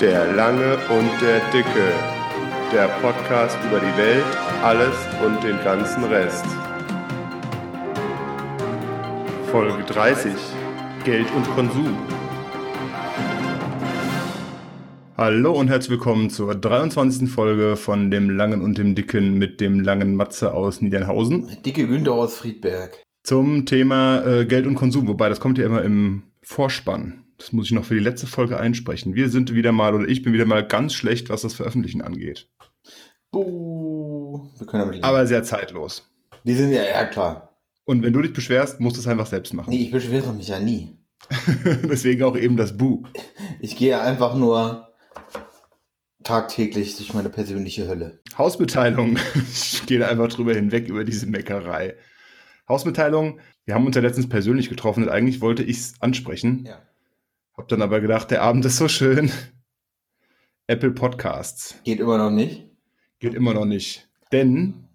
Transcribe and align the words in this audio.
Der 0.00 0.30
Lange 0.34 0.76
und 0.90 1.10
der 1.22 1.40
Dicke. 1.52 1.90
Der 2.70 2.86
Podcast 3.00 3.56
über 3.66 3.80
die 3.80 3.96
Welt, 3.96 4.26
alles 4.62 4.94
und 5.24 5.42
den 5.42 5.56
ganzen 5.64 6.04
Rest. 6.04 6.44
Folge 9.50 9.82
30. 9.84 10.34
Geld 11.02 11.26
und 11.34 11.48
Konsum. 11.54 11.96
Hallo 15.16 15.52
und 15.54 15.68
herzlich 15.68 15.92
willkommen 15.92 16.28
zur 16.28 16.54
23. 16.54 17.30
Folge 17.30 17.76
von 17.76 18.10
dem 18.10 18.28
Langen 18.28 18.60
und 18.60 18.76
dem 18.76 18.94
Dicken 18.94 19.38
mit 19.38 19.62
dem 19.62 19.80
langen 19.80 20.14
Matze 20.14 20.52
aus 20.52 20.82
Niedernhausen. 20.82 21.56
Dicke 21.64 21.86
Günther 21.86 22.12
aus 22.12 22.36
Friedberg. 22.36 23.02
Zum 23.22 23.64
Thema 23.64 24.22
äh, 24.26 24.44
Geld 24.44 24.66
und 24.66 24.74
Konsum, 24.74 25.08
wobei 25.08 25.30
das 25.30 25.40
kommt 25.40 25.56
ja 25.56 25.64
immer 25.64 25.80
im 25.80 26.24
Vorspann. 26.42 27.25
Das 27.38 27.52
muss 27.52 27.66
ich 27.66 27.72
noch 27.72 27.84
für 27.84 27.94
die 27.94 28.00
letzte 28.00 28.26
Folge 28.26 28.58
einsprechen. 28.58 29.14
Wir 29.14 29.28
sind 29.28 29.54
wieder 29.54 29.72
mal, 29.72 29.94
oder 29.94 30.08
ich 30.08 30.22
bin 30.22 30.32
wieder 30.32 30.46
mal 30.46 30.66
ganz 30.66 30.94
schlecht, 30.94 31.28
was 31.28 31.42
das 31.42 31.54
Veröffentlichen 31.54 32.00
angeht. 32.02 32.48
Buh. 33.30 34.48
Wir 34.58 34.66
können 34.66 34.86
damit. 34.86 35.04
Aber 35.04 35.26
sehr 35.26 35.42
zeitlos. 35.42 36.10
Die 36.44 36.54
sind 36.54 36.72
ja, 36.72 36.84
ja 36.84 37.04
klar. 37.04 37.56
Und 37.84 38.02
wenn 38.02 38.12
du 38.12 38.22
dich 38.22 38.32
beschwerst, 38.32 38.80
musst 38.80 38.96
du 38.96 39.00
es 39.00 39.06
einfach 39.06 39.26
selbst 39.26 39.52
machen. 39.54 39.70
Nee, 39.70 39.82
ich 39.82 39.90
beschwere 39.90 40.32
mich 40.32 40.48
ja 40.48 40.58
nie. 40.58 40.98
Deswegen 41.84 42.22
auch 42.24 42.36
eben 42.36 42.56
das 42.56 42.76
Bu. 42.76 43.04
Ich 43.60 43.76
gehe 43.76 44.00
einfach 44.00 44.34
nur 44.34 44.88
tagtäglich 46.24 46.96
durch 46.96 47.14
meine 47.14 47.30
persönliche 47.30 47.86
Hölle. 47.86 48.20
Hausmitteilung. 48.36 49.18
Ich 49.52 49.86
gehe 49.86 50.00
da 50.00 50.08
einfach 50.08 50.28
drüber 50.28 50.54
hinweg 50.54 50.88
über 50.88 51.04
diese 51.04 51.26
Meckerei. 51.26 51.94
Hausmitteilung. 52.68 53.40
Wir 53.64 53.74
haben 53.74 53.86
uns 53.86 53.94
ja 53.94 54.02
letztens 54.02 54.28
persönlich 54.28 54.68
getroffen 54.68 55.04
und 55.04 55.08
eigentlich 55.08 55.40
wollte 55.40 55.62
ich 55.62 55.76
es 55.76 55.94
ansprechen. 56.00 56.64
Ja. 56.66 56.82
Hab 57.56 57.68
dann 57.68 57.82
aber 57.82 58.00
gedacht, 58.00 58.30
der 58.30 58.42
Abend 58.42 58.64
ist 58.64 58.76
so 58.76 58.88
schön. 58.88 59.30
Apple 60.66 60.90
Podcasts. 60.90 61.76
Geht 61.84 62.00
immer 62.00 62.18
noch 62.18 62.30
nicht? 62.30 62.64
Geht 63.18 63.34
immer 63.34 63.54
noch 63.54 63.64
nicht. 63.64 64.08
Denn 64.32 64.88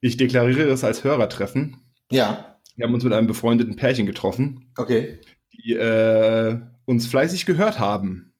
ich 0.00 0.16
deklariere 0.16 0.68
es 0.70 0.82
als 0.82 1.04
Hörertreffen. 1.04 1.76
Ja. 2.10 2.58
Wir 2.76 2.86
haben 2.86 2.94
uns 2.94 3.04
mit 3.04 3.12
einem 3.12 3.26
befreundeten 3.26 3.76
Pärchen 3.76 4.06
getroffen, 4.06 4.72
Okay. 4.76 5.20
die 5.52 5.74
äh, 5.74 6.58
uns 6.86 7.06
fleißig 7.06 7.44
gehört 7.46 7.78
haben. 7.78 8.32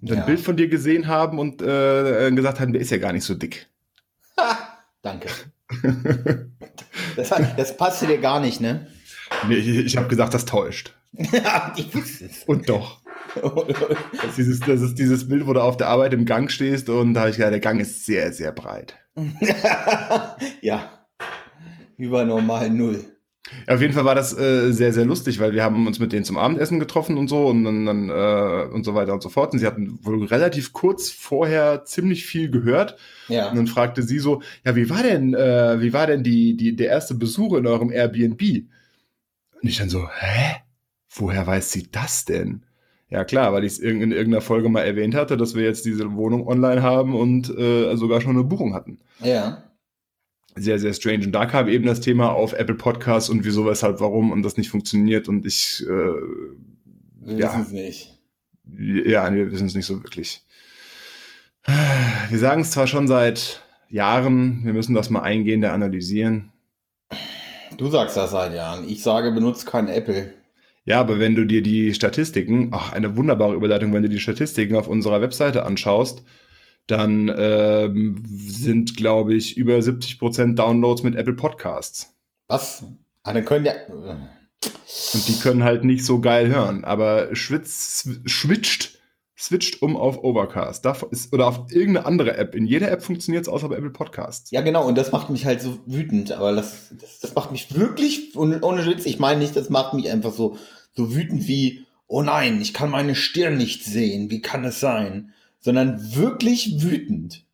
Und 0.00 0.12
ein 0.12 0.18
Ja. 0.18 0.24
Bild 0.24 0.40
von 0.40 0.56
dir 0.56 0.68
gesehen 0.68 1.08
haben 1.08 1.38
und 1.38 1.60
äh, 1.60 2.30
gesagt 2.30 2.60
haben, 2.60 2.72
der 2.72 2.80
ist 2.80 2.90
ja 2.90 2.98
gar 2.98 3.12
nicht 3.12 3.24
so 3.24 3.34
dick. 3.34 3.68
Danke. 5.02 5.28
Das, 7.16 7.30
das 7.56 7.76
passte 7.76 8.06
dir 8.06 8.18
gar 8.18 8.40
nicht, 8.40 8.60
ne? 8.60 8.86
Nee, 9.48 9.56
ich 9.56 9.66
ich 9.68 9.96
habe 9.96 10.08
gesagt, 10.08 10.32
das 10.34 10.44
täuscht. 10.44 10.94
Ja, 11.12 11.72
ich 11.76 11.94
wusste 11.94 12.26
es. 12.26 12.44
Und 12.46 12.68
doch. 12.68 13.00
Das 13.34 14.30
ist, 14.30 14.38
dieses, 14.38 14.60
das 14.60 14.80
ist 14.80 14.98
dieses 14.98 15.28
Bild, 15.28 15.46
wo 15.46 15.52
du 15.52 15.60
auf 15.60 15.76
der 15.76 15.88
Arbeit 15.88 16.14
im 16.14 16.24
Gang 16.24 16.50
stehst 16.50 16.88
und 16.88 17.14
da 17.14 17.20
habe 17.20 17.30
ich 17.30 17.36
gesagt, 17.36 17.52
der 17.52 17.60
Gang 17.60 17.80
ist 17.80 18.04
sehr, 18.04 18.32
sehr 18.32 18.50
breit. 18.50 18.96
ja. 20.60 21.06
Über 21.96 22.24
normal 22.24 22.70
null. 22.70 23.04
Auf 23.66 23.80
jeden 23.80 23.92
Fall 23.92 24.04
war 24.04 24.14
das 24.14 24.36
äh, 24.36 24.70
sehr, 24.72 24.92
sehr 24.92 25.04
lustig, 25.04 25.40
weil 25.40 25.52
wir 25.52 25.64
haben 25.64 25.86
uns 25.86 25.98
mit 25.98 26.12
denen 26.12 26.24
zum 26.24 26.38
Abendessen 26.38 26.78
getroffen 26.78 27.18
und 27.18 27.28
so 27.28 27.46
und 27.46 27.64
dann, 27.64 27.86
dann 27.86 28.08
äh, 28.08 28.72
und 28.72 28.84
so 28.84 28.94
weiter 28.94 29.12
und 29.12 29.22
so 29.22 29.28
fort. 29.28 29.52
Und 29.52 29.58
sie 29.58 29.66
hatten 29.66 29.98
wohl 30.04 30.24
relativ 30.24 30.72
kurz 30.72 31.10
vorher 31.10 31.84
ziemlich 31.84 32.26
viel 32.26 32.50
gehört. 32.50 32.96
Ja. 33.28 33.50
Und 33.50 33.56
dann 33.56 33.66
fragte 33.66 34.02
sie 34.02 34.18
so, 34.18 34.42
ja, 34.64 34.76
wie 34.76 34.90
war 34.90 35.02
denn, 35.02 35.34
äh, 35.34 35.80
wie 35.80 35.92
war 35.92 36.06
denn 36.06 36.22
die, 36.22 36.56
die, 36.56 36.76
der 36.76 36.88
erste 36.88 37.14
Besuch 37.14 37.56
in 37.56 37.66
eurem 37.66 37.90
Airbnb? 37.90 38.40
Und 39.62 39.68
ich 39.68 39.78
dann 39.78 39.88
so, 39.88 40.08
hä? 40.08 40.56
Woher 41.12 41.46
weiß 41.46 41.72
sie 41.72 41.88
das 41.90 42.24
denn? 42.24 42.62
Ja 43.08 43.24
klar, 43.24 43.52
weil 43.52 43.64
ich 43.64 43.72
es 43.72 43.78
in 43.80 44.00
irgendeiner 44.12 44.40
Folge 44.40 44.68
mal 44.68 44.82
erwähnt 44.82 45.14
hatte, 45.16 45.36
dass 45.36 45.54
wir 45.56 45.64
jetzt 45.64 45.84
diese 45.84 46.12
Wohnung 46.14 46.46
online 46.46 46.82
haben 46.82 47.14
und 47.16 47.50
äh, 47.50 47.96
sogar 47.96 48.20
schon 48.20 48.36
eine 48.36 48.44
Buchung 48.44 48.72
hatten. 48.74 49.00
Ja. 49.18 49.64
Sehr, 50.54 50.78
sehr 50.78 50.92
strange. 50.94 51.26
Und 51.26 51.32
da 51.32 51.46
kam 51.46 51.68
eben 51.68 51.86
das 51.86 52.00
Thema 52.00 52.30
auf 52.30 52.52
Apple 52.52 52.76
Podcasts 52.76 53.28
und 53.30 53.44
wieso, 53.44 53.66
weshalb, 53.66 54.00
warum 54.00 54.30
und 54.30 54.42
das 54.42 54.56
nicht 54.56 54.70
funktioniert. 54.70 55.28
Und 55.28 55.44
ich, 55.46 55.84
äh, 55.88 56.12
Wir 57.22 57.36
Ja. 57.38 57.48
wissen 57.48 57.62
es 57.62 57.70
nicht. 57.72 58.18
ja, 59.06 59.32
wir 59.34 59.50
wissen 59.50 59.66
es 59.66 59.74
nicht 59.74 59.86
so 59.86 60.02
wirklich. 60.02 60.44
Wir 62.30 62.38
sagen 62.38 62.62
es 62.62 62.70
zwar 62.70 62.86
schon 62.86 63.06
seit 63.08 63.62
Jahren, 63.88 64.64
wir 64.64 64.72
müssen 64.72 64.94
das 64.94 65.10
mal 65.10 65.20
eingehender 65.22 65.72
analysieren. 65.72 66.52
Du 67.76 67.88
sagst 67.90 68.16
das 68.16 68.30
seit 68.30 68.54
Jahren. 68.54 68.88
Ich 68.88 69.02
sage, 69.02 69.32
benutzt 69.32 69.66
kein 69.66 69.88
Apple. 69.88 70.32
Ja, 70.84 71.00
aber 71.00 71.18
wenn 71.18 71.34
du 71.34 71.44
dir 71.44 71.62
die 71.62 71.94
Statistiken, 71.94 72.70
ach, 72.72 72.92
eine 72.92 73.16
wunderbare 73.16 73.54
Überleitung, 73.54 73.92
wenn 73.92 74.02
du 74.02 74.08
die 74.08 74.20
Statistiken 74.20 74.76
auf 74.76 74.88
unserer 74.88 75.20
Webseite 75.20 75.64
anschaust, 75.64 76.24
dann 76.86 77.32
ähm, 77.36 78.24
sind, 78.26 78.96
glaube 78.96 79.34
ich, 79.34 79.56
über 79.56 79.76
70% 79.76 80.54
Downloads 80.54 81.02
mit 81.02 81.14
Apple 81.14 81.34
Podcasts. 81.34 82.16
Was? 82.48 82.84
Ah, 83.22 83.32
dann 83.32 83.44
können 83.44 83.66
ja. 83.66 83.74
Und 85.14 85.28
die 85.28 85.38
können 85.40 85.62
halt 85.62 85.84
nicht 85.84 86.04
so 86.04 86.20
geil 86.20 86.48
hören. 86.48 86.84
Aber 86.84 87.34
schwitz, 87.34 88.08
switcht, 88.28 88.89
switcht 89.40 89.80
um 89.82 89.96
auf 89.96 90.22
Overcast. 90.22 90.84
Ist, 91.10 91.32
oder 91.32 91.46
auf 91.46 91.70
irgendeine 91.72 92.04
andere 92.06 92.36
App. 92.36 92.54
In 92.54 92.66
jeder 92.66 92.90
App 92.90 93.02
funktioniert 93.02 93.44
es 93.44 93.48
außer 93.48 93.68
bei 93.68 93.76
Apple 93.76 93.90
Podcasts. 93.90 94.50
Ja, 94.50 94.60
genau, 94.60 94.86
und 94.86 94.98
das 94.98 95.12
macht 95.12 95.30
mich 95.30 95.46
halt 95.46 95.62
so 95.62 95.78
wütend, 95.86 96.32
aber 96.32 96.52
das, 96.52 96.90
das, 97.00 97.20
das 97.20 97.34
macht 97.34 97.50
mich 97.50 97.74
wirklich, 97.74 98.36
und 98.36 98.62
ohne 98.62 98.84
Witz, 98.86 99.06
ich 99.06 99.18
meine 99.18 99.40
nicht, 99.40 99.56
das 99.56 99.70
macht 99.70 99.94
mich 99.94 100.10
einfach 100.10 100.32
so, 100.32 100.58
so 100.94 101.14
wütend 101.14 101.48
wie, 101.48 101.86
oh 102.06 102.22
nein, 102.22 102.60
ich 102.60 102.74
kann 102.74 102.90
meine 102.90 103.14
Stirn 103.14 103.56
nicht 103.56 103.84
sehen, 103.84 104.30
wie 104.30 104.42
kann 104.42 104.64
es 104.64 104.78
sein? 104.80 105.32
Sondern 105.60 106.14
wirklich 106.16 106.82
wütend. 106.82 107.44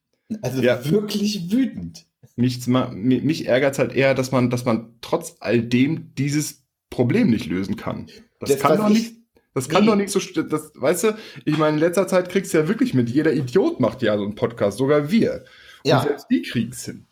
Also 0.42 0.62
Ja. 0.62 0.84
wirklich 0.90 1.52
wütend. 1.52 2.04
Nichts, 2.34 2.66
mich 2.66 3.46
ärgert 3.46 3.74
es 3.74 3.78
halt 3.78 3.94
eher, 3.94 4.14
dass 4.14 4.32
man, 4.32 4.50
dass 4.50 4.64
man 4.64 4.94
trotz 5.00 5.36
all 5.40 5.62
dem 5.62 6.12
dieses 6.18 6.64
Problem 6.90 7.30
nicht 7.30 7.46
lösen 7.46 7.76
kann. 7.76 8.08
Das, 8.40 8.50
Das, 8.50 8.58
kann 8.60 8.76
doch 8.78 8.90
ich- 8.90 8.94
nicht. 8.98 9.14
Das 9.56 9.70
kann 9.70 9.84
Nee. 9.84 9.90
doch 9.90 9.96
nicht 9.96 10.10
so, 10.10 10.20
das, 10.42 10.70
weißt 10.74 11.04
du, 11.04 11.16
ich 11.46 11.56
meine, 11.56 11.76
in 11.78 11.80
letzter 11.80 12.06
Zeit 12.06 12.28
kriegst 12.28 12.52
du 12.52 12.58
ja 12.58 12.68
wirklich 12.68 12.92
mit, 12.92 13.08
jeder 13.08 13.32
Idiot 13.32 13.80
macht 13.80 14.02
ja 14.02 14.14
so 14.18 14.22
einen 14.22 14.34
Podcast, 14.34 14.76
sogar 14.76 15.10
wir. 15.10 15.44
Und 15.82 15.88
Ja. 15.90 16.02
selbst 16.02 16.26
die 16.30 16.42
kriegen's 16.42 16.84
hin. 16.84 17.06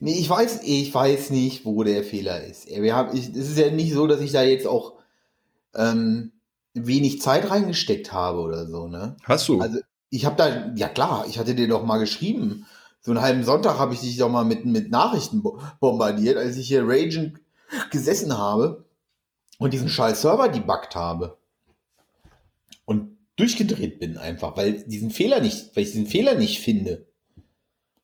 Nee, 0.00 0.18
ich 0.18 0.28
weiß, 0.30 0.60
ich 0.64 0.94
weiß 0.94 1.28
nicht, 1.28 1.66
wo 1.66 1.84
der 1.84 2.02
Fehler 2.02 2.42
ist. 2.42 2.66
Wir 2.68 2.96
haben, 2.96 3.14
ich, 3.14 3.28
es 3.28 3.50
ist 3.50 3.58
ja 3.58 3.70
nicht 3.70 3.92
so, 3.92 4.06
dass 4.06 4.20
ich 4.22 4.32
da 4.32 4.42
jetzt 4.42 4.66
auch 4.66 4.94
ähm, 5.74 6.32
wenig 6.72 7.20
Zeit 7.20 7.50
reingesteckt 7.50 8.12
habe 8.12 8.38
oder 8.40 8.66
so, 8.66 8.88
ne? 8.88 9.16
Hast 9.24 9.46
du? 9.48 9.60
Also 9.60 9.78
ich 10.08 10.24
habe 10.24 10.36
da, 10.36 10.72
ja 10.76 10.88
klar, 10.88 11.26
ich 11.28 11.38
hatte 11.38 11.54
dir 11.54 11.68
doch 11.68 11.84
mal 11.84 11.98
geschrieben. 11.98 12.66
So 13.02 13.10
einen 13.12 13.20
halben 13.20 13.44
Sonntag 13.44 13.78
habe 13.78 13.92
ich 13.94 14.00
dich 14.00 14.16
doch 14.16 14.30
mal 14.30 14.44
mit, 14.44 14.64
mit 14.64 14.90
Nachrichten 14.90 15.42
bo- 15.42 15.60
bombardiert, 15.80 16.38
als 16.38 16.56
ich 16.56 16.68
hier 16.68 16.82
ragend 16.86 17.38
gesessen 17.90 18.36
habe 18.38 18.84
und 19.58 19.72
diesen 19.74 19.88
scheiß 19.90 20.22
Server 20.22 20.48
debuggt 20.48 20.94
habe. 20.96 21.36
Durchgedreht 23.40 23.98
bin 23.98 24.16
einfach, 24.18 24.56
weil 24.56 24.82
diesen 24.84 25.10
Fehler 25.10 25.40
nicht, 25.40 25.74
weil 25.74 25.84
ich 25.84 25.92
diesen 25.92 26.06
Fehler 26.06 26.34
nicht 26.34 26.60
finde. 26.60 27.06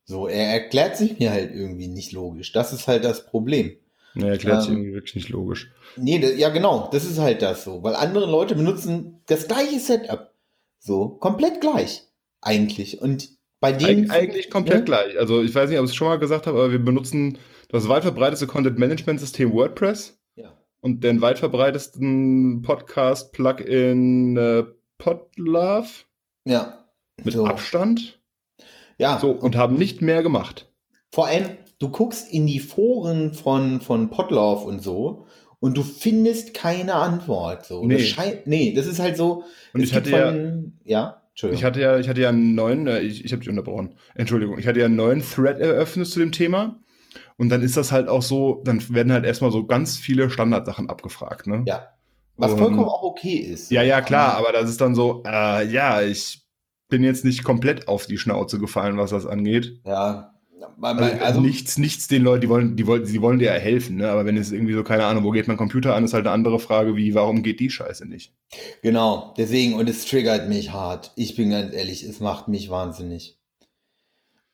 So, 0.05 0.27
er 0.29 0.47
erklärt 0.49 0.97
sich 0.97 1.19
mir 1.19 1.31
halt 1.31 1.53
irgendwie 1.55 1.89
nicht 1.89 2.13
logisch. 2.13 2.53
Das 2.53 2.73
ist 2.73 2.87
halt 2.89 3.05
das 3.05 3.27
Problem. 3.27 3.73
nee, 4.15 4.29
erklärt 4.29 4.63
sich 4.63 4.71
ähm, 4.71 4.77
irgendwie 4.79 4.95
wirklich 4.95 5.15
nicht 5.17 5.29
logisch. 5.29 5.71
Nee, 5.97 6.19
da- 6.21 6.29
ja 6.31 6.49
genau, 6.51 6.89
das 6.93 7.05
ist 7.05 7.19
halt 7.19 7.43
das 7.43 7.65
so, 7.65 7.83
weil 7.83 7.95
andere 7.97 8.31
Leute 8.31 8.55
benutzen 8.55 9.21
das 9.27 9.47
gleiche 9.49 9.79
Setup. 9.81 10.33
So, 10.79 11.09
komplett 11.09 11.61
gleich. 11.61 12.05
Eigentlich. 12.41 13.01
Und 13.03 13.31
bei 13.61 13.73
denen. 13.73 14.11
Eig 14.11 14.23
eigentlich 14.29 14.51
komplett 14.51 14.79
Ja. 14.79 14.85
gleich. 14.85 15.19
Also 15.19 15.43
ich 15.43 15.55
weiß 15.55 15.69
nicht, 15.71 15.79
ob 15.79 15.85
ich 15.85 15.91
es 15.91 15.97
schon 15.97 16.09
mal 16.09 16.19
gesagt 16.19 16.47
habe, 16.47 16.57
aber 16.59 16.71
wir 16.73 16.79
benutzen 16.79 17.39
das 17.69 17.89
weit 17.89 18.03
verbreiteste 18.05 18.47
Content-Management-System 18.47 19.53
WordPress 19.53 20.19
Ja. 20.37 20.57
und 20.81 21.03
den 21.03 21.21
weit 21.21 21.39
verbreitesten 21.41 22.63
Podcast-Plugin 22.63 24.37
äh, 24.37 24.65
Podlove 24.99 25.89
Ja. 26.45 26.85
mit 27.23 27.35
So. 27.35 27.47
Abstand. 27.47 28.21
Ja. 28.99 29.19
So, 29.19 29.31
und 29.31 29.57
haben 29.57 29.77
nicht 29.77 30.03
mehr 30.03 30.23
gemacht. 30.23 30.73
Vor 31.13 31.27
allem, 31.27 31.49
du 31.79 31.91
guckst 31.91 32.33
in 32.33 32.47
die 32.47 32.61
Foren 32.61 33.35
von, 33.35 33.81
von 33.81 34.11
Potlauf 34.11 34.65
und 34.65 34.83
so 34.83 35.27
und 35.61 35.77
du 35.77 35.83
findest 35.83 36.55
keine 36.55 36.95
Antwort. 36.95 37.67
So. 37.67 37.85
Nee. 37.85 37.95
Das 37.99 38.07
scheint, 38.07 38.47
nee, 38.47 38.73
das 38.75 38.87
ist 38.87 38.99
halt 38.99 39.17
so. 39.17 39.45
Und 39.73 39.83
es 39.83 39.91
ich 39.91 39.95
hatte 39.95 40.11
ja, 40.11 40.31
von, 40.31 40.79
ja, 40.85 41.23
Entschuldigung. 41.31 41.59
ich 41.59 41.65
hatte 41.65 41.81
ja, 41.81 41.99
ich 41.99 42.09
hatte 42.09 42.21
ja 42.21 42.31
einen 42.31 42.55
neuen, 42.55 42.87
äh, 42.87 43.01
ich, 43.01 43.25
ich 43.25 43.33
habe 43.33 43.41
dich 43.41 43.51
unterbrochen. 43.51 43.95
Entschuldigung, 44.15 44.59
ich 44.59 44.67
hatte 44.67 44.81
ja 44.81 44.87
einen 44.87 44.97
neuen 44.97 45.23
Thread 45.23 45.59
eröffnet 45.59 46.07
zu 46.07 46.19
dem 46.19 46.33
Thema. 46.33 46.81
Und 47.39 47.51
dann 47.51 47.63
ist 47.63 47.77
das 47.77 47.93
halt 47.93 48.09
auch 48.09 48.23
so, 48.23 48.63
dann 48.65 48.83
werden 48.95 49.13
halt 49.13 49.25
erstmal 49.27 49.53
so 49.53 49.67
ganz 49.67 49.99
viele 49.99 50.31
Standardsachen 50.31 50.89
abgefragt, 50.89 51.47
ne? 51.47 51.63
ja. 51.67 51.89
Was 52.37 52.53
Und- 52.53 52.59
vollkommen 52.59 52.85
auch 52.89 53.03
okay 53.03 53.37
ist. 53.37 53.71
Ja, 53.71 53.83
ja, 53.83 54.01
klar, 54.01 54.37
aber 54.37 54.53
das 54.53 54.69
ist 54.71 54.81
dann 54.81 54.95
so, 54.95 55.23
äh, 55.27 55.67
ja, 55.69 56.03
ich 56.03 56.43
bin 56.89 57.03
jetzt 57.03 57.25
nicht 57.25 57.45
komplett 57.45 57.89
auf 57.89 58.07
die 58.07 58.19
Schnauze 58.19 58.59
gefallen, 58.59 58.97
was 58.99 59.11
das 59.11 59.27
angeht. 59.27 59.81
Ja, 59.85 60.33
Man- 60.79 60.99
Also, 60.99 61.25
Also, 61.25 61.41
nichts, 61.41 61.77
nichts 61.79 62.09
den 62.09 62.23
Leuten, 62.23 62.41
die 62.41 62.49
wollen, 62.49 62.77
die 62.77 62.87
wollen, 62.87 63.05
sie 63.07 63.21
wollen 63.23 63.39
dir 63.39 63.47
ja 63.53 63.59
helfen, 63.61 63.97
ne? 63.97 64.09
Aber 64.11 64.25
wenn 64.25 64.37
es 64.37 64.53
irgendwie 64.53 64.73
so, 64.73 64.83
keine 64.83 65.05
Ahnung, 65.05 65.23
wo 65.25 65.31
geht 65.31 65.49
mein 65.49 65.57
Computer 65.59 65.95
an, 65.95 66.05
ist 66.05 66.13
halt 66.15 66.27
eine 66.27 66.33
andere 66.35 66.59
Frage, 66.59 66.97
wie, 66.97 67.15
warum 67.15 67.43
geht 67.43 67.61
die 67.61 67.71
Scheiße 67.71 68.07
nicht? 68.07 68.33
genau, 68.83 69.35
deswegen, 69.37 69.75
und 69.75 69.89
es 69.89 70.07
triggert 70.07 70.49
mich 70.49 70.73
hart. 70.73 71.13
Ich 71.17 71.37
bin 71.37 71.51
ganz 71.51 71.75
ehrlich, 71.75 72.03
es 72.05 72.21
macht 72.21 72.49
mich 72.49 72.69
wahnsinnig. 72.71 73.36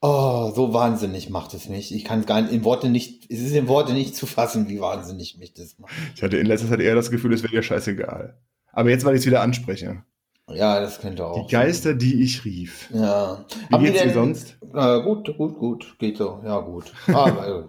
Oh, 0.05 0.51
so 0.53 0.75
wahnsinnig 0.75 1.31
macht 1.31 1.55
es 1.55 1.69
mich. 1.69 1.95
Ich 1.95 2.05
kann 2.05 2.21
es 2.21 2.27
gar 2.27 2.41
nicht 2.43 2.53
in 2.53 2.65
Worte 2.65 2.89
nicht, 2.89 3.31
es 3.31 3.39
ist 3.41 3.55
in 3.55 3.69
Worte 3.69 3.93
nicht 3.93 4.17
zu 4.17 4.27
fassen, 4.27 4.69
wie 4.69 4.81
wahnsinnig 4.81 5.39
mich 5.39 5.55
das 5.55 5.79
macht. 5.79 5.93
Ich 6.17 6.23
hatte 6.25 6.37
in 6.39 6.47
letzter 6.47 6.69
Zeit 6.69 6.81
eher 6.81 6.97
das 6.97 7.11
Gefühl, 7.13 7.33
es 7.33 7.43
wäre 7.45 7.53
dir 7.53 7.63
scheißegal. 7.63 8.37
Aber 8.73 8.91
jetzt, 8.91 9.05
weil 9.05 9.15
ich 9.15 9.21
es 9.21 9.27
wieder 9.27 9.43
anspreche. 9.43 10.03
Ja, 10.49 10.81
das 10.81 11.01
könnte 11.01 11.25
auch. 11.25 11.47
Die 11.47 11.53
Geister, 11.53 11.95
die 11.95 12.21
ich 12.25 12.45
rief. 12.45 12.89
sein. 12.91 13.01
Ja. 13.03 13.45
Wie 13.69 13.75
Haben 13.75 13.85
geht's 13.85 13.99
dir 13.99 14.05
denn- 14.07 14.15
sonst? 14.15 14.57
Äh, 14.75 15.03
gut, 15.03 15.37
gut, 15.39 15.57
gut. 15.59 15.97
Geht 16.01 16.17
so. 16.17 16.41
Ja, 16.45 16.59
gut. 16.59 16.93
Ah, 17.07 17.31
weil, 17.37 17.69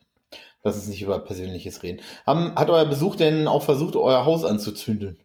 lass 0.64 0.76
uns 0.76 0.88
nicht 0.88 1.02
über 1.02 1.18
Persönliches 1.18 1.82
reden. 1.82 2.00
Haben, 2.26 2.54
hat 2.54 2.70
euer 2.70 2.86
Besuch 2.86 3.16
denn 3.16 3.46
auch 3.46 3.62
versucht, 3.62 3.96
euer 3.96 4.24
Haus 4.24 4.44
anzuzünden? 4.44 5.18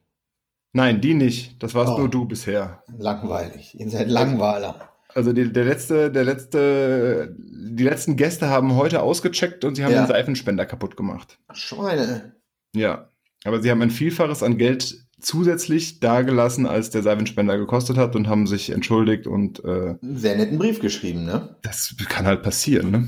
Nein, 0.74 1.00
die 1.00 1.14
nicht. 1.14 1.64
Das 1.64 1.74
warst 1.76 1.94
Oh. 1.94 1.98
nur 1.98 2.10
du 2.10 2.26
bisher. 2.26 2.84
Langweilig. 2.98 3.80
Ihr 3.80 3.90
seid 3.90 4.10
Langweiler. 4.10 4.90
Also 5.16 5.34
die, 5.34 5.52
der 5.52 5.66
letzte, 5.66 6.12
der 6.12 6.24
letzte, 6.24 7.36
die 7.38 7.84
letzten 7.84 8.16
Gäste 8.16 8.50
haben 8.50 8.76
heute 8.76 9.02
ausgecheckt 9.02 9.66
und 9.66 9.76
sie 9.76 9.84
haben 9.84 9.92
Ja. 9.94 10.04
den 10.04 10.08
Seifenspender 10.08 10.66
kaputt 10.66 10.96
gemacht. 10.98 11.38
Schweine. 11.54 12.36
Ja. 12.76 13.10
Aber 13.44 13.62
sie 13.62 13.72
haben 13.72 13.82
ein 13.82 13.90
Vielfaches 13.92 14.44
an 14.44 14.58
Geld 14.58 15.06
zusätzlich 15.20 16.00
dagelassen, 16.00 16.66
als 16.66 16.90
der 16.90 17.04
Seifenspender 17.04 17.58
gekostet 17.58 17.98
hat 17.98 18.16
und 18.16 18.28
haben 18.28 18.48
sich 18.48 18.70
entschuldigt 18.72 19.28
und 19.28 19.64
äh, 19.64 19.96
Einen 20.02 20.18
sehr 20.18 20.36
netten 20.36 20.58
Brief 20.58 20.80
geschrieben, 20.80 21.26
ne? 21.26 21.56
das 21.62 21.96
kann 22.10 22.26
halt 22.26 22.42
passieren, 22.44 22.92
ne? 22.92 23.08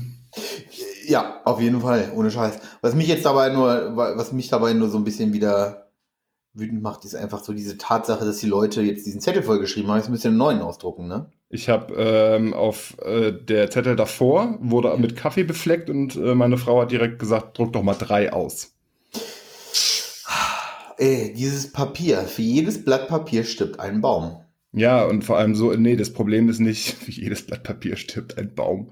Ja, 1.06 1.40
auf 1.44 1.60
jeden 1.60 1.80
Fall, 1.80 2.10
ohne 2.14 2.30
Scheiß. 2.30 2.58
Was 2.80 2.94
mich 2.94 3.08
jetzt 3.08 3.24
dabei 3.24 3.50
nur, 3.50 3.96
was 3.96 4.32
mich 4.32 4.48
dabei 4.48 4.72
nur 4.72 4.88
so 4.88 4.96
ein 4.98 5.04
bisschen 5.04 5.32
wieder 5.32 5.90
wütend 6.54 6.82
macht, 6.82 7.04
ist 7.04 7.14
einfach 7.16 7.42
so 7.44 7.52
diese 7.52 7.76
Tatsache, 7.78 8.24
dass 8.24 8.38
die 8.38 8.46
Leute 8.46 8.80
jetzt 8.80 9.06
diesen 9.06 9.20
Zettel 9.20 9.42
vollgeschrieben 9.42 9.90
haben. 9.90 9.98
Jetzt 9.98 10.08
müsst 10.08 10.24
ihr 10.24 10.28
einen 10.30 10.38
neuen 10.38 10.62
ausdrucken, 10.62 11.06
ne? 11.08 11.30
Ich 11.54 11.68
habe 11.68 11.94
ähm, 11.96 12.52
auf 12.52 12.96
äh, 13.04 13.30
der 13.30 13.70
Zettel 13.70 13.94
davor 13.94 14.58
wurde 14.60 14.96
mit 14.98 15.14
Kaffee 15.14 15.44
befleckt 15.44 15.88
und 15.88 16.16
äh, 16.16 16.34
meine 16.34 16.58
Frau 16.58 16.82
hat 16.82 16.90
direkt 16.90 17.20
gesagt, 17.20 17.56
druck 17.56 17.72
doch 17.72 17.84
mal 17.84 17.94
drei 17.94 18.32
aus. 18.32 18.74
Ey, 20.98 21.32
dieses 21.32 21.70
Papier, 21.70 22.22
für 22.22 22.42
jedes 22.42 22.84
Blatt 22.84 23.06
Papier 23.06 23.44
stirbt 23.44 23.78
ein 23.78 24.00
Baum. 24.00 24.40
Ja, 24.72 25.04
und 25.04 25.22
vor 25.22 25.38
allem 25.38 25.54
so, 25.54 25.72
nee, 25.74 25.94
das 25.94 26.12
Problem 26.12 26.48
ist 26.48 26.58
nicht, 26.58 26.96
wie 27.06 27.12
jedes 27.12 27.46
Blatt 27.46 27.62
Papier 27.62 27.94
stirbt 27.94 28.36
ein 28.36 28.52
Baum. 28.52 28.90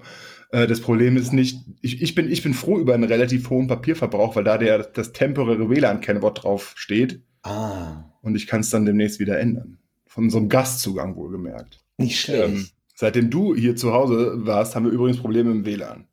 Äh, 0.51 0.65
das 0.65 0.79
Problem 0.79 1.17
ist 1.17 1.33
nicht, 1.33 1.65
ich, 1.81 2.01
ich, 2.01 2.15
bin, 2.15 2.31
ich 2.31 2.43
bin 2.43 2.53
froh 2.53 2.79
über 2.79 2.93
einen 2.93 3.03
relativ 3.03 3.49
hohen 3.49 3.67
Papierverbrauch, 3.67 4.37
weil 4.37 4.45
da 4.45 4.57
der, 4.57 4.79
das 4.79 5.11
temporäre 5.11 5.69
WLAN-Kennwort 5.69 6.45
drauf 6.45 6.71
steht 6.77 7.23
Ah, 7.41 8.05
und 8.21 8.35
ich 8.35 8.47
kann 8.47 8.61
es 8.61 8.69
dann 8.69 8.85
demnächst 8.85 9.19
wieder 9.19 9.37
ändern. 9.37 9.79
Von 10.07 10.29
so 10.29 10.37
einem 10.37 10.47
Gastzugang 10.47 11.17
wohlgemerkt. 11.17 11.82
Nicht 11.97 12.19
schlecht. 12.19 12.43
Ähm, 12.53 12.67
seitdem 12.95 13.29
du 13.29 13.55
hier 13.55 13.75
zu 13.75 13.93
Hause 13.93 14.45
warst, 14.45 14.75
haben 14.75 14.85
wir 14.85 14.91
übrigens 14.91 15.19
Probleme 15.19 15.51
im 15.51 15.65
WLAN. 15.65 16.07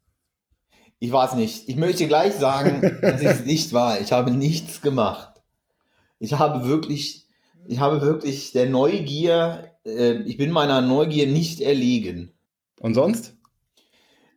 Ich 0.98 1.10
weiß 1.12 1.34
nicht. 1.34 1.68
Ich 1.68 1.76
möchte 1.76 2.06
gleich 2.06 2.34
sagen, 2.34 2.98
dass 3.02 3.22
es 3.22 3.44
nicht 3.46 3.72
war. 3.72 4.00
Ich 4.00 4.12
habe 4.12 4.30
nichts 4.30 4.82
gemacht. 4.82 5.42
Ich 6.18 6.34
habe 6.34 6.66
wirklich, 6.68 7.26
ich 7.66 7.78
habe 7.80 8.02
wirklich 8.02 8.52
der 8.52 8.68
Neugier, 8.68 9.70
äh, 9.86 10.16
ich 10.22 10.36
bin 10.36 10.50
meiner 10.50 10.82
Neugier 10.82 11.26
nicht 11.26 11.60
erlegen. 11.60 12.32
Und 12.80 12.94
sonst? 12.94 13.36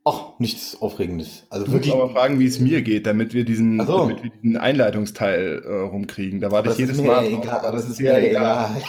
Ach, 0.06 0.38
nichts 0.38 0.82
Aufregendes. 0.82 1.46
Also 1.50 1.66
Du 1.66 1.72
musst 1.72 1.86
wirklich. 1.86 1.94
aber 1.94 2.10
fragen, 2.12 2.40
wie 2.40 2.46
es 2.46 2.60
mir 2.60 2.82
geht, 2.82 3.06
damit 3.06 3.34
wir 3.34 3.46
diesen, 3.46 3.80
so. 3.86 4.00
damit 4.00 4.22
wir 4.24 4.32
diesen 4.32 4.58
Einleitungsteil 4.58 5.62
äh, 5.66 5.74
rumkriegen. 5.82 6.42
Da 6.42 6.52
warte 6.52 6.70
Das 6.70 6.78
ich 6.78 6.84
ist 6.84 6.90
jedes 6.90 7.02
mir 7.02 7.08
Mal. 7.08 7.26
egal. 7.28 7.60
aber 7.66 7.78
Das 7.78 7.90
ist 7.90 8.00
mir 8.02 8.18
egal. 8.18 8.70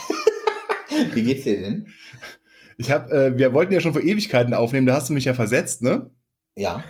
Wie 1.15 1.23
geht's 1.23 1.45
dir 1.45 1.61
denn? 1.61 1.87
Ich 2.77 2.91
hab, 2.91 3.11
äh, 3.11 3.37
wir 3.39 3.53
wollten 3.55 3.73
ja 3.73 3.81
schon 3.81 3.93
vor 3.93 4.03
Ewigkeiten 4.03 4.55
aufnehmen, 4.55 4.87
da 4.87 4.95
hast 4.95 5.09
du 5.09 5.13
mich 5.13 5.25
ja 5.25 5.35
versetzt, 5.35 5.83
ne? 5.83 6.11
Ja. 6.57 6.83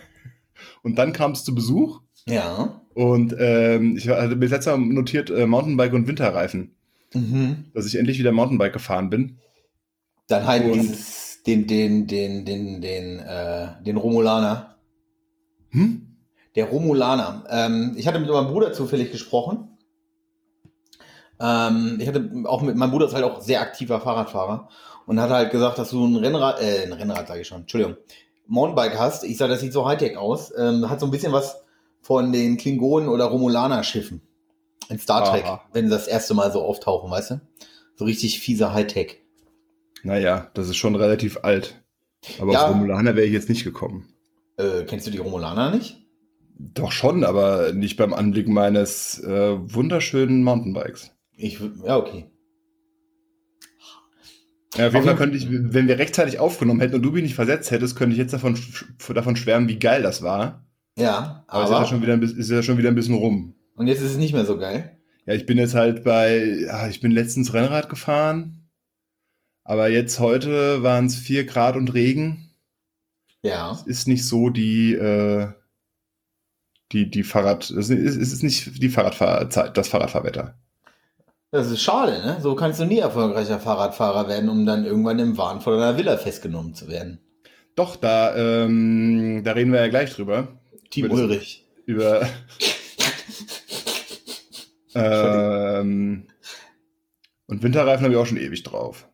Und 0.83 0.97
dann 0.99 1.13
kam 1.13 1.33
es 1.33 1.45
zu 1.45 1.55
Besuch 1.55 2.01
Ja. 2.27 2.81
und 2.95 3.35
ähm, 3.39 3.97
ich 3.97 4.09
hatte 4.09 4.37
mir 4.37 4.47
letztes 4.47 4.67
Mal 4.73 4.79
notiert 4.79 5.31
äh, 5.31 5.47
Mountainbike 5.47 5.93
und 5.95 6.07
Winterreifen, 6.07 6.75
Mhm. 7.13 7.67
dass 7.75 7.87
ich 7.87 7.97
endlich 7.97 8.19
wieder 8.19 8.33
Mountainbike 8.33 8.73
gefahren 8.73 9.11
bin. 9.11 9.39
Dann 10.29 10.47
halt 10.47 10.65
Und- 10.65 10.73
dieses, 10.75 11.43
den, 11.47 11.67
den, 11.67 12.07
den, 12.07 12.45
den, 12.47 12.81
den, 12.81 13.19
äh, 13.21 13.69
den 13.83 13.97
Romulaner. 13.99 14.77
Hm? 15.71 16.17
Der 16.57 16.67
Romulaner. 16.67 17.45
Ähm, 17.51 17.95
ich 17.97 18.07
hatte 18.07 18.19
mit 18.21 18.29
meinem 18.31 18.47
Bruder 18.47 18.73
zufällig 18.73 19.11
gesprochen. 19.13 19.69
Ähm, 21.41 21.99
ich 22.01 22.07
hatte 22.09 22.31
auch 22.45 22.63
mit 22.63 22.77
meinem 22.77 22.91
Bruder 22.93 23.07
ist 23.07 23.15
halt 23.15 23.25
auch 23.25 23.41
sehr 23.41 23.61
aktiver 23.61 24.01
Fahrradfahrer 24.01 24.69
und 25.07 25.21
hat 25.21 25.31
halt 25.31 25.51
gesagt, 25.51 25.79
dass 25.79 25.91
du 25.91 26.05
ein 26.05 26.17
Rennrad, 26.17 26.61
äh, 26.61 26.85
ein 26.85 26.93
Rennrad 26.93 27.29
sage 27.29 27.41
ich 27.43 27.49
schon, 27.49 27.63
Entschuldigung, 27.63 27.97
Mountainbike 28.47 28.99
hast. 28.99 29.25
Ich 29.25 29.37
sage, 29.39 29.53
das 29.53 29.61
sieht 29.61 29.73
so 29.73 29.87
Hightech 29.87 30.17
aus. 30.17 30.53
Ähm, 30.57 30.89
hat 30.91 31.01
so 31.01 31.07
ein 31.07 31.11
bisschen 31.11 31.33
was 31.33 31.63
von 32.03 32.33
den 32.33 32.57
Klingonen 32.57 33.09
oder 33.09 33.25
Romulaner-Schiffen 33.27 34.21
in 34.91 34.99
Star 34.99 35.25
Trek, 35.25 35.45
Aha. 35.45 35.63
wenn 35.73 35.87
sie 35.87 35.91
das 35.91 36.07
erste 36.07 36.35
Mal 36.35 36.53
so 36.53 36.63
auftauchen, 36.63 37.11
weißt 37.11 37.31
du? 37.33 37.41
So 37.97 38.05
richtig 38.05 38.41
fiese 38.41 38.75
Hightech. 38.75 39.23
Naja, 40.03 40.51
das 40.53 40.69
ist 40.69 40.77
schon 40.77 40.95
relativ 40.95 41.39
alt. 41.43 41.83
Aber 42.39 42.53
Ja. 42.53 42.65
auf 42.67 42.71
Romulaner 42.75 43.17
wäre 43.17 43.27
ich 43.27 43.33
jetzt 43.33 43.49
nicht 43.49 43.65
gekommen. 43.65 44.09
Äh, 44.59 44.85
kennst 44.85 45.07
du 45.07 45.11
die 45.11 45.19
Romulaner 45.19 45.71
nicht? 45.71 46.01
Doch 46.59 46.93
schon, 46.93 47.25
aber 47.25 47.73
nicht 47.73 47.97
beim 47.97 48.13
Anblick 48.13 48.47
meines 48.49 49.19
äh, 49.25 49.57
wunderschönen 49.59 50.45
Mountainbikes. 50.45 51.11
Ich, 51.33 51.59
ja, 51.85 51.97
okay. 51.97 52.31
Ja, 54.77 54.89
auf 54.89 54.95
jeden 54.95 55.07
Fall 55.07 55.17
könnte 55.17 55.37
ich, 55.37 55.47
wenn 55.51 55.87
wir 55.89 55.99
rechtzeitig 55.99 56.39
aufgenommen 56.41 56.81
hätten 56.81 56.97
und 56.97 57.03
du 57.03 57.13
mich 57.13 57.23
nicht 57.23 57.35
versetzt 57.37 57.71
hättest, 57.71 57.97
könnte 57.97 58.13
ich 58.15 58.19
jetzt 58.19 58.33
davon, 58.35 58.59
davon 59.15 59.37
schwärmen, 59.37 59.69
wie 59.69 59.79
geil 59.79 60.03
das 60.03 60.23
war. 60.23 60.67
Ja, 60.99 61.45
Aber, 61.49 61.65
aber, 61.65 61.65
es 61.65 61.71
ist 61.71 61.77
ja, 61.79 61.87
schon 61.87 62.03
wieder 62.03 62.13
ein, 62.15 62.21
bisschen- 62.21 62.39
ist 62.39 62.51
ja 62.51 62.63
schon 62.63 62.79
wieder 62.79 62.89
ein 62.89 62.95
bisschen 62.95 63.15
rum. 63.15 63.55
und 63.77 63.87
jetzt 63.87 64.01
ist 64.01 64.13
es 64.13 64.17
nicht 64.17 64.33
mehr 64.35 64.45
so 64.45 64.59
geil. 64.59 64.99
Ja, 65.27 65.35
ich 65.35 65.47
bin 65.47 65.59
jetzt 65.59 65.75
halt 65.75 66.05
bei, 66.05 66.45
ja, 66.67 66.89
ich 66.89 67.01
bin 67.01 67.11
letztens 67.13 67.55
Rennrad 67.55 67.89
gefahren, 67.89 68.69
aber 69.65 69.89
jetzt 69.89 70.19
heute 70.21 70.83
waren 70.83 71.07
es 71.07 71.17
vier 71.17 71.45
Grad 71.47 71.77
und 71.77 71.95
Regen. 71.95 72.51
Ja. 73.43 73.79
Ist 73.87 74.07
nicht 74.09 74.27
so 74.27 74.51
die, 74.51 74.95
äh, 74.95 75.49
die, 76.93 77.11
die 77.11 77.23
Fahrrad, 77.23 77.71
es 77.71 77.91
ist, 77.91 78.17
es 78.17 78.33
ist 78.33 78.43
nicht 78.43 78.83
die 78.83 78.89
Fahrradfahrzeit, 78.89 79.77
das 79.77 79.89
Fahrradfahrwetter. 79.89 80.59
Das 81.55 81.71
ist 81.71 81.83
schade, 81.83 82.21
ne? 82.27 82.39
So 82.41 82.57
kannst 82.57 82.81
du 82.81 82.85
nie 82.85 82.99
erfolgreicher 82.99 83.61
Fahrradfahrer 83.61 84.27
werden, 84.29 84.49
um 84.49 84.67
dann 84.67 84.85
irgendwann 84.85 85.21
im 85.21 85.39
Wahn 85.39 85.61
vor 85.61 85.75
deiner 85.77 85.97
Villa 85.97 86.17
festgenommen 86.17 86.75
zu 86.75 86.89
werden. 86.89 87.21
Doch, 87.77 87.95
da, 87.95 88.35
ähm, 88.35 89.43
da 89.45 89.53
reden 89.53 89.71
wir 89.73 89.79
ja 89.81 89.87
gleich 89.87 90.13
drüber. 90.13 90.49
Team 90.91 91.05
Über 91.07 91.15
das- 91.15 91.25
Ulrich. 91.25 91.65
Über, 91.87 92.27
ähm, 94.97 96.27
und 97.47 97.63
Winterreifen 97.63 98.03
habe 98.05 98.15
ich 98.15 98.19
auch 98.19 98.27
schon 98.27 98.39
ewig 98.39 98.65
drauf. 98.65 99.09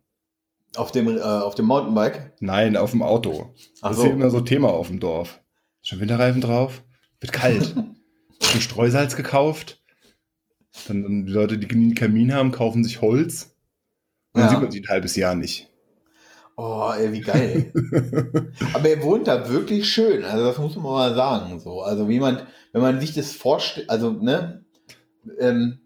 Auf 0.76 0.92
dem, 0.92 1.18
äh, 1.18 1.20
auf 1.20 1.54
dem 1.56 1.66
Mountainbike. 1.66 2.32
Nein, 2.40 2.78
auf 2.78 2.92
dem 2.92 3.02
Auto. 3.02 3.54
Ach 3.82 3.88
Das 3.90 3.98
so. 3.98 4.04
ist 4.04 4.12
immer 4.12 4.30
so 4.30 4.40
Thema 4.40 4.68
auf 4.70 4.86
dem 4.86 4.98
Dorf. 5.00 5.42
Ist 5.82 5.88
schon 5.90 6.00
Winterreifen 6.00 6.40
drauf? 6.40 6.82
Wird 7.20 7.34
kalt. 7.34 7.74
Ein 8.54 8.60
Streusalz 8.62 9.14
gekauft. 9.16 9.79
Dann, 10.88 11.02
dann 11.02 11.26
die 11.26 11.32
Leute, 11.32 11.58
die 11.58 11.68
einen 11.74 11.94
Kamin 11.94 12.34
haben, 12.34 12.52
kaufen 12.52 12.84
sich 12.84 13.00
Holz. 13.00 13.54
Und 14.32 14.40
dann 14.40 14.44
Ja. 14.44 14.48
sieht 14.50 14.60
man 14.62 14.70
sie 14.70 14.80
ein 14.80 14.88
halbes 14.88 15.16
Jahr 15.16 15.34
nicht. 15.34 15.68
Oh, 16.56 16.92
ey, 16.96 17.12
wie 17.12 17.20
geil. 17.20 17.72
Aber 18.74 18.88
er 18.88 19.02
wohnt 19.02 19.26
da 19.28 19.48
wirklich 19.48 19.88
schön. 19.90 20.24
Also 20.24 20.44
das 20.44 20.58
muss 20.58 20.76
man 20.76 20.84
mal 20.84 21.14
sagen. 21.14 21.58
So, 21.58 21.80
also 21.80 22.08
wie 22.08 22.20
man, 22.20 22.46
wenn 22.72 22.82
man 22.82 23.00
sich 23.00 23.14
das 23.14 23.32
vorstellt, 23.32 23.88
also 23.88 24.10
ne, 24.10 24.64
ähm, 25.38 25.78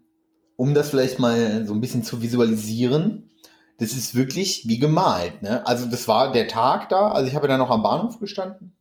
um 0.57 0.73
das 0.73 0.89
vielleicht 0.89 1.17
mal 1.19 1.65
so 1.65 1.73
ein 1.73 1.81
bisschen 1.81 2.03
zu 2.03 2.21
visualisieren, 2.21 3.29
das 3.77 3.93
ist 3.93 4.15
wirklich 4.15 4.67
wie 4.67 4.77
gemalt. 4.79 5.41
Ne? 5.41 5.65
Also 5.65 5.85
das 5.85 6.07
war 6.07 6.31
der 6.31 6.47
Tag 6.47 6.89
da. 6.89 7.09
Also 7.11 7.27
ich 7.29 7.35
habe 7.35 7.45
ja 7.45 7.49
dann 7.49 7.59
noch 7.59 7.71
am 7.71 7.83
Bahnhof 7.83 8.19
gestanden, 8.19 8.75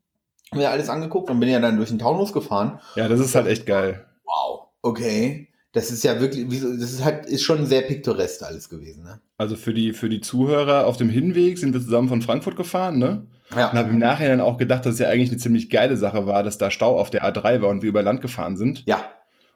mir 0.52 0.70
alles 0.70 0.88
angeguckt 0.88 1.30
und 1.30 1.40
bin 1.40 1.48
ja 1.48 1.60
dann 1.60 1.76
durch 1.76 1.88
den 1.90 1.98
Taunus 1.98 2.32
gefahren. 2.32 2.80
Ja, 2.96 3.08
das 3.08 3.20
ist 3.20 3.34
halt 3.34 3.46
echt 3.46 3.66
geil. 3.66 4.04
Wow, 4.24 4.68
okay. 4.82 5.48
Das 5.74 5.90
ist 5.90 6.04
ja 6.04 6.20
wirklich, 6.20 6.48
das 6.48 6.92
ist 6.92 7.04
halt, 7.04 7.26
ist 7.26 7.42
schon 7.42 7.66
sehr 7.66 7.82
piktoresk 7.82 8.44
alles 8.44 8.68
gewesen, 8.68 9.02
ne? 9.02 9.20
Also 9.38 9.56
für 9.56 9.74
die, 9.74 9.92
für 9.92 10.08
die 10.08 10.20
Zuhörer 10.20 10.86
auf 10.86 10.96
dem 10.96 11.08
Hinweg 11.10 11.58
sind 11.58 11.74
wir 11.74 11.80
zusammen 11.80 12.08
von 12.08 12.22
Frankfurt 12.22 12.54
gefahren, 12.54 12.98
ne? 12.98 13.26
Und 13.50 13.58
habe 13.58 13.90
im 13.90 13.98
Nachhinein 13.98 14.40
auch 14.40 14.56
gedacht, 14.56 14.86
dass 14.86 14.94
es 14.94 15.00
ja 15.00 15.08
eigentlich 15.08 15.30
eine 15.30 15.38
ziemlich 15.38 15.70
geile 15.70 15.96
Sache 15.96 16.26
war, 16.26 16.44
dass 16.44 16.58
da 16.58 16.70
Stau 16.70 16.98
auf 16.98 17.10
der 17.10 17.24
A3 17.24 17.60
war 17.60 17.70
und 17.70 17.82
wir 17.82 17.88
über 17.88 18.04
Land 18.04 18.20
gefahren 18.20 18.56
sind. 18.56 18.84
Ja. 18.86 19.04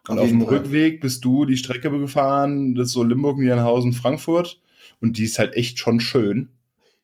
Und 0.09 0.19
auf 0.19 0.29
dem 0.29 0.43
Fall. 0.43 0.59
Rückweg 0.59 1.01
bist 1.01 1.25
du 1.25 1.45
die 1.45 1.57
Strecke 1.57 1.91
gefahren, 1.91 2.75
das 2.75 2.89
ist 2.89 2.93
so 2.95 3.05
Limburg, 3.05 3.39
Niedernhausen, 3.39 3.93
Frankfurt. 3.93 4.61
Und 5.01 5.19
die 5.19 5.25
ist 5.25 5.39
halt 5.39 5.55
echt 5.55 5.79
schon 5.79 6.01
schön. 6.01 6.49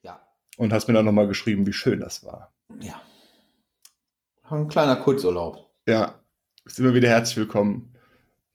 Ja. 0.02 0.20
Und 0.56 0.72
hast 0.72 0.88
mir 0.88 0.94
dann 0.94 1.04
nochmal 1.04 1.28
geschrieben, 1.28 1.66
wie 1.66 1.72
schön 1.72 2.00
das 2.00 2.24
war. 2.24 2.52
Ja. 2.80 3.00
Ein 4.50 4.66
kleiner 4.66 4.96
Kurzurlaub. 4.96 5.70
Ja, 5.86 6.16
ist 6.64 6.80
immer 6.80 6.94
wieder 6.94 7.08
herzlich 7.08 7.36
willkommen. 7.36 7.93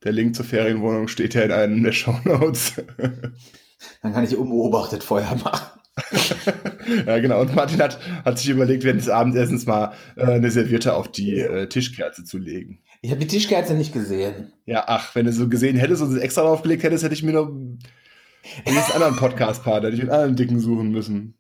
Der 0.04 0.12
Link 0.12 0.36
zur 0.36 0.46
Ferienwohnung 0.46 1.08
steht 1.08 1.34
ja 1.34 1.42
in 1.42 1.52
einem 1.52 1.84
der 1.84 1.92
Shownotes. 1.92 2.74
Dann 4.02 4.14
kann 4.14 4.24
ich 4.24 4.36
unbeobachtet 4.36 5.04
Feuer 5.04 5.36
machen. 5.44 5.80
ja, 7.06 7.20
genau. 7.20 7.42
Und 7.42 7.56
Martin 7.56 7.82
hat, 7.82 8.00
hat 8.24 8.40
sich 8.40 8.50
überlegt, 8.50 8.84
während 8.84 9.02
des 9.02 9.10
Abendessens 9.10 9.66
mal 9.66 9.94
äh, 10.16 10.26
eine 10.26 10.52
Serviette 10.52 10.94
auf 10.94 11.10
die 11.10 11.40
äh, 11.40 11.68
Tischkerze 11.68 12.24
zu 12.24 12.38
legen. 12.38 12.80
Ich 13.02 13.12
habe 13.12 13.20
die 13.20 13.28
Tischkerze 13.28 13.74
nicht 13.74 13.94
gesehen. 13.94 14.54
Ja, 14.66 14.86
ach, 14.88 15.16
wenn 15.16 15.26
du 15.26 15.34
so 15.34 15.48
gesehen 15.48 15.78
hättest 15.78 16.02
und 16.02 16.14
es 16.14 16.22
extra 16.22 16.42
draufgelegt 16.42 16.84
hättest, 16.84 17.04
hätte 17.04 17.14
ich 17.14 17.24
mir 17.24 17.34
noch 17.34 17.48
einen 17.48 18.78
anderen 18.94 19.16
Podcast-Part, 19.16 19.84
hätte 19.84 19.96
ich 19.96 20.02
einen 20.02 20.12
anderen 20.12 20.36
Dicken 20.36 20.60
suchen 20.60 20.92
müssen. 20.92 21.38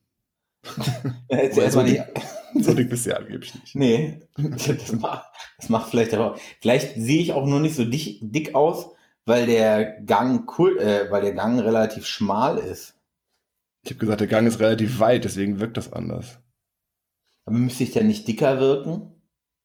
Jetzt 1.29 1.57
erstmal 1.57 1.85
nicht. 1.85 2.03
So 2.59 2.73
dick 2.73 2.89
bist 2.89 3.05
du 3.05 3.11
ja 3.11 3.17
angeblich 3.17 3.53
nicht. 3.55 3.75
Nee, 3.75 4.21
das 4.37 4.91
macht, 4.93 5.25
das 5.57 5.69
macht 5.69 5.89
vielleicht 5.89 6.13
aber. 6.13 6.37
Vielleicht 6.61 6.95
sehe 6.95 7.21
ich 7.21 7.33
auch 7.33 7.45
nur 7.45 7.59
nicht 7.59 7.75
so 7.75 7.85
dick, 7.85 8.19
dick 8.21 8.55
aus, 8.55 8.91
weil 9.25 9.45
der 9.45 10.01
Gang 10.01 10.49
cool, 10.57 10.79
äh, 10.79 11.11
weil 11.11 11.21
der 11.21 11.33
Gang 11.33 11.59
relativ 11.59 12.05
schmal 12.05 12.57
ist. 12.57 12.95
Ich 13.83 13.91
habe 13.91 13.99
gesagt, 13.99 14.21
der 14.21 14.27
Gang 14.27 14.47
ist 14.47 14.59
relativ 14.59 14.99
weit, 14.99 15.23
deswegen 15.23 15.59
wirkt 15.59 15.77
das 15.77 15.93
anders. 15.93 16.39
Aber 17.45 17.57
müsste 17.57 17.83
ich 17.83 17.91
dann 17.91 18.07
nicht 18.07 18.27
dicker 18.27 18.59
wirken? 18.59 19.13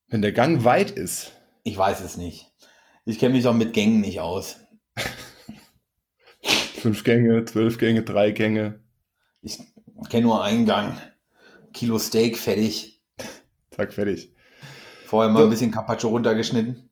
Wenn 0.09 0.23
der 0.23 0.33
Gang 0.33 0.65
weit 0.65 0.91
ist. 0.91 1.33
Ich 1.65 1.77
weiß 1.77 2.01
es 2.01 2.17
nicht. 2.17 2.53
Ich 3.05 3.19
kenne 3.19 3.35
mich 3.35 3.47
auch 3.47 3.55
mit 3.55 3.73
Gängen 3.73 4.01
nicht 4.01 4.21
aus. 4.21 4.57
Fünf 6.43 7.05
Gänge, 7.05 7.45
zwölf 7.45 7.79
Gänge, 7.79 8.03
drei 8.03 8.31
Gänge. 8.31 8.81
Ich 9.43 9.59
kenne 10.09 10.27
nur 10.27 10.43
einen 10.43 10.67
Gang. 10.67 10.97
Kilo 11.75 11.99
Steak, 11.99 12.39
fertig. 12.39 13.03
Zack, 13.71 13.93
fertig. 13.93 14.33
Vorher 15.07 15.31
mal 15.31 15.43
ein 15.43 15.51
bisschen 15.51 15.73
Carpaccio 15.73 16.09
runtergeschnitten. 16.09 16.89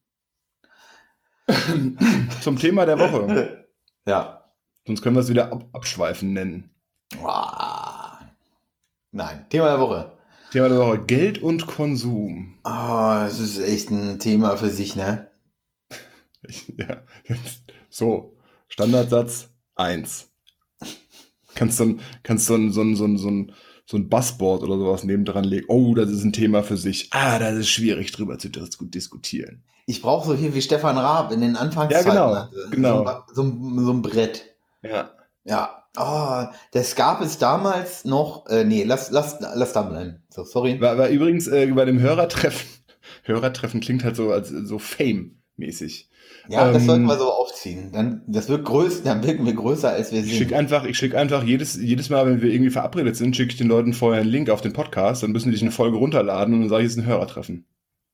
Zum 2.42 2.58
Thema 2.58 2.84
der 2.84 2.98
Woche. 2.98 3.68
Ja. 4.06 4.52
Sonst 4.84 5.00
können 5.00 5.16
wir 5.16 5.20
es 5.20 5.28
wieder 5.28 5.52
ab 5.52 5.68
abschweifen 5.72 6.32
nennen. 6.32 6.70
Nein, 9.12 9.46
Thema 9.48 9.68
der 9.68 9.80
Woche. 9.80 10.18
Thema 10.50 10.68
der 10.68 10.78
Woche: 10.78 11.04
Geld 11.04 11.38
und 11.40 11.66
Konsum. 11.66 12.58
Ah, 12.64 13.24
das 13.24 13.38
ist 13.38 13.58
echt 13.60 13.90
ein 13.90 14.18
Thema 14.18 14.56
für 14.56 14.70
sich, 14.70 14.96
ne? 14.96 15.30
Ja. 16.76 17.04
So, 17.88 18.36
Standardsatz 18.66 19.50
1. 19.76 20.28
Kannst 21.54 21.78
du 21.78 21.98
kannst 22.24 22.46
so 22.46 22.54
ein, 22.54 22.72
so 22.72 22.82
ein, 22.82 22.96
so 22.96 23.04
ein, 23.04 23.18
so 23.18 23.30
ein, 23.30 23.52
so 23.84 23.96
ein 23.96 24.08
Buzzboard 24.08 24.62
oder 24.62 24.78
sowas 24.78 25.04
nebendran 25.04 25.44
legen. 25.44 25.66
Oh, 25.68 25.94
das 25.94 26.10
ist 26.10 26.24
ein 26.24 26.32
Thema 26.32 26.62
für 26.62 26.76
sich. 26.76 27.08
Ah, 27.12 27.38
das 27.38 27.54
ist 27.56 27.68
schwierig 27.68 28.12
drüber 28.12 28.38
zu 28.38 28.48
dis 28.48 28.70
diskutieren. 28.80 29.62
Ich 29.86 30.00
brauche 30.00 30.28
so 30.28 30.34
hier 30.34 30.54
wie 30.54 30.62
Stefan 30.62 30.96
Raab 30.96 31.32
in 31.32 31.40
den 31.40 31.54
Ja, 31.54 31.60
Anfangszeiten. 31.60 32.10
genau. 32.10 32.34
hatte. 32.34 32.68
genau. 32.70 33.24
So, 33.34 33.42
ein- 33.42 33.78
so 33.84 33.92
ein 33.92 34.02
Brett. 34.02 34.44
Ja. 34.82 35.10
Ja. 35.44 35.78
Oh, 35.98 36.44
das 36.72 36.94
gab 36.94 37.20
es 37.20 37.36
damals 37.38 38.04
noch. 38.04 38.46
Äh, 38.46 38.64
nee, 38.64 38.84
lass, 38.84 39.10
lass, 39.10 39.36
lass 39.40 39.72
da 39.74 39.82
bleiben. 39.82 40.22
So, 40.30 40.44
sorry. 40.44 40.80
War, 40.80 40.96
war 40.96 41.08
übrigens 41.08 41.48
äh, 41.48 41.66
bei 41.66 41.84
dem 41.84 41.98
Hörertreffen. 42.00 42.66
Hörertreffen 43.24 43.80
klingt 43.80 44.04
halt 44.04 44.16
so 44.16 44.30
als 44.30 44.48
so 44.48 44.78
Fame-mäßig. 44.78 46.08
Ja, 46.48 46.70
das 46.72 46.82
ähm, 46.82 46.88
sollten 46.88 47.04
wir 47.04 47.18
so 47.18 47.30
aufziehen. 47.30 47.90
Dann, 47.92 48.22
das 48.26 48.48
wird 48.48 48.64
größer, 48.64 49.04
dann 49.04 49.22
wirken 49.24 49.46
wir 49.46 49.54
größer, 49.54 49.90
als 49.90 50.12
wir 50.12 50.20
Ich 50.20 50.26
sind. 50.26 50.36
schicke 50.36 50.56
einfach, 50.56 50.84
ich 50.84 50.96
schick 50.98 51.14
einfach 51.14 51.44
jedes, 51.44 51.76
jedes 51.76 52.10
Mal, 52.10 52.26
wenn 52.26 52.42
wir 52.42 52.50
irgendwie 52.52 52.70
verabredet 52.70 53.16
sind, 53.16 53.36
schicke 53.36 53.52
ich 53.52 53.58
den 53.58 53.68
Leuten 53.68 53.92
vorher 53.92 54.20
einen 54.22 54.30
Link 54.30 54.50
auf 54.50 54.60
den 54.60 54.72
Podcast, 54.72 55.22
dann 55.22 55.32
müssen 55.32 55.50
die 55.50 55.56
sich 55.56 55.62
eine 55.62 55.72
Folge 55.72 55.96
runterladen 55.96 56.54
und 56.54 56.60
dann 56.60 56.68
sage 56.68 56.82
ich, 56.82 56.86
es 56.88 56.92
ist 56.96 57.02
ein 57.02 57.06
Hörertreffen. 57.06 57.66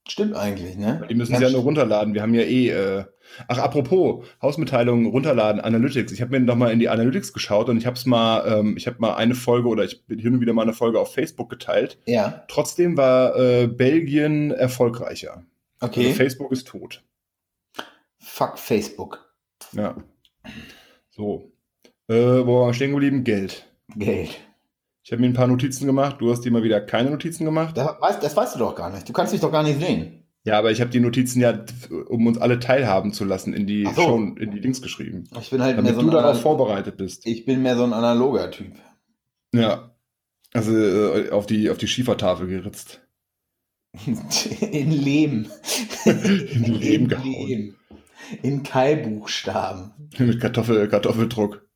Stimmt 0.09 0.35
eigentlich, 0.37 0.77
ne? 0.77 1.03
Die 1.11 1.15
müssen 1.15 1.37
sie 1.37 1.43
ja 1.43 1.51
nur 1.51 1.61
runterladen. 1.61 2.15
Wir 2.15 2.23
haben 2.23 2.35
ja 2.35 2.43
eh. 2.43 2.69
Äh 2.71 3.05
Ach, 3.47 3.59
apropos, 3.59 4.25
Hausmitteilungen 4.41 5.07
runterladen, 5.07 5.61
Analytics. 5.61 6.13
Ich 6.13 6.23
habe 6.23 6.31
mir 6.31 6.41
noch 6.45 6.57
mal 6.57 6.73
in 6.73 6.79
die 6.79 6.89
Analytics 6.89 7.35
geschaut 7.35 7.69
und 7.69 7.77
ich 7.77 7.85
habe 7.85 7.95
es 7.95 8.07
mal, 8.07 8.43
ähm, 8.61 8.77
ich 8.79 8.87
habe 8.87 8.97
mal 9.01 9.15
eine 9.17 9.35
Folge 9.35 9.69
oder 9.69 9.85
ich 9.85 10.07
bin 10.07 10.19
hin 10.19 10.35
und 10.35 10.41
wieder 10.41 10.55
mal 10.55 10.63
eine 10.63 10.73
Folge 10.73 10.99
auf 10.99 11.13
Facebook 11.13 11.51
geteilt. 11.51 11.99
Ja, 12.07 12.45
Trotzdem 12.49 12.97
war 12.97 13.37
äh, 13.37 13.67
Belgien 13.67 14.51
erfolgreicher. 14.51 15.45
okay. 15.81 16.07
Also 16.07 16.15
Facebook 16.17 16.53
ist 16.53 16.69
tot. 16.69 17.03
Fuck 18.39 18.57
Facebook. 18.57 19.35
Ja. 19.73 19.97
So. 21.11 21.51
Äh, 22.07 22.15
wo 22.15 22.61
waren 22.61 22.69
wir 22.69 22.75
stehen 22.75 22.93
geblieben? 22.93 23.25
Geld. 23.25 23.67
Geld. 23.97 24.39
Ich 25.03 25.11
habe 25.11 25.21
mir 25.21 25.27
ein 25.27 25.33
paar 25.33 25.49
Notizen 25.49 25.87
gemacht. 25.87 26.19
Du 26.21 26.31
hast 26.31 26.45
dir 26.45 26.53
mal 26.53 26.63
wieder 26.63 26.81
keine 26.81 27.11
Notizen 27.11 27.45
gemacht. 27.45 27.77
Das 27.77 28.01
weißt, 28.01 28.23
das 28.23 28.37
weißt 28.37 28.55
du 28.55 28.61
doch 28.61 28.77
gar 28.77 28.91
nicht. 28.91 29.09
Du 29.09 29.13
kannst 29.13 29.33
mich 29.33 29.41
doch 29.41 29.51
gar 29.51 29.65
nicht 29.65 29.81
sehen. 29.81 30.23
Ja, 30.45 30.57
aber 30.57 30.71
ich 30.71 30.81
habe 30.81 30.91
die 30.91 31.01
Notizen 31.01 31.41
ja, 31.41 31.65
um 32.07 32.29
uns 32.29 32.39
alle 32.39 32.61
teilhaben 32.61 33.13
zu 33.13 33.25
lassen, 33.25 33.55
in 33.55 33.67
die 33.67 33.87
so. 33.87 34.03
Show, 34.03 34.19
in 34.19 34.53
die 34.53 34.61
Links 34.61 34.83
geschrieben. 34.83 35.25
Ich 35.41 35.51
bin 35.51 35.61
halt 35.61 35.75
mehr 35.75 35.83
Damit 35.83 35.97
so 35.97 36.03
du 36.03 36.11
darauf 36.13 36.41
vorbereitet 36.41 36.97
bist. 36.97 37.27
ich 37.27 37.45
bin 37.45 37.63
mehr 37.63 37.77
so 37.77 37.83
ein 37.83 37.93
analoger 37.93 38.53
Typ. 38.53 38.73
Ja. 39.53 39.97
Also 40.53 40.77
äh, 40.77 41.31
auf 41.31 41.47
die, 41.47 41.71
auf 41.71 41.79
die 41.79 41.89
Schiefertafel 41.89 42.47
geritzt. 42.47 43.01
In 44.61 44.93
Lehm. 44.93 45.51
In 46.05 46.75
Lehm 46.75 47.09
gehauen. 47.09 47.25
Lehm. 47.25 47.75
In 48.43 48.63
Keilbuchstaben. 48.63 49.93
Mit 50.19 50.41
Kartoffel, 50.41 50.89
Kartoffeldruck 50.89 51.67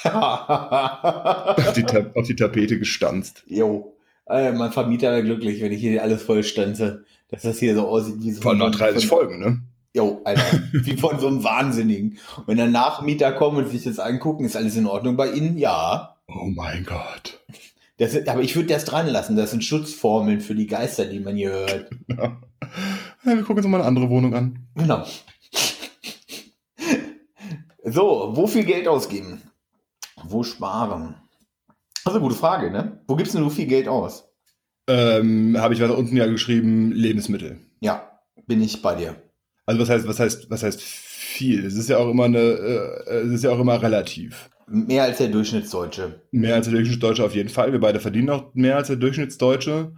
auf 0.00 1.72
die, 1.74 1.84
auf 2.14 2.26
die 2.26 2.36
Tapete 2.36 2.78
gestanzt. 2.78 3.44
jo. 3.46 3.90
Äh, 4.26 4.52
mein 4.52 4.72
Vermieter 4.72 5.10
wäre 5.10 5.22
glücklich, 5.22 5.60
wenn 5.60 5.70
ich 5.72 5.80
hier 5.80 6.02
alles 6.02 6.22
vollstanze. 6.22 7.04
Dass 7.28 7.42
das 7.42 7.58
hier 7.58 7.74
so 7.74 7.86
aussieht 7.86 8.16
wie 8.22 8.30
so 8.32 8.40
von- 8.40 8.58
30 8.58 9.06
von- 9.06 9.18
Folgen, 9.18 9.38
ne? 9.38 9.60
Jo, 9.94 10.22
Alter. 10.24 10.42
wie 10.72 10.96
von 10.96 11.20
so 11.20 11.26
einem 11.28 11.44
Wahnsinnigen. 11.44 12.18
Und 12.38 12.48
wenn 12.48 12.56
dann 12.56 12.72
Nachmieter 12.72 13.32
kommen 13.32 13.58
und 13.58 13.68
sich 13.68 13.84
das 13.84 13.98
angucken, 13.98 14.44
ist 14.46 14.56
alles 14.56 14.76
in 14.76 14.86
Ordnung 14.86 15.16
bei 15.16 15.30
Ihnen? 15.30 15.58
Ja. 15.58 16.16
Oh 16.26 16.46
mein 16.46 16.84
Gott. 16.84 17.44
Das 17.98 18.16
aber 18.26 18.40
ich 18.40 18.56
würde 18.56 18.68
das 18.68 18.86
dran 18.86 19.06
lassen. 19.08 19.36
Das 19.36 19.50
sind 19.50 19.62
Schutzformeln 19.62 20.40
für 20.40 20.54
die 20.54 20.66
Geister, 20.66 21.04
die 21.04 21.20
man 21.20 21.36
hier 21.36 21.50
hört. 21.50 21.90
Ja. 22.08 22.40
Ja, 23.24 23.36
wir 23.36 23.42
gucken 23.42 23.58
uns 23.58 23.66
mal 23.66 23.78
eine 23.78 23.86
andere 23.86 24.08
Wohnung 24.08 24.34
an. 24.34 24.66
Genau. 24.74 25.04
So, 27.84 28.32
wo 28.34 28.46
viel 28.46 28.64
Geld 28.64 28.88
ausgeben? 28.88 29.42
Wo 30.22 30.42
sparen? 30.42 31.16
Also 32.04 32.18
gute 32.18 32.34
Frage, 32.34 32.70
ne? 32.70 33.02
Wo 33.06 33.14
gibst 33.14 33.34
denn 33.34 33.42
du 33.42 33.50
viel 33.50 33.66
Geld 33.66 33.88
aus? 33.88 34.28
Ähm, 34.88 35.56
Habe 35.58 35.74
ich 35.74 35.82
weiter 35.82 35.96
unten 35.96 36.16
ja 36.16 36.26
geschrieben, 36.26 36.92
Lebensmittel. 36.92 37.58
Ja, 37.80 38.20
bin 38.46 38.62
ich 38.62 38.80
bei 38.80 38.94
dir. 38.94 39.16
Also 39.66 39.80
was 39.80 39.90
heißt, 39.90 40.08
was 40.08 40.18
heißt, 40.18 40.50
was 40.50 40.62
heißt 40.62 40.80
viel? 40.80 41.64
Es 41.66 41.74
ist 41.74 41.88
ja 41.90 41.98
auch 41.98 42.08
immer 42.10 42.24
eine, 42.24 42.38
äh, 42.38 43.12
es 43.20 43.32
ist 43.32 43.44
ja 43.44 43.50
auch 43.50 43.60
immer 43.60 43.80
relativ. 43.82 44.50
Mehr 44.66 45.04
als 45.04 45.18
der 45.18 45.28
Durchschnittsdeutsche. 45.28 46.22
Mehr 46.30 46.54
als 46.54 46.66
der 46.66 46.74
Durchschnittsdeutsche 46.74 47.24
auf 47.24 47.34
jeden 47.34 47.50
Fall. 47.50 47.72
Wir 47.72 47.80
beide 47.80 48.00
verdienen 48.00 48.30
auch 48.30 48.54
mehr 48.54 48.76
als 48.76 48.88
der 48.88 48.96
Durchschnittsdeutsche. 48.96 49.92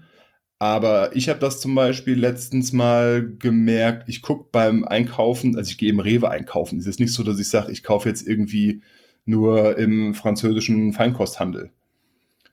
Aber 0.58 1.14
ich 1.14 1.28
habe 1.28 1.38
das 1.38 1.60
zum 1.60 1.74
Beispiel 1.74 2.18
letztens 2.18 2.72
mal 2.72 3.30
gemerkt, 3.38 4.08
ich 4.08 4.22
gucke 4.22 4.48
beim 4.50 4.84
Einkaufen, 4.84 5.56
also 5.56 5.70
ich 5.70 5.76
gehe 5.76 5.90
im 5.90 6.00
Rewe 6.00 6.30
einkaufen. 6.30 6.78
Es 6.78 6.86
ist 6.86 6.98
nicht 6.98 7.12
so, 7.12 7.22
dass 7.22 7.38
ich 7.38 7.48
sage, 7.50 7.72
ich 7.72 7.82
kaufe 7.82 8.08
jetzt 8.08 8.26
irgendwie 8.26 8.80
nur 9.26 9.76
im 9.76 10.14
französischen 10.14 10.94
Feinkosthandel. 10.94 11.72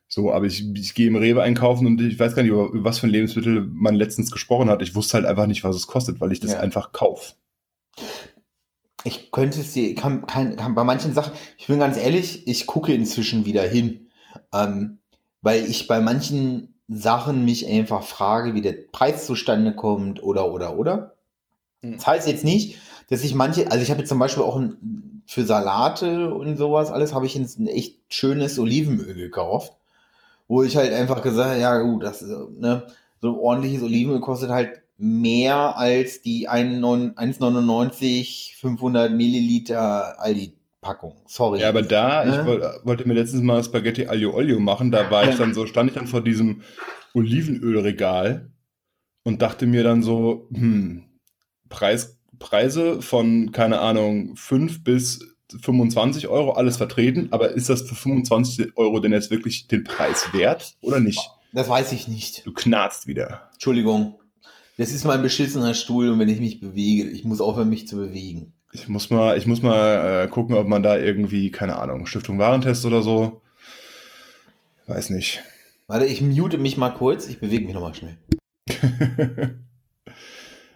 So, 0.08 0.34
aber 0.34 0.46
ich, 0.46 0.66
ich 0.76 0.94
gehe 0.94 1.08
im 1.08 1.16
Rewe 1.16 1.42
einkaufen 1.42 1.88
und 1.88 2.02
ich 2.02 2.20
weiß 2.20 2.36
gar 2.36 2.44
nicht, 2.44 2.52
über, 2.52 2.70
über 2.70 2.84
was 2.84 3.00
für 3.00 3.08
ein 3.08 3.12
Lebensmittel 3.12 3.68
man 3.72 3.96
letztens 3.96 4.32
gesprochen 4.32 4.70
hat. 4.70 4.82
Ich 4.82 4.96
wusste 4.96 5.16
halt 5.16 5.26
einfach 5.26 5.48
nicht, 5.48 5.64
was 5.64 5.76
es 5.76 5.88
kostet, 5.88 6.20
weil 6.20 6.32
ich 6.32 6.40
das 6.40 6.52
Ja. 6.52 6.60
einfach 6.60 6.92
kaufe. 6.92 7.34
Ich 9.06 9.32
könnte 9.32 9.62
es 9.62 9.74
dir, 9.74 9.96
kann, 9.96 10.26
kann, 10.28 10.56
kann 10.56 10.76
bei 10.76 10.84
manchen 10.84 11.14
Sachen, 11.14 11.34
ich 11.58 11.68
bin 11.68 11.80
ganz 11.80 11.98
ehrlich, 11.98 12.48
ich 12.48 12.68
gucke 12.68 12.94
inzwischen 12.94 13.46
wieder 13.46 13.64
hin. 13.64 14.10
Ähm, 14.54 15.00
weil 15.42 15.66
ich 15.66 15.88
bei 15.88 16.00
manchen 16.00 16.73
Sachen 16.94 17.46
mich 17.46 17.68
einfach 17.68 18.04
frage, 18.04 18.54
wie 18.54 18.62
der 18.62 18.76
Preis 18.92 19.26
zustande 19.26 19.76
kommt 19.76 20.22
oder, 20.24 20.52
oder, 20.52 20.78
oder. 20.78 21.16
Mhm. 21.82 21.94
Das 21.96 22.08
heißt 22.08 22.28
jetzt 22.28 22.44
nicht, 22.44 22.78
dass 23.10 23.24
ich 23.24 23.36
manche, 23.36 23.72
also 23.72 23.84
ich 23.84 23.92
habe 23.92 24.00
jetzt 24.00 24.10
zum 24.10 24.20
Beispiel 24.20 24.44
auch 24.44 24.58
ein, 24.58 25.24
für 25.26 25.46
Salate 25.46 26.34
und 26.34 26.58
sowas 26.58 26.92
alles, 26.92 27.14
habe 27.14 27.26
ich 27.26 27.36
jetzt 27.36 27.60
ein 27.60 27.68
echt 27.68 28.00
schönes 28.10 28.60
Olivenöl 28.60 29.14
gekauft, 29.14 29.74
wo 30.48 30.64
ich 30.64 30.76
halt 30.76 30.94
einfach 30.94 31.22
gesagt 31.22 31.52
habe, 31.52 31.62
ja 31.62 31.82
gut, 31.82 32.04
das 32.04 32.22
ist, 32.22 32.32
ne, 32.60 32.88
so 33.22 33.42
ordentliches 33.42 33.84
Olivenöl 33.84 34.20
kostet 34.20 34.50
halt 34.50 34.82
mehr 34.98 35.78
als 35.78 36.22
die 36.22 36.50
1,9 36.50 37.16
1,99 37.16 38.58
500 38.60 39.12
Milliliter 39.12 40.20
Aldi-Packung. 40.84 41.16
Sorry. 41.28 41.62
Ja, 41.62 41.70
aber 41.70 41.82
da, 41.82 42.26
ich 42.26 42.32
Ne? 42.32 42.46
woll, 42.46 42.80
wollte 42.84 43.08
mir 43.08 43.14
letztens 43.14 43.42
mal 43.42 43.64
Spaghetti 43.64 44.08
Aglio 44.08 44.34
Olio 44.34 44.60
machen, 44.60 44.92
da 44.92 45.10
war 45.10 45.28
ich 45.30 45.36
dann 45.38 45.54
so, 45.54 45.66
stand 45.66 45.90
ich 45.90 45.96
dann 45.96 46.08
vor 46.08 46.22
diesem 46.22 46.62
Olivenölregal 47.14 48.52
und 49.24 49.42
dachte 49.42 49.66
mir 49.66 49.84
dann 49.84 50.04
so, 50.04 50.48
hm, 50.54 51.04
Preis, 51.70 52.20
Preise 52.40 53.02
von, 53.02 53.52
keine 53.52 53.80
Ahnung, 53.80 54.36
5 54.36 54.84
bis 54.84 55.26
25 55.62 56.28
Euro, 56.28 56.54
alles 56.54 56.78
vertreten, 56.78 57.28
aber 57.32 57.52
ist 57.52 57.70
das 57.70 57.84
für 57.84 57.96
25 57.96 58.76
Euro 58.78 59.00
denn 59.00 59.12
jetzt 59.12 59.32
wirklich 59.32 59.68
den 59.68 59.84
Preis 59.84 60.34
wert 60.34 60.76
oder 60.82 61.00
nicht? 61.00 61.20
Das 61.54 61.70
weiß 61.70 61.92
ich 61.92 62.08
nicht. 62.08 62.46
Du 62.46 62.54
knarzt 62.54 63.06
wieder. 63.06 63.50
Entschuldigung. 63.54 64.20
Das 64.78 64.92
ist 64.92 65.04
mein 65.06 65.22
beschissener 65.22 65.76
Stuhl 65.76 66.10
und 66.10 66.18
wenn 66.18 66.30
ich 66.30 66.40
mich 66.40 66.60
bewege, 66.60 67.08
ich 67.10 67.24
muss 67.26 67.42
aufhören, 67.42 67.70
mich 67.70 67.88
zu 67.88 67.96
bewegen. 67.96 68.54
Ich 68.74 68.88
muss 68.88 69.10
mal, 69.12 69.38
ich 69.38 69.46
muss 69.46 69.62
mal 69.62 70.24
äh, 70.24 70.28
gucken, 70.28 70.56
ob 70.56 70.68
man 70.68 70.82
da 70.82 70.98
irgendwie, 70.98 71.52
keine 71.52 71.78
Ahnung, 71.78 72.08
Stiftung 72.08 72.40
Warentest 72.40 72.86
oder 72.86 73.04
so. 73.04 73.42
Weiß 74.88 75.12
nicht. 75.12 75.44
Warte, 75.88 76.06
ich 76.06 76.22
mute 76.22 76.58
mich 76.58 76.76
mal 76.76 76.90
kurz, 76.90 77.28
ich 77.28 77.40
bewege 77.40 77.66
mich 77.66 77.76
nochmal 77.76 77.94
schnell. 77.94 78.18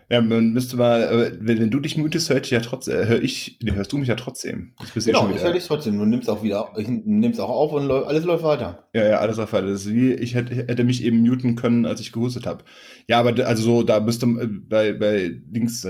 Ja, 0.09 0.21
man 0.21 0.53
müsste 0.53 0.77
mal, 0.77 1.01
äh, 1.01 1.37
wenn, 1.41 1.59
wenn 1.59 1.69
du 1.69 1.81
dich 1.81 1.97
mutest, 1.97 2.29
hör 2.29 2.41
ich 2.41 2.49
ja 2.49 2.61
trotzdem, 2.61 2.95
äh, 2.95 3.05
hör 3.07 3.21
ich, 3.21 3.59
nee, 3.61 3.73
hörst 3.73 3.91
du 3.91 3.97
mich 3.97 4.07
ja 4.07 4.15
trotzdem. 4.15 4.71
Das 4.79 4.91
bist 4.91 5.05
genau, 5.05 5.29
ich 5.35 5.43
höre 5.43 5.51
dich 5.51 5.65
trotzdem. 5.65 5.97
Du 5.97 6.05
nimmst 6.05 6.29
auch 6.29 6.43
wieder, 6.43 6.71
ich 6.77 6.87
nimmst 6.87 7.41
auch 7.41 7.49
auf 7.49 7.73
und 7.73 7.91
alles 7.91 8.23
läuft 8.23 8.43
weiter. 8.43 8.87
Ja, 8.93 9.05
ja, 9.05 9.17
alles 9.19 9.35
läuft 9.35 9.51
weiter. 9.51 9.67
Das 9.67 9.85
ist 9.85 9.93
wie, 9.93 10.13
ich 10.13 10.33
hätte, 10.33 10.55
hätte 10.55 10.85
mich 10.85 11.03
eben 11.03 11.19
muten 11.19 11.57
können, 11.57 11.85
als 11.85 11.99
ich 11.99 12.13
gehustet 12.13 12.45
habe. 12.45 12.63
Ja, 13.09 13.19
aber 13.19 13.45
also 13.45 13.63
so, 13.63 13.83
da 13.83 13.99
müsste 13.99 14.27
äh, 14.27 14.47
bei, 14.47 14.93
bei 14.93 15.41
Dings, 15.45 15.85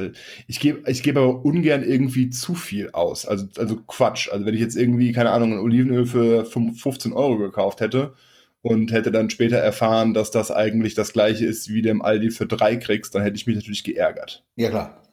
ich 0.48 0.60
gebe, 0.60 0.90
ich 0.90 1.04
gebe 1.04 1.20
aber 1.20 1.46
ungern 1.46 1.84
irgendwie 1.84 2.32
zu 2.32 2.56
viel 2.56 2.90
aus. 2.92 3.28
Also, 3.28 3.46
also 3.58 3.76
Quatsch. 3.86 4.30
Also 4.32 4.48
wenn 4.48 4.56
ich 4.56 4.62
jetzt 4.62 4.76
irgendwie, 4.76 5.12
keine 5.12 5.30
Ahnung, 5.30 5.54
ein 5.54 5.60
Olivenöl 5.60 6.08
für 6.08 6.44
15 6.46 7.14
Euro 7.14 7.38
gekauft 7.38 7.82
hätte, 7.82 8.14
und 8.62 8.92
hätte 8.92 9.12
dann 9.12 9.30
später 9.30 9.58
erfahren, 9.58 10.14
dass 10.14 10.32
das 10.32 10.52
eigentlich 10.52 10.94
das 10.94 11.14
gleiche 11.14 11.46
ist, 11.46 11.70
wie 11.70 11.82
du 11.82 11.90
im 11.90 12.02
Aldi 12.02 12.32
für 12.32 12.46
drei 12.46 12.76
kriegst, 12.76 13.16
dann 13.16 13.22
hätte 13.22 13.36
ich 13.36 13.48
mich 13.48 13.56
natürlich 13.56 13.84
geärgert. 13.84 14.44
Ja, 14.56 14.70
klar. 14.70 15.04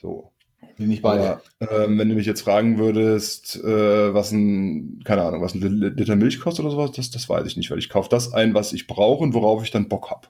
So. 0.00 0.32
Bin 0.76 0.90
ich 0.90 1.02
bei 1.02 1.18
dir. 1.18 1.42
Ähm, 1.60 1.98
wenn 1.98 2.08
du 2.08 2.14
mich 2.14 2.24
jetzt 2.24 2.40
fragen 2.40 2.78
würdest, 2.78 3.56
äh, 3.56 4.14
was 4.14 4.32
ein, 4.32 5.02
keine 5.04 5.22
Ahnung, 5.22 5.42
was 5.42 5.54
ein 5.54 5.60
Liter 5.60 6.16
Milch 6.16 6.40
kostet 6.40 6.64
oder 6.64 6.74
sowas, 6.74 6.92
das, 6.92 7.10
das 7.10 7.28
weiß 7.28 7.46
ich 7.46 7.58
nicht, 7.58 7.70
weil 7.70 7.78
ich 7.78 7.90
kaufe 7.90 8.08
das 8.08 8.32
ein, 8.32 8.54
was 8.54 8.72
ich 8.72 8.86
brauche 8.86 9.22
und 9.22 9.34
worauf 9.34 9.62
ich 9.62 9.70
dann 9.70 9.88
Bock 9.88 10.10
habe. 10.10 10.28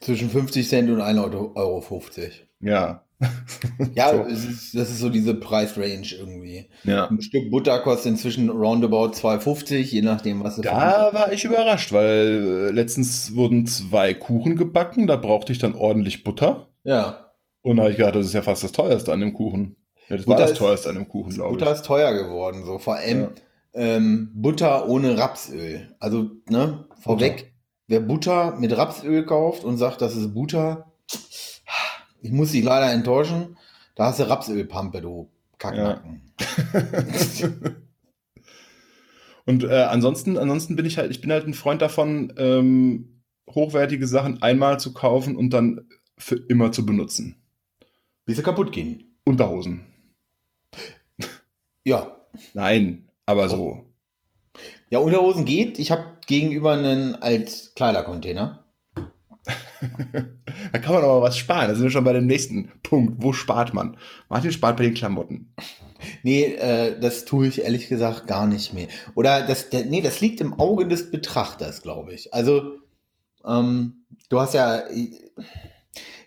Zwischen 0.00 0.28
50 0.28 0.68
Cent 0.68 0.90
und 0.90 1.00
1,50 1.00 1.56
Euro. 1.56 1.82
Ja, 2.60 3.05
ja, 3.94 4.10
so. 4.10 4.22
ist, 4.24 4.74
das 4.74 4.90
ist 4.90 4.98
so 4.98 5.08
diese 5.08 5.34
Preisrange 5.34 6.14
irgendwie. 6.18 6.68
Ja. 6.84 7.08
Ein 7.08 7.22
Stück 7.22 7.50
Butter 7.50 7.80
kostet 7.80 8.12
inzwischen 8.12 8.50
roundabout 8.50 9.12
2,50, 9.12 9.76
je 9.76 10.02
nachdem, 10.02 10.44
was 10.44 10.58
es 10.58 10.64
Da 10.64 11.10
war 11.12 11.32
ich 11.32 11.44
überrascht, 11.44 11.92
weil 11.92 12.68
äh, 12.68 12.70
letztens 12.70 13.34
wurden 13.34 13.66
zwei 13.66 14.12
Kuchen 14.12 14.56
gebacken, 14.56 15.06
da 15.06 15.16
brauchte 15.16 15.52
ich 15.52 15.58
dann 15.58 15.74
ordentlich 15.74 16.24
Butter. 16.24 16.68
Ja. 16.84 17.32
Und 17.62 17.76
da 17.76 17.84
habe 17.84 17.92
ich 17.92 17.96
gedacht, 17.96 18.16
das 18.16 18.26
ist 18.26 18.34
ja 18.34 18.42
fast 18.42 18.62
das 18.62 18.72
teuerste 18.72 19.12
an 19.12 19.20
dem 19.20 19.32
Kuchen. 19.32 19.76
Ja, 20.08 20.16
das 20.16 20.26
Butter 20.26 20.38
war 20.38 20.46
das 20.48 20.58
teuerste 20.58 20.88
an 20.90 20.96
dem 20.96 21.08
Kuchen, 21.08 21.32
glaube 21.32 21.52
ich. 21.52 21.58
Butter 21.58 21.72
ist 21.72 21.84
teuer 21.84 22.12
geworden, 22.12 22.64
so 22.64 22.78
vor 22.78 22.96
allem 22.96 23.22
ja. 23.22 23.30
ähm, 23.74 24.30
Butter 24.34 24.88
ohne 24.88 25.18
Rapsöl. 25.18 25.94
Also, 25.98 26.30
ne, 26.48 26.84
vorweg, 27.00 27.36
Butter. 27.36 27.48
wer 27.88 28.00
Butter 28.00 28.56
mit 28.58 28.76
Rapsöl 28.76 29.24
kauft 29.24 29.64
und 29.64 29.78
sagt, 29.78 30.02
das 30.02 30.14
ist 30.16 30.34
Butter, 30.34 30.92
ich 32.26 32.32
muss 32.32 32.50
dich 32.50 32.64
leider 32.64 32.92
enttäuschen. 32.92 33.56
Da 33.94 34.06
hast 34.06 34.18
du 34.18 34.28
Rapsölpampe, 34.28 35.00
du 35.00 35.30
Kacknacken. 35.58 36.32
Ja. 36.40 37.48
Und 39.46 39.62
äh, 39.62 39.84
ansonsten, 39.84 40.36
ansonsten 40.36 40.74
bin 40.74 40.86
ich 40.86 40.98
halt, 40.98 41.12
ich 41.12 41.20
bin 41.20 41.30
halt 41.30 41.46
ein 41.46 41.54
Freund 41.54 41.80
davon, 41.80 42.32
ähm, 42.36 43.22
hochwertige 43.48 44.08
Sachen 44.08 44.42
einmal 44.42 44.80
zu 44.80 44.92
kaufen 44.92 45.36
und 45.36 45.50
dann 45.50 45.86
für 46.18 46.34
immer 46.34 46.72
zu 46.72 46.84
benutzen. 46.84 47.36
Bis 48.24 48.36
sie 48.36 48.42
kaputt 48.42 48.72
gehen. 48.72 49.16
Unterhosen. 49.24 49.86
Ja. 51.84 52.16
Nein, 52.52 53.08
aber 53.26 53.48
so. 53.48 53.94
Ja, 54.90 54.98
Unterhosen 54.98 55.44
geht. 55.44 55.78
Ich 55.78 55.92
habe 55.92 56.16
gegenüber 56.26 56.72
einen 56.72 57.14
als 57.14 57.76
Kleidercontainer. 57.76 58.64
kann 60.86 60.94
man 60.94 61.02
aber 61.02 61.20
was 61.20 61.36
sparen. 61.36 61.66
Da 61.66 61.74
sind 61.74 61.82
wir 61.82 61.90
schon 61.90 62.04
bei 62.04 62.12
dem 62.12 62.28
nächsten 62.28 62.70
Punkt. 62.84 63.14
Wo 63.20 63.32
spart 63.32 63.74
man? 63.74 63.96
Martin 64.28 64.52
spart 64.52 64.76
bei 64.76 64.84
den 64.84 64.94
Klamotten. 64.94 65.52
Nee, 66.22 66.44
äh, 66.44 67.00
das 67.00 67.24
tue 67.24 67.48
ich 67.48 67.62
ehrlich 67.62 67.88
gesagt 67.88 68.28
gar 68.28 68.46
nicht 68.46 68.72
mehr. 68.72 68.86
Oder 69.16 69.44
das, 69.44 69.68
der, 69.70 69.84
nee, 69.86 70.00
das 70.00 70.20
liegt 70.20 70.40
im 70.40 70.60
Auge 70.60 70.86
des 70.86 71.10
Betrachters, 71.10 71.82
glaube 71.82 72.14
ich. 72.14 72.32
Also, 72.32 72.76
ähm, 73.44 74.04
du 74.28 74.40
hast 74.40 74.54
ja, 74.54 74.88
ich, 74.88 75.10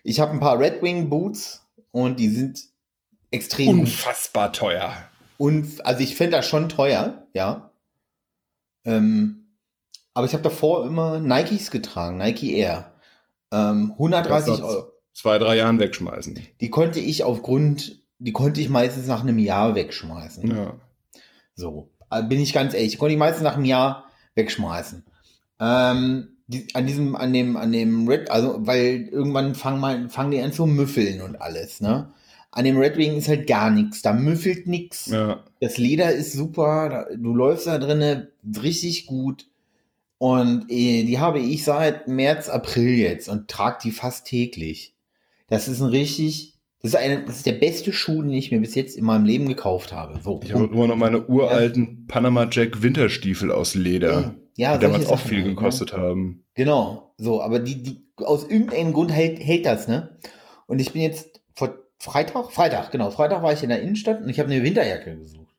ich 0.02 0.20
habe 0.20 0.32
ein 0.32 0.40
paar 0.40 0.58
Red 0.58 0.82
Wing 0.82 1.08
Boots 1.08 1.66
und 1.90 2.20
die 2.20 2.28
sind 2.28 2.60
extrem 3.30 3.80
unfassbar 3.80 4.52
teuer. 4.52 4.92
Und 5.38 5.86
also 5.86 6.02
ich 6.02 6.16
finde 6.16 6.36
das 6.36 6.46
schon 6.46 6.68
teuer, 6.68 7.26
ja. 7.32 7.70
Ähm, 8.84 9.56
aber 10.12 10.26
ich 10.26 10.34
habe 10.34 10.42
davor 10.42 10.86
immer 10.86 11.18
Nikes 11.18 11.70
getragen, 11.70 12.18
Nike 12.18 12.52
Air. 12.58 12.89
Ähm, 13.52 13.92
130 13.92 14.62
Euro. 14.62 14.92
Zwei, 15.12 15.38
drei 15.38 15.56
Jahren 15.56 15.80
wegschmeißen. 15.80 16.38
Die 16.60 16.70
konnte 16.70 17.00
ich 17.00 17.24
aufgrund, 17.24 18.00
die 18.18 18.32
konnte 18.32 18.60
ich 18.60 18.68
meistens 18.68 19.06
nach 19.06 19.22
einem 19.22 19.38
Jahr 19.38 19.74
wegschmeißen. 19.74 20.50
Ja. 20.50 20.74
So, 21.54 21.90
äh, 22.10 22.22
bin 22.22 22.40
ich 22.40 22.52
ganz 22.52 22.74
ehrlich, 22.74 22.92
die 22.92 22.96
konnte 22.96 23.12
ich 23.12 23.18
meistens 23.18 23.42
nach 23.42 23.56
einem 23.56 23.64
Jahr 23.64 24.04
wegschmeißen. 24.34 25.04
Ähm, 25.60 26.36
die, 26.46 26.66
an 26.74 26.86
diesem, 26.86 27.16
an 27.16 27.32
dem, 27.32 27.56
an 27.56 27.72
dem 27.72 28.08
Red, 28.08 28.30
also, 28.30 28.66
weil 28.66 29.08
irgendwann 29.10 29.54
fangen 29.54 29.80
mal, 29.80 30.08
fangen 30.08 30.30
die 30.30 30.40
an 30.40 30.52
zu 30.52 30.66
müffeln 30.66 31.20
und 31.20 31.40
alles, 31.40 31.80
ne? 31.80 32.12
An 32.52 32.64
dem 32.64 32.78
Red 32.78 32.96
Wing 32.96 33.16
ist 33.16 33.28
halt 33.28 33.46
gar 33.46 33.70
nichts, 33.70 34.02
da 34.02 34.12
müffelt 34.12 34.66
nichts. 34.66 35.06
Ja. 35.06 35.44
Das 35.60 35.78
Leder 35.78 36.12
ist 36.12 36.32
super, 36.32 37.06
du 37.14 37.32
läufst 37.32 37.68
da 37.68 37.78
drinnen 37.78 38.26
richtig 38.60 39.06
gut. 39.06 39.46
Und 40.20 40.66
äh, 40.70 41.04
die 41.04 41.18
habe 41.18 41.38
ich 41.38 41.64
seit 41.64 42.06
März, 42.06 42.50
April 42.50 42.90
jetzt 42.90 43.30
und 43.30 43.48
trage 43.48 43.78
die 43.84 43.90
fast 43.90 44.26
täglich. 44.26 44.94
Das 45.48 45.66
ist 45.66 45.80
ein 45.80 45.88
richtig, 45.88 46.58
das 46.82 46.90
ist, 46.92 46.96
eine, 46.98 47.24
das 47.24 47.36
ist 47.36 47.46
der 47.46 47.54
beste 47.54 47.90
Schuh, 47.94 48.20
den 48.20 48.34
ich 48.34 48.52
mir 48.52 48.60
bis 48.60 48.74
jetzt 48.74 48.98
in 48.98 49.04
meinem 49.06 49.24
Leben 49.24 49.48
gekauft 49.48 49.94
habe. 49.94 50.20
So. 50.22 50.38
Ich 50.44 50.52
habe 50.52 50.66
immer 50.66 50.88
noch 50.88 50.96
meine 50.96 51.26
uralten 51.26 51.84
ja. 51.84 52.14
Panama 52.14 52.46
Jack 52.50 52.82
Winterstiefel 52.82 53.50
aus 53.50 53.74
Leder, 53.74 54.34
ja, 54.58 54.76
die 54.76 54.82
damals 54.82 55.06
auch 55.06 55.18
viel 55.18 55.38
halt, 55.38 55.46
ne? 55.46 55.54
gekostet 55.54 55.94
ne? 55.94 55.98
haben. 55.98 56.44
Genau, 56.52 57.14
so, 57.16 57.40
aber 57.40 57.58
die, 57.58 57.82
die, 57.82 58.04
aus 58.16 58.44
irgendeinem 58.44 58.92
Grund 58.92 59.12
hält, 59.12 59.40
hält 59.40 59.64
das, 59.64 59.88
ne? 59.88 60.18
Und 60.66 60.82
ich 60.82 60.92
bin 60.92 61.00
jetzt 61.00 61.40
vor 61.54 61.78
Freitag, 61.98 62.52
Freitag, 62.52 62.90
genau, 62.90 63.10
Freitag 63.10 63.42
war 63.42 63.54
ich 63.54 63.62
in 63.62 63.70
der 63.70 63.80
Innenstadt 63.80 64.20
und 64.20 64.28
ich 64.28 64.38
habe 64.38 64.52
eine 64.52 64.62
Winterjacke 64.62 65.16
gesucht. 65.16 65.49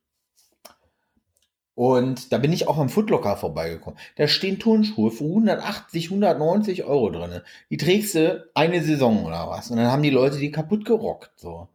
Und 1.82 2.32
da 2.32 2.38
bin 2.38 2.54
ich 2.54 2.67
auch 2.67 2.78
am 2.78 2.89
Footlocker 2.89 3.38
vorbeigekommen. 3.38 3.98
Da 4.15 4.28
stehen 4.28 4.60
Turnschuhe 4.60 5.10
für 5.10 5.24
180, 5.24 6.12
190 6.12 6.84
Euro 6.84 7.10
drin. 7.10 7.41
Die 7.72 7.78
trägst 7.78 8.13
du 8.13 8.48
eine 8.54 8.84
Saison 8.84 9.26
oder 9.26 9.50
was. 9.50 9.72
Und 9.72 9.78
dann 9.78 9.88
haben 9.88 10.04
die 10.04 10.12
Leute 10.12 10.38
die 10.38 10.52
kaputt 10.52 10.86
gerockt. 10.86 11.32
So. 11.38 11.70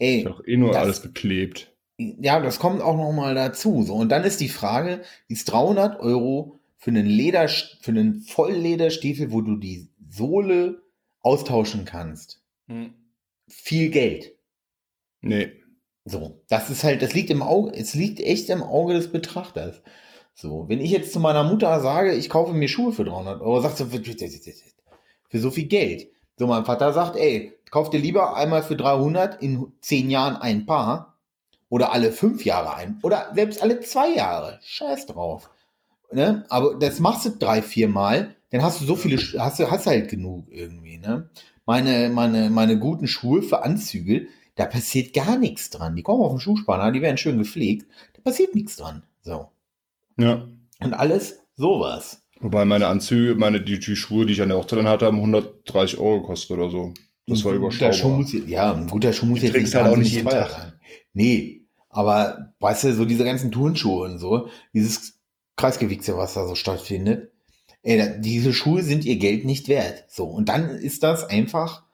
Ey, 0.00 0.16
ist 0.16 0.26
doch 0.26 0.44
eh 0.44 0.56
nur 0.56 0.72
das, 0.72 0.78
alles 0.78 1.02
geklebt. 1.02 1.72
Ja, 1.96 2.40
das 2.40 2.58
kommt 2.58 2.82
auch 2.82 2.96
noch 2.96 3.12
mal 3.12 3.36
dazu. 3.36 3.84
So. 3.84 3.94
Und 3.94 4.08
dann 4.08 4.24
ist 4.24 4.40
die 4.40 4.48
Frage, 4.48 5.02
ist 5.28 5.44
300 5.44 6.00
Euro 6.00 6.58
für 6.76 6.90
einen 6.90 7.06
Leder, 7.06 7.46
für 7.46 7.92
einen 7.92 8.22
Volllederstiefel, 8.22 9.30
wo 9.30 9.42
du 9.42 9.54
die 9.54 9.86
Sohle 10.10 10.82
austauschen 11.22 11.84
kannst. 11.84 12.42
Hm. 12.66 12.94
Viel 13.46 13.90
Geld. 13.90 14.34
Nee. 15.20 15.52
So, 16.08 16.40
das 16.48 16.70
ist 16.70 16.84
halt, 16.84 17.02
das 17.02 17.14
liegt 17.14 17.30
im 17.30 17.42
Auge, 17.42 17.72
es 17.74 17.94
liegt 17.94 18.20
echt 18.20 18.48
im 18.48 18.62
Auge 18.62 18.94
des 18.94 19.10
Betrachters. 19.10 19.82
So, 20.34 20.68
wenn 20.68 20.80
ich 20.80 20.92
jetzt 20.92 21.12
zu 21.12 21.18
meiner 21.18 21.42
Mutter 21.42 21.80
sage, 21.80 22.14
ich 22.14 22.30
kaufe 22.30 22.54
mir 22.54 22.68
Schuhe 22.68 22.92
für 22.92 23.04
300 23.04 23.40
Euro, 23.40 23.60
sagt 23.60 23.78
sie, 23.78 23.86
für 23.86 25.38
so 25.38 25.50
viel 25.50 25.66
Geld. 25.66 26.08
So, 26.38 26.46
mein 26.46 26.64
Vater 26.64 26.92
sagt, 26.92 27.16
ey, 27.16 27.58
kauf 27.72 27.90
dir 27.90 27.98
lieber 27.98 28.36
einmal 28.36 28.62
für 28.62 28.76
300 28.76 29.42
in 29.42 29.72
10 29.80 30.08
Jahren 30.08 30.36
ein 30.36 30.64
Paar 30.64 31.16
oder 31.68 31.92
alle 31.92 32.12
5 32.12 32.44
Jahre 32.44 32.76
ein 32.76 33.00
oder 33.02 33.32
selbst 33.34 33.60
alle 33.60 33.80
2 33.80 34.10
Jahre. 34.10 34.60
Scheiß 34.62 35.06
drauf. 35.06 35.50
Ne? 36.12 36.44
Aber 36.50 36.76
das 36.76 37.00
machst 37.00 37.26
du 37.26 37.30
drei, 37.30 37.62
vier 37.62 37.88
Mal, 37.88 38.36
dann 38.50 38.62
hast 38.62 38.80
du 38.80 38.84
so 38.84 38.94
viele, 38.94 39.16
hast 39.40 39.58
du, 39.58 39.68
hast 39.68 39.86
halt 39.86 40.08
genug 40.08 40.46
irgendwie, 40.50 40.98
ne? 40.98 41.28
Meine, 41.64 42.10
meine, 42.10 42.48
meine 42.48 42.78
guten 42.78 43.08
Schuhe 43.08 43.42
für 43.42 43.64
Anzüge, 43.64 44.28
da 44.56 44.66
passiert 44.66 45.14
gar 45.14 45.38
nichts 45.38 45.70
dran. 45.70 45.94
Die 45.94 46.02
kommen 46.02 46.22
auf 46.22 46.32
den 46.32 46.40
Schuhspanner, 46.40 46.90
die 46.90 47.02
werden 47.02 47.18
schön 47.18 47.38
gepflegt, 47.38 47.86
da 48.14 48.22
passiert 48.22 48.54
nichts 48.54 48.76
dran. 48.76 49.04
So. 49.22 49.50
Ja. 50.18 50.48
Und 50.80 50.94
alles 50.94 51.40
sowas. 51.56 52.22
Wobei 52.40 52.64
meine 52.64 52.88
Anzüge, 52.88 53.34
meine 53.34 53.60
die, 53.60 53.78
die 53.78 53.96
Schuhe, 53.96 54.26
die 54.26 54.32
ich 54.32 54.42
an 54.42 54.48
der 54.48 54.58
Hochzeit 54.58 54.78
dann 54.78 54.88
hatte, 54.88 55.06
haben 55.06 55.18
130 55.18 55.98
Euro 55.98 56.20
gekostet 56.20 56.58
oder 56.58 56.70
so. 56.70 56.92
Das 57.26 57.44
war 57.44 57.54
überschaubar. 57.54 57.92
Schuh 57.92 58.08
muss, 58.08 58.32
ja, 58.46 58.72
ein 58.72 58.88
guter 58.88 59.12
Schuh 59.12 59.26
muss 59.26 59.42
jetzt 59.42 59.56
nicht 59.56 59.74
halt 59.74 59.92
auch 59.92 59.96
nicht 59.96 60.12
jeden 60.12 60.28
Tag. 60.28 60.78
Nee, 61.12 61.66
aber 61.88 62.52
weißt 62.60 62.84
du, 62.84 62.94
so 62.94 63.04
diese 63.04 63.24
ganzen 63.24 63.50
Turnschuhe 63.50 64.04
und 64.04 64.18
so, 64.18 64.48
dieses 64.74 65.18
Kreisgewichse, 65.56 66.16
was 66.16 66.34
da 66.34 66.46
so 66.46 66.54
stattfindet, 66.54 67.32
ey, 67.82 68.20
diese 68.20 68.52
Schuhe 68.52 68.82
sind 68.82 69.04
ihr 69.04 69.16
Geld 69.16 69.44
nicht 69.44 69.68
wert. 69.68 70.04
So, 70.08 70.26
und 70.26 70.48
dann 70.48 70.68
ist 70.68 71.02
das 71.02 71.24
einfach 71.24 71.84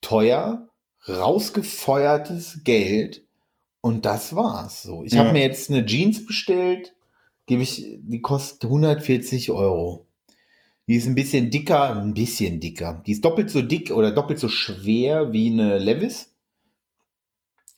teuer 0.00 0.68
rausgefeuertes 1.08 2.60
Geld 2.64 3.22
und 3.80 4.04
das 4.04 4.34
war's. 4.34 4.82
So, 4.82 5.04
ich 5.04 5.12
ja. 5.12 5.20
habe 5.20 5.32
mir 5.32 5.42
jetzt 5.42 5.70
eine 5.70 5.86
Jeans 5.86 6.26
bestellt, 6.26 6.94
gebe 7.46 7.62
ich, 7.62 7.98
die 8.00 8.20
kostet 8.20 8.64
140 8.64 9.50
Euro. 9.50 10.06
Die 10.88 10.94
ist 10.94 11.06
ein 11.06 11.14
bisschen 11.16 11.50
dicker, 11.50 11.96
ein 11.96 12.14
bisschen 12.14 12.60
dicker. 12.60 13.02
Die 13.06 13.12
ist 13.12 13.24
doppelt 13.24 13.50
so 13.50 13.62
dick 13.62 13.90
oder 13.90 14.12
doppelt 14.12 14.38
so 14.38 14.48
schwer 14.48 15.32
wie 15.32 15.50
eine 15.50 15.78
Levis 15.78 16.32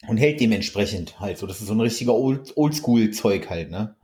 und 0.07 0.19
hält 0.19 0.41
dementsprechend 0.41 1.19
halt 1.19 1.39
so. 1.39 1.47
Das 1.47 1.61
ist 1.61 1.69
so 1.69 1.75
ein 1.75 1.81
richtiger 1.81 2.15
Old- 2.15 2.57
Oldschool-Zeug 2.57 3.49
halt, 3.49 3.71
ne? 3.71 3.97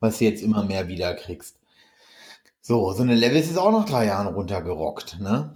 Was 0.00 0.18
du 0.18 0.24
jetzt 0.24 0.42
immer 0.42 0.62
mehr 0.62 0.88
wieder 0.88 1.14
kriegst. 1.14 1.58
So, 2.60 2.92
so 2.92 3.02
eine 3.02 3.14
Levis 3.14 3.50
ist 3.50 3.56
auch 3.56 3.72
nach 3.72 3.86
drei 3.86 4.06
Jahren 4.06 4.34
runtergerockt, 4.34 5.20
ne? 5.20 5.54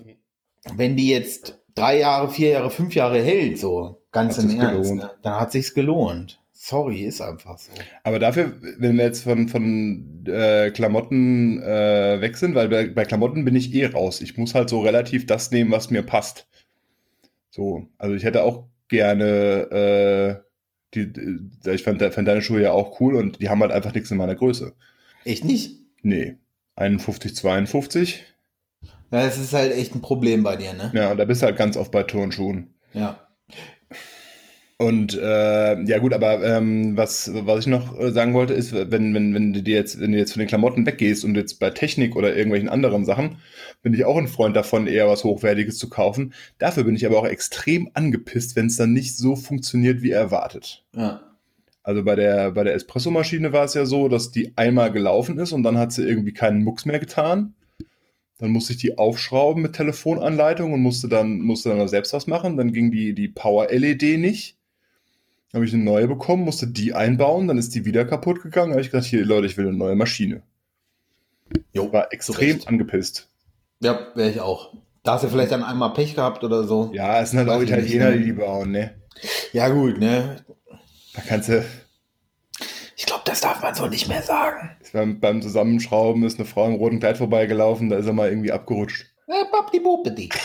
Wenn 0.74 0.96
die 0.96 1.08
jetzt 1.08 1.57
drei 1.78 1.98
Jahre, 2.00 2.30
vier 2.30 2.50
Jahre, 2.50 2.70
fünf 2.70 2.94
Jahre 2.94 3.22
hält, 3.22 3.58
so 3.58 4.02
ganz 4.12 4.38
Hat 4.38 4.44
im 4.44 4.60
Ernst, 4.60 4.82
gelohnt. 4.82 5.02
ne? 5.02 5.10
dann 5.22 5.40
hat 5.40 5.52
sich's 5.52 5.74
gelohnt. 5.74 6.40
Sorry, 6.52 7.02
ist 7.04 7.20
einfach 7.20 7.56
so. 7.56 7.70
Aber 8.02 8.18
dafür, 8.18 8.52
wenn 8.78 8.96
wir 8.96 9.04
jetzt 9.04 9.22
von, 9.22 9.48
von 9.48 10.24
äh, 10.26 10.70
Klamotten 10.70 11.62
äh, 11.62 12.20
weg 12.20 12.36
sind, 12.36 12.54
weil 12.56 12.68
bei, 12.68 12.88
bei 12.88 13.04
Klamotten 13.04 13.44
bin 13.44 13.54
ich 13.54 13.72
eh 13.74 13.86
raus. 13.86 14.20
Ich 14.20 14.36
muss 14.36 14.54
halt 14.54 14.68
so 14.68 14.80
relativ 14.80 15.24
das 15.26 15.52
nehmen, 15.52 15.70
was 15.70 15.90
mir 15.90 16.02
passt. 16.02 16.48
So, 17.50 17.86
also 17.96 18.14
ich 18.14 18.24
hätte 18.24 18.42
auch 18.42 18.64
gerne, 18.88 19.24
äh, 19.70 20.42
die, 20.94 21.12
die, 21.12 21.70
ich 21.70 21.84
fand, 21.84 22.02
fand 22.02 22.26
deine 22.26 22.42
Schuhe 22.42 22.60
ja 22.62 22.72
auch 22.72 23.00
cool 23.00 23.14
und 23.14 23.40
die 23.40 23.48
haben 23.48 23.60
halt 23.60 23.72
einfach 23.72 23.94
nichts 23.94 24.10
in 24.10 24.16
meiner 24.18 24.34
Größe. 24.34 24.72
Echt 25.24 25.44
nicht? 25.44 25.76
Nee, 26.02 26.36
51, 26.76 27.36
52. 27.36 28.24
Ja, 29.10 29.24
das 29.24 29.38
ist 29.38 29.52
halt 29.52 29.72
echt 29.72 29.94
ein 29.94 30.02
Problem 30.02 30.42
bei 30.42 30.56
dir, 30.56 30.74
ne? 30.74 30.90
Ja, 30.94 31.10
und 31.10 31.16
da 31.18 31.24
bist 31.24 31.42
du 31.42 31.46
halt 31.46 31.56
ganz 31.56 31.76
oft 31.76 31.90
bei 31.90 32.02
Turnschuhen. 32.02 32.74
Ja. 32.92 33.28
Und 34.80 35.18
äh, 35.18 35.82
ja 35.82 35.98
gut, 35.98 36.12
aber 36.12 36.40
ähm, 36.44 36.96
was, 36.96 37.28
was 37.34 37.60
ich 37.60 37.66
noch 37.66 37.98
äh, 37.98 38.12
sagen 38.12 38.32
wollte, 38.32 38.54
ist, 38.54 38.72
wenn, 38.72 39.12
wenn, 39.12 39.34
wenn 39.34 39.52
du 39.52 39.60
dir 39.60 39.74
jetzt, 39.74 40.00
wenn 40.00 40.12
du 40.12 40.18
jetzt 40.18 40.32
von 40.32 40.38
den 40.38 40.46
Klamotten 40.46 40.86
weggehst 40.86 41.24
und 41.24 41.34
jetzt 41.34 41.58
bei 41.58 41.70
Technik 41.70 42.14
oder 42.14 42.36
irgendwelchen 42.36 42.68
anderen 42.68 43.04
Sachen, 43.04 43.38
bin 43.82 43.92
ich 43.92 44.04
auch 44.04 44.16
ein 44.16 44.28
Freund 44.28 44.54
davon, 44.54 44.86
eher 44.86 45.08
was 45.08 45.24
Hochwertiges 45.24 45.78
zu 45.78 45.90
kaufen. 45.90 46.32
Dafür 46.58 46.84
bin 46.84 46.94
ich 46.94 47.04
aber 47.04 47.18
auch 47.18 47.26
extrem 47.26 47.90
angepisst, 47.94 48.54
wenn 48.54 48.66
es 48.66 48.76
dann 48.76 48.92
nicht 48.92 49.16
so 49.16 49.34
funktioniert, 49.34 50.02
wie 50.02 50.12
erwartet. 50.12 50.84
Ja. 50.94 51.22
Also 51.82 52.04
bei 52.04 52.14
der, 52.14 52.52
bei 52.52 52.62
der 52.62 52.74
Espressomaschine 52.74 53.52
war 53.52 53.64
es 53.64 53.74
ja 53.74 53.84
so, 53.84 54.08
dass 54.08 54.30
die 54.30 54.52
einmal 54.56 54.92
gelaufen 54.92 55.38
ist 55.38 55.52
und 55.52 55.64
dann 55.64 55.76
hat 55.76 55.90
sie 55.90 56.06
irgendwie 56.06 56.34
keinen 56.34 56.62
Mucks 56.62 56.84
mehr 56.84 57.00
getan. 57.00 57.54
Dann 58.38 58.50
musste 58.50 58.72
ich 58.72 58.78
die 58.78 58.98
aufschrauben 58.98 59.62
mit 59.62 59.74
Telefonanleitung 59.74 60.72
und 60.72 60.80
musste 60.80 61.08
dann, 61.08 61.40
musste 61.40 61.70
dann 61.70 61.88
selbst 61.88 62.12
was 62.12 62.26
machen. 62.28 62.56
Dann 62.56 62.72
ging 62.72 62.90
die, 62.92 63.12
die 63.14 63.28
Power-LED 63.28 64.18
nicht. 64.18 64.56
Habe 65.52 65.64
ich 65.64 65.72
eine 65.74 65.82
neue 65.82 66.06
bekommen, 66.06 66.44
musste 66.44 66.66
die 66.66 66.92
einbauen, 66.92 67.48
dann 67.48 67.56
ist 67.58 67.74
die 67.74 67.84
wieder 67.84 68.04
kaputt 68.04 68.42
gegangen. 68.42 68.72
habe 68.72 68.82
ich 68.82 68.90
gesagt, 68.90 69.06
hier 69.06 69.24
Leute, 69.24 69.46
ich 69.46 69.56
will 69.56 69.66
eine 69.68 69.76
neue 69.76 69.96
Maschine. 69.96 70.42
Jo, 71.72 71.90
War 71.92 72.12
extrem 72.12 72.56
Recht. 72.56 72.68
angepisst. 72.68 73.28
Ja, 73.80 74.08
wäre 74.14 74.30
ich 74.30 74.40
auch. 74.40 74.74
Da 75.02 75.14
hast 75.14 75.24
du 75.24 75.28
vielleicht 75.28 75.52
dann 75.52 75.62
einmal 75.62 75.94
Pech 75.94 76.14
gehabt 76.14 76.44
oder 76.44 76.64
so. 76.64 76.90
Ja, 76.92 77.20
es 77.22 77.30
sind 77.30 77.38
halt 77.38 77.48
Weiß 77.48 77.56
auch 77.56 77.60
nicht, 77.60 77.70
Italiener, 77.70 78.10
ne? 78.10 78.18
die 78.18 78.24
die 78.24 78.32
bauen, 78.32 78.70
ne? 78.72 78.94
Ja, 79.52 79.68
gut, 79.70 79.98
ne? 79.98 80.44
Da 81.14 81.22
kannst 81.26 81.48
du, 81.48 81.64
Ich 82.98 83.06
glaube, 83.06 83.22
das 83.26 83.40
darf 83.40 83.62
man 83.62 83.74
so 83.74 83.86
nicht 83.86 84.08
mehr 84.08 84.22
sagen. 84.22 84.70
beim, 84.92 85.20
beim 85.20 85.40
Zusammenschrauben 85.40 86.24
ist 86.24 86.38
eine 86.38 86.48
Frau 86.48 86.66
im 86.66 86.74
roten 86.74 86.98
Kleid 86.98 87.16
vorbeigelaufen, 87.16 87.90
da 87.90 87.96
ist 87.96 88.06
er 88.06 88.12
mal 88.12 88.28
irgendwie 88.28 88.50
abgerutscht. 88.50 89.06
Ja. 89.28 89.36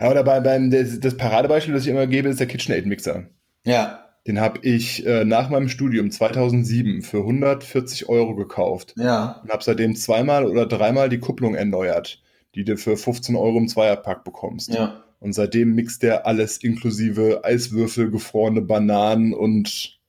Ja, 0.00 0.10
oder 0.10 0.24
bei, 0.24 0.40
beim, 0.40 0.70
das, 0.70 0.98
das 0.98 1.14
Paradebeispiel, 1.18 1.74
das 1.74 1.82
ich 1.82 1.90
immer 1.90 2.06
gebe, 2.06 2.30
ist 2.30 2.40
der 2.40 2.46
KitchenAid-Mixer. 2.46 3.24
Ja, 3.66 4.08
Den 4.26 4.40
habe 4.40 4.60
ich 4.62 5.04
äh, 5.04 5.26
nach 5.26 5.50
meinem 5.50 5.68
Studium 5.68 6.10
2007 6.10 7.02
für 7.02 7.18
140 7.18 8.08
Euro 8.08 8.34
gekauft 8.34 8.94
ja. 8.96 9.40
und 9.42 9.50
habe 9.50 9.62
seitdem 9.62 9.94
zweimal 9.94 10.46
oder 10.46 10.64
dreimal 10.64 11.10
die 11.10 11.18
Kupplung 11.18 11.54
erneuert, 11.54 12.22
die 12.54 12.64
du 12.64 12.78
für 12.78 12.96
15 12.96 13.36
Euro 13.36 13.58
im 13.58 13.68
Zweierpack 13.68 14.24
bekommst. 14.24 14.72
Ja. 14.72 15.04
Und 15.18 15.34
seitdem 15.34 15.74
mixt 15.74 16.02
der 16.02 16.26
alles 16.26 16.56
inklusive 16.56 17.44
Eiswürfel, 17.44 18.10
gefrorene 18.10 18.62
Bananen 18.62 19.34
und 19.34 19.99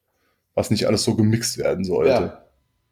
was 0.55 0.69
nicht 0.71 0.85
alles 0.87 1.03
so 1.03 1.15
gemixt 1.15 1.57
werden 1.57 1.83
sollte. 1.85 2.09
ja. 2.11 2.37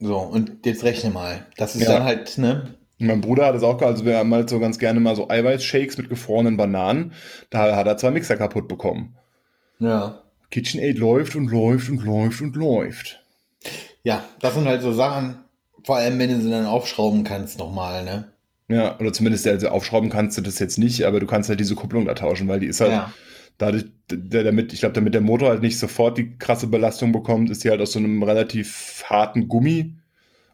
So, 0.02 0.18
und 0.18 0.66
jetzt 0.66 0.84
rechne 0.86 1.10
mal. 1.10 1.46
Das 1.58 1.76
ist 1.76 1.82
Ja. 1.82 1.94
dann 1.96 2.04
halt, 2.06 2.38
ne? 2.38 2.76
Mein 3.00 3.20
Bruder 3.20 3.46
hat 3.48 3.56
es 3.56 3.64
auch 3.64 3.78
gehabt, 3.78 3.96
also 3.96 4.06
wir 4.06 4.18
haben 4.18 4.34
halt 4.34 4.50
so 4.50 4.60
ganz 4.60 4.80
gerne 4.80 5.00
mal 5.02 5.16
so 5.16 5.30
Eiweißshakes 5.30 5.98
mit 5.98 6.08
gefrorenen 6.10 6.56
Bananen. 6.56 7.12
Da 7.50 7.76
hat 7.76 7.86
er 7.86 7.98
zwei 7.98 8.12
Mixer 8.12 8.38
kaputt 8.38 8.68
bekommen. 8.70 9.18
Ja. 9.80 10.22
KitchenAid 10.52 10.98
läuft 10.98 11.36
und 11.36 11.48
läuft 11.52 11.90
und 11.90 12.04
läuft 12.04 12.42
und 12.42 12.56
läuft. 12.56 13.22
Ja, 14.04 14.24
das 14.40 14.54
sind 14.54 14.66
halt 14.68 14.82
so 14.82 14.94
Sachen, 14.94 15.40
vor 15.84 15.98
allem 15.98 16.18
wenn 16.18 16.30
du 16.30 16.42
sie 16.42 16.50
dann 16.50 16.66
aufschrauben 16.66 17.24
kannst 17.26 17.60
nochmal, 17.60 18.04
ne? 18.06 18.32
Ja, 18.70 18.98
oder 19.00 19.12
zumindest 19.12 19.48
also 19.48 19.68
aufschrauben 19.70 20.10
kannst 20.10 20.38
du 20.38 20.42
das 20.42 20.60
jetzt 20.60 20.78
nicht, 20.78 21.04
aber 21.06 21.20
du 21.20 21.26
kannst 21.26 21.50
halt 21.50 21.60
diese 21.60 21.76
Kupplung 21.76 22.06
da 22.06 22.14
tauschen, 22.14 22.48
weil 22.48 22.60
die 22.62 22.68
ist 22.68 22.80
halt 22.82 22.92
Ja. 22.92 23.14
Dadurch, 23.60 23.86
damit, 24.08 24.74
ich 24.74 24.80
glaube, 24.80 24.94
damit 24.94 25.14
der 25.14 25.22
Motor 25.22 25.50
halt 25.50 25.62
nicht 25.62 25.78
sofort 25.78 26.18
die 26.18 26.38
krasse 26.40 26.66
Belastung 26.66 27.12
bekommt, 27.12 27.52
ist 27.52 27.64
die 27.64 27.70
halt 27.70 27.82
aus 27.82 27.92
so 27.92 28.00
einem 28.00 28.24
relativ 28.24 29.04
harten 29.06 29.48
Gummi 29.48 29.96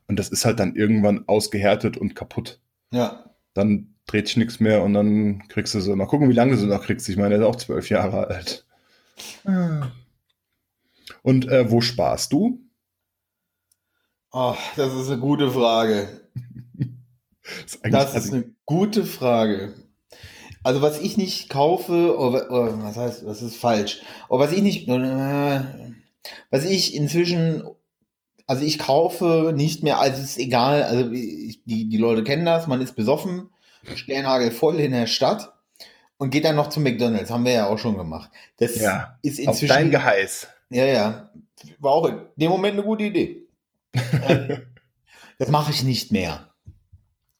und 0.07 0.19
das 0.19 0.29
ist 0.29 0.43
halt 0.43 0.59
dann 0.59 0.75
irgendwann 0.75 1.23
ausgehärtet 1.27 1.95
und 1.95 2.15
kaputt. 2.15 2.59
Ja. 2.91 3.31
Dann 3.53 3.95
dreht 4.07 4.27
sich 4.27 4.37
nichts 4.37 4.59
mehr 4.59 4.83
und 4.83 4.93
dann 4.93 5.47
kriegst 5.47 5.73
du 5.73 5.79
so, 5.79 5.95
mal 5.95 6.05
gucken, 6.07 6.29
wie 6.29 6.33
lange 6.33 6.51
du 6.51 6.57
sie 6.57 6.67
noch 6.67 6.83
kriegst. 6.83 7.07
Ich 7.07 7.15
meine, 7.15 7.29
der 7.29 7.39
ist 7.39 7.45
auch 7.45 7.55
zwölf 7.55 7.89
Jahre 7.89 8.27
alt. 8.27 8.65
Und 11.21 11.47
äh, 11.47 11.71
wo 11.71 11.81
sparst 11.81 12.33
du? 12.33 12.59
Oh, 14.31 14.55
das 14.75 14.93
ist 14.93 15.09
eine 15.09 15.21
gute 15.21 15.49
Frage. 15.51 16.07
Das 17.47 17.75
ist 17.75 17.93
Das 17.93 18.09
ist 18.09 18.15
also, 18.15 18.35
eine 18.37 18.55
gute 18.65 19.05
Frage. 19.05 19.75
Also 20.65 20.81
was 20.81 20.99
ich 20.99 21.15
nicht 21.15 21.49
kaufe, 21.49 22.17
oder, 22.17 22.49
oder 22.49 22.83
was 22.83 22.97
heißt, 22.97 23.23
das 23.25 23.43
ist 23.43 23.55
falsch. 23.55 24.01
Aber 24.29 24.39
was 24.39 24.51
ich 24.51 24.63
nicht, 24.63 24.87
äh, 24.87 25.61
was 26.49 26.65
ich 26.65 26.95
inzwischen, 26.95 27.63
also 28.47 28.65
ich 28.65 28.79
kaufe 28.79 29.53
nicht 29.55 29.83
mehr, 29.83 29.99
also 29.99 30.17
es 30.21 30.31
ist 30.31 30.37
egal, 30.39 30.81
also 30.81 31.11
ich, 31.11 31.63
die, 31.65 31.87
die 31.87 31.97
Leute 31.97 32.23
kennen 32.23 32.45
das, 32.45 32.65
man 32.65 32.81
ist 32.81 32.95
besoffen, 32.95 33.49
Sternhagel 33.93 34.49
voll 34.49 34.79
in 34.79 34.91
der 34.91 35.05
Stadt 35.05 35.53
und 36.17 36.31
geht 36.31 36.45
dann 36.45 36.55
noch 36.55 36.69
zu 36.69 36.79
McDonalds, 36.79 37.29
haben 37.29 37.45
wir 37.45 37.51
ja 37.53 37.67
auch 37.67 37.77
schon 37.77 37.95
gemacht. 37.97 38.31
Das 38.57 38.75
Ja, 38.77 39.19
ist 39.21 39.39
auf 39.41 39.61
inzwischen, 39.61 39.67
dein 39.67 39.91
Geheiß. 39.91 40.47
ja, 40.71 40.85
ja, 40.85 41.29
war 41.77 41.91
auch 41.91 42.07
in 42.07 42.21
dem 42.37 42.49
Moment 42.49 42.73
eine 42.73 42.83
gute 42.83 43.03
Idee. 43.03 43.43
Ähm, 44.27 44.65
das 45.37 45.49
mache 45.49 45.71
ich 45.71 45.83
nicht 45.83 46.11
mehr. 46.11 46.54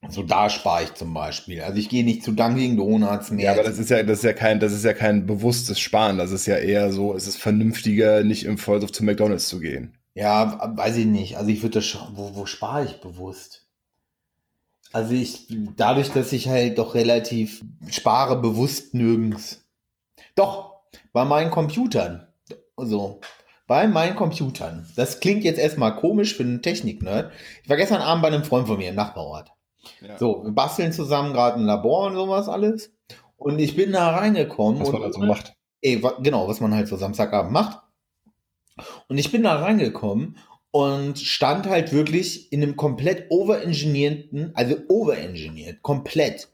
So 0.10 0.24
da 0.24 0.50
spare 0.50 0.84
ich 0.84 0.94
zum 0.94 1.13
Beispiel. 1.13 1.62
Also 1.62 1.78
ich 1.78 1.89
gehe 1.89 2.04
nicht 2.04 2.24
zu 2.24 2.32
Dunkin' 2.32 2.78
Donuts 2.78 3.32
mehr. 3.32 3.46
Ja, 3.46 3.52
aber 3.54 3.63
das 3.63 3.80
ist 3.80 3.89
ja, 3.89 4.04
das 4.04 4.20
ist 4.20 4.24
ja 4.24 4.34
kein, 4.34 4.60
das 4.60 4.74
ist 4.74 4.86
ja 4.86 4.94
kein 4.94 5.26
bewusstes 5.26 5.80
Sparen. 5.80 6.18
Das 6.18 6.32
ist 6.32 6.46
ja 6.46 6.58
eher 6.58 6.91
so, 6.91 7.13
es 7.13 7.28
ist 7.28 7.38
vernünftiger, 7.38 8.24
nicht 8.24 8.46
im 8.46 8.58
Vollsuff 8.58 8.91
zu 8.91 9.04
McDonalds 9.04 9.48
zu 9.48 9.60
gehen. 9.60 9.98
Ja, 10.13 10.74
weiß 10.76 10.98
ich 10.98 11.06
nicht. 11.06 11.38
Also 11.38 11.50
ich 11.50 11.62
würde 11.62 11.80
das 11.80 11.86
schon, 11.86 12.02
wo, 12.13 12.36
wo 12.36 12.46
spare 12.46 12.86
ich 12.86 13.02
bewusst? 13.02 13.65
Also 14.94 15.13
ich, 15.13 15.48
dadurch, 15.76 16.12
dass 16.12 16.32
ich 16.32 16.48
halt 16.48 16.78
doch 16.78 16.96
relativ 16.96 17.65
spare, 17.89 18.39
bewusst 18.39 18.94
nirgends. 18.94 19.65
Doch, 20.36 20.76
bei 21.12 21.26
meinen 21.26 21.52
Computern. 21.52 22.28
So, 22.78 23.20
bei 23.68 23.88
meinen 23.88 24.15
Computern. 24.15 24.88
Das 24.96 25.20
klingt 25.20 25.44
jetzt 25.44 25.60
erstmal 25.60 25.96
komisch 25.98 26.36
für 26.36 26.44
einen 26.44 26.62
Technik-Nerd. 26.62 27.32
Ich 27.63 27.70
war 27.70 27.78
gestern 27.78 28.02
Abend 28.02 28.22
bei 28.22 28.30
einem 28.30 28.44
Freund 28.44 28.68
von 28.68 28.78
mir 28.78 28.89
im 28.89 28.96
Nachbarort. 28.96 29.52
Ja. 30.02 30.17
So, 30.17 30.43
wir 30.43 30.52
basteln 30.52 30.91
zusammen 30.91 31.34
gerade 31.34 31.58
ein 31.58 31.65
Labor 31.65 32.08
und 32.08 32.15
sowas 32.15 32.48
alles. 32.48 32.91
Und 33.38 33.60
ich 33.60 33.76
bin 33.76 33.91
da 33.91 34.15
reingekommen. 34.15 34.80
Was 34.80 34.91
man 34.91 35.04
also 35.04 35.19
macht. 35.19 35.54
Ey, 35.82 36.02
genau, 36.21 36.48
was 36.48 36.62
man 36.62 36.74
halt 36.74 36.88
so 36.88 36.98
Samstagabend 36.98 37.52
macht. 37.52 37.80
Und 39.08 39.17
ich 39.17 39.32
bin 39.32 39.43
da 39.43 39.56
reingekommen 39.58 40.38
und 40.71 41.19
stand 41.19 41.67
halt 41.67 41.93
wirklich 41.93 42.52
in 42.52 42.62
einem 42.62 42.76
komplett 42.76 43.28
overengineerten, 43.30 44.52
also 44.56 44.76
overengineert, 44.89 45.82
komplett. 45.82 46.50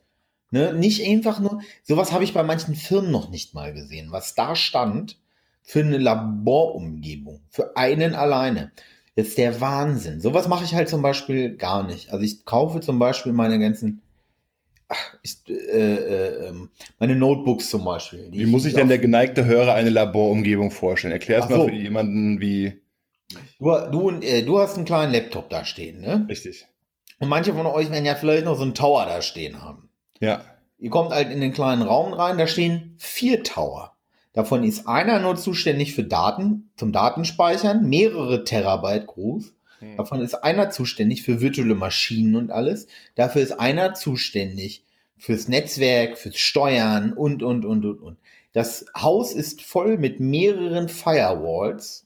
Ne? 0.52 0.74
Nicht 0.74 1.08
einfach 1.08 1.40
nur, 1.40 1.62
sowas 1.82 2.12
habe 2.12 2.24
ich 2.24 2.34
bei 2.34 2.44
manchen 2.44 2.76
Firmen 2.76 3.10
noch 3.10 3.30
nicht 3.30 3.56
mal 3.56 3.74
gesehen, 3.74 4.12
was 4.12 4.36
da 4.36 4.56
stand 4.56 5.18
für 5.64 5.80
eine 5.80 5.98
Laborumgebung, 5.98 7.42
für 7.50 7.76
einen 7.78 8.14
alleine. 8.14 8.72
Das 9.16 9.28
ist 9.28 9.38
der 9.38 9.60
Wahnsinn. 9.60 10.22
Sowas 10.22 10.48
mache 10.48 10.64
ich 10.64 10.74
halt 10.74 10.88
zum 10.88 11.02
Beispiel 11.02 11.58
gar 11.58 11.84
nicht. 11.84 12.12
Also 12.12 12.24
ich 12.24 12.46
kaufe 12.46 12.80
zum 12.80 12.98
Beispiel 12.98 13.34
meine 13.34 13.60
ganzen, 13.60 14.02
ach, 14.88 15.16
ich, 15.22 15.38
äh, 15.50 15.54
äh, 15.54 16.48
ähm, 16.48 16.70
meine 16.98 17.16
Notebooks 17.16 17.70
zum 17.70 17.84
Beispiel. 17.84 18.30
Wie 18.32 18.46
muss 18.46 18.64
sich 18.64 18.74
denn 18.74 18.88
der 18.88 19.00
geneigte 19.00 19.46
Hörer 19.46 19.74
eine 19.74 19.90
Laborumgebung 19.90 20.72
vorstellen? 20.72 21.12
Erklär 21.12 21.40
es 21.40 21.50
mal 21.50 21.58
so. 21.58 21.68
für 21.68 21.74
jemanden 21.74 22.40
wie. 22.40 22.82
Du, 23.60 23.70
du, 23.92 24.10
äh, 24.22 24.44
du 24.44 24.60
hast 24.60 24.78
einen 24.78 24.86
kleinen 24.86 25.12
Laptop 25.12 25.50
da 25.50 25.66
stehen, 25.66 26.02
ne? 26.02 26.26
Richtig. 26.30 26.68
Und 27.20 27.30
manche 27.30 27.54
von 27.54 27.66
euch 27.66 27.92
werden 27.92 28.06
ja 28.06 28.16
vielleicht 28.16 28.46
noch 28.46 28.56
so 28.56 28.64
einen 28.64 28.74
Tower 28.74 29.06
da 29.06 29.22
stehen 29.22 29.62
haben. 29.62 29.90
Ja. 30.20 30.42
Ihr 30.80 30.90
kommt 30.90 31.12
halt 31.12 31.32
in 31.32 31.40
den 31.40 31.54
kleinen 31.54 31.84
Raum 31.84 32.14
rein, 32.14 32.38
da 32.38 32.48
stehen 32.48 32.96
vier 32.98 33.44
Tower. 33.44 33.91
Davon 34.34 34.64
ist 34.64 34.88
einer 34.88 35.20
nur 35.20 35.36
zuständig 35.36 35.94
für 35.94 36.04
Daten, 36.04 36.72
zum 36.78 36.92
Datenspeichern, 36.92 37.88
mehrere 37.88 38.44
Terabyte 38.44 39.08
groß. 39.08 39.54
Hm. 39.80 39.98
Davon 39.98 40.22
ist 40.22 40.36
einer 40.36 40.70
zuständig 40.70 41.24
für 41.24 41.42
virtuelle 41.42 41.76
Maschinen 41.76 42.36
und 42.36 42.52
alles. 42.52 42.88
Dafür 43.16 43.42
ist 43.42 43.60
einer 43.60 43.94
zuständig 43.94 44.86
fürs 45.18 45.48
Netzwerk, 45.48 46.18
fürs 46.18 46.38
Steuern 46.38 47.14
und, 47.14 47.44
und, 47.44 47.66
und, 47.66 47.86
und, 47.86 48.02
und. 48.02 48.18
Das 48.54 48.86
Haus 48.98 49.34
ist 49.34 49.62
voll 49.62 49.98
mit 49.98 50.20
mehreren 50.20 50.90
Firewalls, 50.90 52.06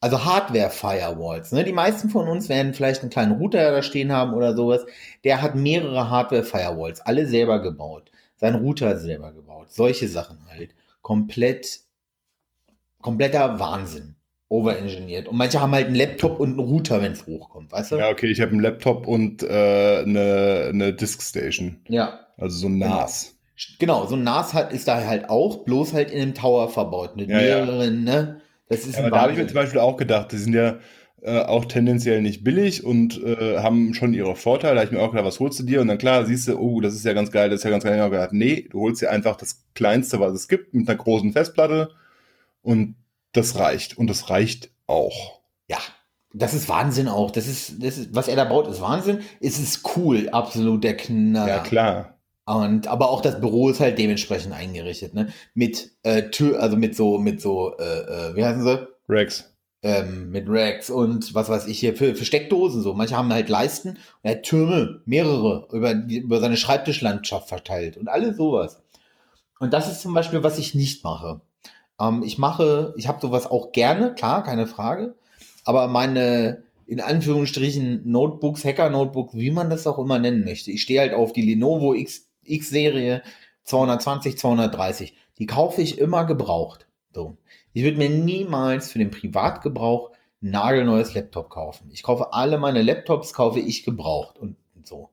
also 0.00 0.24
Hardware-Firewalls. 0.24 1.52
Ne? 1.52 1.64
Die 1.64 1.72
meisten 1.72 2.08
von 2.10 2.28
uns 2.28 2.48
werden 2.48 2.74
vielleicht 2.74 3.02
einen 3.02 3.10
kleinen 3.10 3.32
Router 3.32 3.70
da 3.72 3.82
stehen 3.82 4.12
haben 4.12 4.34
oder 4.34 4.54
sowas. 4.54 4.86
Der 5.24 5.42
hat 5.42 5.56
mehrere 5.56 6.08
Hardware-Firewalls, 6.10 7.00
alle 7.00 7.26
selber 7.26 7.60
gebaut. 7.60 8.10
Sein 8.36 8.54
Router 8.54 8.96
selber 8.98 9.32
gebaut. 9.32 9.72
Solche 9.72 10.08
Sachen 10.08 10.38
halt. 10.48 10.74
Komplett, 11.08 11.80
kompletter 13.00 13.58
Wahnsinn 13.58 14.16
overengineert. 14.50 15.26
Und 15.26 15.38
manche 15.38 15.58
haben 15.58 15.72
halt 15.72 15.86
einen 15.86 15.94
Laptop 15.94 16.38
und 16.38 16.50
einen 16.50 16.58
Router, 16.58 17.00
wenn 17.00 17.12
es 17.12 17.26
hochkommt, 17.26 17.72
weißt 17.72 17.92
du? 17.92 17.96
Ja, 17.96 18.10
okay, 18.10 18.26
ich 18.26 18.42
habe 18.42 18.50
einen 18.52 18.60
Laptop 18.60 19.06
und 19.06 19.42
äh, 19.42 20.02
eine, 20.04 20.66
eine 20.68 20.92
Diskstation. 20.92 21.80
Ja. 21.88 22.26
Also 22.36 22.58
so 22.58 22.66
ein 22.68 22.76
NAS. 22.76 23.38
Genau, 23.78 24.04
so 24.04 24.16
ein 24.16 24.22
NAS 24.22 24.52
hat, 24.52 24.70
ist 24.70 24.86
da 24.86 25.02
halt 25.02 25.30
auch, 25.30 25.64
bloß 25.64 25.94
halt 25.94 26.10
in 26.10 26.20
einem 26.20 26.34
Tower 26.34 26.68
verbaut, 26.68 27.16
mit 27.16 27.30
Ja, 27.30 27.38
mehreren, 27.38 28.04
ne? 28.04 28.42
Das 28.68 28.80
ist 28.80 28.92
Ja, 28.92 28.98
ein 28.98 29.04
aber 29.06 29.16
da 29.16 29.22
habe 29.22 29.32
ich 29.32 29.38
mir 29.38 29.46
zum 29.46 29.54
Beispiel 29.54 29.80
auch 29.80 29.96
gedacht, 29.96 30.30
die 30.32 30.36
sind 30.36 30.52
ja 30.52 30.76
äh, 31.22 31.40
auch 31.40 31.64
tendenziell 31.64 32.22
nicht 32.22 32.44
billig 32.44 32.84
und 32.84 33.22
äh, 33.22 33.58
haben 33.58 33.94
schon 33.94 34.14
ihre 34.14 34.36
Vorteile. 34.36 34.74
Da 34.74 34.80
habe 34.80 34.86
ich 34.86 34.96
mir 34.96 35.04
auch 35.04 35.10
gedacht, 35.10 35.26
was 35.26 35.40
holst 35.40 35.58
du 35.58 35.64
dir? 35.64 35.80
Und 35.80 35.88
dann 35.88 35.98
klar, 35.98 36.26
siehst 36.26 36.48
du, 36.48 36.56
oh, 36.58 36.80
das 36.80 36.94
ist 36.94 37.04
ja 37.04 37.12
ganz 37.12 37.30
geil, 37.30 37.50
das 37.50 37.60
ist 37.60 37.64
ja 37.64 37.70
ganz 37.70 37.84
geil. 37.84 37.94
Ich 37.96 38.00
habe 38.00 38.16
gedacht, 38.16 38.32
nee, 38.32 38.68
du 38.70 38.80
holst 38.80 39.02
dir 39.02 39.10
einfach 39.10 39.36
das 39.36 39.64
Kleinste, 39.74 40.20
was 40.20 40.32
es 40.32 40.48
gibt, 40.48 40.74
mit 40.74 40.88
einer 40.88 40.98
großen 40.98 41.32
Festplatte 41.32 41.90
und 42.62 42.94
das 43.32 43.58
reicht. 43.58 43.98
Und 43.98 44.08
das 44.08 44.30
reicht 44.30 44.70
auch. 44.86 45.40
Ja, 45.68 45.78
das 46.32 46.54
ist 46.54 46.68
Wahnsinn 46.68 47.08
auch. 47.08 47.30
Das 47.30 47.46
ist, 47.46 47.82
das 47.82 47.98
ist, 47.98 48.14
was 48.14 48.28
er 48.28 48.36
da 48.36 48.44
baut, 48.44 48.68
ist 48.68 48.80
Wahnsinn. 48.80 49.20
Es 49.40 49.58
ist 49.58 49.96
cool, 49.96 50.28
absolut 50.30 50.84
der 50.84 50.96
Knaller. 50.96 51.48
Ja, 51.48 51.58
klar. 51.60 52.18
Und 52.46 52.86
aber 52.86 53.10
auch 53.10 53.20
das 53.20 53.40
Büro 53.40 53.68
ist 53.68 53.80
halt 53.80 53.98
dementsprechend 53.98 54.54
eingerichtet, 54.54 55.12
ne? 55.12 55.28
Mit 55.52 55.90
äh, 56.02 56.30
Tür, 56.30 56.62
also 56.62 56.78
mit 56.78 56.96
so, 56.96 57.18
mit 57.18 57.42
so, 57.42 57.76
äh, 57.78 58.30
äh, 58.30 58.36
wie 58.36 58.44
heißen 58.44 58.62
sie? 58.62 58.88
Rex. 59.06 59.52
Ähm, 59.80 60.30
mit 60.32 60.46
Racks 60.48 60.90
und 60.90 61.34
was 61.34 61.48
weiß 61.48 61.68
ich 61.68 61.78
hier 61.78 61.94
für, 61.94 62.16
für 62.16 62.24
Steckdosen 62.24 62.82
so. 62.82 62.94
Manche 62.94 63.16
haben 63.16 63.32
halt 63.32 63.48
Leisten 63.48 63.90
und 63.90 63.98
er 64.22 64.32
hat 64.32 64.42
Türme, 64.42 65.02
mehrere, 65.04 65.68
über, 65.70 65.92
über 65.92 66.40
seine 66.40 66.56
Schreibtischlandschaft 66.56 67.48
verteilt 67.48 67.96
und 67.96 68.08
alles 68.08 68.36
sowas. 68.36 68.82
Und 69.60 69.72
das 69.72 69.90
ist 69.90 70.00
zum 70.00 70.14
Beispiel, 70.14 70.42
was 70.42 70.58
ich 70.58 70.74
nicht 70.74 71.04
mache. 71.04 71.40
Ähm, 72.00 72.22
ich 72.24 72.38
mache, 72.38 72.94
ich 72.96 73.08
habe 73.08 73.20
sowas 73.20 73.46
auch 73.46 73.72
gerne, 73.72 74.14
klar, 74.14 74.42
keine 74.42 74.66
Frage. 74.66 75.14
Aber 75.64 75.88
meine, 75.88 76.62
in 76.86 77.00
Anführungsstrichen, 77.00 78.10
Notebooks, 78.10 78.64
Hacker-Notebooks, 78.64 79.34
wie 79.34 79.50
man 79.50 79.70
das 79.70 79.86
auch 79.86 79.98
immer 79.98 80.18
nennen 80.18 80.44
möchte. 80.44 80.70
Ich 80.70 80.82
stehe 80.82 81.00
halt 81.00 81.14
auf 81.14 81.32
die 81.32 81.42
Lenovo 81.42 81.94
X, 81.94 82.28
X-Serie 82.44 83.22
220, 83.64 84.38
230. 84.38 85.14
Die 85.38 85.46
kaufe 85.46 85.82
ich 85.82 85.98
immer 85.98 86.24
gebraucht. 86.24 86.86
So. 87.12 87.36
Ich 87.78 87.84
würde 87.84 87.98
mir 87.98 88.10
niemals 88.10 88.90
für 88.90 88.98
den 88.98 89.12
Privatgebrauch 89.12 90.10
ein 90.42 90.50
nagelneues 90.50 91.14
Laptop 91.14 91.48
kaufen. 91.48 91.88
Ich 91.92 92.02
kaufe 92.02 92.32
alle 92.32 92.58
meine 92.58 92.82
Laptops, 92.82 93.32
kaufe 93.32 93.60
ich 93.60 93.84
gebraucht 93.84 94.36
und 94.36 94.56
so. 94.82 95.10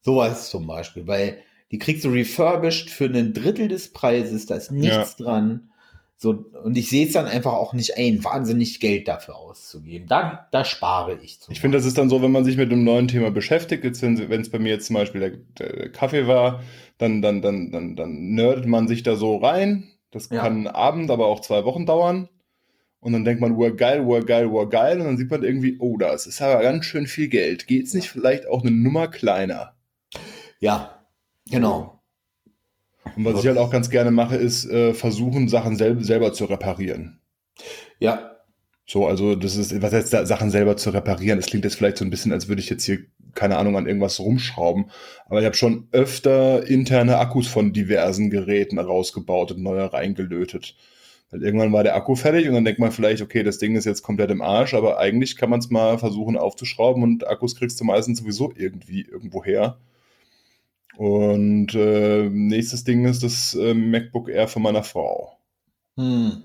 Sowas 0.00 0.48
zum 0.48 0.66
Beispiel, 0.66 1.06
weil 1.06 1.36
die 1.70 1.76
kriegst 1.78 2.06
du 2.06 2.08
refurbished 2.08 2.88
für 2.88 3.04
ein 3.04 3.34
Drittel 3.34 3.68
des 3.68 3.92
Preises, 3.92 4.46
da 4.46 4.54
ist 4.54 4.72
nichts 4.72 5.16
dran. 5.16 5.68
So, 6.16 6.46
und 6.64 6.78
ich 6.78 6.88
sehe 6.88 7.06
es 7.06 7.12
dann 7.12 7.26
einfach 7.26 7.52
auch 7.52 7.74
nicht 7.74 7.98
ein, 7.98 8.24
wahnsinnig 8.24 8.80
Geld 8.80 9.06
dafür 9.06 9.36
auszugeben. 9.36 10.08
Da, 10.08 10.48
da 10.50 10.64
spare 10.64 11.18
ich. 11.22 11.38
Ich 11.50 11.60
finde, 11.60 11.76
das 11.76 11.84
ist 11.84 11.98
dann 11.98 12.08
so, 12.08 12.22
wenn 12.22 12.32
man 12.32 12.46
sich 12.46 12.56
mit 12.56 12.72
einem 12.72 12.84
neuen 12.84 13.08
Thema 13.08 13.30
beschäftigt, 13.30 13.84
jetzt 13.84 14.00
wenn 14.00 14.40
es 14.40 14.50
bei 14.50 14.58
mir 14.58 14.70
jetzt 14.70 14.86
zum 14.86 14.94
Beispiel 14.94 15.20
der, 15.20 15.32
der 15.58 15.92
Kaffee 15.92 16.26
war, 16.26 16.62
dann, 16.96 17.20
dann, 17.20 17.42
dann, 17.42 17.70
dann, 17.70 17.96
dann 17.96 18.30
nerdet 18.30 18.64
man 18.64 18.88
sich 18.88 19.02
da 19.02 19.14
so 19.14 19.36
rein. 19.36 19.90
Das 20.10 20.28
Ja. 20.30 20.40
kann 20.42 20.52
einen 20.54 20.66
Abend, 20.68 21.10
aber 21.10 21.26
auch 21.26 21.40
zwei 21.40 21.64
Wochen 21.64 21.86
dauern. 21.86 22.28
Und 23.00 23.12
dann 23.12 23.24
denkt 23.24 23.40
man, 23.40 23.56
wow, 23.56 23.74
geil, 23.76 24.04
wow, 24.06 24.24
geil, 24.24 24.50
wow, 24.50 24.68
geil. 24.68 24.98
Und 25.00 25.06
dann 25.06 25.16
sieht 25.16 25.30
man 25.30 25.42
irgendwie, 25.44 25.76
oh, 25.78 25.96
das 25.98 26.26
ist 26.26 26.42
aber 26.42 26.62
ganz 26.62 26.84
schön 26.84 27.06
viel 27.06 27.28
Geld. 27.28 27.66
Geht's 27.66 27.94
nicht 27.94 28.08
vielleicht 28.10 28.46
auch 28.48 28.62
eine 28.62 28.72
Nummer 28.72 29.08
kleiner? 29.08 29.76
Ja, 30.60 31.04
genau. 31.50 32.02
Und 33.16 33.24
was 33.24 33.40
ich 33.40 33.46
halt 33.46 33.58
auch 33.58 33.70
ganz 33.70 33.90
gerne 33.90 34.10
mache, 34.10 34.36
ist 34.36 34.64
äh, 34.66 34.94
versuchen, 34.94 35.48
Sachen 35.48 35.76
sel 35.76 36.02
selber 36.04 36.32
zu 36.32 36.44
reparieren. 36.46 37.20
Ja, 38.00 38.36
So, 38.86 39.06
also 39.06 39.34
das 39.36 39.56
ist, 39.56 39.82
was 39.82 39.92
heißt 39.92 40.12
da, 40.12 40.26
Sachen 40.26 40.50
selber 40.50 40.76
zu 40.76 40.90
reparieren? 40.90 41.38
Das 41.38 41.46
klingt 41.46 41.64
jetzt 41.64 41.76
vielleicht 41.76 41.98
so 41.98 42.04
ein 42.04 42.10
bisschen, 42.10 42.32
als 42.32 42.48
würde 42.48 42.60
ich 42.62 42.70
jetzt 42.70 42.84
hier, 42.84 43.00
keine 43.38 43.56
Ahnung, 43.56 43.76
an 43.76 43.86
irgendwas 43.86 44.18
rumschrauben. 44.18 44.90
Aber 45.26 45.38
ich 45.38 45.46
habe 45.46 45.54
schon 45.54 45.86
öfter 45.92 46.66
interne 46.66 47.18
Akkus 47.18 47.46
von 47.46 47.72
diversen 47.72 48.30
Geräten 48.30 48.80
rausgebaut 48.80 49.52
und 49.52 49.62
neue 49.62 49.92
reingelötet. 49.92 50.74
Weil 51.30 51.44
irgendwann 51.44 51.72
war 51.72 51.84
der 51.84 51.94
Akku 51.94 52.16
fertig 52.16 52.48
und 52.48 52.54
dann 52.54 52.64
denkt 52.64 52.80
man 52.80 52.90
vielleicht, 52.90 53.22
okay, 53.22 53.44
das 53.44 53.58
Ding 53.58 53.76
ist 53.76 53.84
jetzt 53.84 54.02
komplett 54.02 54.30
im 54.30 54.42
Arsch, 54.42 54.74
aber 54.74 54.98
eigentlich 54.98 55.36
kann 55.36 55.50
man 55.50 55.60
es 55.60 55.70
mal 55.70 55.98
versuchen 55.98 56.36
aufzuschrauben 56.36 57.02
und 57.04 57.28
Akkus 57.28 57.54
kriegst 57.54 57.78
du 57.80 57.84
meistens 57.84 58.18
sowieso 58.18 58.52
irgendwie 58.56 59.02
irgendwo 59.02 59.44
her. 59.44 59.78
Und 60.96 61.76
äh, 61.76 62.28
nächstes 62.28 62.82
Ding 62.82 63.04
ist 63.04 63.22
das 63.22 63.54
äh, 63.54 63.72
MacBook 63.72 64.30
Air 64.30 64.48
von 64.48 64.62
meiner 64.62 64.82
Frau. 64.82 65.38
hm. 65.96 66.42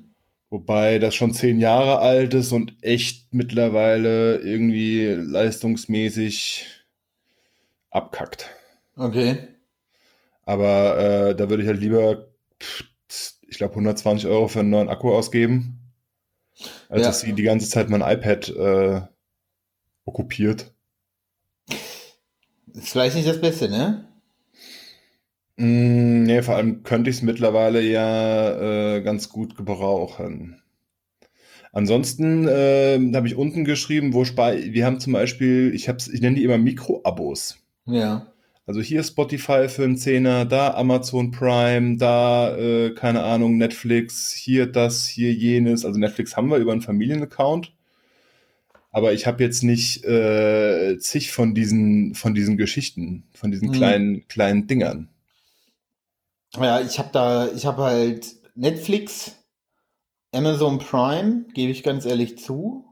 Wobei 0.53 0.99
das 0.99 1.15
schon 1.15 1.33
zehn 1.33 1.57
Jahre 1.57 1.97
alt 1.97 2.35
ist 2.35 2.51
und 2.51 2.75
echt 2.83 3.33
mittlerweile 3.33 4.37
irgendwie 4.37 5.07
leistungsmäßig 5.07 6.82
abkackt. 7.93 8.49
okay. 8.97 9.47
Aber 10.45 10.97
äh, 10.99 11.35
da 11.35 11.49
würde 11.49 11.63
ich 11.63 11.69
halt 11.69 11.79
lieber, 11.79 12.27
ich 13.47 13.57
glaube, 13.57 13.73
120 13.75 14.27
Euro 14.29 14.47
für 14.49 14.59
einen 14.59 14.71
neuen 14.71 14.89
Akku 14.89 15.13
ausgeben, 15.13 15.79
als 16.89 17.01
Ja. 17.01 17.07
dass 17.07 17.21
sie 17.21 17.33
die 17.33 17.43
ganze 17.43 17.69
Zeit 17.69 17.89
mein 17.89 18.01
iPad 18.01 18.49
äh, 18.49 19.01
okkupiert. 20.05 20.73
Ist 22.73 22.89
vielleicht 22.89 23.15
nicht 23.15 23.27
das 23.27 23.39
Beste, 23.39 23.69
ne? 23.69 24.09
Mm, 25.57 26.23
nee, 26.23 26.41
vor 26.41 26.55
allem 26.55 26.83
könnte 26.83 27.09
ich 27.09 27.17
es 27.17 27.21
mittlerweile 27.21 27.81
ja 27.81 28.95
äh, 28.97 29.01
ganz 29.01 29.29
gut 29.29 29.55
gebrauchen. 29.55 30.61
Ansonsten 31.71 32.47
ähm, 32.49 33.15
habe 33.15 33.27
ich 33.27 33.35
unten 33.35 33.63
geschrieben, 33.65 34.13
wo 34.13 34.25
spar 34.25 34.55
wir 34.55 34.85
haben 34.85 34.99
zum 34.99 35.13
Beispiel, 35.13 35.73
ich 35.73 35.89
hab's, 35.89 36.07
ich 36.07 36.21
nenne 36.21 36.35
die 36.35 36.43
immer 36.43 36.57
Mikro-Abos. 36.57 37.62
Ja. 37.85 38.33
Also 38.65 38.81
hier 38.81 39.03
Spotify 39.03 39.67
für 39.69 39.83
einen 39.83 39.97
Zehner, 39.97 40.45
da 40.45 40.73
Amazon 40.73 41.31
Prime, 41.31 41.97
da, 41.97 42.55
äh, 42.57 42.91
keine 42.91 43.23
Ahnung, 43.23 43.57
Netflix, 43.57 44.31
hier 44.33 44.67
das, 44.71 45.05
hier 45.07 45.33
jenes. 45.33 45.85
Also 45.85 45.99
Netflix 45.99 46.37
haben 46.37 46.49
wir 46.49 46.57
über 46.57 46.71
einen 46.71 46.81
Familienaccount. 46.81 47.73
Aber 48.91 49.11
ich 49.11 49.25
habe 49.27 49.43
jetzt 49.43 49.63
nicht 49.63 50.05
äh, 50.05 50.97
zig 50.99 51.31
von 51.31 51.53
diesen, 51.55 52.13
von 52.15 52.33
diesen 52.33 52.57
Geschichten, 52.57 53.23
von 53.33 53.51
diesen 53.51 53.69
Mhm. 53.69 53.73
kleinen, 53.73 54.27
kleinen 54.27 54.67
Dingern. 54.67 55.09
Ja, 56.55 56.79
ich 56.81 56.99
habe 56.99 57.09
da, 57.11 57.51
ich 57.51 57.65
habe 57.65 57.81
halt 57.83 58.27
Netflix, 58.55 59.35
Amazon 60.31 60.79
Prime, 60.79 61.45
gebe 61.53 61.71
ich 61.71 61.83
ganz 61.83 62.05
ehrlich 62.05 62.37
zu. 62.37 62.85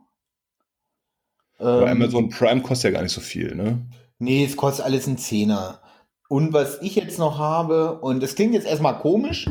Aber 1.60 1.88
Ähm, 1.88 1.92
Amazon 1.92 2.30
Prime 2.30 2.62
kostet 2.62 2.92
ja 2.92 2.98
gar 2.98 3.04
nicht 3.04 3.14
so 3.14 3.22
viel, 3.22 3.56
ne? 3.56 3.86
Nee, 4.22 4.46
es 4.46 4.56
kostet 4.56 4.86
alles 4.86 5.08
einen 5.08 5.18
Zehner. 5.18 5.82
Und 6.30 6.54
was 6.54 6.80
ich 6.84 6.96
jetzt 6.96 7.18
noch 7.18 7.40
habe, 7.40 8.00
und 8.02 8.22
es 8.22 8.36
klingt 8.36 8.54
jetzt 8.54 8.68
erstmal 8.68 9.00
komisch, 9.00 9.50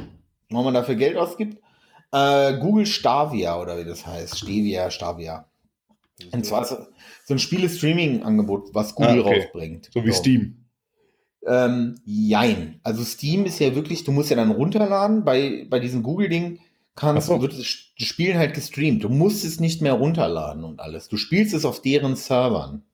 wenn 0.48 0.64
man 0.64 0.72
dafür 0.74 0.94
Geld 0.94 1.16
ausgibt, 1.16 1.61
äh, 2.12 2.56
Google 2.59 2.87
Stavia 2.87 3.61
oder 3.61 3.78
wie 3.78 3.85
das 3.85 4.06
heißt. 4.06 4.38
Stevia, 4.38 4.90
Stavia. 4.92 5.46
Und 6.33 6.46
zwar 6.46 6.64
so, 6.64 6.76
so 7.24 7.35
ein 7.35 7.40
Spiele-Streaming-Angebot, 7.40 8.72
was 8.72 8.94
Google 8.94 9.22
Ah, 9.22 9.26
okay. 9.26 9.40
rausbringt. 9.40 9.90
So 9.92 10.04
wie 10.04 10.12
Steam. 10.12 10.64
Ähm, 11.46 11.98
jein. 12.04 12.78
Also 12.85 13.02
Steam 13.02 13.46
ist 13.46 13.59
ja 13.59 13.74
wirklich, 13.74 14.04
du 14.04 14.12
musst 14.12 14.30
ja 14.30 14.37
dann 14.37 14.52
runterladen. 14.52 15.24
Bei, 15.24 15.66
bei 15.68 15.80
diesem 15.80 16.04
Google-Ding 16.04 16.61
kannst 16.94 17.26
so. 17.26 17.42
wird 17.42 17.59
das 17.59 17.66
Spielen 17.66 18.38
halt 18.38 18.54
gestreamt. 18.54 19.02
Du 19.02 19.09
musst 19.09 19.44
es 19.44 19.59
nicht 19.59 19.83
mehr 19.83 19.94
runterladen 19.94 20.62
und 20.62 20.78
alles. 20.78 21.09
Du 21.09 21.16
spielst 21.16 21.54
es 21.54 21.64
auf 21.64 21.83
deren 21.83 22.14
Servern. 22.14 22.85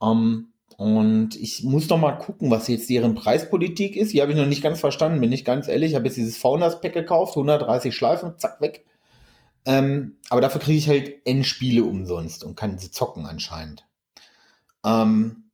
Ähm, 0.00 0.52
und 0.78 1.34
ich 1.34 1.64
muss 1.64 1.88
noch 1.88 1.98
mal 1.98 2.12
gucken, 2.12 2.52
was 2.52 2.68
jetzt 2.68 2.88
deren 2.88 3.16
Preispolitik 3.16 3.96
ist. 3.96 4.12
Die 4.12 4.22
habe 4.22 4.30
ich 4.30 4.38
noch 4.38 4.46
nicht 4.46 4.62
ganz 4.62 4.78
verstanden, 4.78 5.20
bin 5.20 5.32
ich 5.32 5.44
ganz 5.44 5.66
ehrlich. 5.66 5.90
Ich 5.90 5.96
habe 5.96 6.06
jetzt 6.06 6.16
dieses 6.16 6.36
Founders 6.36 6.80
Pack 6.80 6.92
gekauft, 6.92 7.36
130 7.36 7.92
Schleifen, 7.92 8.38
zack, 8.38 8.60
weg. 8.60 8.86
Ähm, 9.64 10.18
aber 10.30 10.40
dafür 10.40 10.60
kriege 10.60 10.78
ich 10.78 10.88
halt 10.88 11.26
Endspiele 11.26 11.82
umsonst 11.82 12.44
und 12.44 12.54
kann 12.54 12.78
sie 12.78 12.92
zocken 12.92 13.26
anscheinend. 13.26 13.88
Ähm, 14.86 15.50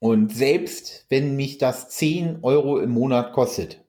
und 0.00 0.34
selbst 0.34 1.06
wenn 1.08 1.36
mich 1.36 1.58
das 1.58 1.88
10 1.90 2.40
Euro 2.42 2.80
im 2.80 2.90
Monat 2.90 3.32
kostet, 3.32 3.80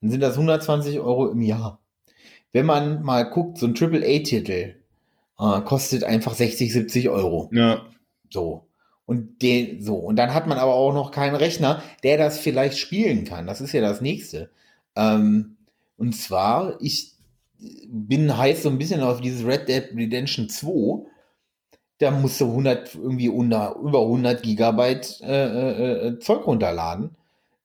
dann 0.00 0.10
sind 0.10 0.20
das 0.20 0.34
120 0.34 0.98
Euro 0.98 1.28
im 1.28 1.42
Jahr. 1.42 1.80
Wenn 2.50 2.66
man 2.66 3.04
mal 3.04 3.22
guckt, 3.30 3.58
so 3.58 3.68
ein 3.68 3.76
AAA-Titel, 3.76 4.74
äh, 5.38 5.60
kostet 5.60 6.02
einfach 6.02 6.34
60, 6.34 6.72
70 6.72 7.08
Euro. 7.08 7.48
Ja. 7.52 7.86
So. 8.30 8.67
Und 9.08 9.40
den, 9.40 9.80
so. 9.80 9.94
Und 9.94 10.16
dann 10.16 10.34
hat 10.34 10.46
man 10.46 10.58
aber 10.58 10.74
auch 10.74 10.92
noch 10.92 11.12
keinen 11.12 11.34
Rechner, 11.34 11.82
der 12.02 12.18
das 12.18 12.38
vielleicht 12.38 12.76
spielen 12.76 13.24
kann. 13.24 13.46
Das 13.46 13.62
ist 13.62 13.72
ja 13.72 13.80
das 13.80 14.02
nächste. 14.02 14.50
Ähm, 14.96 15.56
und 15.96 16.14
zwar, 16.14 16.76
ich 16.82 17.14
bin 17.88 18.36
heiß 18.36 18.64
so 18.64 18.68
ein 18.68 18.76
bisschen 18.76 19.00
auf 19.00 19.22
dieses 19.22 19.46
Red 19.46 19.66
Dead 19.66 19.84
Redemption 19.96 20.50
2. 20.50 21.06
Da 21.96 22.10
musst 22.10 22.38
du 22.38 22.50
100, 22.50 22.96
irgendwie 22.96 23.30
unter, 23.30 23.76
über 23.76 24.02
100 24.02 24.42
Gigabyte 24.42 25.22
äh, 25.22 25.46
äh, 25.46 26.08
äh, 26.08 26.18
Zeug 26.18 26.46
runterladen. 26.46 27.16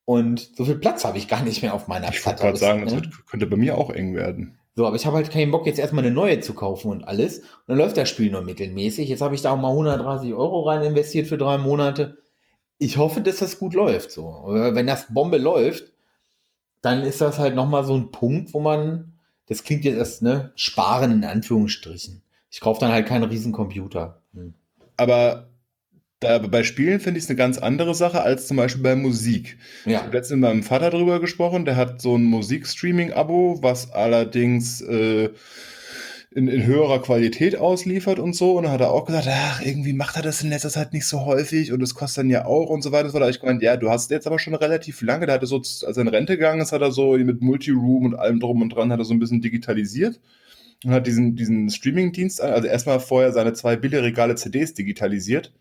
Und 0.06 0.56
so 0.56 0.64
viel 0.64 0.76
Platz 0.76 1.04
habe 1.04 1.18
ich 1.18 1.28
gar 1.28 1.42
nicht 1.42 1.60
mehr 1.60 1.74
auf 1.74 1.88
meiner 1.88 2.08
Ich 2.08 2.24
wollte 2.24 2.40
gerade 2.40 2.56
sagen, 2.56 2.84
das 2.86 2.94
ne? 2.94 3.02
wird, 3.02 3.26
könnte 3.26 3.46
bei 3.46 3.56
mir 3.56 3.76
auch 3.76 3.90
eng 3.90 4.14
werden. 4.14 4.56
So, 4.76 4.86
aber 4.86 4.96
ich 4.96 5.06
habe 5.06 5.16
halt 5.16 5.30
keinen 5.30 5.52
Bock, 5.52 5.66
jetzt 5.66 5.78
erstmal 5.78 6.04
eine 6.04 6.12
neue 6.12 6.40
zu 6.40 6.52
kaufen 6.52 6.90
und 6.90 7.04
alles. 7.04 7.38
Und 7.38 7.48
dann 7.68 7.78
läuft 7.78 7.96
das 7.96 8.08
Spiel 8.08 8.30
nur 8.30 8.42
mittelmäßig. 8.42 9.08
Jetzt 9.08 9.20
habe 9.20 9.34
ich 9.34 9.42
da 9.42 9.52
auch 9.52 9.60
mal 9.60 9.70
130 9.70 10.34
Euro 10.34 10.62
rein 10.62 10.82
investiert 10.82 11.28
für 11.28 11.38
drei 11.38 11.58
Monate. 11.58 12.18
Ich 12.78 12.96
hoffe, 12.96 13.20
dass 13.20 13.36
das 13.36 13.58
gut 13.58 13.74
läuft. 13.74 14.10
So. 14.10 14.44
Wenn 14.46 14.88
das 14.88 15.06
Bombe 15.14 15.38
läuft, 15.38 15.92
dann 16.82 17.02
ist 17.02 17.20
das 17.20 17.38
halt 17.38 17.54
nochmal 17.54 17.84
so 17.84 17.94
ein 17.94 18.10
Punkt, 18.10 18.52
wo 18.52 18.60
man, 18.60 19.12
das 19.46 19.62
klingt 19.62 19.84
jetzt 19.84 19.96
erst, 19.96 20.22
ne, 20.22 20.52
sparen 20.56 21.12
in 21.12 21.24
Anführungsstrichen. 21.24 22.22
Ich 22.50 22.60
kaufe 22.60 22.80
dann 22.80 22.92
halt 22.92 23.06
keinen 23.06 23.24
riesen 23.24 23.52
Computer. 23.52 24.22
Hm. 24.34 24.54
Aber 24.96 25.48
bei 26.48 26.62
Spielen 26.64 27.00
finde 27.00 27.18
ich 27.18 27.24
es 27.24 27.30
eine 27.30 27.36
ganz 27.36 27.58
andere 27.58 27.94
Sache 27.94 28.22
als 28.22 28.46
zum 28.46 28.56
Beispiel 28.56 28.82
bei 28.82 28.96
Musik. 28.96 29.56
Ja. 29.84 29.92
Ich 29.92 29.96
habe 30.04 30.16
letztens 30.16 30.40
mit 30.40 30.48
meinem 30.48 30.62
Vater 30.62 30.90
drüber 30.90 31.20
gesprochen, 31.20 31.64
der 31.64 31.76
hat 31.76 32.00
so 32.00 32.16
ein 32.16 32.24
Musikstreaming-Abo, 32.24 33.58
was 33.62 33.92
allerdings 33.92 34.80
äh, 34.80 35.30
in, 36.34 36.48
in 36.48 36.66
höherer 36.66 37.00
Qualität 37.00 37.56
ausliefert 37.56 38.18
und 38.18 38.34
so. 38.34 38.56
Und 38.56 38.64
dann 38.64 38.72
hat 38.72 38.80
er 38.80 38.90
auch 38.90 39.06
gesagt, 39.06 39.28
ach, 39.30 39.62
irgendwie 39.62 39.92
macht 39.92 40.16
er 40.16 40.22
das 40.22 40.42
in 40.42 40.50
letzter 40.50 40.70
Zeit 40.70 40.92
nicht 40.92 41.06
so 41.06 41.24
häufig 41.24 41.72
und 41.72 41.80
das 41.80 41.94
kostet 41.94 42.24
dann 42.24 42.30
ja 42.30 42.44
auch 42.44 42.68
und 42.70 42.82
so 42.82 42.90
weiter. 42.92 43.10
Da 43.10 43.20
habe 43.20 43.30
ich 43.30 43.40
gemeint, 43.40 43.62
ja, 43.62 43.76
du 43.76 43.88
hast 43.90 44.10
jetzt 44.10 44.26
aber 44.26 44.38
schon 44.38 44.54
relativ 44.54 45.00
lange, 45.02 45.26
da 45.26 45.34
hat 45.34 45.42
er 45.42 45.46
so, 45.46 45.58
als 45.58 45.82
er 45.82 45.98
in 45.98 46.08
Rente 46.08 46.36
gegangen 46.36 46.60
ist, 46.60 46.72
hat 46.72 46.82
er 46.82 46.90
so 46.90 47.16
mit 47.16 47.40
Multiroom 47.40 48.06
und 48.06 48.14
allem 48.16 48.40
drum 48.40 48.62
und 48.62 48.70
dran, 48.70 48.92
hat 48.92 48.98
er 48.98 49.04
so 49.04 49.14
ein 49.14 49.20
bisschen 49.20 49.40
digitalisiert 49.40 50.20
und 50.84 50.90
hat 50.90 51.06
diesen, 51.06 51.36
diesen 51.36 51.70
Streaming-Dienst, 51.70 52.40
also 52.40 52.66
erstmal 52.66 52.98
vorher 53.00 53.32
seine 53.32 53.52
zwei 53.52 53.76
Billigregale 53.76 54.34
CDs 54.34 54.74
digitalisiert 54.74 55.52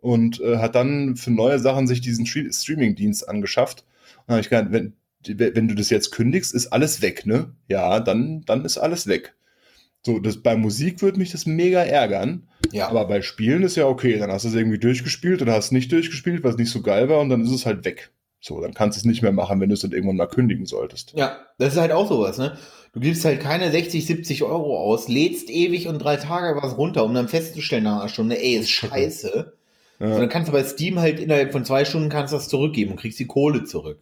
und 0.00 0.40
äh, 0.40 0.58
hat 0.58 0.74
dann 0.74 1.16
für 1.16 1.30
neue 1.30 1.58
Sachen 1.58 1.86
sich 1.86 2.00
diesen 2.00 2.26
Streaming-Dienst 2.26 3.28
angeschafft. 3.28 3.84
Und 4.18 4.28
dann 4.28 4.34
habe 4.34 4.40
ich 4.40 4.50
gedacht, 4.50 4.68
wenn, 4.70 4.94
wenn 5.54 5.68
du 5.68 5.74
das 5.74 5.90
jetzt 5.90 6.10
kündigst, 6.10 6.54
ist 6.54 6.68
alles 6.68 7.02
weg, 7.02 7.26
ne? 7.26 7.54
Ja, 7.68 8.00
dann, 8.00 8.42
dann 8.46 8.64
ist 8.64 8.78
alles 8.78 9.06
weg. 9.06 9.34
So, 10.02 10.18
das, 10.18 10.38
bei 10.38 10.56
Musik 10.56 11.02
würde 11.02 11.18
mich 11.18 11.30
das 11.30 11.44
mega 11.44 11.82
ärgern. 11.82 12.48
Ja. 12.72 12.88
Aber 12.88 13.06
bei 13.06 13.20
Spielen 13.20 13.62
ist 13.62 13.76
ja 13.76 13.86
okay. 13.86 14.18
Dann 14.18 14.30
hast 14.30 14.44
du 14.44 14.48
es 14.48 14.54
irgendwie 14.54 14.78
durchgespielt 14.78 15.42
oder 15.42 15.52
hast 15.52 15.66
es 15.66 15.72
nicht 15.72 15.92
durchgespielt, 15.92 16.42
weil 16.42 16.52
es 16.52 16.56
nicht 16.56 16.70
so 16.70 16.80
geil 16.80 17.08
war 17.08 17.20
und 17.20 17.28
dann 17.28 17.42
ist 17.42 17.50
es 17.50 17.66
halt 17.66 17.84
weg. 17.84 18.10
So, 18.42 18.58
dann 18.62 18.72
kannst 18.72 18.96
du 18.96 19.00
es 19.00 19.04
nicht 19.04 19.20
mehr 19.20 19.32
machen, 19.32 19.60
wenn 19.60 19.68
du 19.68 19.74
es 19.74 19.80
dann 19.80 19.92
irgendwann 19.92 20.16
mal 20.16 20.26
kündigen 20.26 20.64
solltest. 20.64 21.12
Ja, 21.14 21.40
das 21.58 21.74
ist 21.74 21.78
halt 21.78 21.92
auch 21.92 22.08
sowas, 22.08 22.38
ne? 22.38 22.56
Du 22.94 23.00
gibst 23.00 23.24
halt 23.26 23.40
keine 23.40 23.70
60, 23.70 24.06
70 24.06 24.42
Euro 24.42 24.78
aus, 24.78 25.08
lädst 25.08 25.50
ewig 25.50 25.86
und 25.88 25.98
drei 25.98 26.16
Tage 26.16 26.58
was 26.60 26.78
runter, 26.78 27.04
um 27.04 27.12
dann 27.12 27.28
festzustellen 27.28 27.84
nach 27.84 28.00
einer 28.00 28.08
Stunde, 28.08 28.42
ey, 28.42 28.54
ist 28.54 28.70
scheiße. 28.70 29.52
Ja. 30.00 30.14
So, 30.14 30.18
dann 30.18 30.28
kannst 30.28 30.48
du 30.48 30.52
bei 30.52 30.64
Steam 30.64 30.98
halt 30.98 31.20
innerhalb 31.20 31.52
von 31.52 31.64
zwei 31.64 31.84
Stunden 31.84 32.08
kannst 32.08 32.32
das 32.32 32.48
zurückgeben 32.48 32.92
und 32.92 33.00
kriegst 33.00 33.18
die 33.18 33.26
Kohle 33.26 33.64
zurück. 33.64 34.00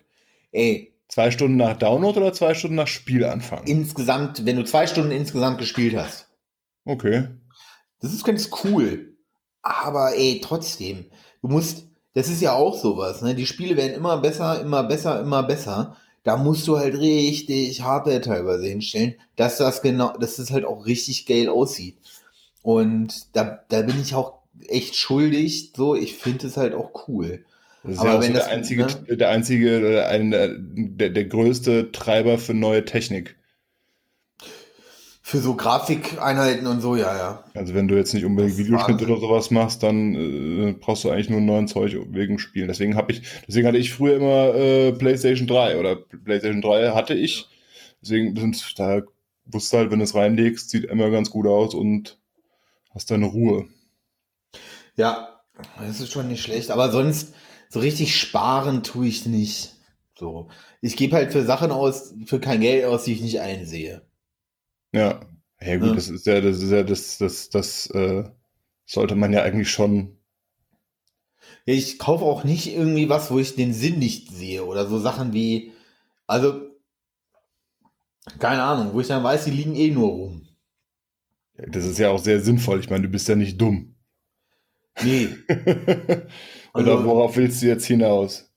Ey. 0.52 0.94
Zwei 1.08 1.30
Stunden 1.30 1.56
nach 1.56 1.76
Download 1.76 2.18
oder 2.20 2.32
zwei 2.32 2.54
Stunden 2.54 2.76
nach 2.76 2.86
Spielanfang? 2.86 3.64
Insgesamt, 3.64 4.44
wenn 4.44 4.56
du 4.56 4.64
zwei 4.64 4.86
Stunden 4.86 5.10
insgesamt 5.10 5.58
gespielt 5.58 5.96
hast. 5.96 6.28
Okay. 6.84 7.28
Das 8.00 8.12
ist 8.12 8.24
ganz 8.24 8.50
cool. 8.62 9.16
Aber 9.62 10.14
ey, 10.14 10.40
trotzdem, 10.42 11.06
du 11.42 11.48
musst, 11.48 11.88
das 12.14 12.28
ist 12.28 12.42
ja 12.42 12.52
auch 12.52 12.78
sowas, 12.78 13.22
ne? 13.22 13.34
Die 13.34 13.46
Spiele 13.46 13.76
werden 13.76 13.94
immer 13.94 14.18
besser, 14.18 14.60
immer 14.60 14.84
besser, 14.84 15.20
immer 15.20 15.42
besser. 15.42 15.96
Da 16.24 16.36
musst 16.36 16.68
du 16.68 16.78
halt 16.78 16.94
richtig 16.98 17.82
Hardware 17.82 18.20
teilweise 18.20 18.66
hinstellen, 18.66 19.14
dass 19.36 19.56
das 19.56 19.82
genau, 19.82 20.16
dass 20.18 20.36
das 20.36 20.50
halt 20.50 20.64
auch 20.64 20.86
richtig 20.86 21.26
geil 21.26 21.48
aussieht. 21.48 21.96
Und 22.62 23.34
da, 23.34 23.64
da 23.68 23.82
bin 23.82 24.00
ich 24.00 24.14
auch 24.14 24.37
echt 24.66 24.96
schuldig. 24.96 25.72
So, 25.76 25.94
ich 25.94 26.16
finde 26.16 26.46
es 26.46 26.56
halt 26.56 26.74
auch 26.74 27.08
cool. 27.08 27.44
Das 27.82 27.92
ist 27.92 27.98
Aber 28.00 28.10
ja 28.10 28.16
auch 28.16 28.22
wenn 28.22 28.32
so 28.32 28.38
der, 28.38 28.48
einzige, 28.48 28.86
ne? 28.86 29.16
der 29.16 29.28
einzige, 29.30 30.06
ein, 30.08 30.30
der, 30.98 31.10
der 31.10 31.24
größte 31.24 31.92
Treiber 31.92 32.38
für 32.38 32.54
neue 32.54 32.84
Technik. 32.84 33.36
Für 35.22 35.38
so 35.38 35.54
Grafikeinheiten 35.54 36.66
und 36.66 36.80
so, 36.80 36.96
ja, 36.96 37.14
ja. 37.14 37.44
Also 37.54 37.74
wenn 37.74 37.86
du 37.86 37.96
jetzt 37.96 38.14
nicht 38.14 38.24
unbedingt 38.24 38.56
Videoschnitt 38.56 39.02
oder 39.02 39.18
sowas 39.18 39.50
machst, 39.50 39.82
dann 39.82 40.14
äh, 40.14 40.72
brauchst 40.72 41.04
du 41.04 41.10
eigentlich 41.10 41.28
nur 41.28 41.42
neuen 41.42 41.68
Zeug 41.68 41.94
wegen 42.10 42.38
Spielen. 42.38 42.68
Deswegen 42.68 42.96
habe 42.96 43.12
ich, 43.12 43.22
deswegen 43.46 43.66
hatte 43.66 43.76
ich 43.76 43.92
früher 43.92 44.16
immer 44.16 44.54
äh, 44.54 44.92
PlayStation 44.92 45.46
3 45.46 45.78
oder 45.78 45.96
PlayStation 45.96 46.62
3 46.62 46.92
hatte 46.92 47.12
ich. 47.12 47.46
Deswegen 48.00 48.34
sind 48.36 48.78
da 48.78 49.02
wusste 49.48 49.78
halt, 49.78 49.90
wenn 49.90 49.98
du 49.98 50.04
es 50.04 50.14
reinlegst, 50.14 50.70
sieht 50.70 50.84
immer 50.84 51.10
ganz 51.10 51.30
gut 51.30 51.46
aus 51.46 51.74
und 51.74 52.18
hast 52.90 53.10
deine 53.10 53.26
Ruhe. 53.26 53.66
Ja, 54.98 55.40
das 55.78 56.00
ist 56.00 56.12
schon 56.12 56.28
nicht 56.28 56.42
schlecht. 56.42 56.70
Aber 56.70 56.90
sonst, 56.90 57.32
so 57.70 57.80
richtig 57.80 58.16
sparen 58.16 58.82
tue 58.82 59.06
ich 59.06 59.24
nicht. 59.24 59.76
So. 60.18 60.50
Ich 60.80 60.96
gebe 60.96 61.16
halt 61.16 61.32
für 61.32 61.44
Sachen 61.44 61.70
aus, 61.70 62.14
für 62.26 62.40
kein 62.40 62.60
Geld 62.60 62.84
aus, 62.84 63.04
die 63.04 63.12
ich 63.12 63.22
nicht 63.22 63.40
einsehe. 63.40 64.02
Ja. 64.92 65.20
Ja, 65.60 65.76
gut, 65.76 65.88
ja. 65.88 65.94
das 65.94 66.08
ist 66.08 66.26
ja, 66.26 66.40
das 66.40 66.62
ist 66.62 66.70
ja, 66.70 66.82
das, 66.82 67.18
das, 67.18 67.48
das, 67.48 67.86
äh, 67.90 68.24
sollte 68.86 69.14
man 69.14 69.32
ja 69.32 69.42
eigentlich 69.42 69.70
schon. 69.70 70.18
Ja, 71.66 71.74
ich 71.74 71.98
kaufe 71.98 72.24
auch 72.24 72.42
nicht 72.42 72.72
irgendwie 72.72 73.08
was, 73.08 73.30
wo 73.30 73.38
ich 73.38 73.54
den 73.54 73.74
Sinn 73.74 73.98
nicht 73.98 74.30
sehe. 74.32 74.64
Oder 74.64 74.86
so 74.86 74.98
Sachen 74.98 75.32
wie, 75.32 75.72
also, 76.26 76.60
keine 78.38 78.62
Ahnung, 78.62 78.94
wo 78.94 79.00
ich 79.00 79.08
dann 79.08 79.22
weiß, 79.22 79.44
die 79.44 79.50
liegen 79.50 79.74
eh 79.74 79.90
nur 79.90 80.08
rum. 80.08 80.48
Das 81.54 81.84
ist 81.84 81.98
ja 81.98 82.10
auch 82.10 82.18
sehr 82.18 82.40
sinnvoll. 82.40 82.80
Ich 82.80 82.90
meine, 82.90 83.02
du 83.02 83.08
bist 83.08 83.28
ja 83.28 83.34
nicht 83.34 83.60
dumm. 83.60 83.97
Nee. 85.04 85.28
Oder 86.74 86.92
also, 86.92 87.04
worauf 87.04 87.36
willst 87.36 87.62
du 87.62 87.66
jetzt 87.66 87.86
hinaus? 87.86 88.50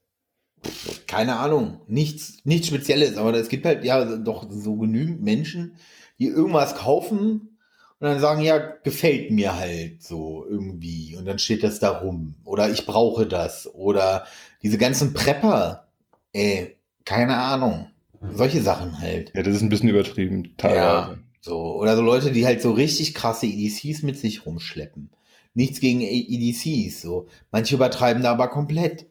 Keine 1.08 1.38
Ahnung. 1.38 1.82
Nichts, 1.88 2.40
nichts 2.44 2.68
Spezielles, 2.68 3.18
aber 3.18 3.34
es 3.34 3.50
gibt 3.50 3.66
halt 3.66 3.84
ja 3.84 4.18
doch 4.18 4.48
so 4.50 4.76
genügend 4.76 5.22
Menschen, 5.22 5.76
die 6.20 6.28
irgendwas 6.28 6.76
kaufen 6.76 7.58
und 8.00 8.08
dann 8.08 8.20
sagen, 8.20 8.42
ja, 8.42 8.58
gefällt 8.58 9.32
mir 9.32 9.56
halt 9.56 10.04
so 10.04 10.46
irgendwie. 10.48 11.16
Und 11.16 11.26
dann 11.26 11.40
steht 11.40 11.64
das 11.64 11.80
da 11.80 11.90
rum. 11.90 12.36
Oder 12.44 12.70
ich 12.70 12.86
brauche 12.86 13.26
das. 13.26 13.74
Oder 13.74 14.26
diese 14.62 14.78
ganzen 14.78 15.14
Prepper. 15.14 15.88
Ey, 16.34 16.78
keine 17.06 17.38
Ahnung. 17.38 17.88
Solche 18.34 18.62
Sachen 18.62 19.00
halt. 19.00 19.32
Ja, 19.36 19.42
das 19.42 19.56
ist 19.56 19.62
ein 19.64 19.70
bisschen 19.70 19.90
übertrieben, 19.90 20.56
teilweise. 20.58 20.80
Ja, 20.80 21.18
so. 21.42 21.76
Oder 21.76 21.96
so 21.96 22.04
Leute, 22.04 22.32
die 22.32 22.46
halt 22.46 22.62
so 22.62 22.72
richtig 22.72 23.16
krasse 23.16 23.48
EDCs 23.48 24.04
mit 24.04 24.18
sich 24.18 24.46
rumschleppen 24.46 25.10
nichts 25.54 25.80
gegen 25.80 26.02
EDCs, 26.02 27.02
so. 27.02 27.28
Manche 27.52 27.76
übertreiben 27.76 28.24
da 28.24 28.32
aber 28.32 28.48
komplett. 28.48 29.08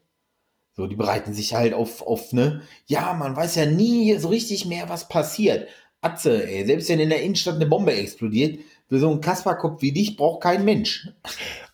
So, 0.72 0.87
die 0.87 0.96
bereiten 0.96 1.35
sich 1.35 1.55
halt 1.55 1.74
auf, 1.74 2.03
auf, 2.03 2.33
ne, 2.33 2.62
ja, 2.87 3.12
man 3.12 3.37
weiß 3.37 3.57
ja 3.57 3.66
nie 3.66 4.16
so 4.18 4.29
richtig 4.29 4.66
mehr, 4.66 4.88
was 4.88 5.09
passiert. 5.09 5.68
Atze, 6.00 6.48
ey, 6.48 6.64
selbst 6.64 6.88
wenn 6.88 7.00
in 7.00 7.11
der 7.11 7.22
Innenstadt 7.22 7.57
eine 7.57 7.66
Bombe 7.66 7.92
explodiert, 7.92 8.61
für 8.88 8.98
so 8.98 9.11
einen 9.11 9.20
Kasperkopf 9.20 9.83
wie 9.83 9.92
dich 9.92 10.16
braucht 10.16 10.42
kein 10.42 10.64
Mensch. 10.64 11.09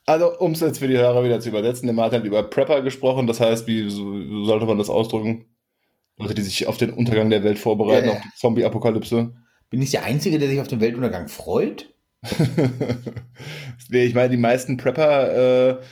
Also, 0.04 0.38
um 0.38 0.52
es 0.52 0.60
jetzt 0.60 0.78
für 0.78 0.88
die 0.88 0.98
Hörer 0.98 1.24
wieder 1.24 1.40
zu 1.40 1.48
übersetzen, 1.48 1.86
der 1.86 1.94
Martin 1.94 2.20
hat 2.20 2.26
über 2.26 2.42
Prepper 2.42 2.82
gesprochen, 2.82 3.26
das 3.26 3.40
heißt, 3.40 3.66
wie 3.66 3.88
so, 3.90 4.44
sollte 4.44 4.66
man 4.66 4.78
das 4.78 4.90
ausdrücken? 4.90 5.46
Leute, 6.16 6.34
die 6.34 6.42
sich 6.42 6.66
auf 6.66 6.78
den 6.78 6.92
Untergang 6.92 7.30
der 7.30 7.44
Welt 7.44 7.58
vorbereiten, 7.58 8.08
ja, 8.08 8.14
auf 8.14 8.20
die 8.20 8.36
Zombie-Apokalypse. 8.36 9.34
Bin 9.68 9.82
ich 9.82 9.90
der 9.90 10.04
Einzige, 10.04 10.38
der 10.38 10.48
sich 10.48 10.60
auf 10.60 10.68
den 10.68 10.80
Weltuntergang 10.80 11.28
freut? 11.28 11.92
ich 13.90 14.14
meine, 14.14 14.30
die 14.30 14.36
meisten 14.36 14.76
Prepper, 14.76 15.70
äh, 15.70 15.82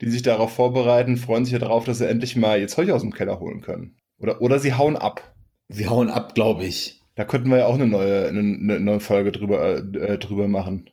die 0.00 0.10
sich 0.10 0.22
darauf 0.22 0.52
vorbereiten, 0.52 1.16
freuen 1.16 1.44
sich 1.44 1.52
ja 1.52 1.58
darauf, 1.58 1.84
dass 1.84 1.98
sie 1.98 2.08
endlich 2.08 2.36
mal 2.36 2.60
ihr 2.60 2.68
Zeug 2.68 2.90
aus 2.90 3.02
dem 3.02 3.12
Keller 3.12 3.40
holen 3.40 3.60
können. 3.60 3.96
Oder, 4.18 4.40
oder 4.40 4.58
sie 4.58 4.74
hauen 4.74 4.96
ab. 4.96 5.34
Sie 5.68 5.88
hauen 5.88 6.10
ab, 6.10 6.34
glaube 6.34 6.64
ich. 6.64 7.02
Da 7.14 7.24
könnten 7.24 7.50
wir 7.50 7.58
ja 7.58 7.66
auch 7.66 7.74
eine 7.74 7.86
neue, 7.86 8.28
eine, 8.28 8.40
eine 8.40 8.80
neue 8.80 9.00
Folge 9.00 9.32
drüber, 9.32 9.78
äh, 9.78 10.18
drüber 10.18 10.48
machen. 10.48 10.90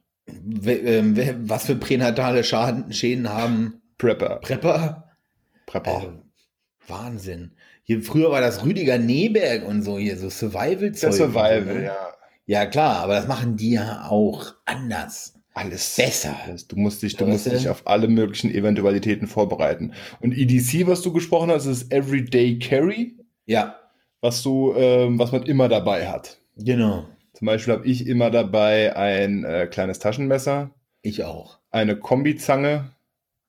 Ähm, 0.65 1.17
was 1.43 1.65
für 1.65 1.75
pränatale 1.75 2.43
Schaden, 2.43 2.93
Schäden 2.93 3.29
haben 3.29 3.81
Prepper. 3.97 4.37
Prepper? 4.37 5.11
Prepper. 5.65 6.03
Äh, 6.03 6.89
Wahnsinn. 6.89 7.51
Hier, 7.83 8.01
früher 8.01 8.31
war 8.31 8.41
das 8.41 8.63
Rüdiger 8.63 8.97
Neberg 8.97 9.67
und 9.67 9.81
so 9.81 9.97
hier, 9.97 10.17
so 10.17 10.29
Survival-Zeug. 10.29 11.13
Survival, 11.13 11.83
ja. 11.83 12.13
Ja, 12.51 12.65
klar, 12.65 12.97
aber 12.97 13.15
das 13.15 13.29
machen 13.29 13.55
die 13.55 13.71
ja 13.71 14.07
auch 14.09 14.53
anders. 14.65 15.35
Alles 15.53 15.95
besser. 15.95 16.35
Du 16.67 16.75
musst 16.75 17.01
dich, 17.01 17.15
du 17.15 17.25
musst 17.25 17.45
dich 17.45 17.69
auf 17.69 17.87
alle 17.87 18.09
möglichen 18.09 18.53
Eventualitäten 18.53 19.25
vorbereiten. 19.25 19.93
Und 20.19 20.37
EDC, 20.37 20.85
was 20.85 21.01
du 21.01 21.13
gesprochen 21.13 21.49
hast, 21.49 21.65
ist 21.65 21.93
Everyday 21.93 22.59
Carry. 22.59 23.15
Ja. 23.45 23.77
Was 24.19 24.43
du, 24.43 24.73
ähm, 24.75 25.17
was 25.17 25.31
man 25.31 25.43
immer 25.43 25.69
dabei 25.69 26.09
hat. 26.09 26.39
Genau. 26.57 27.05
Zum 27.31 27.45
Beispiel 27.45 27.73
habe 27.73 27.87
ich 27.87 28.05
immer 28.05 28.29
dabei 28.29 28.97
ein 28.97 29.45
äh, 29.45 29.67
kleines 29.67 29.99
Taschenmesser, 29.99 30.71
Ich 31.03 31.23
auch. 31.23 31.59
eine 31.69 31.95
Kombizange 31.95 32.91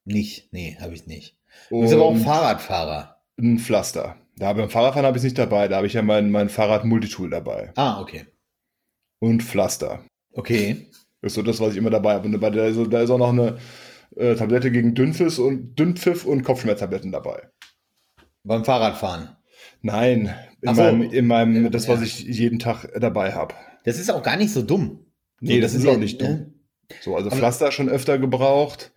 Nicht, 0.05 0.53
nee, 0.53 0.76
habe 0.80 0.94
ich 0.94 1.09
nicht. 1.09 1.34
Du 1.70 1.80
bist 1.80 1.92
aber 1.92 2.05
auch 2.05 2.12
und 2.12 2.20
Fahrradfahrer. 2.20 3.16
ein 3.36 3.59
Pflaster. 3.59 4.14
Da 4.36 4.53
beim 4.53 4.70
Fahrradfahren 4.70 5.07
habe 5.07 5.16
ich 5.16 5.22
es 5.22 5.24
nicht 5.24 5.38
dabei, 5.38 5.66
da 5.66 5.78
habe 5.78 5.88
ich 5.88 5.92
ja 5.94 6.03
mein, 6.03 6.30
mein 6.30 6.48
Fahrrad-Multitool 6.48 7.30
dabei. 7.30 7.72
Ah, 7.74 8.00
okay. 8.00 8.26
Und 9.22 9.44
Pflaster. 9.44 10.04
Okay. 10.32 10.88
ist 11.20 11.34
so 11.34 11.42
das, 11.42 11.60
was 11.60 11.72
ich 11.72 11.76
immer 11.76 11.90
dabei 11.90 12.14
habe. 12.14 12.26
Und 12.26 12.40
bei 12.40 12.50
der, 12.50 12.64
also, 12.64 12.84
da 12.86 13.02
ist 13.02 13.10
auch 13.10 13.18
noch 13.18 13.28
eine 13.28 13.56
äh, 14.16 14.34
Tablette 14.34 14.72
gegen 14.72 14.96
Dünnpfiff 14.96 15.38
und, 15.38 15.78
Dünnpfiff 15.78 16.26
und 16.26 16.42
Kopfschmerztabletten 16.42 17.12
dabei. 17.12 17.48
Beim 18.42 18.64
Fahrradfahren. 18.64 19.36
Nein, 19.80 20.34
in 20.60 20.74
so. 20.74 20.82
meinem, 20.82 21.02
in 21.02 21.26
meinem 21.28 21.64
Ja, 21.64 21.70
das, 21.70 21.86
was 21.86 22.00
ja. 22.00 22.06
ich 22.06 22.18
jeden 22.36 22.58
Tag 22.58 22.88
dabei 22.98 23.32
habe. 23.32 23.54
Das 23.84 24.00
ist 24.00 24.10
auch 24.10 24.24
gar 24.24 24.36
nicht 24.36 24.52
so 24.52 24.60
dumm. 24.60 25.06
Nee, 25.40 25.60
das 25.60 25.74
ist 25.74 25.86
auch 25.86 25.92
ja- 25.92 25.98
nicht 25.98 26.20
dumm. 26.20 26.28
ne? 26.28 26.52
So, 27.00 27.14
also 27.14 27.30
Pflaster 27.30 27.70
schon 27.70 27.88
öfter 27.88 28.18
gebraucht, 28.18 28.92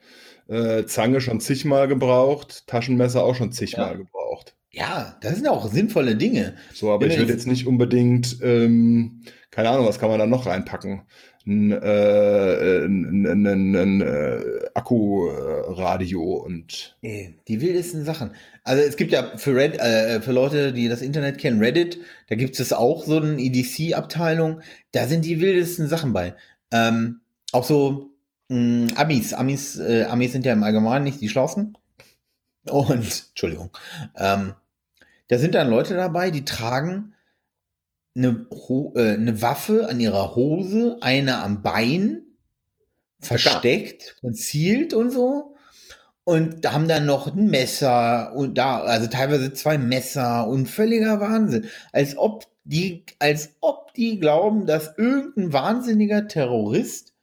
äh, 0.48 0.86
Zange 0.86 1.22
schon 1.22 1.40
zigmal 1.40 1.88
gebraucht, 1.88 2.66
Taschenmesser 2.66 3.24
auch 3.24 3.36
schon 3.36 3.52
zigmal 3.52 3.96
gebraucht. 3.96 4.56
Ja, 4.78 5.16
das 5.22 5.36
sind 5.36 5.48
auch 5.48 5.72
sinnvolle 5.72 6.16
Dinge. 6.18 6.56
So, 6.74 6.92
aber 6.92 7.06
Wenn 7.06 7.12
ich 7.12 7.18
würde 7.18 7.32
jetzt- 7.32 7.48
nicht 7.48 7.66
unbedingt, 7.66 8.38
ähm, 8.42 9.22
keine 9.50 9.70
Ahnung, 9.70 9.86
was 9.88 10.00
kann 10.00 10.10
man 10.10 10.20
da 10.20 10.26
noch 10.28 10.46
reinpacken? 10.46 11.04
Ein, 11.48 11.72
äh, 11.72 12.86
ein, 12.86 13.26
ein, 13.26 13.46
ein, 13.48 13.76
ein 13.76 14.02
äh, 14.02 14.42
Akkuradio 14.74 16.22
und 16.24 16.98
Die 17.04 17.62
wildesten 17.62 18.04
Sachen. 18.04 18.32
Also 18.64 18.84
es 18.84 18.98
gibt 18.98 19.12
ja 19.12 19.38
für, 19.38 19.56
Red, 19.56 19.80
äh, 19.80 20.22
für 20.22 20.32
Leute, 20.34 20.74
die 20.74 20.90
das 20.90 21.02
Internet 21.02 21.38
kennen, 21.38 21.60
Reddit, 21.60 22.00
da 22.28 22.36
gibt 22.36 22.60
es 22.60 22.74
auch 22.74 23.04
so 23.06 23.18
eine 23.18 23.40
EDC-Abteilung. 23.40 24.62
Da 24.92 25.08
sind 25.08 25.24
die 25.24 25.40
wildesten 25.40 25.88
Sachen 25.88 26.12
bei. 26.14 26.34
Ähm, 26.72 27.22
auch 27.54 27.64
so 27.64 28.10
mh, 28.50 28.94
Amis. 28.96 29.34
Amis, 29.34 29.78
äh, 29.78 30.04
Amis 30.10 30.32
sind 30.34 30.46
ja 30.46 30.52
im 30.54 30.64
Allgemeinen 30.64 31.06
nicht 31.06 31.22
die 31.22 31.30
schlausten. 31.30 31.78
Und, 32.68 33.28
Entschuldigung. 33.30 33.70
Ähm, 34.18 34.54
da 35.28 35.38
sind 35.38 35.56
dann 35.56 35.70
Leute 35.70 35.96
dabei, 35.96 36.32
die 36.32 36.46
tragen 36.46 37.14
eine, 38.16 38.48
Ho 38.52 38.94
äh, 38.96 39.14
eine 39.14 39.42
Waffe 39.42 39.90
an 39.90 40.00
ihrer 40.00 40.36
Hose, 40.36 40.98
eine 41.02 41.40
am 41.40 41.62
Bein, 41.62 42.22
versteckt, 43.20 44.18
concealed 44.22 44.94
und 44.94 45.12
so. 45.12 45.56
Und 46.24 46.66
da 46.66 46.74
haben 46.74 46.88
dann 46.88 47.06
noch 47.06 47.28
ein 47.28 47.48
Messer 47.48 48.34
und 48.36 48.58
da, 48.58 48.80
also 48.80 49.08
teilweise 49.08 49.54
zwei 49.54 49.78
Messer 49.78 50.48
und 50.48 50.68
völliger 50.68 51.20
Wahnsinn. 51.20 51.70
Als 51.92 52.18
ob 52.18 52.48
die, 52.64 53.06
als 53.20 53.52
ob 53.62 53.94
die 53.94 54.20
glauben, 54.20 54.66
dass 54.66 54.98
irgendein 54.98 55.54
wahnsinniger 55.54 56.28
Terrorist 56.28 57.14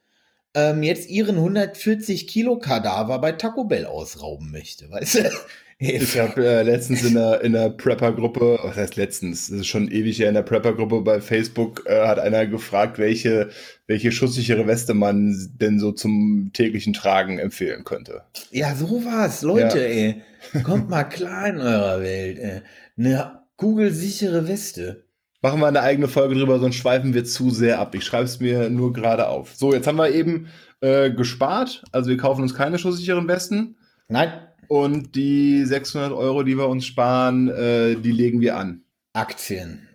ähm, 0.53 0.83
jetzt 0.83 1.09
ihren 1.09 1.35
140 1.35 2.27
Kilo 2.27 2.59
Kadaver 2.59 3.19
bei 3.19 3.33
Taco 3.33 3.65
Bell 3.65 3.85
ausrauben 3.85 4.51
möchte, 4.51 4.89
weißt 4.89 5.15
du? 5.15 5.31
Ich 5.79 6.19
habe 6.19 6.45
äh, 6.45 6.63
letztens 6.63 7.03
in 7.03 7.15
der, 7.15 7.41
in 7.41 7.53
der 7.53 7.69
Prepper-Gruppe, 7.69 8.59
was 8.63 8.75
heißt 8.75 8.95
letztens, 8.95 9.49
das 9.49 9.59
ist 9.59 9.67
schon 9.67 9.89
ewig 9.91 10.19
her, 10.19 10.29
in 10.29 10.35
der 10.35 10.43
Prepper-Gruppe 10.43 11.01
bei 11.01 11.19
Facebook 11.19 11.83
äh, 11.85 12.07
hat 12.07 12.19
einer 12.19 12.45
gefragt, 12.45 12.97
welche, 12.99 13.49
welche 13.87 14.11
schusssichere 14.11 14.67
Weste 14.67 14.93
man 14.93 15.35
denn 15.59 15.79
so 15.79 15.91
zum 15.91 16.51
täglichen 16.53 16.93
Tragen 16.93 17.39
empfehlen 17.39 17.83
könnte. 17.83 18.21
Ja, 18.51 18.75
sowas, 18.75 19.41
Leute, 19.41 19.79
Ja. 19.79 19.85
ey. 19.85 20.21
Kommt 20.63 20.89
mal 20.89 21.05
klar 21.05 21.47
in 21.47 21.57
eurer 21.59 22.01
Welt, 22.01 22.37
ey. 22.39 22.61
Eine 22.97 23.39
kugelsichere 23.55 24.47
Weste. 24.47 25.05
Machen 25.41 25.59
wir 25.59 25.67
eine 25.67 25.81
eigene 25.81 26.07
Folge 26.07 26.35
drüber, 26.35 26.59
sonst 26.59 26.75
schweifen 26.75 27.13
wir 27.13 27.25
zu 27.25 27.49
sehr 27.49 27.79
ab. 27.79 27.95
Ich 27.95 28.05
schreibe 28.05 28.25
es 28.25 28.39
mir 28.39 28.69
nur 28.69 28.93
gerade 28.93 29.27
auf. 29.27 29.55
So, 29.55 29.73
jetzt 29.73 29.87
haben 29.87 29.97
wir 29.97 30.09
eben 30.11 30.47
äh, 30.81 31.11
gespart, 31.11 31.83
also 31.91 32.09
wir 32.09 32.17
kaufen 32.17 32.41
uns 32.43 32.53
keine 32.55 32.77
schusssicheren 32.77 33.27
Westen 33.27 33.75
Nein, 34.09 34.31
und 34.67 35.15
die 35.15 35.63
600 35.65 36.11
Euro, 36.11 36.43
die 36.43 36.55
wir 36.57 36.67
uns 36.67 36.85
sparen, 36.85 37.49
äh, 37.49 37.95
die 37.95 38.11
legen 38.11 38.41
wir 38.41 38.57
an. 38.57 38.81
Aktien. 39.13 39.87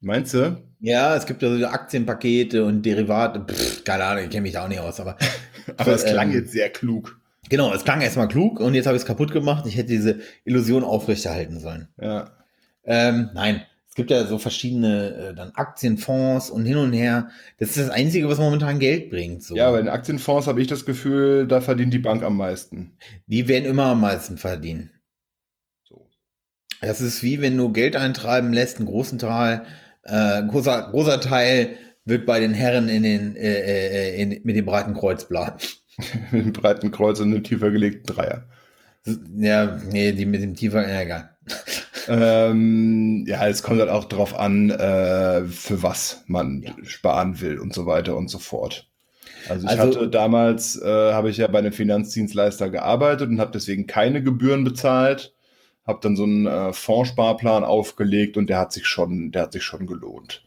Meinst 0.00 0.34
du? 0.34 0.62
Ja, 0.80 1.14
es 1.16 1.26
gibt 1.26 1.42
ja 1.42 1.54
so 1.56 1.66
Aktienpakete 1.66 2.64
und 2.64 2.82
Derivate. 2.86 3.44
Pff, 3.52 3.84
keine 3.84 4.04
Ahnung, 4.04 4.24
ich 4.24 4.30
kenne 4.30 4.42
mich 4.42 4.52
da 4.52 4.64
auch 4.64 4.68
nicht 4.68 4.80
aus, 4.80 4.98
aber 5.00 5.16
Aber 5.76 5.92
es 5.92 6.04
Ähm, 6.04 6.12
klang 6.12 6.32
jetzt 6.32 6.52
sehr 6.52 6.70
klug. 6.70 7.18
genau, 7.48 7.72
es 7.74 7.84
klang 7.84 8.00
erstmal 8.00 8.28
klug 8.28 8.60
und 8.60 8.74
jetzt 8.74 8.86
habe 8.86 8.96
ich 8.96 9.02
es 9.02 9.06
kaputt 9.06 9.32
gemacht. 9.32 9.66
Ich 9.66 9.76
hätte 9.76 9.88
diese 9.88 10.20
Illusion 10.44 10.84
aufrechterhalten 10.84 11.60
sollen. 11.60 11.88
Ja. 12.00 12.30
Ähm, 12.84 13.30
nein, 13.34 13.62
gibt 14.00 14.10
ja 14.10 14.24
so 14.24 14.38
verschiedene 14.38 15.14
äh, 15.14 15.34
dann 15.34 15.50
Aktienfonds 15.50 16.48
und 16.48 16.64
hin 16.64 16.78
und 16.78 16.94
her. 16.94 17.28
Das 17.58 17.68
ist 17.68 17.78
das 17.78 17.90
Einzige, 17.90 18.30
was 18.30 18.38
momentan 18.38 18.78
Geld 18.78 19.10
bringt. 19.10 19.42
So. 19.42 19.54
Ja, 19.54 19.70
bei 19.70 19.76
den 19.76 19.90
Aktienfonds 19.90 20.46
habe 20.46 20.62
ich 20.62 20.68
das 20.68 20.86
Gefühl, 20.86 21.46
da 21.46 21.60
verdient 21.60 21.92
die 21.92 21.98
Bank 21.98 22.22
am 22.22 22.38
meisten. 22.38 22.96
Die 23.26 23.46
werden 23.46 23.66
immer 23.66 23.84
am 23.84 24.00
meisten 24.00 24.38
verdienen. 24.38 24.90
So. 25.82 26.08
Das 26.80 27.02
ist 27.02 27.22
wie 27.22 27.42
wenn 27.42 27.58
du 27.58 27.72
Geld 27.72 27.94
eintreiben 27.94 28.54
lässt, 28.54 28.78
einen 28.78 28.86
großen 28.86 29.18
Teil, 29.18 29.66
äh, 30.04 30.42
großer, 30.44 30.88
großer 30.90 31.20
Teil 31.20 31.76
wird 32.06 32.24
bei 32.24 32.40
den 32.40 32.54
Herren 32.54 32.88
in 32.88 33.02
den, 33.02 33.36
äh, 33.36 33.52
äh, 33.52 34.22
in, 34.22 34.40
mit 34.44 34.56
dem 34.56 34.64
breiten 34.64 34.94
Kreuz 34.94 35.28
bleiben. 35.28 35.58
Mit 36.30 36.42
einem 36.42 36.52
breiten 36.54 36.90
Kreuz 36.90 37.20
und 37.20 37.30
einem 37.30 37.44
tiefer 37.44 37.70
gelegten 37.70 38.06
Dreier. 38.06 38.48
Ja, 39.36 39.78
nee, 39.90 40.12
die 40.12 40.24
mit 40.24 40.42
dem 40.42 40.54
tiefer, 40.54 40.88
ja, 40.88 41.02
egal. 41.02 41.36
Ähm, 42.10 43.24
ja, 43.28 43.46
es 43.46 43.62
kommt 43.62 43.78
halt 43.80 43.90
auch 43.90 44.04
drauf 44.04 44.36
an, 44.38 44.70
äh, 44.70 45.44
für 45.44 45.82
was 45.82 46.24
man 46.26 46.62
Ja. 46.62 46.72
sparen 46.84 47.40
will 47.40 47.58
und 47.60 47.72
so 47.72 47.86
weiter 47.86 48.16
und 48.16 48.28
so 48.28 48.38
fort. 48.38 48.88
Also 49.48 49.64
ich 49.66 49.70
Also- 49.70 49.98
hatte 50.00 50.08
damals, 50.10 50.76
äh, 50.80 51.12
habe 51.12 51.30
ich 51.30 51.36
ja 51.36 51.46
bei 51.46 51.60
einem 51.60 51.72
Finanzdienstleister 51.72 52.68
gearbeitet 52.70 53.28
und 53.28 53.40
habe 53.40 53.52
deswegen 53.52 53.86
keine 53.86 54.22
Gebühren 54.22 54.64
bezahlt. 54.64 55.34
Habe 55.86 56.00
dann 56.02 56.16
so 56.16 56.24
einen 56.24 56.46
äh, 56.46 56.72
Fondssparplan 56.72 57.64
aufgelegt 57.64 58.36
und 58.36 58.50
der 58.50 58.58
hat 58.58 58.72
sich 58.72 58.86
schon, 58.86 59.30
der 59.30 59.42
hat 59.42 59.52
sich 59.52 59.62
schon 59.62 59.86
gelohnt. 59.86 60.42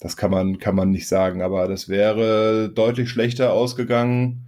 Das 0.00 0.16
kann 0.16 0.30
man, 0.30 0.58
kann 0.58 0.74
man 0.74 0.90
nicht 0.90 1.06
sagen, 1.08 1.42
aber 1.42 1.68
das 1.68 1.88
wäre 1.88 2.68
deutlich 2.74 3.08
schlechter 3.10 3.52
ausgegangen. 3.52 4.46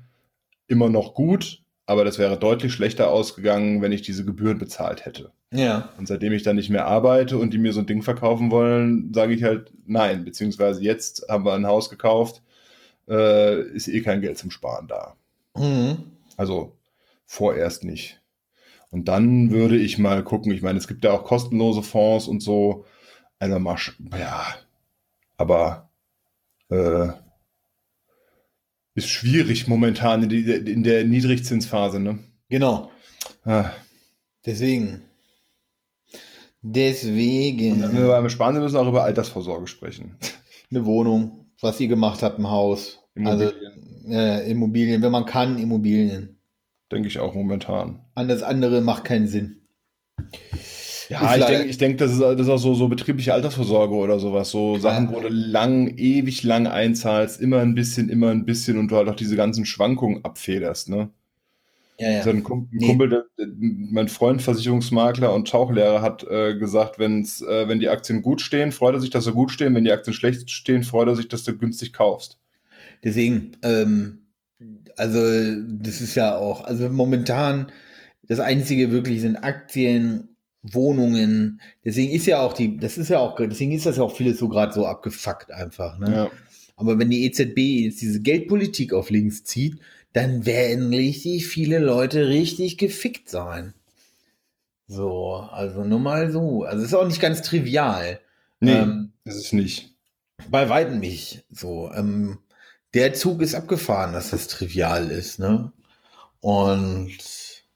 Immer 0.67 0.89
noch 0.89 1.15
gut, 1.15 1.63
aber 1.87 2.05
das 2.05 2.19
wäre 2.19 2.39
deutlich 2.39 2.73
schlechter 2.73 3.11
ausgegangen, 3.11 3.83
wenn 3.83 3.93
ich 3.93 4.03
diese 4.03 4.25
Gebühren 4.25 4.59
bezahlt 4.59 5.05
hätte. 5.05 5.33
Ja. 5.53 5.91
Und 5.99 6.09
seitdem 6.09 6.33
ich 6.33 6.43
dann 6.43 6.57
nicht 6.57 6.71
mehr 6.71 6.87
arbeite 6.87 7.39
und 7.39 7.53
die 7.53 7.59
mir 7.59 7.73
so 7.73 7.81
ein 7.81 7.87
Ding 7.87 8.03
verkaufen 8.03 8.51
wollen, 8.51 9.13
sage 9.13 9.35
ich 9.35 9.43
halt 9.43 9.73
nein. 9.87 10.25
Beziehungsweise 10.25 10.83
jetzt 10.83 11.27
haben 11.29 11.45
wir 11.45 11.53
ein 11.53 11.67
Haus 11.67 11.91
gekauft, 11.91 12.43
äh, 13.09 13.61
ist 13.69 13.89
eh 13.89 14.01
kein 14.01 14.21
Geld 14.21 14.39
zum 14.39 14.51
Sparen 14.51 14.89
da. 14.89 15.15
Mhm. 15.57 15.99
Also 16.37 16.73
vorerst 17.27 17.85
nicht. 17.85 18.21
Und 18.91 19.09
dann 19.09 19.51
würde 19.51 19.77
ich 19.77 19.99
mal 19.99 20.23
gucken, 20.23 20.53
ich 20.53 20.63
meine, 20.63 20.79
es 20.79 20.89
gibt 20.89 21.05
ja 21.05 21.13
auch 21.13 21.25
kostenlose 21.25 21.83
Fonds 21.83 22.29
und 22.29 22.41
so. 22.41 22.85
Also 23.39 23.59
mal, 23.59 23.77
ja, 24.19 24.47
aber 25.37 25.91
äh, 26.71 27.09
ist 28.95 29.09
schwierig 29.09 29.67
momentan 29.67 30.23
in, 30.25 30.29
die, 30.29 30.43
in 30.51 30.83
der 30.83 31.05
Niedrigzinsphase, 31.05 32.01
ne? 32.01 32.19
Genau. 32.49 32.91
Ah. 33.45 33.71
Deswegen. 34.47 35.03
Und 36.63 36.75
wenn 36.75 37.93
wir 37.93 38.01
Deswegen. 38.01 38.09
beim 38.09 38.31
Sparen 38.31 38.59
müssen 38.59 38.77
auch 38.77 38.89
über 38.89 39.05
Altersvorsorge 39.05 39.67
sprechen. 39.67 40.17
Eine 40.71 40.87
Wohnung, 40.87 41.47
was 41.61 41.79
ihr 41.81 41.89
gemacht 41.89 42.23
habt 42.23 42.39
im 42.39 42.51
Haus. 42.51 43.01
Also 43.17 43.51
Immobilien. 43.51 44.13
äh, 44.13 44.51
Immobilien, 44.51 45.03
wenn 45.03 45.13
man 45.13 45.27
kann, 45.27 45.59
Immobilien. 45.59 46.39
Denke 46.91 47.09
ich 47.09 47.19
auch 47.19 47.35
momentan. 47.35 48.01
Alles 48.15 48.43
andere 48.43 48.81
macht 48.81 49.05
keinen 49.05 49.29
Sinn. 49.29 49.61
Ja, 51.09 51.37
ich 51.37 51.45
denke, 51.45 51.69
ich 51.69 51.79
denk, 51.79 51.99
das, 51.99 52.13
ist, 52.13 52.21
das 52.21 52.41
ist 52.41 52.49
auch 52.49 52.59
so, 52.59 52.75
so 52.75 52.89
betriebliche 52.89 53.35
Altersvorsorge 53.35 53.95
oder 53.95 54.19
sowas. 54.19 54.51
So 54.51 54.79
Sachen, 54.79 55.13
wo 55.13 55.21
du 55.21 55.29
lang, 55.29 55.97
ewig 55.97 56.43
lang 56.43 56.67
einzahlst, 56.67 57.41
immer 57.41 57.61
ein 57.61 57.75
bisschen, 57.75 58.09
immer 58.09 58.31
ein 58.31 58.45
bisschen 58.45 58.79
und 58.79 58.91
du 58.91 58.97
halt 58.97 59.09
auch 59.09 59.17
diese 59.17 59.37
ganzen 59.37 59.67
Schwankungen 59.67 60.25
abfederst, 60.25 60.89
ne? 60.89 61.11
Ja, 61.99 62.11
ja. 62.11 62.23
So 62.23 62.31
ein. 62.31 62.43
Kumpel, 62.43 63.09
der, 63.09 63.25
mein 63.47 64.09
Freund, 64.09 64.43
Versicherungsmakler 64.43 65.33
und 65.33 65.49
Tauchlehrer, 65.49 66.03
hat 66.03 66.25
äh, 66.25 66.57
gesagt, 66.57 66.99
wenn's, 66.99 67.41
äh, 67.43 67.69
wenn 67.69 67.81
die 67.81 67.89
Aktien 67.89 68.23
gut 68.23 68.41
stehen, 68.41 68.73
freut 68.73 68.95
er 68.95 69.01
sich, 69.01 69.11
dass 69.11 69.25
sie 69.25 69.33
gut 69.33 69.53
stehen. 69.53 69.75
Wenn 69.75 69.85
die 69.85 69.93
Aktien 69.93 70.15
schlecht 70.15 70.51
stehen, 70.51 70.83
freut 70.83 71.09
er 71.09 71.17
sich, 71.17 71.29
dass 71.29 71.45
du 71.45 71.57
günstig 71.57 71.93
kaufst. 71.93 72.39
Deswegen, 73.05 73.53
ähm, 73.63 74.27
also 74.97 75.19
das 75.19 76.01
ist 76.01 76.15
ja 76.15 76.37
auch, 76.37 76.65
also 76.65 76.89
momentan 76.89 77.71
das 78.27 78.41
einzige 78.41 78.91
wirklich 78.91 79.21
sind 79.21 79.37
Aktien, 79.37 80.34
Wohnungen. 80.65 81.61
Deswegen 81.85 82.13
ist 82.13 82.27
ja 82.27 82.41
auch 82.41 82.55
die, 82.55 82.79
das 82.79 82.99
ist 82.99 83.11
ja 83.11 83.19
auch, 83.19 83.37
deswegen 83.37 83.73
ist 83.73 83.87
das 83.87 83.99
ja 83.99 84.03
auch 84.03 84.17
vieles 84.17 84.39
so 84.39 84.49
gerade 84.49 84.73
so 84.73 84.87
abgefuckt 84.87 85.53
einfach. 85.53 85.99
Ne? 85.99 86.13
Ja. 86.13 86.31
Aber 86.77 86.99
wenn 86.99 87.11
die 87.11 87.25
EZB 87.25 87.59
jetzt 87.59 88.01
diese 88.01 88.21
Geldpolitik 88.21 88.93
auf 88.93 89.11
links 89.11 89.45
zieht, 89.45 89.79
dann 90.13 90.47
werden 90.47 90.93
richtig 90.93 91.47
viele 91.47 91.79
Leute 91.79 92.29
richtig 92.29 92.79
gefickt 92.79 93.29
sein. 93.29 93.75
So, 94.87 95.35
also 95.51 95.85
nur 95.85 95.99
mal 95.99 96.31
so. 96.31 96.65
Also 96.65 96.85
ist 96.85 96.95
auch 96.95 97.07
nicht 97.07 97.21
ganz 97.21 97.43
trivial. 97.43 98.21
Nee, 98.61 98.73
Ähm, 98.73 99.13
das 99.25 99.37
ist 99.37 99.53
nicht. 99.53 99.95
Bei 100.51 100.69
weitem 100.69 100.99
nicht. 100.99 101.45
So, 101.51 101.91
ähm, 101.95 102.39
der 102.95 103.15
Zug 103.15 103.43
ist 103.43 103.55
abgefahren, 103.55 104.13
dass 104.13 104.31
das 104.31 104.47
trivial 104.49 105.11
ist, 105.11 105.39
ne? 105.39 105.73
Und 106.41 107.19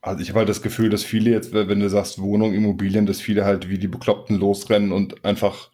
Also 0.00 0.22
ich 0.22 0.28
habe 0.30 0.40
halt 0.40 0.48
das 0.48 0.62
Gefühl, 0.62 0.90
dass 0.90 1.02
viele 1.02 1.30
jetzt, 1.30 1.52
wenn 1.52 1.80
du 1.80 1.88
sagst 1.90 2.20
Wohnung, 2.20 2.54
Immobilien, 2.54 3.06
dass 3.06 3.20
viele 3.20 3.44
halt 3.44 3.68
wie 3.68 3.78
die 3.78 3.88
Bekloppten 3.88 4.36
losrennen 4.38 4.92
und 4.92 5.24
einfach 5.24 5.70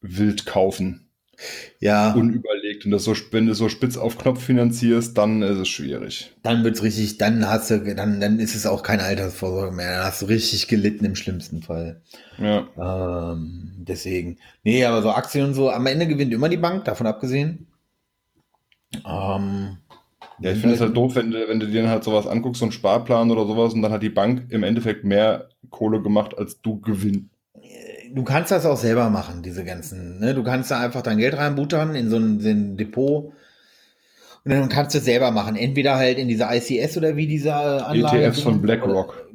wild 0.00 0.46
kaufen. 0.46 1.08
ja, 1.80 2.12
Unüberlegt. 2.14 2.84
Und 2.84 2.92
das 2.92 3.04
so, 3.04 3.14
wenn 3.32 3.46
du 3.46 3.54
so 3.54 3.68
spitz 3.68 3.96
auf 3.96 4.16
Knopf 4.18 4.42
finanzierst, 4.42 5.18
dann 5.18 5.42
ist 5.42 5.58
es 5.58 5.68
schwierig. 5.68 6.32
dann 6.42 6.64
wird's 6.64 6.82
richtig, 6.82 7.18
dann 7.18 7.48
hast 7.48 7.70
du, 7.70 7.94
dann, 7.94 8.20
dann 8.20 8.38
ist 8.38 8.54
es 8.54 8.66
auch 8.66 8.82
keine 8.82 9.02
Altersvorsorge 9.02 9.74
mehr. 9.74 9.96
Dann 9.96 10.06
hast 10.06 10.22
du 10.22 10.26
richtig 10.26 10.68
gelitten 10.68 11.04
im 11.04 11.16
schlimmsten 11.16 11.62
Fall. 11.62 12.02
Ja. 12.38 13.32
Ähm, 13.32 13.72
deswegen. 13.78 14.38
Nee, 14.62 14.84
aber 14.84 15.02
so 15.02 15.10
Aktien 15.10 15.44
und 15.44 15.54
so, 15.54 15.70
am 15.70 15.86
Ende 15.86 16.06
gewinnt 16.06 16.32
immer 16.32 16.48
die 16.48 16.56
Bank, 16.56 16.84
davon 16.84 17.06
abgesehen. 17.06 17.66
Ähm, 19.04 19.78
Ja, 20.40 20.52
ich 20.52 20.58
finde 20.58 20.74
es 20.74 20.80
halt 20.80 20.96
doof, 20.96 21.14
wenn 21.14 21.30
du, 21.30 21.48
wenn 21.48 21.60
du 21.60 21.66
dir 21.66 21.82
dann 21.82 21.90
halt 21.90 22.04
sowas 22.04 22.26
anguckst, 22.26 22.60
so 22.60 22.66
einen 22.66 22.72
Sparplan 22.72 23.30
oder 23.30 23.46
sowas, 23.46 23.72
und 23.72 23.82
dann 23.82 23.92
hat 23.92 24.02
die 24.02 24.10
Bank 24.10 24.46
im 24.50 24.62
Endeffekt 24.62 25.04
mehr 25.04 25.48
Kohle 25.70 26.02
gemacht, 26.02 26.36
als 26.36 26.60
du 26.60 26.80
Gewinn. 26.80 27.30
du 28.12 28.22
kannst 28.22 28.50
das 28.50 28.66
auch 28.66 28.76
selber 28.76 29.10
machen, 29.10 29.42
diese 29.42 29.64
ganzen. 29.64 30.20
Ne? 30.20 30.34
Du 30.34 30.42
kannst 30.42 30.70
da 30.70 30.80
einfach 30.80 31.02
dein 31.02 31.18
Geld 31.18 31.36
reinbuttern 31.36 31.94
in 31.94 32.10
so 32.10 32.16
ein, 32.16 32.40
ein 32.40 32.76
Depot. 32.76 33.32
Und 34.44 34.52
dann 34.52 34.68
kannst 34.68 34.94
du 34.94 34.98
es 34.98 35.04
selber 35.04 35.32
machen. 35.32 35.56
Entweder 35.56 35.96
halt 35.96 36.18
in 36.18 36.28
diese 36.28 36.46
ICS 36.48 36.96
oder 36.96 37.16
wie 37.16 37.26
diese 37.26 37.52
Anlage. 37.52 38.22
ETFs 38.22 38.42
von 38.42 38.62
BlackRock. 38.62 39.28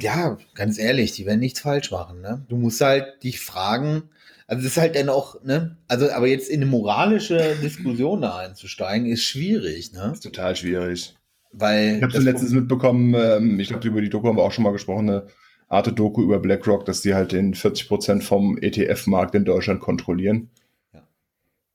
Ja, 0.00 0.38
ganz 0.54 0.78
ehrlich, 0.78 1.12
die 1.12 1.26
werden 1.26 1.40
nichts 1.40 1.60
falsch 1.60 1.90
machen. 1.90 2.22
Ne? 2.22 2.42
Du 2.48 2.56
musst 2.56 2.80
halt 2.80 3.22
dich 3.22 3.40
fragen, 3.40 4.04
also 4.52 4.64
das 4.64 4.72
ist 4.72 4.78
halt 4.80 4.96
dann 4.96 5.08
auch, 5.08 5.42
ne, 5.44 5.78
also 5.88 6.10
aber 6.10 6.26
jetzt 6.26 6.50
in 6.50 6.60
eine 6.60 6.70
moralische 6.70 7.56
Diskussion 7.62 8.20
da 8.20 8.36
einzusteigen, 8.36 9.06
ist 9.06 9.24
schwierig, 9.24 9.92
ne? 9.92 10.10
Ist 10.12 10.22
total 10.22 10.54
schwierig. 10.54 11.14
Weil 11.52 11.96
Ich 11.96 12.02
habe 12.02 12.12
das- 12.12 12.22
letztens 12.22 12.52
mitbekommen, 12.52 13.14
ähm, 13.14 13.58
ich 13.58 13.68
glaube, 13.68 13.88
über 13.88 14.02
die 14.02 14.10
Doku 14.10 14.28
haben 14.28 14.36
wir 14.36 14.42
auch 14.42 14.52
schon 14.52 14.64
mal 14.64 14.72
gesprochen, 14.72 15.08
eine 15.08 15.26
Arte 15.68 15.92
Doku 15.94 16.22
über 16.22 16.38
BlackRock, 16.38 16.84
dass 16.84 17.00
die 17.00 17.14
halt 17.14 17.32
den 17.32 17.54
40% 17.54 18.22
vom 18.22 18.58
ETF-Markt 18.58 19.34
in 19.34 19.46
Deutschland 19.46 19.80
kontrollieren. 19.80 20.50
Ja. 20.92 21.02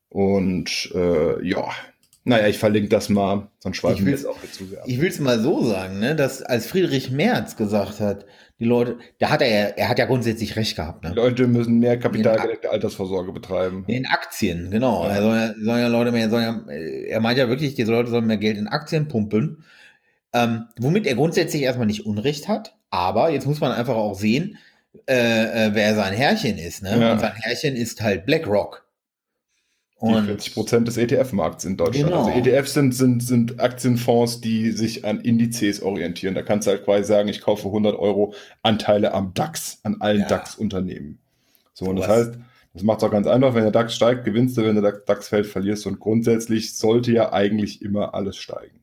Und 0.09 0.91
äh, 0.93 1.43
ja, 1.47 1.67
naja, 2.23 2.47
ich 2.47 2.57
verlinke 2.59 2.89
das 2.89 3.09
mal, 3.09 3.49
sonst 3.59 3.77
Ich 3.77 3.81
schweifen 3.81 4.05
wir 4.05 4.11
jetzt 4.13 4.25
auch 4.27 4.37
zu 4.51 4.65
sehr 4.65 4.81
ab. 4.81 4.85
Ich 4.87 5.01
will 5.01 5.09
es 5.09 5.19
mal 5.19 5.39
so 5.39 5.63
sagen, 5.63 5.97
ne, 5.99 6.15
dass 6.15 6.43
als 6.43 6.67
Friedrich 6.67 7.09
Merz 7.09 7.55
gesagt 7.55 7.99
hat, 7.99 8.25
die 8.59 8.65
Leute, 8.65 8.97
da 9.19 9.29
hat 9.29 9.41
er, 9.41 9.47
ja- 9.49 9.73
er 9.75 9.89
hat 9.89 9.99
ja 9.99 10.05
grundsätzlich 10.05 10.55
recht 10.55 10.75
gehabt, 10.75 11.03
Die 11.03 11.09
ne? 11.09 11.13
Leute 11.15 11.47
müssen 11.47 11.79
mehr 11.79 11.97
kapitalgedeckte 11.99 12.69
Altersvorsorge 12.71 13.31
betreiben. 13.31 13.83
In 13.87 14.05
Aktien, 14.07 14.71
genau. 14.71 15.03
Ja. 15.05 15.15
Er 15.15 15.21
soll 15.21 15.35
ja, 15.35 15.53
sollen 15.63 15.81
ja 15.81 15.87
Leute 15.87 16.11
mehr, 16.11 16.29
sollen 16.29 16.63
ja, 16.67 16.73
er 16.73 17.19
meint 17.21 17.37
ja 17.37 17.49
wirklich, 17.49 17.75
diese 17.75 17.91
Leute 17.91 18.09
sollen 18.09 18.25
mehr 18.27 18.37
Geld 18.37 18.57
in 18.57 18.67
Aktien 18.67 19.07
pumpen. 19.07 19.63
Ähm, 20.33 20.65
womit 20.79 21.07
er 21.07 21.15
grundsätzlich 21.15 21.61
erstmal 21.61 21.87
nicht 21.87 22.05
Unrecht 22.05 22.47
hat, 22.47 22.75
aber 22.89 23.29
jetzt 23.29 23.45
muss 23.47 23.59
man 23.61 23.71
einfach 23.71 23.95
auch 23.95 24.15
sehen, 24.15 24.57
äh, 25.07 25.13
äh, 25.67 25.69
wer 25.73 25.93
sein 25.95 26.13
Herrchen 26.13 26.57
ist, 26.57 26.81
ne? 26.83 26.97
Ja. 26.99 27.11
Und 27.13 27.19
sein 27.19 27.33
Herrchen 27.35 27.75
ist 27.75 28.01
halt 28.01 28.25
BlackRock. 28.25 28.86
Die 29.99 30.05
Und 30.05 30.29
40% 30.29 30.83
des 30.83 30.97
ETF-Markts 30.97 31.65
in 31.65 31.75
Deutschland. 31.75 32.09
Genau. 32.09 32.25
Also 32.25 32.39
ETFs 32.39 32.73
sind, 32.73 32.93
sind, 32.93 33.23
sind 33.23 33.59
Aktienfonds, 33.59 34.41
die 34.41 34.71
sich 34.71 35.05
an 35.05 35.21
Indizes 35.21 35.81
orientieren. 35.81 36.35
Da 36.35 36.43
kannst 36.43 36.67
du 36.67 36.71
halt 36.71 36.85
quasi 36.85 37.03
sagen, 37.05 37.29
ich 37.29 37.41
kaufe 37.41 37.67
100 37.67 37.97
Euro 37.97 38.35
Anteile 38.61 39.13
am 39.13 39.33
DAX, 39.33 39.79
an 39.81 39.97
allen 39.99 40.21
Ja. 40.21 40.27
DAX-Unternehmen. 40.27 41.17
So, 41.73 41.85
und 41.85 41.95
das 41.95 42.07
heißt, 42.07 42.31
das 42.75 42.83
macht 42.83 42.99
es 42.99 43.03
auch 43.05 43.11
ganz 43.11 43.25
einfach, 43.25 43.55
wenn 43.55 43.63
der 43.63 43.71
DAX 43.71 43.95
steigt, 43.95 44.23
gewinnst 44.23 44.55
du, 44.55 44.63
wenn 44.63 44.79
der 44.79 44.91
DAX 44.91 45.29
fällt, 45.29 45.47
verlierst 45.47 45.85
du. 45.85 45.89
Und 45.89 45.99
grundsätzlich 45.99 46.75
sollte 46.75 47.11
ja 47.11 47.33
eigentlich 47.33 47.81
immer 47.81 48.13
alles 48.13 48.37
steigen. 48.37 48.81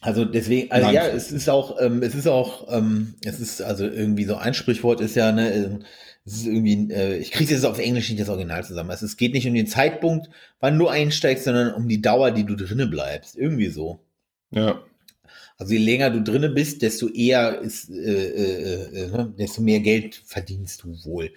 Also 0.00 0.24
deswegen, 0.24 0.68
also 0.72 0.88
ja, 0.90 1.02
Langfristig. 1.02 1.36
es 1.36 1.42
ist 1.42 1.48
auch, 1.48 1.80
ähm, 1.80 2.02
es 2.02 2.16
ist 2.16 2.26
auch, 2.26 2.66
ähm, 2.76 3.14
es 3.24 3.38
ist 3.38 3.62
also 3.62 3.84
irgendwie 3.84 4.24
so 4.24 4.34
ein 4.34 4.52
Sprichwort 4.52 5.00
ist 5.00 5.14
ja, 5.14 5.30
ne, 5.30 5.54
ähm, 5.54 5.84
es 6.24 6.34
ist 6.34 6.46
irgendwie, 6.46 6.92
äh, 6.92 7.16
ich 7.16 7.32
kriege 7.32 7.52
jetzt 7.52 7.64
auf 7.64 7.78
Englisch 7.78 8.08
nicht 8.08 8.20
das 8.20 8.28
Original 8.28 8.64
zusammen. 8.64 8.90
Also 8.90 9.06
es 9.06 9.16
geht 9.16 9.32
nicht 9.32 9.46
um 9.46 9.54
den 9.54 9.66
Zeitpunkt, 9.66 10.28
wann 10.60 10.78
du 10.78 10.88
einsteigst, 10.88 11.44
sondern 11.44 11.74
um 11.74 11.88
die 11.88 12.00
Dauer, 12.00 12.30
die 12.30 12.44
du 12.44 12.54
drinne 12.54 12.86
bleibst. 12.86 13.36
Irgendwie 13.36 13.68
so. 13.68 14.04
Ja. 14.50 14.82
Also 15.58 15.74
je 15.74 15.80
länger 15.80 16.10
du 16.10 16.22
drinne 16.22 16.48
bist, 16.48 16.82
desto 16.82 17.08
eher 17.08 17.60
ist, 17.60 17.90
äh, 17.90 17.94
äh, 17.94 19.04
äh, 19.04 19.08
ne, 19.08 19.34
desto 19.38 19.62
mehr 19.62 19.80
Geld 19.80 20.22
verdienst 20.24 20.82
du 20.82 21.04
wohl. 21.04 21.32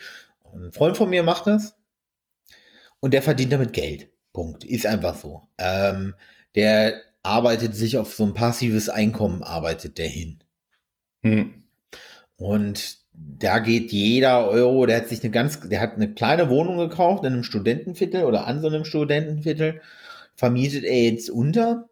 Ein 0.53 0.71
Freund 0.71 0.97
von 0.97 1.09
mir 1.09 1.23
macht 1.23 1.47
das 1.47 1.75
und 2.99 3.13
der 3.13 3.21
verdient 3.21 3.53
damit 3.53 3.73
Geld. 3.73 4.09
Punkt. 4.33 4.63
Ist 4.63 4.85
einfach 4.85 5.17
so. 5.17 5.43
Ähm, 5.57 6.13
der 6.55 7.01
arbeitet 7.23 7.75
sich 7.75 7.97
auf 7.97 8.13
so 8.13 8.23
ein 8.25 8.33
passives 8.33 8.89
Einkommen, 8.89 9.43
arbeitet 9.43 9.97
der 9.97 10.07
hin. 10.07 10.39
Hm. 11.23 11.63
Und 12.35 13.04
da 13.17 13.59
geht 13.59 13.91
jeder 13.91 14.47
Euro, 14.47 14.85
der 14.85 14.97
hat 14.97 15.09
sich 15.09 15.23
eine 15.23 15.31
ganz, 15.31 15.59
der 15.59 15.81
hat 15.81 15.95
eine 15.95 16.13
kleine 16.13 16.49
Wohnung 16.49 16.77
gekauft 16.77 17.23
in 17.23 17.33
einem 17.33 17.43
Studentenviertel 17.43 18.23
oder 18.23 18.47
an 18.47 18.61
so 18.61 18.67
einem 18.67 18.85
Studentenviertel, 18.85 19.81
vermietet 20.35 20.83
er 20.83 21.03
jetzt 21.03 21.29
unter. 21.29 21.89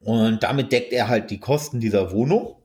Und 0.00 0.42
damit 0.42 0.72
deckt 0.72 0.92
er 0.92 1.08
halt 1.08 1.30
die 1.30 1.40
Kosten 1.40 1.80
dieser 1.80 2.12
Wohnung. 2.12 2.56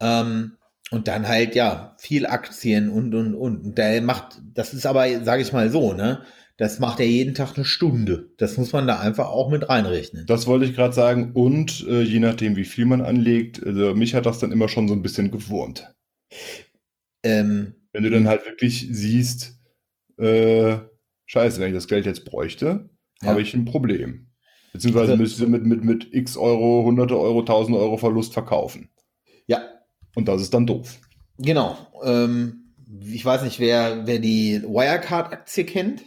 Ähm, 0.00 0.56
und 0.90 1.06
dann 1.06 1.28
halt, 1.28 1.54
ja, 1.54 1.94
viel 1.98 2.26
Aktien 2.26 2.88
und, 2.88 3.14
und, 3.14 3.34
und. 3.34 3.64
Und 3.64 3.78
der 3.78 4.00
macht, 4.02 4.40
das 4.54 4.72
ist 4.74 4.86
aber, 4.86 5.24
sage 5.24 5.42
ich 5.42 5.52
mal 5.52 5.70
so, 5.70 5.92
ne? 5.92 6.22
Das 6.56 6.80
macht 6.80 6.98
er 6.98 7.06
jeden 7.06 7.34
Tag 7.34 7.54
eine 7.54 7.64
Stunde. 7.64 8.30
Das 8.36 8.56
muss 8.56 8.72
man 8.72 8.88
da 8.88 8.98
einfach 8.98 9.28
auch 9.28 9.48
mit 9.48 9.68
reinrechnen. 9.68 10.26
Das 10.26 10.48
wollte 10.48 10.64
ich 10.64 10.74
gerade 10.74 10.92
sagen. 10.92 11.30
Und 11.32 11.86
äh, 11.88 12.02
je 12.02 12.18
nachdem, 12.18 12.56
wie 12.56 12.64
viel 12.64 12.84
man 12.84 13.00
anlegt, 13.00 13.64
also 13.64 13.94
mich 13.94 14.14
hat 14.14 14.26
das 14.26 14.40
dann 14.40 14.50
immer 14.50 14.68
schon 14.68 14.88
so 14.88 14.94
ein 14.94 15.02
bisschen 15.02 15.30
gewurmt. 15.30 15.94
Ähm, 17.22 17.74
Wenn 17.92 18.02
du 18.04 18.10
dann 18.10 18.28
halt 18.28 18.44
wirklich 18.46 18.86
siehst, 18.90 19.58
äh, 20.18 20.78
scheiße, 21.26 21.60
wenn 21.60 21.68
ich 21.68 21.74
das 21.74 21.88
Geld 21.88 22.06
jetzt 22.06 22.24
bräuchte, 22.24 22.88
Ja. 23.22 23.30
habe 23.30 23.42
ich 23.42 23.54
ein 23.54 23.64
Problem. 23.64 24.28
Beziehungsweise 24.72 25.12
Also- 25.12 25.22
müsste 25.22 25.46
mit, 25.46 25.64
mit, 25.64 25.84
mit 25.84 26.14
x 26.14 26.36
Euro, 26.36 26.84
hunderte 26.84 27.18
Euro, 27.18 27.42
tausend 27.42 27.76
Euro 27.76 27.96
Verlust 27.96 28.32
verkaufen. 28.32 28.90
ja, 29.46 29.62
Und 30.14 30.28
das 30.28 30.42
ist 30.42 30.52
dann 30.54 30.66
doof. 30.66 30.98
Genau. 31.38 31.76
Ähm, 32.02 32.74
ich 33.12 33.24
weiß 33.24 33.42
nicht, 33.42 33.60
wer, 33.60 34.06
wer 34.06 34.18
die 34.18 34.62
Wirecard-Aktie 34.62 35.64
kennt. 35.64 36.02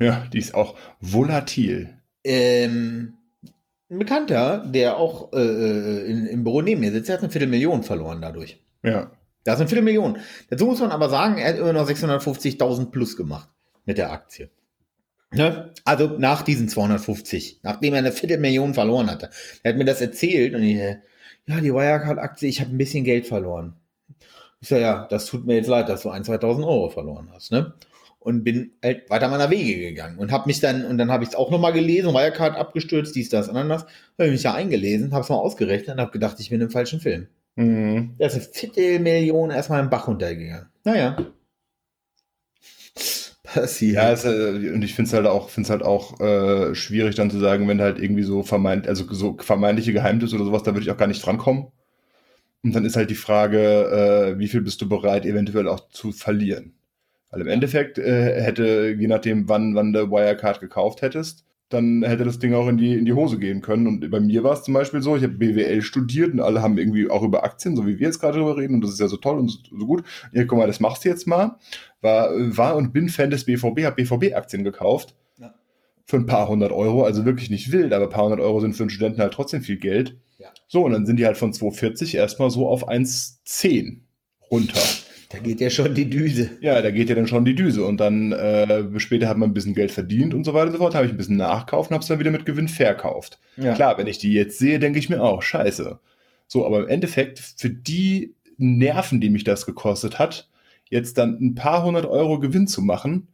Ja, 0.00 0.26
die 0.32 0.38
ist 0.38 0.54
auch 0.54 0.76
volatil. 1.00 1.98
Ähm, 2.24 3.14
ein 3.90 3.98
Bekannter, 3.98 4.64
der 4.66 4.96
auch 4.96 5.32
äh, 5.32 5.38
äh, 5.40 6.10
in, 6.10 6.26
im 6.26 6.44
Büro 6.44 6.62
neben 6.62 6.80
mir 6.80 6.92
sitzt, 6.92 7.08
der 7.08 7.16
hat 7.16 7.22
eine 7.22 7.32
Viertelmillion 7.32 7.82
verloren 7.82 8.20
dadurch. 8.22 8.62
Ja. 8.84 9.10
Das 9.48 9.54
ist 9.54 9.60
eine 9.62 9.68
Viertelmillion. 9.68 10.18
Dazu 10.50 10.66
muss 10.66 10.80
man 10.80 10.90
aber 10.90 11.08
sagen, 11.08 11.38
er 11.38 11.48
hat 11.48 11.58
immer 11.58 11.72
noch 11.72 11.88
650.000 11.88 12.90
plus 12.90 13.16
gemacht 13.16 13.48
mit 13.86 13.96
der 13.96 14.12
Aktie. 14.12 14.50
Ne? 15.32 15.72
Also 15.86 16.18
nach 16.18 16.42
diesen 16.42 16.68
250, 16.68 17.60
nachdem 17.62 17.94
er 17.94 18.00
eine 18.00 18.12
Viertelmillion 18.12 18.74
verloren 18.74 19.10
hatte. 19.10 19.30
Er 19.62 19.72
hat 19.72 19.78
mir 19.78 19.86
das 19.86 20.02
erzählt 20.02 20.54
und 20.54 20.62
ich, 20.62 20.76
äh, 20.76 20.98
ja, 21.46 21.62
die 21.62 21.72
Wirecard-Aktie, 21.72 22.46
ich 22.46 22.60
habe 22.60 22.72
ein 22.72 22.76
bisschen 22.76 23.04
Geld 23.04 23.26
verloren. 23.26 23.72
Ich 24.60 24.68
sage, 24.68 24.82
ja, 24.82 25.06
das 25.08 25.24
tut 25.24 25.46
mir 25.46 25.54
jetzt 25.54 25.68
leid, 25.68 25.88
dass 25.88 26.02
du 26.02 26.10
1.000, 26.10 26.42
2.000 26.42 26.66
Euro 26.66 26.90
verloren 26.90 27.30
hast, 27.32 27.50
ne? 27.50 27.72
Und 28.18 28.44
bin 28.44 28.72
halt 28.84 29.08
weiter 29.08 29.28
meiner 29.28 29.48
Wege 29.48 29.80
gegangen 29.80 30.18
und 30.18 30.30
habe 30.30 30.46
mich 30.46 30.60
dann, 30.60 30.84
und 30.84 30.98
dann 30.98 31.10
habe 31.10 31.24
ich 31.24 31.30
es 31.30 31.36
auch 31.36 31.50
nochmal 31.50 31.72
gelesen, 31.72 32.12
Wirecard 32.12 32.54
abgestürzt, 32.54 33.16
dies, 33.16 33.30
das, 33.30 33.48
ananas. 33.48 33.86
Habe 34.18 34.30
mich 34.30 34.42
ja 34.42 34.52
eingelesen, 34.52 35.14
habe 35.14 35.22
es 35.22 35.30
mal 35.30 35.36
ausgerechnet 35.36 35.96
und 35.96 36.02
habe 36.02 36.10
gedacht, 36.10 36.38
ich 36.38 36.50
bin 36.50 36.60
im 36.60 36.68
falschen 36.68 37.00
Film. 37.00 37.28
Mhm. 37.58 38.14
Da 38.18 38.26
ist 38.26 38.34
eine 38.34 38.44
Viertelmillion 38.44 39.50
erstmal 39.50 39.82
im 39.82 39.90
Bach 39.90 40.06
runtergegangen. 40.06 40.68
Naja. 40.84 41.16
Passiert. 43.42 43.96
Ja, 43.96 44.12
es, 44.12 44.24
äh, 44.24 44.70
und 44.72 44.84
ich 44.84 44.94
finde 44.94 45.08
es 45.08 45.14
halt 45.14 45.26
auch, 45.26 45.48
find's 45.48 45.68
halt 45.68 45.82
auch 45.82 46.20
äh, 46.20 46.76
schwierig 46.76 47.16
dann 47.16 47.32
zu 47.32 47.40
sagen, 47.40 47.66
wenn 47.66 47.80
halt 47.80 47.98
irgendwie 47.98 48.22
so 48.22 48.44
vermeint, 48.44 48.86
also 48.86 49.12
so 49.12 49.36
vermeintliche 49.40 49.92
Geheimnisse 49.92 50.36
oder 50.36 50.44
sowas, 50.44 50.62
da 50.62 50.72
würde 50.72 50.82
ich 50.84 50.90
auch 50.92 50.96
gar 50.96 51.08
nicht 51.08 51.24
drankommen. 51.24 51.66
Und 52.62 52.76
dann 52.76 52.84
ist 52.84 52.94
halt 52.94 53.10
die 53.10 53.16
Frage, 53.16 54.34
äh, 54.36 54.38
wie 54.38 54.48
viel 54.48 54.60
bist 54.60 54.80
du 54.80 54.88
bereit, 54.88 55.26
eventuell 55.26 55.66
auch 55.66 55.88
zu 55.88 56.12
verlieren? 56.12 56.74
Weil 57.30 57.40
im 57.40 57.48
Endeffekt 57.48 57.98
äh, 57.98 58.40
hätte, 58.40 58.94
je 58.96 59.08
nachdem, 59.08 59.48
wann, 59.48 59.74
wann 59.74 59.92
du 59.92 60.10
Wirecard 60.12 60.60
gekauft 60.60 61.02
hättest, 61.02 61.44
dann 61.68 62.02
hätte 62.02 62.24
das 62.24 62.38
Ding 62.38 62.54
auch 62.54 62.66
in 62.68 62.78
die, 62.78 62.94
in 62.94 63.04
die 63.04 63.12
Hose 63.12 63.38
gehen 63.38 63.60
können. 63.60 63.86
Und 63.86 64.10
bei 64.10 64.20
mir 64.20 64.42
war 64.42 64.54
es 64.54 64.62
zum 64.62 64.74
Beispiel 64.74 65.02
so, 65.02 65.16
ich 65.16 65.22
habe 65.22 65.34
BWL 65.34 65.82
studiert 65.82 66.32
und 66.32 66.40
alle 66.40 66.62
haben 66.62 66.78
irgendwie 66.78 67.10
auch 67.10 67.22
über 67.22 67.44
Aktien, 67.44 67.76
so 67.76 67.86
wie 67.86 67.98
wir 67.98 68.06
jetzt 68.06 68.20
gerade 68.20 68.38
drüber 68.38 68.56
reden, 68.56 68.74
und 68.74 68.80
das 68.82 68.92
ist 68.92 69.00
ja 69.00 69.08
so 69.08 69.18
toll 69.18 69.38
und 69.38 69.48
so, 69.48 69.58
so 69.78 69.86
gut. 69.86 70.02
Ja, 70.32 70.44
guck 70.44 70.58
mal, 70.58 70.66
das 70.66 70.80
machst 70.80 71.04
du 71.04 71.10
jetzt 71.10 71.26
mal. 71.26 71.56
War, 72.00 72.30
war 72.56 72.76
und 72.76 72.92
bin 72.92 73.08
Fan 73.08 73.30
des 73.30 73.44
BVB, 73.44 73.84
habe 73.84 74.02
BVB-Aktien 74.02 74.64
gekauft. 74.64 75.14
Ja. 75.38 75.54
Für 76.06 76.16
ein 76.16 76.26
paar 76.26 76.48
hundert 76.48 76.72
Euro, 76.72 77.04
also 77.04 77.26
wirklich 77.26 77.50
nicht 77.50 77.70
wild, 77.70 77.92
aber 77.92 78.04
ein 78.06 78.10
paar 78.10 78.24
hundert 78.24 78.40
Euro 78.40 78.60
sind 78.60 78.74
für 78.74 78.84
einen 78.84 78.90
Studenten 78.90 79.20
halt 79.20 79.34
trotzdem 79.34 79.60
viel 79.60 79.76
Geld. 79.76 80.16
Ja. 80.38 80.48
So, 80.68 80.84
und 80.84 80.92
dann 80.92 81.04
sind 81.04 81.18
die 81.18 81.26
halt 81.26 81.36
von 81.36 81.52
2,40 81.52 82.16
erstmal 82.16 82.50
so 82.50 82.66
auf 82.66 82.88
1,10 82.88 84.00
runter. 84.50 84.80
Da 85.30 85.38
geht 85.38 85.60
ja 85.60 85.68
schon 85.68 85.94
die 85.94 86.08
Düse. 86.08 86.50
Ja, 86.62 86.80
da 86.80 86.90
geht 86.90 87.10
ja 87.10 87.14
dann 87.14 87.26
schon 87.26 87.44
die 87.44 87.54
Düse. 87.54 87.84
Und 87.84 87.98
dann 87.98 88.32
äh, 88.32 88.98
später 88.98 89.28
hat 89.28 89.36
man 89.36 89.50
ein 89.50 89.54
bisschen 89.54 89.74
Geld 89.74 89.90
verdient 89.90 90.32
und 90.32 90.44
so 90.44 90.54
weiter 90.54 90.68
und 90.68 90.72
so 90.72 90.78
fort. 90.78 90.94
Habe 90.94 91.04
ich 91.04 91.12
ein 91.12 91.18
bisschen 91.18 91.36
nachkauft 91.36 91.90
und 91.90 91.94
habe 91.94 92.02
es 92.02 92.08
dann 92.08 92.18
wieder 92.18 92.30
mit 92.30 92.46
Gewinn 92.46 92.68
verkauft. 92.68 93.38
Ja. 93.56 93.74
Klar, 93.74 93.98
wenn 93.98 94.06
ich 94.06 94.18
die 94.18 94.32
jetzt 94.32 94.58
sehe, 94.58 94.78
denke 94.78 94.98
ich 94.98 95.10
mir 95.10 95.22
auch, 95.22 95.42
scheiße. 95.42 95.98
So, 96.46 96.64
aber 96.64 96.80
im 96.80 96.88
Endeffekt, 96.88 97.40
für 97.40 97.68
die 97.68 98.34
Nerven, 98.56 99.20
die 99.20 99.28
mich 99.28 99.44
das 99.44 99.66
gekostet 99.66 100.18
hat, 100.18 100.48
jetzt 100.88 101.18
dann 101.18 101.38
ein 101.40 101.54
paar 101.54 101.84
hundert 101.84 102.06
Euro 102.06 102.40
Gewinn 102.40 102.66
zu 102.66 102.80
machen, 102.80 103.28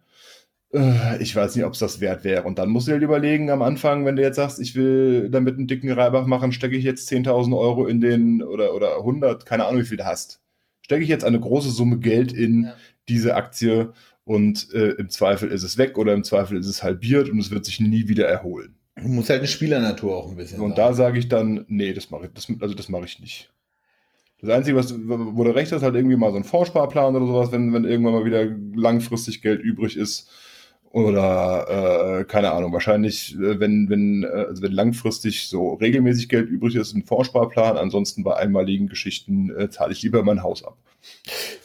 äh, 0.72 1.22
ich 1.22 1.34
weiß 1.34 1.54
nicht, 1.54 1.64
ob 1.64 1.74
es 1.74 1.78
das 1.78 2.00
wert 2.00 2.24
wäre. 2.24 2.42
Und 2.42 2.58
dann 2.58 2.70
musst 2.70 2.88
du 2.88 2.90
dir 2.90 2.94
halt 2.94 3.04
überlegen 3.04 3.50
am 3.50 3.62
Anfang, 3.62 4.04
wenn 4.04 4.16
du 4.16 4.22
jetzt 4.22 4.36
sagst, 4.36 4.58
ich 4.58 4.74
will 4.74 5.30
damit 5.30 5.56
einen 5.56 5.68
dicken 5.68 5.92
Reibach 5.92 6.26
machen, 6.26 6.50
stecke 6.50 6.76
ich 6.76 6.84
jetzt 6.84 7.08
10.000 7.10 7.56
Euro 7.56 7.86
in 7.86 8.00
den 8.00 8.42
oder, 8.42 8.74
oder 8.74 8.98
100, 8.98 9.46
keine 9.46 9.66
Ahnung, 9.66 9.82
wie 9.82 9.86
viel 9.86 9.96
du 9.96 10.06
hast. 10.06 10.40
Stecke 10.84 11.02
ich 11.02 11.08
jetzt 11.08 11.24
eine 11.24 11.40
große 11.40 11.70
Summe 11.70 11.98
Geld 11.98 12.30
in 12.32 12.64
Ja. 12.64 12.74
diese 13.08 13.34
Aktie 13.36 13.94
und 14.24 14.70
äh, 14.74 14.90
im 14.90 15.08
Zweifel 15.08 15.50
ist 15.50 15.62
es 15.62 15.78
weg 15.78 15.96
oder 15.96 16.12
im 16.12 16.24
Zweifel 16.24 16.58
ist 16.58 16.66
es 16.66 16.82
halbiert 16.82 17.30
und 17.30 17.38
es 17.38 17.50
wird 17.50 17.64
sich 17.64 17.80
nie 17.80 18.06
wieder 18.06 18.26
erholen. 18.28 18.74
Du 18.96 19.08
musst 19.08 19.30
halt 19.30 19.40
eine 19.40 19.48
Spielernatur 19.48 20.14
auch 20.14 20.30
ein 20.30 20.36
bisschen. 20.36 20.60
Und 20.60 20.76
da 20.76 20.92
sage 20.92 21.18
ich 21.18 21.28
dann, 21.28 21.64
nee, 21.68 21.94
das 21.94 22.10
mache 22.10 22.26
ich, 22.26 22.32
das, 22.34 22.48
also 22.60 22.74
das 22.74 22.88
mache 22.90 23.06
ich 23.06 23.18
nicht. 23.18 23.50
Das 24.40 24.50
Einzige, 24.50 24.76
was, 24.76 24.94
wo 24.94 25.42
du 25.42 25.50
recht 25.54 25.72
hast, 25.72 25.82
halt 25.82 25.94
irgendwie 25.94 26.16
mal 26.16 26.30
so 26.30 26.36
ein 26.36 26.44
Fondssparplan 26.44 27.16
oder 27.16 27.26
sowas, 27.26 27.50
wenn, 27.50 27.72
wenn 27.72 27.84
irgendwann 27.84 28.12
mal 28.12 28.24
wieder 28.26 28.44
langfristig 28.74 29.40
Geld 29.40 29.62
übrig 29.62 29.96
ist. 29.96 30.28
Oder, 30.94 32.20
äh, 32.20 32.24
keine 32.24 32.52
Ahnung, 32.52 32.72
wahrscheinlich, 32.72 33.34
äh, 33.34 33.58
wenn, 33.58 33.90
wenn, 33.90 34.22
äh, 34.22 34.28
also 34.28 34.62
wenn 34.62 34.70
langfristig 34.70 35.48
so 35.48 35.74
regelmäßig 35.74 36.28
Geld 36.28 36.48
übrig 36.48 36.76
ist, 36.76 36.94
ein 36.94 37.02
Fondssparplan. 37.02 37.76
Ansonsten 37.76 38.22
bei 38.22 38.36
einmaligen 38.36 38.86
Geschichten 38.86 39.50
äh, 39.58 39.68
zahle 39.68 39.92
ich 39.92 40.02
lieber 40.02 40.22
mein 40.22 40.44
Haus 40.44 40.62
ab. 40.62 40.78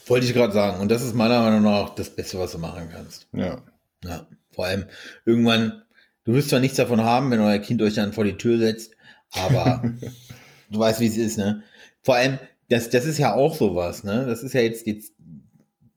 Wollte 0.08 0.26
ich 0.26 0.34
gerade 0.34 0.52
sagen. 0.52 0.82
Und 0.82 0.90
das 0.90 1.04
ist 1.04 1.14
meiner 1.14 1.44
Meinung 1.44 1.62
nach 1.62 1.94
das 1.94 2.10
Beste, 2.10 2.40
was 2.40 2.54
du 2.54 2.58
machen 2.58 2.90
kannst. 2.92 3.28
Ja. 3.32 3.62
Ja. 4.04 4.26
Vor 4.52 4.66
allem 4.66 4.86
irgendwann, 5.26 5.84
du 6.24 6.34
wirst 6.34 6.50
zwar 6.50 6.60
nichts 6.60 6.78
davon 6.78 7.04
haben, 7.04 7.30
wenn 7.30 7.40
euer 7.40 7.60
Kind 7.60 7.84
euch 7.84 7.94
dann 7.94 8.14
vor 8.14 8.24
die 8.24 8.38
Tür 8.38 8.58
setzt, 8.58 8.96
aber 9.32 9.84
du 10.72 10.80
weißt, 10.80 11.02
wie 11.02 11.08
es 11.08 11.18
ist, 11.18 11.38
ne? 11.38 11.62
Vor 12.02 12.16
allem, 12.16 12.40
das, 12.70 12.90
das 12.90 13.06
ist 13.06 13.20
ja 13.20 13.36
auch 13.36 13.54
sowas, 13.54 14.04
ne? 14.04 14.26
Das 14.26 14.42
ist 14.42 14.54
ja 14.54 14.62
jetzt, 14.62 14.88
jetzt 14.88 15.14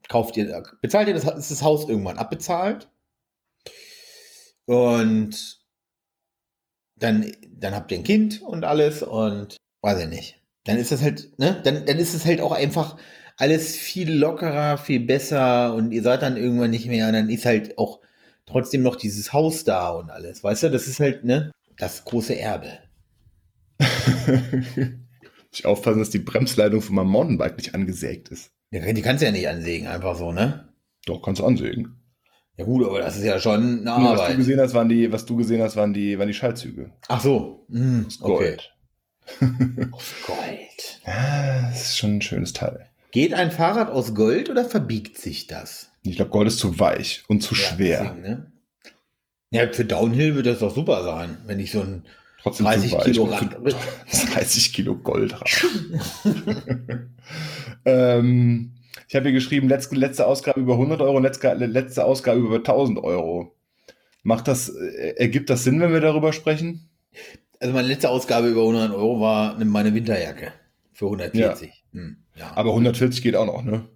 kauft 0.07 0.37
ihr, 0.37 0.61
bezahlt 0.83 1.07
ihr 1.07 1.15
das, 1.15 1.23
ist 1.23 1.49
das 1.49 1.63
Haus 1.63 1.89
irgendwann 1.89 2.19
abbezahlt? 2.19 2.89
Und 4.65 5.59
dann, 6.95 7.31
dann 7.49 7.75
habt 7.75 7.91
ihr 7.91 7.97
ein 7.97 8.03
Kind 8.03 8.41
und 8.41 8.63
alles 8.63 9.03
und 9.03 9.57
weiß 9.81 10.03
ich 10.03 10.09
nicht. 10.09 10.41
Dann 10.65 10.77
ist 10.77 10.91
das 10.91 11.01
halt, 11.01 11.37
ne? 11.37 11.61
Dann, 11.63 11.85
dann 11.85 11.97
ist 11.99 12.13
es 12.13 12.25
halt 12.25 12.39
auch 12.39 12.53
einfach 12.53 12.97
alles 13.37 13.75
viel 13.75 14.11
lockerer, 14.11 14.77
viel 14.77 15.01
besser 15.01 15.73
und 15.73 15.91
ihr 15.91 16.03
seid 16.03 16.21
dann 16.21 16.37
irgendwann 16.37 16.71
nicht 16.71 16.87
mehr 16.87 17.07
und 17.07 17.13
dann 17.13 17.29
ist 17.29 17.45
halt 17.45 17.77
auch 17.77 17.99
trotzdem 18.45 18.81
noch 18.81 18.95
dieses 18.95 19.33
Haus 19.33 19.63
da 19.63 19.89
und 19.89 20.09
alles. 20.09 20.43
Weißt 20.43 20.63
du, 20.63 20.69
das 20.69 20.87
ist 20.87 20.99
halt, 20.99 21.25
ne? 21.25 21.51
Das 21.77 22.05
große 22.05 22.37
Erbe. 22.37 22.79
ich 25.51 25.65
aufpassen, 25.65 25.99
dass 25.99 26.11
die 26.11 26.19
Bremsleitung 26.19 26.81
von 26.81 26.95
meinem 26.95 27.09
Mountainbike 27.09 27.57
nicht 27.57 27.75
angesägt 27.75 28.29
ist. 28.29 28.51
Ja, 28.71 28.91
Die 28.91 29.01
kannst 29.01 29.21
du 29.21 29.25
ja 29.25 29.31
nicht 29.31 29.47
ansägen, 29.47 29.87
einfach 29.87 30.15
so, 30.15 30.31
ne? 30.31 30.69
Doch, 31.05 31.21
kannst 31.21 31.41
du 31.41 31.45
ansägen. 31.45 32.02
Ja 32.57 32.65
gut, 32.65 32.85
aber 32.85 32.99
das 32.99 33.17
ist 33.17 33.23
ja 33.23 33.39
schon 33.39 33.53
eine 33.61 33.75
Nee, 33.75 33.85
was 33.85 33.93
du 34.15 34.21
Arbeit. 34.21 34.37
gesehen 34.37 34.59
hast, 34.59 34.73
waren 34.75 34.89
die, 34.89 35.11
was 35.11 35.25
du 35.25 35.35
gesehen 35.37 35.61
hast, 35.61 35.75
waren 35.75 35.93
die, 35.93 36.19
waren 36.19 36.27
die 36.27 36.33
Schaltzüge. 36.35 36.91
Ach 37.07 37.19
so. 37.21 37.65
Hm, 37.69 38.05
Das 38.05 38.21
okay. 38.21 38.57
Gold. 39.39 39.99
Gold. 40.27 40.99
Ja, 41.05 41.69
das 41.69 41.81
ist 41.89 41.97
schon 41.97 42.17
ein 42.17 42.21
schönes 42.21 42.53
Teil. 42.53 42.87
Geht 43.11 43.33
ein 43.33 43.51
Fahrrad 43.51 43.89
aus 43.89 44.13
Gold 44.13 44.49
oder 44.49 44.65
verbiegt 44.65 45.17
sich 45.17 45.47
das? 45.47 45.89
Ich 46.03 46.15
glaube, 46.17 46.31
Gold 46.31 46.47
ist 46.47 46.59
zu 46.59 46.79
weich 46.79 47.23
und 47.27 47.41
zu 47.41 47.55
schwer. 47.55 48.01
deswegen, 48.03 48.21
ne? 48.21 48.51
Ja, 49.51 49.71
für 49.71 49.85
Downhill 49.85 50.35
wird 50.35 50.45
das 50.47 50.59
doch 50.59 50.73
super 50.75 51.03
sein, 51.03 51.37
wenn 51.45 51.59
ich 51.59 51.71
so 51.71 51.81
ein 51.81 52.03
Trotzdem 52.41 52.65
30 52.65 52.89
zu 52.91 52.97
weich. 52.97 53.03
Kilo 53.05 53.23
Rad. 53.25 53.57
zu 54.09 54.27
30 54.33 54.73
Kilo 54.73 54.95
Gold 54.95 55.33
rein. 56.25 57.09
ähm, 57.85 58.71
ich 59.13 59.15
habe 59.15 59.25
hier 59.29 59.33
geschrieben, 59.33 59.69
letzte, 59.69 59.93
letzte 59.95 60.25
Ausgabe 60.25 60.59
über 60.59 60.73
100 60.73 60.99
Euro, 60.99 61.19
letzte, 61.19 61.53
letzte 61.53 62.03
Ausgabe 62.03 62.39
über 62.39 62.55
1000 62.55 62.97
Euro. 62.97 63.53
Macht 64.23 64.47
das, 64.47 64.69
äh, 64.69 65.13
ergibt 65.17 65.51
das 65.51 65.63
Sinn, 65.63 65.79
wenn 65.81 65.93
wir 65.93 66.01
darüber 66.01 66.33
sprechen? 66.33 66.89
Also 67.59 67.75
meine 67.75 67.89
letzte 67.89 68.09
Ausgabe 68.09 68.47
über 68.47 68.61
100 68.61 68.91
Euro 68.91 69.21
war 69.21 69.55
ne- 69.59 69.65
meine 69.65 69.93
Winterjacke 69.93 70.51
für 70.93 71.05
140. 71.05 71.83
Hm, 71.91 72.23
ja. 72.35 72.53
Aber 72.55 72.71
140 72.71 73.21
geht 73.21 73.35
auch 73.35 73.45
noch, 73.45 73.63
ne? 73.63 73.87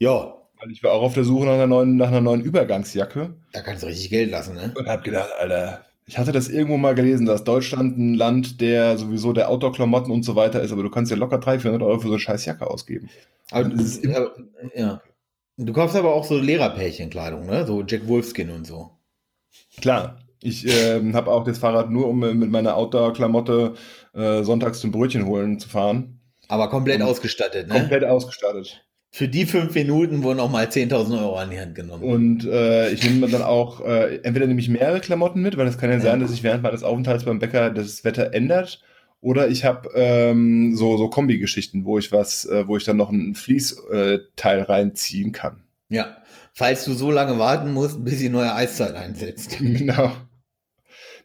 ja, 0.00 0.34
Weil 0.58 0.72
ich 0.72 0.82
war 0.82 0.90
auch 0.90 1.02
auf 1.02 1.14
der 1.14 1.22
Suche 1.22 1.44
nach 1.44 1.52
einer 1.52 1.68
neuen, 1.68 1.94
nach 1.96 2.08
einer 2.08 2.20
neuen 2.20 2.40
Übergangsjacke 2.40 3.36
da 3.52 3.60
kannst 3.60 3.84
du 3.84 3.86
richtig 3.86 4.10
Geld 4.10 4.32
lassen, 4.32 4.56
ne? 4.56 4.72
und 4.74 4.88
habe 4.88 5.04
gedacht, 5.04 5.30
Alter, 5.38 5.84
ich 6.06 6.18
hatte 6.18 6.32
das 6.32 6.48
irgendwo 6.48 6.76
mal 6.76 6.94
gelesen, 6.94 7.26
dass 7.26 7.44
Deutschland 7.44 7.96
ein 7.96 8.14
Land, 8.14 8.60
der 8.60 8.98
sowieso 8.98 9.32
der 9.32 9.48
Outdoor-Klamotten 9.48 10.10
und 10.10 10.24
so 10.24 10.34
weiter 10.34 10.60
ist, 10.60 10.72
aber 10.72 10.82
du 10.82 10.90
kannst 10.90 11.10
ja 11.10 11.16
locker 11.16 11.38
300, 11.38 11.62
400 11.62 11.88
Euro 11.88 11.98
für 12.00 12.08
so 12.08 12.14
eine 12.14 12.20
scheiß 12.20 12.44
Jacke 12.44 12.68
ausgeben. 12.68 13.08
Aber, 13.50 13.68
Das 13.68 13.82
ist 13.82 14.04
äh, 14.04 14.26
ja. 14.74 15.00
Du 15.56 15.72
kaufst 15.72 15.96
aber 15.96 16.14
auch 16.14 16.24
so 16.24 16.38
Lehrerpärchenkleidung, 16.38 17.46
ne? 17.46 17.66
So 17.66 17.82
Jack 17.86 18.08
Wolfskin 18.08 18.50
und 18.50 18.66
so. 18.66 18.90
Klar, 19.80 20.18
ich 20.40 20.66
ähm, 20.66 21.14
habe 21.14 21.30
auch 21.30 21.44
das 21.44 21.58
Fahrrad 21.58 21.90
nur, 21.90 22.08
um 22.08 22.22
äh, 22.24 22.34
mit 22.34 22.50
meiner 22.50 22.76
Outdoor-Klamotte 22.76 23.74
äh, 24.14 24.42
sonntags 24.42 24.80
zum 24.80 24.90
Brötchen 24.90 25.26
holen 25.26 25.60
zu 25.60 25.68
fahren. 25.68 26.20
Aber 26.48 26.68
komplett 26.68 27.00
Und 27.00 27.06
ausgestattet, 27.06 27.68
ne? 27.68 27.74
Komplett 27.74 28.04
ausgestattet. 28.04 28.84
Für 29.14 29.28
die 29.28 29.44
fünf 29.44 29.74
Minuten 29.74 30.22
wurden 30.22 30.40
auch 30.40 30.50
mal 30.50 30.64
10.000 30.64 31.20
Euro 31.20 31.36
an 31.36 31.50
die 31.50 31.60
Hand 31.60 31.74
genommen. 31.74 32.02
Und 32.02 32.46
äh, 32.46 32.90
ich 32.92 33.04
nehme 33.04 33.28
dann 33.28 33.42
auch, 33.42 33.84
äh, 33.84 34.16
entweder 34.22 34.46
nehme 34.46 34.58
ich 34.58 34.70
mehrere 34.70 35.00
Klamotten 35.00 35.42
mit, 35.42 35.58
weil 35.58 35.66
es 35.66 35.76
kann 35.76 35.90
ja 35.90 36.00
sein, 36.00 36.20
dass 36.20 36.30
sich 36.30 36.42
während 36.42 36.62
meines 36.62 36.82
Aufenthalts 36.82 37.24
beim 37.24 37.38
Bäcker 37.38 37.68
das 37.68 38.04
Wetter 38.04 38.32
ändert. 38.32 38.80
Oder 39.20 39.48
ich 39.48 39.66
habe 39.66 39.90
ähm, 39.94 40.74
so, 40.76 40.96
so 40.96 41.10
Kombi-Geschichten, 41.10 41.84
wo 41.84 41.98
ich 41.98 42.10
was, 42.10 42.46
äh, 42.46 42.66
wo 42.66 42.78
ich 42.78 42.84
dann 42.84 42.96
noch 42.96 43.10
ein 43.10 43.34
Fließteil 43.34 44.58
äh, 44.58 44.62
reinziehen 44.62 45.32
kann. 45.32 45.62
Ja. 45.90 46.16
Falls 46.54 46.86
du 46.86 46.94
so 46.94 47.10
lange 47.10 47.38
warten 47.38 47.70
musst, 47.72 48.02
bis 48.02 48.18
die 48.18 48.30
neue 48.30 48.54
Eiszeit 48.54 48.94
einsetzt. 48.94 49.58
genau. 49.60 50.12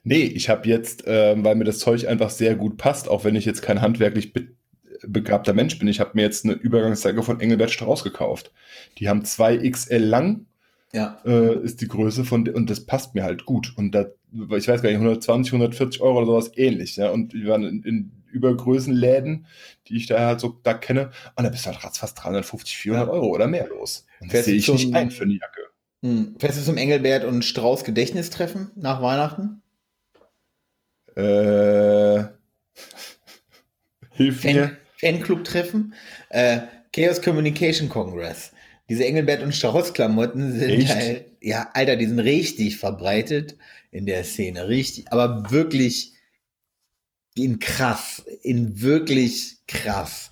Nee, 0.03 0.23
ich 0.23 0.49
habe 0.49 0.67
jetzt, 0.67 1.05
ähm, 1.07 1.45
weil 1.45 1.55
mir 1.55 1.63
das 1.63 1.79
Zeug 1.79 2.05
einfach 2.07 2.31
sehr 2.31 2.55
gut 2.55 2.77
passt, 2.77 3.07
auch 3.07 3.23
wenn 3.23 3.35
ich 3.35 3.45
jetzt 3.45 3.61
kein 3.61 3.81
handwerklich 3.81 4.33
be 4.33 4.56
begabter 5.05 5.53
Mensch 5.53 5.77
bin, 5.79 5.87
ich 5.87 5.99
habe 5.99 6.11
mir 6.13 6.21
jetzt 6.23 6.45
eine 6.45 6.53
Übergangsjacke 6.53 7.23
von 7.23 7.39
Engelbert 7.39 7.71
Strauß 7.71 8.03
gekauft. 8.03 8.51
Die 8.97 9.09
haben 9.09 9.23
2XL 9.23 9.97
lang, 9.99 10.45
Ja. 10.93 11.19
äh, 11.25 11.55
ist 11.63 11.81
die 11.81 11.87
Größe 11.87 12.23
von, 12.25 12.47
und 12.49 12.69
das 12.69 12.85
passt 12.85 13.15
mir 13.15 13.23
halt 13.23 13.45
gut. 13.45 13.73
Und 13.77 13.91
da, 13.93 14.05
ich 14.31 14.67
weiß 14.67 14.81
gar 14.81 14.89
nicht, 14.89 14.99
120, 14.99 15.53
140 15.53 16.01
Euro 16.01 16.17
oder 16.17 16.25
sowas 16.27 16.51
ähnlich, 16.57 16.95
ja. 16.97 17.09
Und 17.09 17.33
wir 17.33 17.47
waren 17.49 17.63
in, 17.63 17.83
in 17.83 18.11
Übergrößenläden, 18.31 19.45
die 19.87 19.97
ich 19.97 20.05
da 20.07 20.19
halt 20.19 20.39
so 20.39 20.59
da 20.63 20.73
kenne, 20.73 21.11
und 21.35 21.43
da 21.43 21.49
bist 21.49 21.65
du 21.65 21.69
halt 21.71 21.83
ratzfatz 21.83 22.13
350, 22.15 22.77
400 22.77 23.07
Ja. 23.07 23.13
Euro 23.13 23.27
oder 23.27 23.47
mehr 23.47 23.67
los. 23.69 24.05
Und 24.19 24.33
das 24.33 24.45
sehe 24.45 24.55
ich 24.55 24.67
nicht 24.67 24.93
ein 24.93 25.11
für 25.11 25.23
eine 25.23 25.33
Jacke. 25.33 25.61
Hm. 26.03 26.35
Fährst 26.39 26.59
du 26.59 26.63
zum 26.63 26.77
Engelbert 26.77 27.23
und 27.23 27.43
Strauß 27.43 27.83
Gedächtnistreffen 27.83 28.71
nach 28.75 29.01
Weihnachten? 29.01 29.61
Äh, 31.15 32.23
hilf 34.11 34.41
Fan, 34.41 34.53
mir. 34.55 34.77
Fanclub-Treffen? 34.99 35.93
Äh, 36.29 36.59
Chaos 36.93 37.21
Communication 37.21 37.89
Congress. 37.89 38.51
Diese 38.89 39.05
Engelbert 39.05 39.43
und 39.43 39.53
Strauß-Klamotten 39.53 40.53
sind 40.53 40.69
Echt? 40.69 40.89
halt, 40.95 41.25
ja, 41.41 41.69
Alter, 41.73 41.95
die 41.97 42.05
sind 42.05 42.19
richtig 42.19 42.77
verbreitet 42.77 43.57
in 43.91 44.05
der 44.05 44.23
Szene. 44.23 44.67
Richtig, 44.67 45.11
aber 45.11 45.51
wirklich 45.51 46.13
in 47.35 47.59
krass. 47.59 48.23
In 48.43 48.81
wirklich 48.81 49.57
krass. 49.67 50.31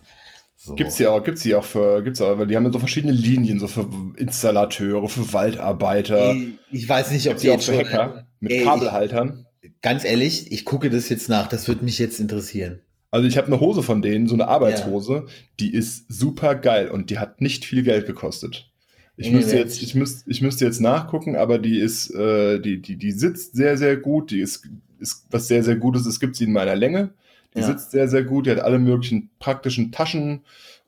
So. 0.56 0.74
Gibt's 0.74 0.98
ja 0.98 1.12
auch, 1.12 1.24
gibt's 1.24 1.44
die 1.44 1.54
auch 1.54 1.64
für, 1.64 2.02
gibt's 2.02 2.22
auch, 2.22 2.40
weil 2.40 2.48
die 2.48 2.56
haben 2.56 2.66
ja 2.66 2.72
so 2.72 2.80
verschiedene 2.80 3.14
Linien, 3.14 3.60
so 3.60 3.68
für 3.68 3.88
Installateure, 4.18 5.08
für 5.10 5.32
Waldarbeiter, 5.32 6.34
Ich, 6.34 6.54
ich 6.72 6.90
weiß 6.90 7.12
nicht, 7.12 7.28
ob 7.28 7.34
gibt's 7.40 7.42
die 7.44 7.52
auch 7.52 7.62
für 7.62 7.76
schon. 7.84 7.86
Hacker 7.94 8.28
mit 8.40 8.52
Ey, 8.52 8.60
ich- 8.60 8.64
Kabelhaltern. 8.64 9.46
Ganz 9.82 10.04
ehrlich, 10.06 10.52
ich 10.52 10.64
gucke 10.66 10.90
das 10.90 11.10
jetzt 11.10 11.28
nach. 11.30 11.48
Das 11.48 11.68
würde 11.68 11.84
mich 11.84 12.00
jetzt 12.00 12.20
interessieren. 12.20 12.82
Also 13.16 13.30
ich 13.30 13.38
habe 13.38 13.48
eine 13.48 13.62
Hose 13.62 13.82
von 13.82 14.02
denen, 14.02 14.28
so 14.28 14.34
eine 14.34 14.50
Arbeitshose, 14.50 15.26
die 15.62 15.74
ist 15.74 16.12
super 16.12 16.54
geil 16.54 16.90
und 16.90 17.10
die 17.10 17.18
hat 17.18 17.40
nicht 17.40 17.64
viel 17.64 17.82
Geld 17.82 18.08
gekostet. 18.08 18.70
Ich 19.16 19.30
Nee, 19.30 19.38
müsste 19.38 19.56
jetzt, 19.56 19.82
ich 19.82 19.96
müsste, 19.96 20.30
ich 20.30 20.42
müsste 20.42 20.66
jetzt 20.66 20.82
nachgucken, 20.82 21.38
aber 21.38 21.58
die 21.58 21.80
ist, 21.80 22.14
äh, 22.14 22.60
die, 22.60 22.82
die, 22.82 22.98
die 22.98 23.14
sitzt 23.14 23.56
sehr, 23.56 23.78
sehr 23.78 23.96
gut. 23.96 24.32
Die 24.32 24.42
ist, 24.42 24.68
ist 25.00 25.28
was 25.32 25.48
sehr, 25.48 25.64
sehr 25.64 25.78
Gutes. 25.78 26.06
Es 26.06 26.20
gibt 26.20 26.36
sie 26.36 26.44
in 26.44 26.52
meiner 26.52 26.76
Länge. 26.76 27.14
Die 27.56 27.62
Ja. 27.62 27.68
sitzt 27.68 27.92
sehr, 27.92 28.10
sehr 28.10 28.26
gut. 28.26 28.48
Die 28.48 28.52
hat 28.52 28.60
alle 28.60 28.80
möglichen 28.80 29.30
praktischen 29.40 29.94
Taschen 29.94 30.42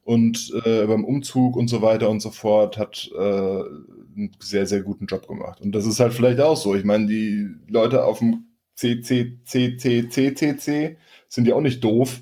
und 0.03 0.51
äh, 0.65 0.85
beim 0.85 1.05
Umzug 1.05 1.55
und 1.55 1.69
so 1.69 1.81
weiter 1.81 2.09
und 2.09 2.19
so 2.19 2.31
fort 2.31 2.77
hat 2.77 3.09
äh, 3.17 3.21
einen 3.21 4.31
sehr, 4.39 4.65
sehr 4.65 4.81
guten 4.81 5.05
Job 5.05 5.29
gemacht. 5.29 5.61
Und 5.61 5.71
das 5.71 5.85
ist 5.85 6.01
halt 6.01 6.13
vielleicht 6.13 6.41
auch 6.41 6.57
so. 6.57 6.75
Ich 6.75 6.83
meine, 6.83 7.05
die 7.07 7.47
Leute 7.69 8.03
auf 8.03 8.19
dem 8.19 8.47
CCCCCCC 8.75 10.97
sind 11.29 11.47
ja 11.47 11.55
auch 11.55 11.61
nicht 11.61 11.83
doof. 11.83 12.21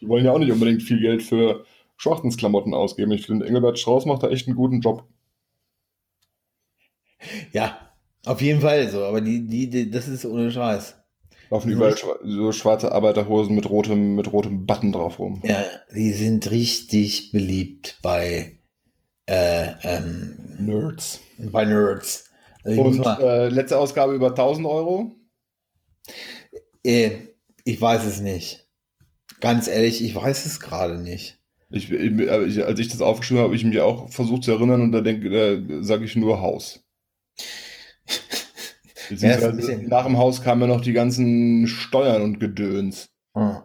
Die 0.00 0.08
wollen 0.08 0.24
ja 0.24 0.32
auch 0.32 0.38
nicht 0.38 0.52
unbedingt 0.52 0.82
viel 0.82 1.00
Geld 1.00 1.22
für 1.22 1.64
Schwachtensklamotten 1.96 2.74
ausgeben. 2.74 3.12
Ich 3.12 3.26
finde, 3.26 3.46
Engelbert 3.46 3.78
Strauß 3.78 4.06
macht 4.06 4.22
da 4.22 4.28
echt 4.28 4.46
einen 4.48 4.56
guten 4.56 4.80
Job. 4.80 5.04
Ja, 7.52 7.78
auf 8.26 8.40
jeden 8.42 8.60
Fall 8.60 8.88
so, 8.90 9.02
aber 9.04 9.20
die, 9.20 9.46
die, 9.46 9.70
die 9.70 9.90
das 9.90 10.08
ist 10.08 10.26
ohne 10.26 10.50
Scheiß. 10.50 10.96
Laufen 11.50 11.70
überall 11.70 11.92
schwa- 11.94 12.18
so 12.22 12.52
schwarze 12.52 12.92
Arbeiterhosen 12.92 13.54
mit 13.54 13.68
rotem, 13.68 14.14
mit 14.14 14.32
rotem 14.32 14.66
Button 14.66 14.92
drauf 14.92 15.18
rum. 15.18 15.40
Ja, 15.44 15.64
die 15.94 16.12
sind 16.12 16.50
richtig 16.50 17.32
beliebt 17.32 17.98
bei, 18.02 18.58
äh, 19.26 19.68
ähm, 19.82 20.36
Nerds. 20.58 21.20
bei 21.38 21.64
Nerds. 21.64 22.30
Also 22.62 22.82
Und 22.82 23.06
äh, 23.06 23.48
letzte 23.48 23.78
Ausgabe 23.78 24.14
über 24.14 24.28
1000 24.28 24.66
Euro. 24.66 25.12
äh, 26.82 27.10
ich 27.64 27.80
weiß 27.80 28.04
es 28.04 28.20
nicht. 28.20 28.68
Ganz 29.40 29.68
ehrlich, 29.68 30.02
ich 30.02 30.14
weiß 30.14 30.46
es 30.46 30.60
gerade 30.60 30.98
nicht. 30.98 31.38
Ich, 31.70 31.90
ich, 31.90 32.64
als 32.64 32.78
ich 32.78 32.88
das 32.88 33.00
aufgeschrieben 33.00 33.38
habe, 33.38 33.48
habe 33.48 33.56
ich 33.56 33.64
mich 33.64 33.80
auch 33.80 34.08
versucht 34.10 34.44
zu 34.44 34.52
erinnern 34.52 34.80
und 34.80 34.92
da 34.92 35.00
denke, 35.00 35.28
da 35.30 35.82
sage 35.82 36.04
ich 36.04 36.16
nur 36.16 36.40
Haus. 36.40 36.84
Ja, 39.10 39.52
nach 39.52 40.06
dem 40.06 40.16
Haus 40.16 40.40
kamen 40.40 40.62
ja 40.62 40.66
noch 40.66 40.80
die 40.80 40.94
ganzen 40.94 41.66
Steuern 41.66 42.22
und 42.22 42.40
Gedöns. 42.40 43.10
Hm. 43.36 43.58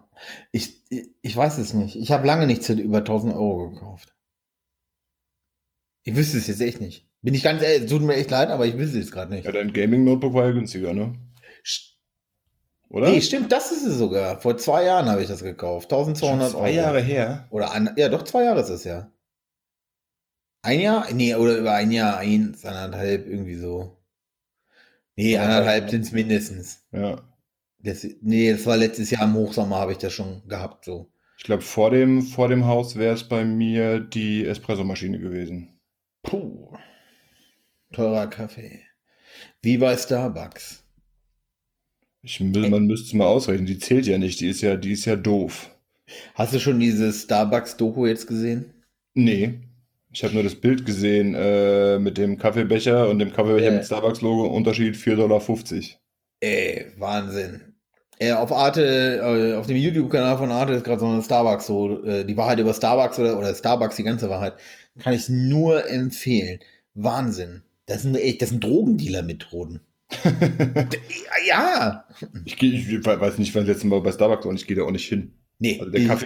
Ich, 0.51 0.83
ich, 0.89 1.35
weiß 1.35 1.59
es 1.59 1.73
nicht. 1.73 1.95
Ich 1.95 2.11
habe 2.11 2.27
lange 2.27 2.45
nichts 2.45 2.67
über 2.67 2.97
1000 2.99 3.33
Euro 3.33 3.69
gekauft. 3.69 4.13
Ich 6.03 6.15
wüsste 6.15 6.37
es 6.37 6.47
jetzt 6.47 6.61
echt 6.61 6.81
nicht. 6.81 7.07
Bin 7.21 7.33
ich 7.33 7.43
ganz 7.43 7.61
ehrlich, 7.61 7.89
tut 7.89 8.01
mir 8.01 8.15
echt 8.15 8.31
leid, 8.31 8.49
aber 8.49 8.65
ich 8.65 8.77
wüsste 8.77 8.99
es 8.99 9.11
gerade 9.11 9.33
nicht. 9.33 9.45
Ja, 9.45 9.51
dein 9.51 9.71
Gaming-Notebook 9.73 10.33
war 10.33 10.45
ja 10.45 10.51
günstiger, 10.51 10.93
ne? 10.93 11.13
St- 11.65 11.98
Oder? 12.89 13.09
Nee, 13.09 13.21
stimmt, 13.21 13.51
das 13.51 13.71
ist 13.71 13.85
es 13.85 13.97
sogar. 13.97 14.41
Vor 14.41 14.57
zwei 14.57 14.85
Jahren 14.85 15.07
habe 15.07 15.21
ich 15.21 15.27
das 15.27 15.43
gekauft. 15.43 15.91
1200 15.91 16.17
Schon 16.19 16.41
Euro. 16.41 16.65
zwei 16.65 16.71
Jahre 16.71 17.01
her. 17.01 17.47
Oder 17.51 17.71
ein, 17.71 17.91
ja, 17.95 18.09
doch, 18.09 18.23
zwei 18.23 18.43
Jahre 18.43 18.61
ist 18.61 18.69
es 18.69 18.83
ja. 18.83 19.11
Ein 20.63 20.79
Jahr? 20.79 21.05
Nee, 21.13 21.35
oder 21.35 21.57
über 21.57 21.73
ein 21.73 21.91
Jahr, 21.91 22.17
eins, 22.17 22.65
anderthalb, 22.65 23.27
irgendwie 23.27 23.55
so. 23.55 23.95
Nee, 25.15 25.37
Anderthalb, 25.37 25.89
sind 25.89 26.05
es 26.05 26.11
mindestens. 26.11 26.85
Ja. 26.91 27.21
Das, 27.79 28.05
nee, 28.21 28.51
das 28.51 28.65
war 28.65 28.77
letztes 28.77 29.11
Jahr 29.11 29.23
im 29.23 29.35
Hochsommer, 29.35 29.77
habe 29.77 29.91
ich 29.91 29.97
das 29.97 30.13
schon 30.13 30.47
gehabt, 30.47 30.85
so. 30.85 31.11
Ich 31.37 31.43
glaube, 31.43 31.61
vor 31.61 31.91
dem, 31.91 32.21
vor 32.21 32.49
dem 32.49 32.65
Haus 32.65 32.95
wäre 32.97 33.13
es 33.13 33.23
bei 33.23 33.45
mir 33.45 33.99
die 33.99 34.45
Espressomaschine 34.45 35.19
gewesen. 35.19 35.79
Puh. 36.23 36.73
Teurer 37.93 38.27
Kaffee. 38.27 38.81
Wie 39.61 39.77
bei 39.77 39.95
Starbucks. 39.95 40.83
Ich, 42.21 42.39
mü- 42.39 42.69
man 42.69 42.85
müsste 42.85 43.07
es 43.07 43.13
mal 43.13 43.27
ausrechnen. 43.27 43.65
Die 43.65 43.79
zählt 43.79 44.05
ja 44.05 44.17
nicht. 44.17 44.39
Die 44.39 44.49
ist 44.49 44.61
ja, 44.61 44.75
die 44.75 44.91
ist 44.91 45.05
ja 45.05 45.15
doof. 45.15 45.69
Hast 46.35 46.53
du 46.53 46.59
schon 46.59 46.79
dieses 46.79 47.23
Starbucks-Doku 47.23 48.05
jetzt 48.07 48.27
gesehen? 48.27 48.73
Nee. 49.13 49.59
Ich 50.11 50.23
habe 50.23 50.33
nur 50.33 50.43
das 50.43 50.55
Bild 50.55 50.85
gesehen 50.85 51.35
äh, 51.35 51.99
mit 51.99 52.17
dem 52.17 52.37
Kaffeebecher 52.37 53.07
und 53.09 53.19
dem 53.19 53.31
Kaffeebecher 53.31 53.65
Ja. 53.67 53.71
mit 53.71 53.85
Starbucks-Logo. 53.85 54.47
Unterschied 54.47 54.95
4,50 54.95 55.15
Dollar. 55.15 55.41
Ey, 56.41 56.85
Wahnsinn. 56.97 57.61
Äh, 58.17 58.33
auf 58.33 58.51
Arte, 58.51 59.17
äh, 59.21 59.53
auf 59.55 59.67
dem 59.67 59.77
YouTube-Kanal 59.77 60.37
von 60.37 60.51
Arte 60.51 60.73
ist 60.73 60.83
gerade 60.83 60.99
so 60.99 61.05
eine 61.07 61.21
Starbucks, 61.21 61.67
so 61.67 62.03
äh, 62.03 62.25
die 62.25 62.35
Wahrheit 62.35 62.59
über 62.59 62.73
Starbucks 62.73 63.17
oder, 63.19 63.37
oder 63.37 63.53
Starbucks, 63.55 63.95
die 63.95 64.03
ganze 64.03 64.29
Wahrheit. 64.29 64.55
Kann 64.97 65.13
ich 65.13 65.29
nur 65.29 65.87
empfehlen. 65.89 66.59
Wahnsinn. 66.95 67.61
Das 67.85 68.01
sind 68.01 68.15
echt, 68.15 68.41
das 68.41 68.49
sind 68.49 68.63
Drogendealer-Methoden. 68.63 69.79
Ja. 71.47 72.05
Ich, 72.45 72.57
geh, 72.57 72.67
ich 72.67 73.05
weiß 73.05 73.37
nicht, 73.37 73.53
wann 73.55 73.65
das 73.65 73.75
letzte 73.75 73.87
Mal 73.87 74.01
bei 74.01 74.11
Starbucks 74.11 74.43
war 74.45 74.49
und 74.49 74.57
ich 74.59 74.67
gehe 74.67 74.75
da 74.77 74.83
auch 74.83 74.91
nicht 74.91 75.07
hin. 75.07 75.33
Nee, 75.59 75.77
Also 75.79 75.91
der 75.91 76.05
Kaffee- 76.07 76.25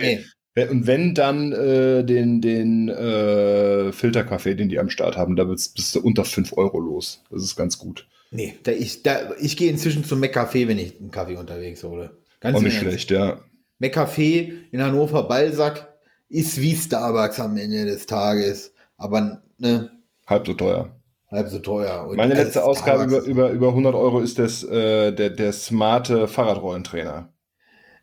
nee. 0.56 0.66
Und 0.70 0.86
wenn 0.86 1.16
dann 1.16 1.52
äh, 1.52 2.04
den, 2.04 2.40
den 2.40 2.88
äh, 2.90 3.92
Filterkaffee, 3.92 4.54
den 4.56 4.70
die 4.70 4.78
am 4.80 4.90
Start 4.92 5.18
haben, 5.18 5.36
da 5.36 5.46
bist, 5.46 5.96
du 5.96 6.00
unter 6.02 6.26
5 6.26 6.54
Euro 6.58 6.80
los. 6.80 7.24
Das 7.32 7.44
ist 7.44 7.56
ganz 7.56 7.80
gut. 7.80 8.08
Nee, 8.30 8.56
da, 8.64 8.72
ich, 8.72 9.02
da, 9.02 9.32
ich 9.40 9.58
gehe 9.58 9.72
inzwischen 9.72 10.04
zum 10.04 10.22
McCafé, 10.24 10.68
wenn 10.68 10.78
ich 10.78 11.00
einen 11.00 11.10
Kaffee 11.12 11.38
unterwegs 11.38 11.84
hole. 11.84 12.18
Ganz 12.40 12.58
Auch 12.58 12.62
nicht 12.62 12.74
Ernst. 12.76 12.88
schlecht, 12.88 13.12
ja. 13.12 13.40
McCafé 13.82 14.52
in 14.72 14.82
Hannover 14.82 15.24
Balsack 15.28 15.92
ist 16.30 16.60
wie 16.62 16.76
Starbucks 16.76 17.40
am 17.40 17.58
Ende 17.58 17.86
des 17.86 18.06
Tages, 18.06 18.74
aber 18.98 19.42
ne, 19.58 19.90
Halb 20.28 20.46
so 20.48 20.54
teuer. 20.54 20.96
Halb 21.34 21.50
so 21.50 21.60
teuer. 21.60 22.08
Und 22.08 22.18
Meine 22.18 22.36
letzte 22.36 22.64
Ausgabe 22.64 23.04
über, 23.04 23.22
über, 23.22 23.50
über 23.50 23.68
100 23.70 23.96
Euro 23.96 24.20
ist 24.20 24.40
das, 24.40 24.64
äh, 24.64 25.12
der, 25.12 25.30
der 25.30 25.52
smarte 25.52 26.28
Fahrradrollentrainer. 26.28 27.30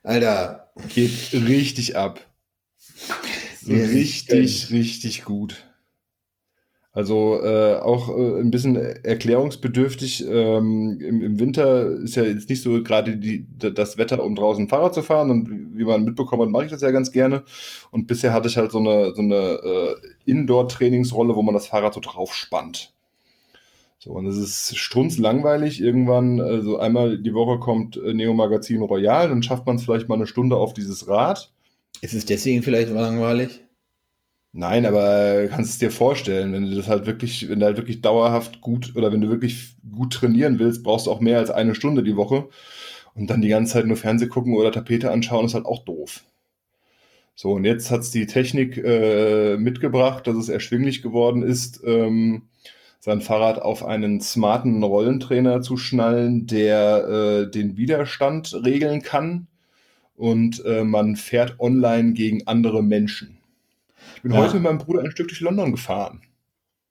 Alter, 0.02 0.70
Geht 0.88 1.32
richtig 1.32 1.96
ab. 1.96 2.20
So 3.62 3.72
richtig, 3.72 4.70
richtig 4.70 5.24
gut. 5.24 5.64
Also 6.92 7.40
äh, 7.42 7.76
auch 7.76 8.08
äh, 8.08 8.40
ein 8.40 8.50
bisschen 8.50 8.74
erklärungsbedürftig. 8.76 10.26
Ähm, 10.26 10.98
im, 11.00 11.22
Im 11.22 11.38
Winter 11.38 11.86
ist 11.86 12.16
ja 12.16 12.24
jetzt 12.24 12.48
nicht 12.48 12.62
so 12.62 12.82
gerade 12.82 13.16
das 13.56 13.96
Wetter, 13.96 14.24
um 14.24 14.34
draußen 14.34 14.68
Fahrrad 14.68 14.94
zu 14.94 15.02
fahren. 15.02 15.30
Und 15.30 15.76
wie 15.78 15.84
man 15.84 16.04
mitbekommen 16.04 16.42
hat, 16.42 16.50
mache 16.50 16.64
ich 16.64 16.70
das 16.70 16.80
ja 16.80 16.90
ganz 16.90 17.12
gerne. 17.12 17.44
Und 17.92 18.06
bisher 18.08 18.32
hatte 18.32 18.48
ich 18.48 18.56
halt 18.56 18.72
so 18.72 18.78
eine, 18.78 19.14
so 19.14 19.22
eine 19.22 19.36
äh, 19.36 19.94
Indoor-Trainingsrolle, 20.24 21.36
wo 21.36 21.42
man 21.42 21.54
das 21.54 21.68
Fahrrad 21.68 21.94
so 21.94 22.00
drauf 22.00 22.34
spannt. 22.34 22.92
So, 24.02 24.12
und 24.12 24.26
es 24.26 24.38
ist 24.38 24.78
strunzlangweilig. 24.78 25.78
Irgendwann, 25.78 26.40
also 26.40 26.78
einmal 26.78 27.18
die 27.18 27.34
Woche 27.34 27.58
kommt 27.58 27.98
äh, 27.98 28.14
Neo 28.14 28.32
Magazin 28.32 28.80
Royal, 28.80 29.28
dann 29.28 29.42
schafft 29.42 29.66
man 29.66 29.76
es 29.76 29.84
vielleicht 29.84 30.08
mal 30.08 30.14
eine 30.14 30.26
Stunde 30.26 30.56
auf 30.56 30.72
dieses 30.72 31.06
Rad. 31.06 31.52
ist 32.00 32.14
es 32.14 32.24
deswegen 32.24 32.62
vielleicht 32.62 32.88
langweilig? 32.88 33.60
Nein, 34.52 34.86
aber 34.86 35.48
kannst 35.48 35.72
es 35.72 35.78
dir 35.78 35.90
vorstellen, 35.90 36.54
wenn 36.54 36.70
du 36.70 36.76
das 36.76 36.88
halt 36.88 37.04
wirklich, 37.06 37.50
wenn 37.50 37.60
du 37.60 37.66
halt 37.66 37.76
wirklich 37.76 38.00
dauerhaft 38.00 38.62
gut 38.62 38.96
oder 38.96 39.12
wenn 39.12 39.20
du 39.20 39.28
wirklich 39.28 39.76
gut 39.92 40.14
trainieren 40.14 40.58
willst, 40.58 40.82
brauchst 40.82 41.06
du 41.06 41.10
auch 41.10 41.20
mehr 41.20 41.38
als 41.38 41.50
eine 41.50 41.74
Stunde 41.74 42.02
die 42.02 42.16
Woche. 42.16 42.48
Und 43.14 43.28
dann 43.28 43.42
die 43.42 43.48
ganze 43.48 43.74
Zeit 43.74 43.86
nur 43.86 43.98
Fernseh 43.98 44.28
gucken 44.28 44.54
oder 44.56 44.72
Tapete 44.72 45.10
anschauen, 45.10 45.44
ist 45.44 45.54
halt 45.54 45.66
auch 45.66 45.84
doof. 45.84 46.24
So, 47.34 47.52
und 47.52 47.64
jetzt 47.64 47.90
hat's 47.90 48.10
die 48.10 48.26
Technik 48.26 48.78
äh, 48.78 49.58
mitgebracht, 49.58 50.26
dass 50.26 50.36
es 50.36 50.48
erschwinglich 50.48 51.02
geworden 51.02 51.42
ist, 51.42 51.82
ähm, 51.84 52.48
sein 53.00 53.22
Fahrrad 53.22 53.60
auf 53.60 53.84
einen 53.84 54.20
smarten 54.20 54.82
Rollentrainer 54.82 55.62
zu 55.62 55.76
schnallen, 55.76 56.46
der 56.46 57.08
äh, 57.08 57.50
den 57.50 57.76
Widerstand 57.76 58.54
regeln 58.64 59.02
kann. 59.02 59.46
Und 60.14 60.62
äh, 60.66 60.84
man 60.84 61.16
fährt 61.16 61.58
online 61.58 62.12
gegen 62.12 62.46
andere 62.46 62.82
Menschen. 62.82 63.38
Ich 64.16 64.22
bin 64.22 64.32
Ja. 64.32 64.38
heute 64.38 64.54
mit 64.54 64.64
meinem 64.64 64.78
Bruder 64.78 65.00
ein 65.02 65.10
Stück 65.10 65.28
durch 65.28 65.40
London 65.40 65.72
gefahren. 65.72 66.20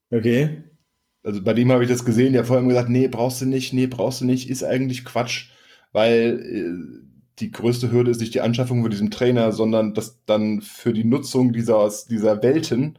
Okay. 0.09 0.63
Also 1.21 1.43
bei 1.43 1.53
dem 1.53 1.71
habe 1.71 1.83
ich 1.83 1.89
das 1.89 2.05
gesehen, 2.05 2.33
der 2.33 2.41
hat 2.41 2.47
vorher 2.47 2.61
immer 2.63 2.73
gesagt, 2.73 2.89
nee, 2.89 3.07
brauchst 3.07 3.41
du 3.41 3.45
nicht, 3.45 3.71
nee, 3.73 3.85
brauchst 3.85 4.21
du 4.21 4.25
nicht, 4.25 4.49
ist 4.49 4.63
eigentlich 4.63 5.05
Quatsch, 5.05 5.49
weil 5.91 6.39
äh, 6.41 7.05
die 7.37 7.51
größte 7.51 7.91
Hürde 7.91 8.09
ist 8.09 8.19
nicht 8.19 8.33
die 8.33 8.41
Anschaffung 8.41 8.81
von 8.81 8.89
diesem 8.89 9.11
Trainer, 9.11 9.51
sondern 9.51 9.93
das 9.93 10.23
dann 10.25 10.61
für 10.61 10.91
die 10.91 11.03
Nutzung 11.05 11.53
dieser, 11.53 11.87
dieser 12.09 12.41
Welten 12.41 12.97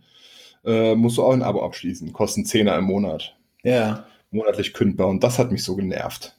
äh, 0.64 0.94
musst 0.94 1.18
du 1.18 1.22
auch 1.24 1.32
ein 1.32 1.42
Abo 1.42 1.64
abschließen, 1.64 2.12
kosten 2.12 2.44
Zehner 2.44 2.76
im 2.76 2.84
Monat, 2.84 3.36
Ja. 3.62 4.06
monatlich 4.30 4.72
kündbar 4.74 5.08
und 5.08 5.22
das 5.24 5.38
hat 5.38 5.50
mich 5.52 5.64
so 5.64 5.76
genervt. 5.76 6.36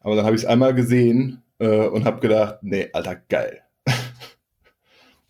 Aber 0.00 0.16
dann 0.16 0.24
habe 0.24 0.34
ich 0.34 0.42
es 0.42 0.48
einmal 0.48 0.74
gesehen 0.74 1.42
äh, 1.58 1.86
und 1.86 2.04
habe 2.04 2.20
gedacht, 2.20 2.58
nee, 2.62 2.88
Alter, 2.92 3.16
geil. 3.16 3.62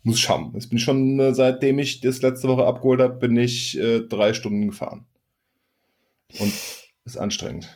Muss 0.03 0.19
schaffen. 0.19 0.51
Jetzt 0.53 0.69
bin 0.69 0.77
ich 0.77 0.83
schon, 0.83 1.19
äh, 1.19 1.33
seitdem 1.33 1.79
ich 1.79 2.01
das 2.01 2.21
letzte 2.21 2.47
Woche 2.47 2.65
abgeholt 2.65 2.99
habe, 2.99 3.13
bin 3.15 3.37
ich 3.37 3.77
äh, 3.79 4.01
drei 4.01 4.33
Stunden 4.33 4.67
gefahren. 4.67 5.05
Und 6.39 6.51
ist 7.05 7.17
anstrengend. 7.17 7.69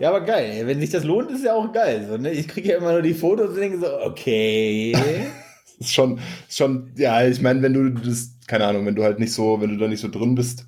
Ja, 0.00 0.08
aber 0.08 0.22
geil. 0.22 0.66
Wenn 0.66 0.80
sich 0.80 0.90
das 0.90 1.04
lohnt, 1.04 1.30
ist 1.30 1.44
ja 1.44 1.54
auch 1.54 1.70
geil. 1.72 2.06
So, 2.08 2.16
ne? 2.16 2.30
Ich 2.32 2.48
kriege 2.48 2.70
ja 2.70 2.78
immer 2.78 2.92
nur 2.92 3.02
die 3.02 3.14
Fotos 3.14 3.50
und 3.50 3.56
denke 3.56 3.78
so, 3.78 4.00
okay. 4.02 4.96
Ist 5.78 5.92
schon, 5.92 6.18
ist 6.48 6.56
schon, 6.56 6.90
ja, 6.96 7.26
ich 7.26 7.40
meine, 7.42 7.60
wenn 7.62 7.74
du 7.74 7.90
das, 7.90 8.30
keine 8.46 8.66
Ahnung, 8.66 8.86
wenn 8.86 8.94
du 8.94 9.02
halt 9.04 9.18
nicht 9.18 9.32
so, 9.32 9.60
wenn 9.60 9.70
du 9.70 9.76
da 9.76 9.88
nicht 9.88 10.00
so 10.00 10.08
drin 10.08 10.34
bist, 10.34 10.66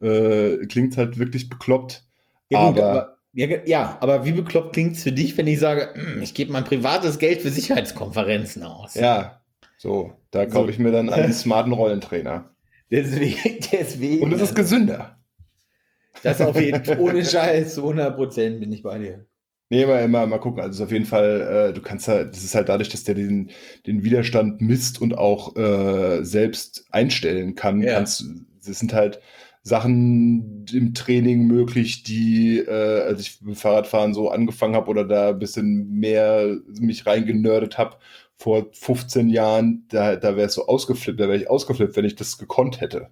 äh, 0.00 0.56
klingt 0.66 0.96
halt 0.96 1.18
wirklich 1.18 1.48
bekloppt. 1.48 2.04
Ja, 2.50 2.70
gut, 2.70 2.78
Aber- 2.80 2.90
aber, 2.90 3.18
ja, 3.34 3.46
ja, 3.66 3.98
aber 4.00 4.24
wie 4.24 4.32
bekloppt 4.32 4.72
klingt 4.72 4.96
es 4.96 5.02
für 5.02 5.12
dich, 5.12 5.36
wenn 5.36 5.46
ich 5.46 5.58
sage, 5.60 5.90
"Hm, 5.94 6.22
ich 6.22 6.32
gebe 6.34 6.50
mein 6.50 6.64
privates 6.64 7.18
Geld 7.18 7.42
für 7.42 7.50
Sicherheitskonferenzen 7.50 8.62
aus? 8.62 8.94
Ja, 8.94 9.42
so, 9.76 10.14
da 10.30 10.46
kaufe 10.46 10.64
So. 10.66 10.68
ich 10.70 10.78
mir 10.78 10.92
dann 10.92 11.10
einen 11.10 11.32
smarten 11.34 11.72
Rollentrainer. 11.72 12.50
Deswegen, 12.90 13.58
deswegen. 13.70 14.22
Und 14.24 14.32
es 14.32 14.40
ist 14.40 14.54
gesünder. 14.54 15.18
Das 16.22 16.40
auf 16.40 16.58
jeden 16.58 16.84
Fall, 16.84 16.98
ohne 16.98 17.22
Scheiß, 17.24 17.74
zu 17.74 17.82
100 17.82 18.16
Prozent 18.16 18.60
bin 18.60 18.72
ich 18.72 18.82
bei 18.82 18.98
dir. 18.98 19.26
Nee, 19.70 19.84
mal, 19.84 20.02
immer 20.04 20.26
mal 20.26 20.38
gucken. 20.38 20.62
Also 20.62 20.84
auf 20.84 20.92
jeden 20.92 21.04
Fall, 21.04 21.68
äh, 21.70 21.72
du 21.74 21.82
kannst 21.82 22.08
halt, 22.08 22.32
das 22.34 22.42
ist 22.42 22.54
halt 22.54 22.68
dadurch, 22.70 22.88
dass 22.88 23.04
der 23.04 23.14
den, 23.14 23.50
den 23.86 24.02
Widerstand 24.02 24.60
misst 24.62 25.00
und 25.00 25.16
auch 25.16 25.56
äh, 25.56 26.24
selbst 26.24 26.86
einstellen 26.90 27.54
kann, 27.54 27.82
Ja. 27.82 27.94
kannst, 27.94 28.24
das 28.64 28.78
sind 28.78 28.94
halt 28.94 29.20
Sachen 29.62 30.64
im 30.72 30.94
Training 30.94 31.46
möglich, 31.46 32.02
die, 32.02 32.58
äh, 32.60 33.02
als 33.02 33.20
ich 33.20 33.42
mit 33.42 33.58
Fahrradfahren 33.58 34.14
so 34.14 34.30
angefangen 34.30 34.74
habe 34.74 34.88
oder 34.88 35.04
da 35.04 35.30
ein 35.30 35.38
bisschen 35.38 35.90
mehr 35.90 36.56
mich 36.80 37.04
reingenördet 37.06 37.76
habe, 37.76 37.96
vor 38.36 38.68
15 38.72 39.28
Jahren, 39.28 39.84
da, 39.90 40.16
da 40.16 40.36
wäre 40.36 40.46
es 40.46 40.54
so 40.54 40.66
ausgeflippt, 40.66 41.20
da 41.20 41.24
wäre 41.28 41.36
ich 41.36 41.50
ausgeflippt, 41.50 41.96
wenn 41.96 42.04
ich 42.06 42.14
das 42.16 42.38
gekonnt 42.38 42.80
hätte. 42.80 43.08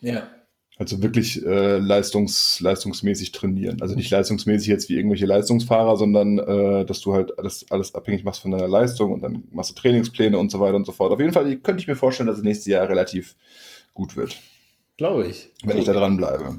Ja. 0.00 0.28
Also 0.76 1.00
wirklich 1.02 1.44
äh, 1.44 1.78
leistungs, 1.78 2.58
leistungsmäßig 2.58 3.30
trainieren. 3.30 3.80
Also 3.80 3.94
nicht 3.94 4.10
leistungsmäßig 4.10 4.66
jetzt 4.66 4.88
wie 4.88 4.96
irgendwelche 4.96 5.26
Leistungsfahrer, 5.26 5.96
sondern 5.96 6.38
äh, 6.38 6.84
dass 6.84 7.00
du 7.00 7.14
halt 7.14 7.38
alles, 7.38 7.66
alles 7.70 7.94
abhängig 7.94 8.24
machst 8.24 8.42
von 8.42 8.50
deiner 8.50 8.66
Leistung 8.66 9.12
und 9.12 9.22
dann 9.22 9.44
machst 9.52 9.70
du 9.70 9.74
Trainingspläne 9.74 10.36
und 10.36 10.50
so 10.50 10.58
weiter 10.58 10.74
und 10.74 10.84
so 10.84 10.90
fort. 10.90 11.12
Auf 11.12 11.20
jeden 11.20 11.32
Fall 11.32 11.56
könnte 11.58 11.80
ich 11.80 11.86
mir 11.86 11.94
vorstellen, 11.94 12.26
dass 12.26 12.38
es 12.38 12.42
nächstes 12.42 12.66
Jahr 12.66 12.88
relativ 12.88 13.36
gut 13.94 14.16
wird. 14.16 14.36
Glaube 14.96 15.26
ich. 15.26 15.52
Wenn 15.62 15.78
ich 15.78 15.84
da 15.84 15.92
dran 15.92 16.16
bleibe. 16.16 16.56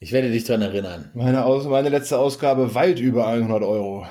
Ich 0.00 0.10
werde 0.10 0.30
dich 0.30 0.44
dran 0.44 0.60
erinnern. 0.60 1.10
Meine, 1.14 1.44
Aus 1.44 1.66
meine 1.66 1.88
letzte 1.88 2.18
Ausgabe 2.18 2.74
weit 2.74 2.98
über 2.98 3.28
100 3.28 3.62
Euro. 3.62 4.06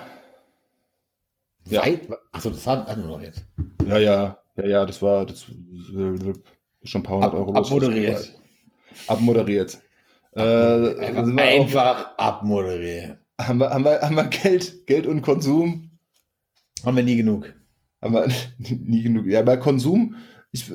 Ja. 1.70 1.86
Weit? 1.86 2.08
Achso, 2.32 2.50
das 2.50 2.66
haben 2.66 2.86
wir 2.88 3.08
noch 3.08 3.22
jetzt. 3.22 3.46
Ja, 3.88 3.98
ja, 3.98 4.38
ja, 4.56 4.66
ja, 4.66 4.86
das 4.86 5.02
war 5.02 5.26
das, 5.26 5.46
äh, 5.96 6.34
schon 6.84 7.02
ein 7.02 7.04
paar 7.04 7.16
hundert 7.16 7.34
Ab, 7.34 7.40
Euro. 7.40 7.54
abmoderiert. 7.54 8.34
Abmoderiert. 9.08 9.80
Äh, 10.36 10.42
Einfach, 10.42 12.18
abmoderiert. 12.18 13.18
Haben, 13.40 13.60
wir, 13.60 13.70
haben, 13.70 13.84
wir, 13.86 14.02
haben 14.02 14.16
wir 14.16 14.26
Geld, 14.26 14.86
Geld 14.88 15.08
und 15.08 15.22
Konsum? 15.22 15.92
Haben 16.86 16.98
wir 16.98 17.04
nie 17.04 17.18
genug. 17.18 17.54
Haben 18.02 18.14
wir 18.14 18.28
nie 18.58 19.04
genug. 19.04 19.26
Ja, 19.28 19.42
bei 19.42 19.58
Konsum, 19.58 20.16
ich, 20.52 20.70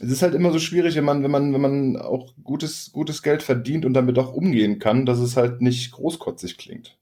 es 0.00 0.10
ist 0.10 0.22
halt 0.22 0.34
immer 0.34 0.50
so 0.52 0.58
schwierig, 0.58 0.96
wenn 0.96 1.04
man, 1.04 1.22
wenn 1.22 1.30
man, 1.30 1.52
wenn 1.52 1.60
man 1.60 1.96
auch 1.96 2.32
gutes, 2.42 2.90
gutes 2.92 3.22
Geld 3.22 3.42
verdient 3.42 3.84
und 3.84 3.94
damit 3.94 4.18
auch 4.18 4.32
umgehen 4.32 4.78
kann, 4.78 5.06
dass 5.06 5.18
es 5.18 5.36
halt 5.36 5.60
nicht 5.60 5.92
großkotzig 5.92 6.58
klingt. 6.58 6.98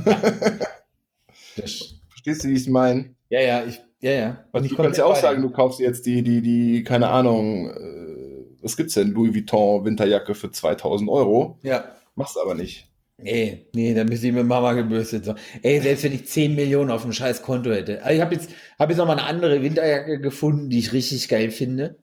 Verstehst 1.56 2.44
du, 2.44 2.48
wie 2.50 2.54
ich 2.54 2.62
es 2.62 2.68
meine? 2.68 3.16
ja, 3.30 3.42
ja, 3.42 3.66
ich, 3.66 3.82
ja, 4.02 4.12
ja. 4.12 4.44
Also 4.52 4.66
Ich 4.66 4.72
du 4.72 4.82
kannst 4.82 4.98
ja 4.98 5.06
auch 5.06 5.16
sagen, 5.16 5.42
du 5.42 5.50
kaufst 5.50 5.80
jetzt 5.80 6.06
die, 6.06 6.22
die, 6.24 6.42
die, 6.42 6.84
keine 6.84 7.10
Ahnung, 7.10 7.70
äh, 7.70 8.46
was 8.62 8.78
gibt's 8.78 8.94
denn? 8.94 9.12
Louis 9.12 9.34
Vuitton 9.34 9.86
Winterjacke 9.86 10.36
für 10.36 10.52
2000 10.52 11.10
Euro. 11.10 11.60
Ja. 11.64 11.86
Machst 12.16 12.38
aber 12.38 12.56
nicht. 12.56 12.88
Nee, 13.22 13.66
nee, 13.74 13.94
dann 13.94 14.08
müsste 14.08 14.28
ich 14.28 14.34
mit 14.34 14.46
Mama 14.46 14.74
gebürstet 14.74 15.26
so. 15.26 15.36
Ey, 15.62 15.82
selbst 15.82 16.04
wenn 16.06 16.14
ich 16.14 16.28
10 16.28 16.56
Millionen 16.56 16.90
auf 16.90 17.02
dem 17.02 17.12
scheiß 17.12 17.42
Konto 17.42 17.70
hätte. 17.72 18.02
Also 18.02 18.16
ich 18.16 18.22
habe 18.22 18.36
jetzt, 18.36 18.50
hab 18.78 18.90
jetzt 18.90 18.98
noch 18.98 19.08
mal 19.08 19.14
eine 19.14 19.24
andere 19.24 19.62
Winterjacke 19.62 20.22
gefunden, 20.22 20.70
die 20.70 20.80
ich 20.80 20.94
richtig 20.94 21.28
geil 21.28 21.52
finde. 21.52 21.98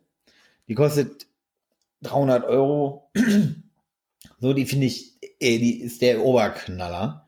Die 0.68 0.74
kostet 0.74 1.26
300 2.02 2.44
Euro. 2.44 3.10
So, 4.38 4.52
die 4.52 4.66
finde 4.66 4.86
ich, 4.86 5.14
ey, 5.40 5.58
die 5.58 5.80
ist 5.80 6.02
der 6.02 6.22
Oberknaller. 6.22 7.26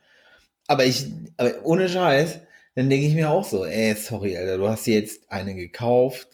Aber 0.67 0.85
ich, 0.85 1.07
aber 1.39 1.53
ohne 1.65 1.89
Scheiß, 1.89 2.41
dann 2.75 2.91
denke 2.91 3.07
ich 3.07 3.15
mir 3.15 3.31
auch 3.31 3.45
so, 3.45 3.65
ey, 3.65 3.95
sorry, 3.95 4.37
Alter, 4.37 4.59
du 4.59 4.69
hast 4.69 4.87
dir 4.87 4.95
jetzt 4.95 5.31
eine 5.31 5.55
gekauft. 5.55 6.29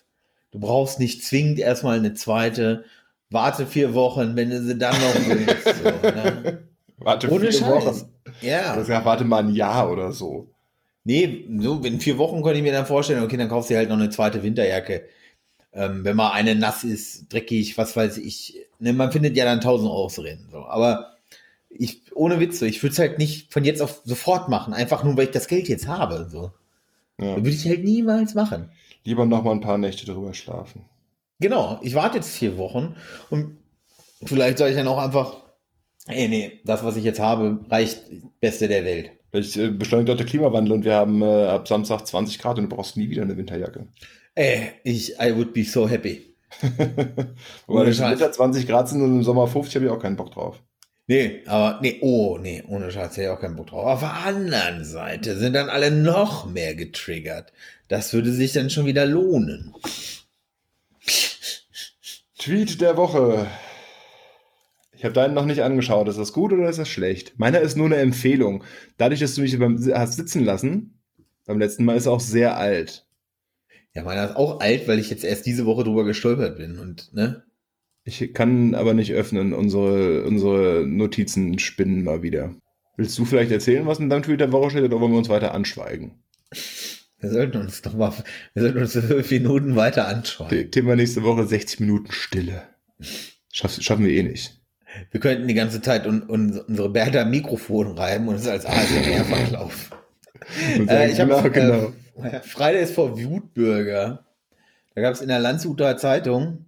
Du 0.51 0.61
brauchst 0.61 1.01
nicht 1.01 1.24
zwingend 1.24 1.59
erstmal 1.59 1.99
eine 1.99 2.14
zweite. 2.14 2.85
Warte 3.30 3.66
vier 3.66 3.95
Wochen, 3.95 4.37
wenn 4.37 4.51
du 4.51 4.62
sie 4.62 4.78
dann 4.78 4.95
noch 4.95 5.14
willst. 5.26 5.64
So, 5.64 5.85
ne? 5.85 6.68
Warte 6.99 7.30
Ohne 7.30 7.51
vier 7.51 7.53
Scheiß. 7.53 7.68
Wochen. 7.68 8.12
Ja. 8.41 8.74
Oder 8.74 8.85
sag, 8.85 9.05
warte 9.05 9.24
mal 9.24 9.43
ein 9.43 9.55
Jahr 9.55 9.91
oder 9.91 10.12
so. 10.12 10.49
Nee, 11.05 11.45
so 11.59 11.80
in 11.82 12.01
vier 12.01 12.18
Wochen 12.18 12.43
könnte 12.43 12.59
ich 12.59 12.62
mir 12.62 12.72
dann 12.72 12.87
vorstellen, 12.87 13.22
okay, 13.22 13.37
dann 13.37 13.49
kaufst 13.49 13.68
du 13.68 13.74
dir 13.74 13.78
halt 13.78 13.89
noch 13.89 13.99
eine 13.99 14.11
zweite 14.11 14.43
Winterjacke. 14.43 15.03
Ähm, 15.72 16.05
wenn 16.05 16.16
mal 16.16 16.30
eine 16.30 16.55
nass 16.55 16.85
ist, 16.85 17.32
dreckig, 17.32 17.76
was 17.76 17.97
weiß 17.97 18.18
ich. 18.18 18.64
Ne, 18.78 18.93
man 18.93 19.12
findet 19.12 19.37
ja 19.37 19.45
dann 19.45 19.61
tausend 19.61 19.91
Ausreden. 19.91 20.49
So. 20.51 20.64
Aber 20.64 21.14
ich, 21.77 22.14
ohne 22.14 22.41
Witz, 22.41 22.59
so, 22.59 22.66
ich 22.66 22.83
würde 22.83 22.93
es 22.93 22.99
halt 22.99 23.18
nicht 23.18 23.53
von 23.53 23.64
jetzt 23.64 23.83
auf 23.83 24.03
sofort 24.05 24.49
machen, 24.49 24.75
einfach 24.75 25.05
nur, 25.05 25.16
weil 25.16 25.27
ich 25.27 25.31
das 25.31 25.49
Geld 25.49 25.68
jetzt 25.68 25.87
habe. 25.87 26.29
So. 26.31 26.53
Ja. 27.20 27.37
Würde 27.37 27.51
ich 27.51 27.66
halt 27.66 27.85
niemals 27.85 28.35
machen. 28.35 28.70
Lieber 29.05 29.27
noch 29.27 29.43
mal 29.43 29.53
ein 29.53 29.61
paar 29.61 29.79
Nächte 29.79 30.07
drüber 30.07 30.35
schlafen. 30.35 30.85
Genau, 31.41 31.79
ich 31.83 31.95
warte 31.95 32.18
jetzt 32.18 32.37
vier 32.37 32.57
Wochen 32.57 32.97
und 33.31 33.59
vielleicht 34.25 34.59
sage 34.59 34.70
ich 34.70 34.77
dann 34.77 34.89
auch 34.89 34.99
einfach, 34.99 35.37
ey, 36.07 36.29
nee, 36.29 36.61
das, 36.64 36.85
was 36.85 36.97
ich 36.97 37.05
jetzt 37.05 37.20
habe, 37.20 37.61
reicht 37.68 38.03
Beste 38.41 38.68
der 38.68 38.85
Welt. 38.85 39.11
Vielleicht 39.31 39.57
äh, 39.57 39.70
beschleunigt 39.70 40.11
auch 40.11 40.16
der 40.16 40.27
Klimawandel 40.27 40.72
und 40.72 40.85
wir 40.85 40.95
haben 40.95 41.20
äh, 41.22 41.47
ab 41.47 41.66
Samstag 41.66 42.07
20 42.07 42.39
Grad 42.39 42.59
und 42.59 42.70
du 42.70 42.77
brauchst 42.77 42.97
nie 42.97 43.11
wieder 43.11 43.22
eine 43.22 43.37
Winterjacke. 43.37 43.89
Ey, 44.37 44.72
ich, 44.85 45.18
I 45.20 45.35
would 45.35 45.53
be 45.53 45.64
so 45.64 45.89
happy. 45.89 46.35
Wobei 47.66 47.85
im. 47.85 47.99
Winter 47.99 48.33
20 48.33 48.66
Grad 48.66 48.89
sind 48.89 49.03
und 49.03 49.11
im 49.16 49.22
Sommer 49.22 49.47
50 49.47 49.77
habe 49.77 49.87
ich 49.87 49.91
auch 49.91 49.99
keinen 49.99 50.16
Bock 50.16 50.33
drauf. 50.33 50.62
Nee, 51.07 51.43
aber 51.47 51.81
nee, 51.83 51.99
oh, 52.01 52.39
nee, 52.39 52.63
ohne 52.67 52.91
Scheiß 52.91 53.13
hätte 53.13 53.23
ich 53.23 53.29
auch 53.29 53.41
keinen 53.41 53.57
Bock 53.57 53.67
drauf. 53.67 53.85
Auf 53.85 54.01
der 54.01 54.15
anderen 54.25 54.85
Seite 54.85 55.37
sind 55.37 55.53
dann 55.53 55.69
alle 55.69 55.91
noch 55.91 56.47
mehr 56.47 56.75
getriggert. 56.75 57.53
Das 57.89 58.15
würde 58.15 58.33
sich 58.33 58.53
dann 58.53 58.71
schon 58.71 58.87
wieder 58.87 59.05
lohnen. 59.05 59.75
Tweet 62.39 62.81
der 62.81 62.97
Woche. 62.97 63.47
Ich 64.97 65.05
habe 65.05 65.13
deinen 65.13 65.35
noch 65.35 65.45
nicht 65.45 65.63
angeschaut. 65.63 66.09
Ist 66.09 66.19
das 66.19 66.33
gut 66.33 66.53
oder 66.55 66.71
ist 66.71 66.79
das 66.79 66.89
schlecht? 66.89 67.39
Meiner 67.39 67.61
ist 67.61 67.77
nur 67.77 67.87
eine 67.87 67.97
Empfehlung. 67.97 68.65
Dadurch, 68.97 69.21
dass 69.21 69.35
du 69.35 69.43
mich 69.43 69.59
beim 69.59 69.79
hast 69.93 70.17
sitzen 70.17 70.43
lassen, 70.43 70.99
beim 71.45 71.59
letzten 71.59 71.85
Mal 71.85 71.97
ist 71.97 72.07
er 72.07 72.13
auch 72.13 72.21
sehr 72.21 72.57
alt. 72.57 73.07
Ja, 73.93 74.03
meiner 74.03 74.25
ist 74.25 74.37
auch 74.37 74.61
alt, 74.61 74.89
weil 74.89 74.99
ich 74.99 75.11
jetzt 75.11 75.25
erst 75.25 75.45
diese 75.45 75.67
Woche 75.67 75.85
drüber 75.85 76.05
gestolpert 76.05 76.57
bin 76.57 76.79
und, 76.79 77.13
ne? 77.13 77.45
Ich 78.05 78.35
kann 78.35 78.75
aber 78.75 78.93
nicht 78.95 79.13
öffnen. 79.13 79.53
Unsere, 79.55 80.25
unsere 80.25 80.85
Notizen 80.87 81.59
spinnen 81.59 82.05
mal 82.05 82.23
wieder. 82.23 82.55
Willst 82.97 83.19
du 83.19 83.25
vielleicht 83.25 83.51
erzählen, 83.51 83.87
was 83.87 83.99
in 83.99 84.11
deinem 84.11 84.23
Tweet 84.23 84.41
der 84.41 84.53
Woche 84.53 84.71
steht, 84.71 84.85
oder 84.85 85.01
wollen 85.01 85.13
wir 85.13 85.19
uns 85.19 85.29
weiter 85.29 85.55
anschweigen? 85.55 86.13
Wir 87.19 87.31
sollten 87.31 87.57
uns 87.59 87.81
doch 87.83 87.95
mal, 87.95 88.13
wir 88.53 88.63
sollten 88.63 88.79
uns 88.79 88.93
fünf 88.93 89.31
Minuten 89.31 89.75
weiter 89.77 90.07
anschauen. 90.07 90.51
The- 90.51 90.71
Thema 90.71 90.95
nächste 90.95 91.23
Woche 91.23 91.47
60 91.47 91.81
Minuten 91.81 92.13
Stille. 92.13 92.63
Schaff, 93.53 93.81
schaffen 93.81 94.05
wir 94.05 94.13
eh 94.13 94.23
nicht. 94.23 94.61
Wir 95.11 95.21
könnten 95.21 95.49
die 95.49 95.55
ganze 95.55 95.81
Zeit 95.81 96.07
un, 96.07 96.23
un, 96.29 96.61
unsere 96.69 97.21
am 97.21 97.31
Mikrofon 97.31 97.99
reiben 97.99 98.29
und 98.29 98.37
es 98.37 98.47
als 98.47 98.67
ASMR 98.67 99.25
verkaufen. 99.25 99.95
Äh, 100.89 101.11
ich 101.11 101.19
habe 101.21 101.51
genau, 101.51 101.93
genau. 102.19 102.29
äh, 102.29 102.41
Fridays 102.41 102.91
for 102.91 103.19
Wutbürger. 103.19 104.27
Da 104.95 105.01
gab 105.01 105.15
es 105.15 105.23
in 105.23 105.29
der 105.29 105.39
Landshuter 105.39 105.97
Zeitung 105.97 106.67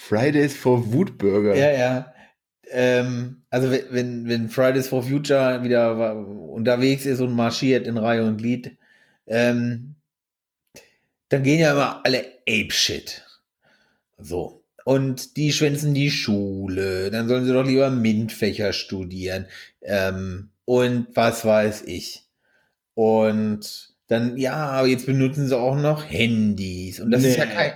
Fridays 0.00 0.56
for 0.56 0.92
Wutburger. 0.92 1.56
Ja, 1.56 1.72
ja. 1.72 2.14
Ähm, 2.70 3.42
also 3.50 3.70
wenn- 3.70 4.28
wenn, 4.28 4.48
Fridays 4.48 4.88
for 4.88 5.02
Future 5.02 5.62
wieder 5.64 6.14
unterwegs 6.16 7.04
ist 7.04 7.20
und 7.20 7.32
marschiert 7.34 7.86
in 7.86 7.98
Reihe 7.98 8.24
und 8.24 8.36
Glied, 8.38 8.76
ähm, 9.26 9.96
dann 11.30 11.42
gehen 11.42 11.58
ja 11.60 11.72
immer 11.72 12.00
alle 12.04 12.24
Ape-Shit. 12.48 13.24
So. 14.18 14.62
Und 14.84 15.36
die 15.36 15.52
schwänzen 15.52 15.92
die 15.94 16.10
Schule, 16.10 17.10
dann 17.10 17.26
sollen 17.28 17.44
sie 17.44 17.52
doch 17.52 17.66
lieber 17.66 17.90
MINT-Fächer 17.90 18.72
studieren. 18.72 19.46
Ähm, 19.82 20.50
und 20.64 21.08
was 21.14 21.44
weiß 21.44 21.82
ich. 21.86 22.24
Und 22.94 23.94
dann, 24.06 24.36
ja, 24.38 24.54
aber 24.54 24.86
jetzt 24.86 25.06
benutzen 25.06 25.48
sie 25.48 25.58
auch 25.58 25.76
noch 25.76 26.08
Handys. 26.08 27.00
Und 27.00 27.10
das 27.10 27.24
ist 27.24 27.36
ja 27.36 27.44
Nee. 27.46 27.52
kein. 27.54 27.72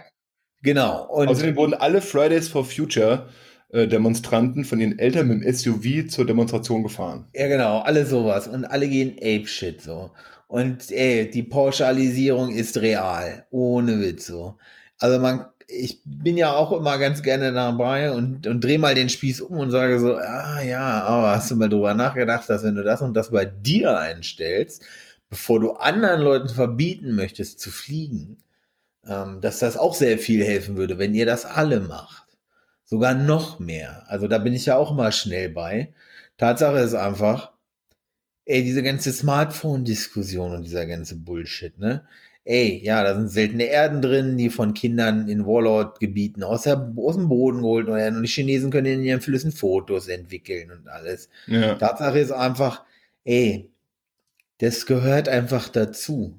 Genau. 0.62 1.06
Und 1.06 1.28
Außerdem 1.28 1.56
wurden 1.56 1.74
alle 1.74 2.00
Fridays 2.00 2.48
for 2.48 2.64
Future 2.64 3.28
äh, 3.70 3.88
Demonstranten 3.88 4.64
von 4.64 4.80
ihren 4.80 4.98
Eltern 4.98 5.28
mit 5.28 5.42
dem 5.42 5.52
SUV 5.52 6.08
zur 6.08 6.26
Demonstration 6.26 6.82
gefahren. 6.82 7.26
Ja, 7.34 7.48
genau, 7.48 7.80
alle 7.80 8.06
sowas. 8.06 8.46
Und 8.46 8.64
alle 8.64 8.88
gehen 8.88 9.16
Ape-Shit 9.18 9.80
so. 9.80 10.10
Und 10.46 10.90
ey, 10.90 11.30
die 11.30 11.42
Pauschalisierung 11.42 12.50
ist 12.50 12.76
real. 12.76 13.46
Ohne 13.50 14.00
Witz 14.00 14.26
so. 14.26 14.58
Also 14.98 15.18
man, 15.18 15.46
ich 15.66 16.00
bin 16.04 16.36
ja 16.36 16.52
auch 16.52 16.72
immer 16.72 16.98
ganz 16.98 17.22
gerne 17.22 17.52
dabei 17.52 18.12
und, 18.12 18.46
und 18.46 18.62
dreh 18.62 18.78
mal 18.78 18.94
den 18.94 19.08
Spieß 19.08 19.40
um 19.40 19.56
und 19.56 19.70
sage 19.70 19.98
so, 19.98 20.16
ah 20.16 20.60
ja, 20.62 21.02
aber 21.04 21.30
hast 21.30 21.50
du 21.50 21.56
mal 21.56 21.70
drüber 21.70 21.94
nachgedacht, 21.94 22.50
dass 22.50 22.62
wenn 22.62 22.74
du 22.74 22.84
das 22.84 23.00
und 23.00 23.14
das 23.14 23.30
bei 23.30 23.46
dir 23.46 23.98
einstellst, 23.98 24.82
bevor 25.30 25.60
du 25.60 25.72
anderen 25.72 26.20
Leuten 26.20 26.50
verbieten 26.50 27.14
möchtest 27.14 27.58
zu 27.58 27.70
fliegen, 27.70 28.36
dass 29.04 29.58
das 29.58 29.76
auch 29.76 29.94
sehr 29.94 30.18
viel 30.18 30.44
helfen 30.44 30.76
würde, 30.76 30.98
wenn 30.98 31.14
ihr 31.14 31.26
das 31.26 31.44
alle 31.44 31.80
macht. 31.80 32.26
Sogar 32.84 33.14
noch 33.14 33.58
mehr. 33.58 34.04
Also 34.06 34.28
da 34.28 34.38
bin 34.38 34.52
ich 34.52 34.66
ja 34.66 34.76
auch 34.76 34.94
mal 34.94 35.12
schnell 35.12 35.48
bei. 35.48 35.92
Tatsache 36.36 36.78
ist 36.78 36.94
einfach, 36.94 37.52
ey, 38.44 38.62
diese 38.62 38.82
ganze 38.82 39.12
Smartphone-Diskussion 39.12 40.52
und 40.52 40.62
dieser 40.62 40.86
ganze 40.86 41.16
Bullshit, 41.16 41.78
ne? 41.78 42.04
Ey, 42.44 42.80
ja, 42.82 43.04
da 43.04 43.14
sind 43.14 43.28
seltene 43.28 43.64
Erden 43.64 44.02
drin, 44.02 44.36
die 44.36 44.50
von 44.50 44.74
Kindern 44.74 45.28
in 45.28 45.46
Warlord-Gebieten 45.46 46.42
aus, 46.42 46.62
der, 46.62 46.92
aus 46.96 47.14
dem 47.14 47.28
Boden 47.28 47.58
geholt 47.58 47.86
werden 47.86 48.16
und 48.16 48.24
die 48.24 48.28
Chinesen 48.28 48.72
können 48.72 48.86
in 48.86 49.04
ihren 49.04 49.20
Flüssen 49.20 49.52
Fotos 49.52 50.08
entwickeln 50.08 50.72
und 50.72 50.88
alles. 50.88 51.28
Ja. 51.46 51.76
Tatsache 51.76 52.18
ist 52.18 52.32
einfach, 52.32 52.84
ey, 53.24 53.70
das 54.58 54.86
gehört 54.86 55.28
einfach 55.28 55.68
dazu. 55.68 56.36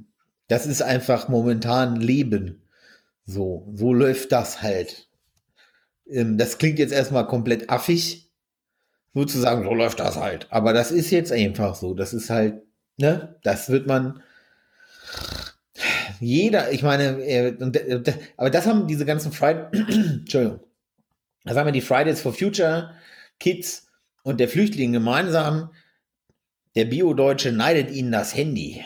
Das 0.47 0.65
ist 0.65 0.81
einfach 0.81 1.29
momentan 1.29 1.95
Leben. 1.95 2.61
So, 3.25 3.71
so 3.73 3.93
läuft 3.93 4.31
das 4.31 4.61
halt. 4.61 5.07
ähm, 6.09 6.37
das 6.37 6.57
klingt 6.57 6.79
jetzt 6.79 6.93
erstmal 6.93 7.27
komplett 7.27 7.69
affig, 7.69 8.29
sozusagen, 9.13 9.63
so 9.63 9.73
läuft 9.73 9.99
das 9.99 10.17
halt. 10.17 10.47
Aber 10.49 10.73
das 10.73 10.91
ist 10.91 11.11
jetzt 11.11 11.31
einfach 11.31 11.75
so. 11.75 11.93
Das 11.93 12.13
ist 12.13 12.29
halt, 12.29 12.61
ne, 12.97 13.35
das 13.43 13.69
wird 13.69 13.87
man. 13.87 14.21
Jeder, 16.19 16.71
ich 16.71 16.83
meine, 16.83 17.21
äh, 17.23 17.49
äh, 17.49 18.13
aber 18.37 18.49
das 18.49 18.65
haben 18.65 18.87
diese 18.87 19.05
ganzen 19.05 19.31
Fridays, 19.31 19.67
Entschuldigung, 19.73 20.61
das 21.43 21.57
haben 21.57 21.67
ja 21.67 21.71
die 21.71 21.81
Fridays 21.81 22.21
for 22.21 22.33
Future 22.33 22.91
Kids 23.39 23.87
und 24.23 24.39
der 24.39 24.47
Flüchtling 24.49 24.93
gemeinsam. 24.93 25.71
Der 26.75 26.85
Bio-Deutsche 26.85 27.51
neidet 27.51 27.91
ihnen 27.91 28.11
das 28.11 28.35
Handy 28.35 28.83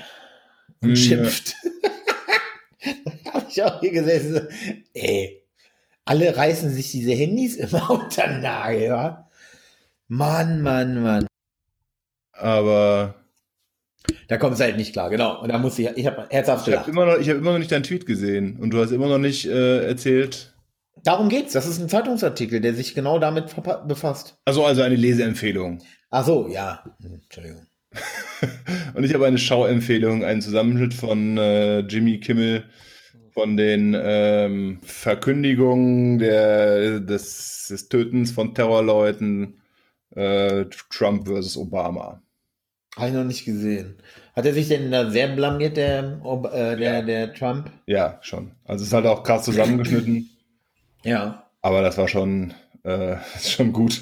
und 0.82 0.90
Ja. 0.90 0.96
schimpft. 0.96 1.56
da 3.26 3.34
habe 3.34 3.46
ich 3.50 3.64
auch 3.64 3.80
hier 3.80 3.92
gesessen. 3.92 4.48
Ey, 4.94 5.44
alle 6.06 6.36
reißen 6.36 6.70
sich 6.72 6.92
diese 6.92 7.12
Handys 7.14 7.56
immer 7.56 7.90
unter 8.04 8.28
den 8.28 8.42
Nagel, 8.42 8.84
ja? 8.84 9.30
Mann, 10.08 10.62
Mann, 10.62 11.02
Mann. 11.04 11.28
Aber 12.34 13.16
Da 14.28 14.38
kommt 14.38 14.54
es 14.56 14.60
halt 14.62 14.78
nicht 14.78 14.94
klar, 14.94 15.10
genau. 15.10 15.42
Und 15.42 15.50
da 15.50 15.58
muss 15.58 15.78
ich, 15.80 15.88
ich 15.96 16.06
habe 16.06 16.28
herzhaft 16.30 16.68
ich 16.68 16.76
habe 16.78 16.90
immer, 16.92 17.06
noch- 17.06 17.18
ich 17.20 17.30
hab 17.30 17.38
immer 17.38 17.52
noch 17.54 17.60
nicht 17.60 17.72
deinen 17.72 17.84
Tweet 17.84 18.06
gesehen 18.06 18.58
und 18.60 18.70
du 18.72 18.80
hast 18.82 18.92
immer 18.92 19.08
noch 19.08 19.18
nicht 19.18 19.46
äh, 19.46 19.86
erzählt. 19.86 20.54
Darum 21.04 21.30
geht's. 21.30 21.54
Das 21.54 21.68
ist 21.68 21.80
ein 21.80 21.90
Zeitungsartikel, 21.90 22.60
der 22.62 22.74
sich 22.74 22.94
genau 22.96 23.20
damit 23.20 23.56
befasst. 23.88 24.38
Also, 24.46 24.66
also 24.66 24.82
eine 24.82 24.96
Leseempfehlung. 24.96 25.80
Ach 26.10 26.26
so, 26.26 26.48
ja. 26.48 26.84
Hm, 27.02 27.22
Entschuldigung. 27.24 27.66
Und 28.94 29.04
ich 29.04 29.14
habe 29.14 29.26
eine 29.26 29.38
Schauempfehlung, 29.38 30.24
einen 30.24 30.42
Zusammenschnitt 30.42 30.94
von 30.94 31.38
äh, 31.38 31.80
Jimmy 31.80 32.20
Kimmel 32.20 32.64
von 33.32 33.56
den 33.58 33.96
ähm, 34.00 34.80
Verkündigungen 34.84 36.18
der, 36.20 37.00
des, 37.00 37.68
des 37.70 37.90
Tötens 37.90 38.32
von 38.32 38.56
Terrorleuten 38.56 39.62
äh, 40.16 40.66
Trump 40.90 41.28
versus 41.28 41.58
Obama. 41.58 42.22
Habe 42.96 43.10
ich 43.10 43.14
noch 43.14 43.24
nicht 43.24 43.46
gesehen. 43.46 43.98
Hat 44.36 44.46
er 44.46 44.54
sich 44.54 44.68
denn 44.70 44.92
da 44.92 45.10
sehr 45.12 45.28
blamiert, 45.28 45.78
der, 45.78 46.20
äh, 46.52 46.76
der, 46.78 46.94
Ja. 46.94 47.02
der 47.04 47.34
Trump? 47.34 47.72
Ja, 47.86 48.18
schon. 48.22 48.52
Also 48.66 48.82
es 48.82 48.88
ist 48.88 48.94
halt 48.94 49.06
auch 49.06 49.22
krass 49.24 49.44
zusammengeschnitten, 49.46 50.30
Ja. 51.04 51.44
aber 51.62 51.82
das 51.84 51.98
war 51.98 52.08
schon, 52.08 52.54
äh, 52.84 53.18
schon 53.40 53.72
gut. 53.72 54.02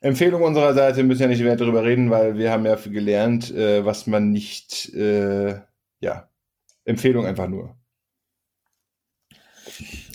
Empfehlung 0.00 0.42
unserer 0.42 0.72
Seite, 0.72 0.98
wir 0.98 1.04
müssen 1.04 1.22
ja 1.22 1.28
nicht 1.28 1.42
mehr 1.42 1.56
darüber 1.56 1.84
reden, 1.84 2.10
weil 2.10 2.38
wir 2.38 2.50
haben 2.50 2.64
ja 2.64 2.76
gelernt, 2.76 3.54
äh, 3.54 3.84
was 3.84 4.06
man 4.06 4.30
nicht, 4.30 4.94
äh, 4.94 5.60
ja, 6.00 6.30
Empfehlung 6.84 7.26
einfach 7.26 7.48
nur. 7.48 7.76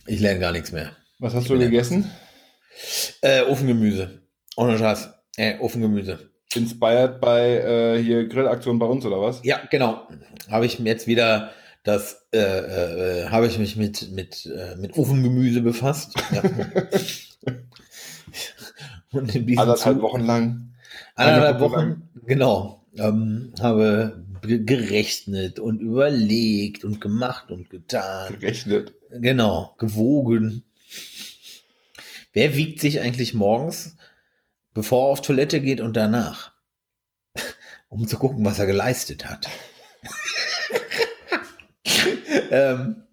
Ich 0.07 0.19
lerne 0.19 0.39
gar 0.39 0.51
nichts 0.51 0.71
mehr. 0.71 0.91
Was 1.19 1.33
hast 1.33 1.43
Ich 1.43 1.49
du 1.49 1.59
gegessen? 1.59 2.09
Äh, 3.21 3.43
Ofengemüse. 3.43 4.21
Ohne 4.57 4.77
Scheiß. 4.77 5.09
Äh, 5.37 5.59
Ofengemüse. 5.59 6.31
Inspired 6.55 7.21
bei 7.21 7.57
äh, 7.57 8.03
hier 8.03 8.27
Grillaktion 8.27 8.79
bei 8.79 8.85
uns 8.85 9.05
oder 9.05 9.21
was? 9.21 9.41
Ja, 9.43 9.61
genau. 9.69 10.07
Habe 10.49 10.65
ich 10.65 10.79
mir 10.79 10.89
jetzt 10.89 11.07
wieder 11.07 11.51
das, 11.83 12.27
äh, 12.33 12.39
äh, 12.39 13.29
habe 13.29 13.47
ich 13.47 13.59
mich 13.59 13.75
mit, 13.75 14.11
mit, 14.11 14.45
äh, 14.47 14.75
mit 14.77 14.97
Ofengemüse 14.97 15.61
befasst. 15.61 16.15
Ja. 16.31 16.41
Und 19.15 19.33
in 19.35 19.47
diesem 19.47 19.59
Anderthalb 19.61 19.95
Zug- 19.95 20.03
Wochen 20.03 20.25
lang. 20.25 20.73
Anderthalb 21.15 21.59
Wochen, 21.61 22.09
genau. 22.25 22.85
Ähm, 22.97 23.53
habe 23.59 24.23
ge- 24.41 24.63
gerechnet 24.63 25.59
und 25.59 25.79
überlegt 25.81 26.83
und 26.85 27.01
gemacht 27.01 27.51
und 27.51 27.69
getan. 27.69 28.37
Gerechnet. 28.39 28.93
Genau, 29.11 29.75
gewogen. 29.77 30.63
Wer 32.33 32.55
wiegt 32.55 32.79
sich 32.81 32.99
eigentlich 32.99 33.33
morgens, 33.33 33.95
bevor 34.73 35.07
er 35.07 35.11
auf 35.13 35.21
Toilette 35.21 35.61
geht 35.61 35.81
und 35.81 35.95
danach? 35.97 36.51
Um 37.87 38.07
zu 38.07 38.17
gucken, 38.17 38.43
was 38.43 38.59
er 38.59 38.65
geleistet 38.65 39.25
hat. 39.29 39.47
ähm, 42.51 43.03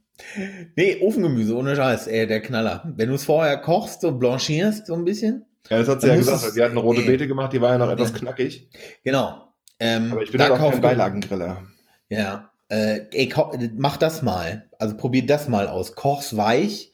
nee, 0.77 1.01
Ofengemüse, 1.01 1.57
ohne 1.57 1.77
Scheiß, 1.77 2.07
ey, 2.09 2.27
der 2.27 2.41
Knaller. 2.41 2.83
Wenn 2.97 3.09
du 3.11 3.15
es 3.15 3.25
vorher 3.25 3.59
kochst, 3.59 4.01
so 4.01 4.13
blanchierst, 4.13 4.87
so 4.87 4.95
ein 4.95 5.05
bisschen. 5.05 5.45
Ja, 5.71 5.79
das 5.79 5.89
hat 5.89 6.01
sie 6.01 6.09
Dann 6.09 6.17
ja 6.17 6.21
gesagt. 6.23 6.45
es- 6.45 6.55
Die 6.55 6.63
hatten 6.63 6.77
rote 6.77 7.01
Nee. 7.01 7.07
Beete 7.07 7.27
gemacht, 7.29 7.53
die 7.53 7.61
war 7.61 7.73
ja 7.73 7.79
noch 7.79 7.91
etwas 7.91 8.13
knackig. 8.15 8.69
Genau. 9.05 9.49
Ähm, 9.79 10.13
Aber 10.13 10.23
ich 10.23 10.31
bin 10.31 10.39
da 10.39 10.45
halt 10.45 10.55
auch 10.55 10.59
kauf- 10.59 10.73
kein 10.73 10.81
Beilagengriller. 10.81 11.63
Ja, 12.09 12.51
äh, 12.69 13.01
ey, 13.13 13.33
mach 13.77 13.97
das 13.97 14.23
mal. 14.23 14.69
Also 14.79 14.97
probier 14.97 15.25
das 15.27 15.49
mal 15.49 15.69
aus. 15.69 15.95
Koch's 15.95 16.37
weich 16.37 16.93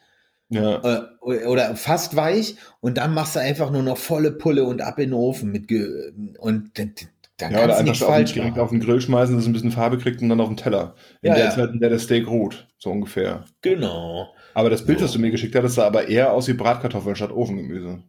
Ja. 0.51 0.81
äh, 0.83 1.03
oder 1.47 1.77
fast 1.77 2.17
weich 2.17 2.57
und 2.81 2.97
dann 2.99 3.13
machst 3.15 3.37
du 3.37 3.41
einfach 3.41 3.71
nur 3.71 3.83
noch 3.83 3.99
volle 3.99 4.33
Pulle 4.33 4.65
und 4.65 4.81
ab 4.81 4.99
in 4.99 5.11
den 5.11 5.15
Ofen 5.15 5.51
mit 5.53 5.69
ge 5.69 6.13
und 6.39 6.79
dann 6.79 6.93
Ja, 7.41 7.49
oder 7.49 7.59
kannst 7.59 7.69
du 7.69 7.73
einfach 7.73 7.83
nichts 7.85 8.03
auf, 8.03 8.09
falsch 8.09 8.33
direkt 8.33 8.59
auf 8.59 8.71
den 8.71 8.81
Grill 8.81 9.01
schmeißen, 9.01 9.35
dass 9.35 9.43
es 9.45 9.49
ein 9.49 9.53
bisschen 9.53 9.71
Farbe 9.73 9.99
kriegt 9.99 10.23
und 10.23 10.29
dann 10.29 10.41
auf 10.41 10.49
den 10.49 10.57
Teller. 10.57 10.95
In 11.23 11.29
Ja, 11.31 11.35
der 11.37 11.45
ja. 11.47 11.51
Zeit, 11.51 11.71
in 11.71 11.81
der 11.81 11.91
der 11.91 11.99
Steak 11.99 12.27
ruht. 12.29 12.67
So 12.79 12.91
ungefähr. 12.91 13.45
Genau. 13.63 14.29
Aber 14.55 14.71
das 14.71 14.85
Bild, 14.87 14.99
So. 14.99 15.05
das 15.05 15.13
du 15.13 15.19
mir 15.19 15.31
geschickt 15.31 15.55
hattest, 15.55 15.75
sah 15.77 15.87
aber 15.87 16.09
eher 16.09 16.33
aus 16.33 16.49
wie 16.49 16.55
Bratkartoffeln 16.55 17.15
statt 17.17 17.31
Ofengemüse. 17.31 18.03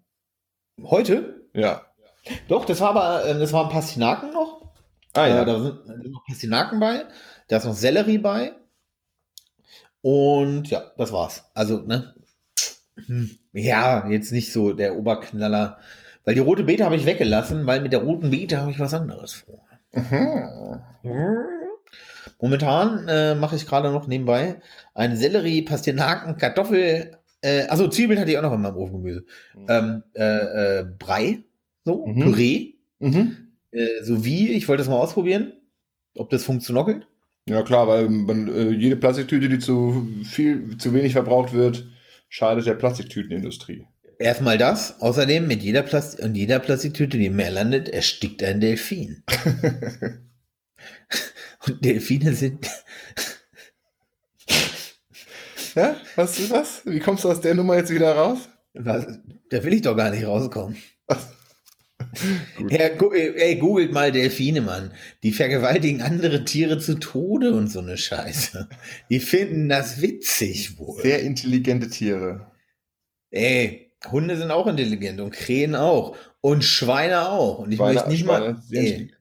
Heute? 0.84 1.41
Ja. 1.53 1.82
Doch, 2.47 2.65
das 2.65 2.80
war 2.82 2.89
aber, 2.89 3.25
äh, 3.25 3.38
das 3.39 3.53
waren 3.53 3.69
Pastinaken 3.69 4.32
noch. 4.34 4.61
Ah 5.13 5.25
Äh, 5.25 5.30
ja. 5.30 5.45
da 5.45 5.59
sind, 5.59 5.80
da 5.88 5.93
sind 5.93 6.11
noch 6.11 6.25
Pastinaken 6.25 6.80
bei. 6.80 7.05
Da 7.47 7.57
ist 7.57 7.65
noch 7.65 7.73
Sellerie 7.73 8.17
bei. 8.19 8.53
Und 10.01 10.69
ja, 10.69 10.84
das 10.97 11.11
war's. 11.11 11.45
Also, 11.53 11.80
ne? 11.82 12.13
Hm, 13.07 13.32
Ja, 13.53 14.07
jetzt 14.09 14.32
nicht 14.32 14.51
so 14.53 14.73
der 14.73 14.95
Oberknaller. 14.97 15.80
Weil 16.25 16.36
die 16.36 16.41
rote 16.41 16.63
Beete 16.63 16.86
habe 16.86 16.95
ich 16.95 17.05
weggelassen, 17.05 17.65
weil 17.65 17.82
mit 17.82 17.91
der 17.93 18.03
roten 18.03 18.30
Beete 18.30 18.59
habe 18.59 18.71
ich 18.71 18.80
was 18.80 18.93
anderes 18.93 19.34
vor. 19.34 19.65
Mhm. 21.03 21.45
Momentan 22.39 23.07
äh, 23.07 23.36
mache 23.36 23.55
ich 23.55 23.65
gerade 23.65 23.91
noch 23.91 24.07
nebenbei 24.07 24.61
ein 24.93 25.17
Sellerie, 25.17 25.63
Pastinaken, 25.63 26.38
Kartoffel, 26.38 27.17
äh, 27.42 27.64
also 27.68 27.88
Zwiebeln 27.88 28.20
hatte 28.20 28.32
ich 28.32 28.38
auch 28.38 28.42
noch 28.44 28.54
in 28.54 28.62
meinem 28.62 28.78
Ofengemüse. 28.78 29.26
Ähm, 29.68 30.04
äh, 30.14 30.80
äh, 30.80 30.86
Brei, 30.98 31.40
so, 31.86 32.06
Mhm. 32.06 32.20
Püree, 32.22 32.74
Mhm. 33.00 33.38
äh, 33.72 34.04
so 34.04 34.26
wie, 34.26 34.50
ich 34.52 34.68
wollte 34.68 34.82
das 34.82 34.90
mal 34.90 34.98
ausprobieren, 35.00 35.54
ob 36.16 36.30
das 36.30 36.44
funktioniert. 36.44 37.08
Ja 37.48 37.64
klar, 37.64 37.88
weil 37.88 38.10
man, 38.10 38.48
äh, 38.48 38.70
jede 38.72 38.96
Plastiktüte, 38.96 39.50
die 39.50 39.60
zu 39.60 40.08
viel, 40.24 40.78
zu 40.78 40.94
wenig 40.94 41.14
verbraucht 41.14 41.54
wird, 41.54 41.88
schadet 42.28 42.66
der 42.68 42.76
Plastiktütenindustrie. 42.76 43.86
Erstmal 44.20 44.58
das, 44.58 45.00
außerdem 45.02 45.48
mit 45.48 45.64
jeder, 45.64 45.82
Plast 45.82 46.20
in 46.20 46.36
jeder 46.36 46.60
Plastiktüte, 46.60 47.18
die 47.18 47.28
im 47.28 47.38
Meer 47.38 47.52
landet, 47.52 47.88
erstickt 47.90 48.44
ein 48.44 48.60
Delfin. 48.60 49.24
Und 51.68 51.84
Delfine 51.84 52.34
sind, 52.34 52.68
ja, 55.76 55.95
was 56.15 56.39
ist 56.39 56.51
das? 56.51 56.82
Wie 56.86 56.99
kommst 56.99 57.24
du 57.24 57.30
aus 57.30 57.41
der 57.41 57.55
Nummer 57.55 57.76
jetzt 57.78 57.91
wieder 57.91 58.13
raus? 58.15 58.39
da 58.74 59.63
will 59.63 59.74
ich 59.74 59.82
doch 59.82 59.95
gar 59.97 60.11
nicht 60.11 60.26
rauskommen. 60.26 60.78
Ja, 62.70 62.89
gu 62.89 63.11
ey, 63.11 63.57
googelt 63.57 63.91
mal 63.91 64.11
Delfine, 64.11 64.61
Mann. 64.61 64.93
Die 65.24 65.32
vergewaltigen 65.32 66.01
andere 66.01 66.43
Tiere 66.45 66.80
zu 66.80 66.95
Tode 66.95 67.53
und 67.53 67.67
so 67.67 67.80
eine 67.80 67.97
Scheiße. 67.97 68.67
Die 69.09 69.20
finden 69.20 69.70
das 69.70 70.01
witzig 70.01 70.78
wohl. 70.80 71.01
Sehr 71.01 71.22
intelligente 71.22 71.89
Tiere. 71.89 72.51
Ey, 73.32 73.91
Hunde 74.11 74.38
sind 74.38 74.49
auch 74.51 74.65
intelligent 74.67 75.20
und 75.20 75.32
Krähen 75.32 75.76
auch. 75.76 76.15
Und 76.41 76.63
Schweine 76.63 77.30
auch. 77.30 77.59
Und 77.59 77.72
ich 77.72 77.78
Schweine- 77.78 77.93
möchte 77.95 78.09
nicht 78.09 78.22
Schweine 78.24 78.53
mal. 78.53 78.63
Ey, 78.72 79.11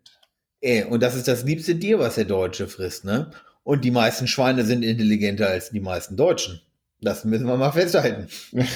ey, 0.61 0.85
und 0.85 1.03
das 1.03 1.15
ist 1.15 1.29
das 1.29 1.45
liebste 1.45 1.79
Tier, 1.79 1.99
was 1.99 2.15
der 2.15 2.25
Deutsche 2.27 2.69
frisst, 2.69 3.05
ne? 3.05 3.31
Und 3.69 3.85
die 3.85 3.91
meisten 3.91 4.27
Schweine 4.27 4.65
sind 4.65 4.83
intelligenter 4.83 5.49
als 5.49 5.69
die 5.69 5.81
meisten 5.81 6.17
Deutschen. 6.17 6.63
Das 7.03 7.27
müssen 7.27 7.47
wir 7.47 7.59
mal 7.59 7.71
festhalten. 7.73 8.29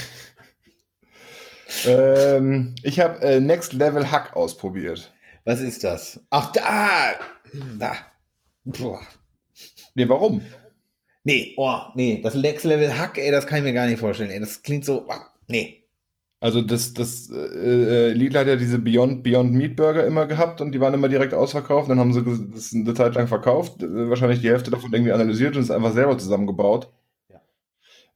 Ähm, 1.87 2.75
ich 2.83 3.01
habe 3.01 3.23
äh, 3.23 3.41
Next 3.41 3.73
Level 3.73 4.11
Hack 4.11 4.37
ausprobiert. 4.37 5.11
Was 5.47 5.63
ist 5.63 5.83
das? 5.83 6.21
Ach, 6.29 6.53
da! 6.53 7.15
Da. 7.79 7.97
Nee, 9.95 10.07
warum? 10.07 10.43
Nee, 11.25 11.55
oh, 11.57 11.79
nee, 11.95 12.21
das 12.23 12.35
Next 12.35 12.67
Level 12.67 12.99
Hack, 12.99 13.17
ey, 13.17 13.31
das 13.31 13.47
kann 13.47 13.61
ich 13.61 13.65
mir 13.65 13.73
gar 13.73 13.87
nicht 13.87 14.01
vorstellen, 14.01 14.31
ey. 14.31 14.39
Das 14.39 14.63
klingt 14.63 14.85
so, 14.85 15.09
ah, 15.09 15.33
nee. 15.49 15.82
Also 16.43 16.61
das, 16.61 16.93
das 16.93 17.31
äh, 17.31 17.37
äh, 17.37 18.13
Lidl 18.15 18.37
hat 18.37 18.49
ja 18.49 18.57
diese 18.57 18.81
Beyond, 18.81 19.23
Beyond 19.23 19.53
Meat 19.53 19.77
Burger 19.77 20.05
immer 20.05 20.27
gehabt 20.27 20.61
und 20.61 20.73
die 20.73 20.81
waren 20.81 20.93
immer 20.93 21.09
direkt 21.09 21.35
ausverkauft. 21.35 21.89
Dann 21.89 22.01
haben 22.01 22.13
sie 22.13 22.25
das 22.53 22.75
eine 22.75 22.95
Zeit 22.95 23.15
lang 23.15 23.29
verkauft, 23.29 23.81
äh, 23.81 24.11
wahrscheinlich 24.11 24.41
die 24.41 24.49
Hälfte 24.49 24.73
davon 24.73 24.93
irgendwie 24.93 25.13
analysiert 25.13 25.55
und 25.55 25.63
es 25.63 25.71
einfach 25.71 25.93
selber 25.93 26.19
zusammengebaut. 26.19 26.91
Ja. 27.29 27.41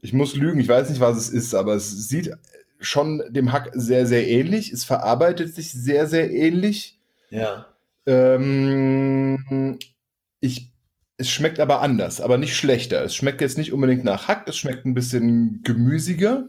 Ich 0.01 0.13
muss 0.13 0.35
lügen, 0.35 0.59
ich 0.59 0.67
weiß 0.67 0.91
nicht, 0.91 1.01
was 1.01 1.17
es 1.17 1.29
ist, 1.29 1.55
aber 1.55 1.75
es 1.75 2.09
sieht 2.09 2.33
schon 2.81 3.23
dem 3.29 3.53
Hack 3.53 3.71
sehr, 3.75 4.07
sehr 4.07 4.27
ähnlich. 4.27 4.73
Es 4.73 4.83
verarbeitet 4.83 5.55
sich 5.55 5.71
sehr, 5.71 6.09
sehr 6.09 6.29
ähnlich. 6.29 6.99
Ja. 7.31 7.67
Ähm, 8.07 9.79
ich, 10.41 10.73
es 11.17 11.31
schmeckt 11.31 11.61
aber 11.61 11.81
anders, 11.81 12.21
aber 12.21 12.39
nicht 12.39 12.57
schlechter. 12.57 13.05
Es 13.05 13.15
schmeckt 13.15 13.41
jetzt 13.41 13.57
nicht 13.57 13.73
unbedingt 13.73 14.03
nach 14.03 14.27
Hack, 14.27 14.49
es 14.49 14.57
schmeckt 14.57 14.85
ein 14.85 14.95
bisschen 14.95 15.61
gemüsiger. 15.63 16.49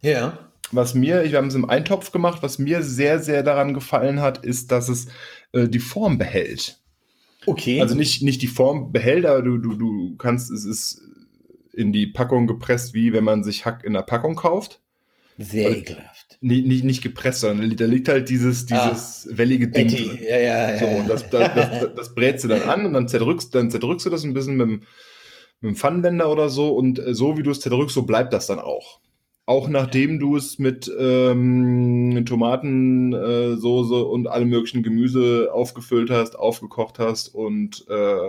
Ja. 0.00 0.51
Was 0.72 0.94
mir, 0.94 1.22
wir 1.24 1.36
haben 1.38 1.48
es 1.48 1.54
im 1.54 1.68
Eintopf 1.68 2.12
gemacht, 2.12 2.42
was 2.42 2.58
mir 2.58 2.82
sehr, 2.82 3.18
sehr 3.18 3.42
daran 3.42 3.74
gefallen 3.74 4.20
hat, 4.20 4.44
ist, 4.44 4.72
dass 4.72 4.88
es 4.88 5.06
äh, 5.52 5.68
die 5.68 5.78
Form 5.78 6.18
behält. 6.18 6.78
Okay. 7.46 7.80
Also 7.80 7.94
nicht, 7.94 8.22
nicht 8.22 8.40
die 8.42 8.46
Form 8.46 8.90
behält, 8.92 9.26
aber 9.26 9.42
du, 9.42 9.58
du, 9.58 9.74
du 9.74 10.16
kannst, 10.16 10.50
es 10.50 10.64
ist 10.64 11.02
in 11.74 11.92
die 11.92 12.06
Packung 12.06 12.46
gepresst, 12.46 12.94
wie 12.94 13.12
wenn 13.12 13.24
man 13.24 13.44
sich 13.44 13.64
Hack 13.66 13.84
in 13.84 13.92
der 13.94 14.02
Packung 14.02 14.34
kauft. 14.36 14.80
Sehr 15.38 15.70
Weil- 15.70 15.78
ekelhaft. 15.78 16.38
Nicht, 16.44 16.66
nicht, 16.66 16.82
nicht 16.84 17.02
gepresst, 17.02 17.40
sondern 17.40 17.76
da 17.76 17.84
liegt 17.84 18.08
halt 18.08 18.28
dieses, 18.28 18.66
dieses 18.66 19.28
wellige 19.30 19.68
Ding 19.68 19.86
drin. 19.88 20.18
Ja, 20.28 20.38
ja, 20.38 20.70
ja. 20.72 20.78
So, 20.78 20.86
und 20.86 21.08
das, 21.08 21.30
das, 21.30 21.54
das, 21.54 21.94
das 21.94 22.14
brätst 22.16 22.42
du 22.44 22.48
dann 22.48 22.62
an 22.62 22.84
und 22.84 22.94
dann 22.94 23.06
zerdrückst, 23.06 23.54
dann 23.54 23.70
zerdrückst 23.70 24.06
du 24.06 24.10
das 24.10 24.24
ein 24.24 24.34
bisschen 24.34 24.56
mit, 24.56 24.66
dem- 24.66 24.80
mit 25.60 25.70
dem 25.70 25.76
Pfannenwender 25.76 26.28
oder 26.30 26.48
so 26.48 26.74
und 26.74 26.98
äh, 26.98 27.14
so 27.14 27.38
wie 27.38 27.44
du 27.44 27.52
es 27.52 27.60
zerdrückst, 27.60 27.94
so 27.94 28.02
bleibt 28.02 28.32
das 28.32 28.48
dann 28.48 28.58
auch. 28.58 28.98
Auch 29.52 29.68
nachdem 29.68 30.18
du 30.18 30.34
es 30.34 30.58
mit 30.58 30.90
ähm, 30.98 32.24
Tomatensoße 32.24 33.94
äh, 33.94 34.02
und 34.02 34.26
allem 34.26 34.48
möglichen 34.48 34.82
Gemüse 34.82 35.50
aufgefüllt 35.52 36.08
hast, 36.08 36.38
aufgekocht 36.38 36.98
hast 36.98 37.28
und 37.34 37.84
äh, 37.90 38.28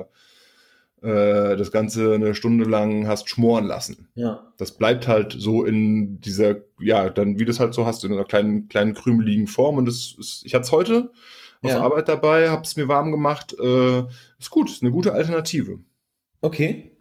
äh, 1.01 1.55
das 1.55 1.71
Ganze 1.71 2.15
eine 2.15 2.36
Stunde 2.36 2.65
lang 2.65 3.07
hast 3.07 3.30
schmoren 3.30 3.63
lassen. 3.63 4.09
ja. 4.15 4.51
Das 4.57 4.74
bleibt 4.74 5.07
halt 5.07 5.34
so 5.38 5.63
in 5.63 6.19
dieser, 6.19 6.57
ja, 6.82 7.09
dann 7.09 7.39
wie 7.39 7.45
du 7.45 7.51
es 7.51 7.61
halt 7.61 7.74
so 7.74 7.86
hast, 7.86 8.03
in 8.03 8.11
einer 8.11 8.26
kleinen, 8.26 8.67
kleinen 8.67 8.93
krümeligen 8.93 9.47
Form. 9.47 9.78
Und 9.78 9.86
das 9.86 10.15
ist, 10.19 10.43
ich 10.45 10.53
hatte 10.53 10.65
es 10.65 10.74
heute 10.74 11.11
auf 11.61 11.71
Ja. 11.71 11.80
Arbeit 11.82 12.09
dabei, 12.09 12.49
habe 12.49 12.63
es 12.63 12.76
mir 12.76 12.89
warm 12.89 13.11
gemacht. 13.11 13.55
Äh, 13.57 14.03
ist 14.39 14.49
gut, 14.49 14.69
ist 14.69 14.82
eine 14.82 14.91
gute 14.91 15.13
Alternative. 15.13 15.80
Okay. 16.41 16.91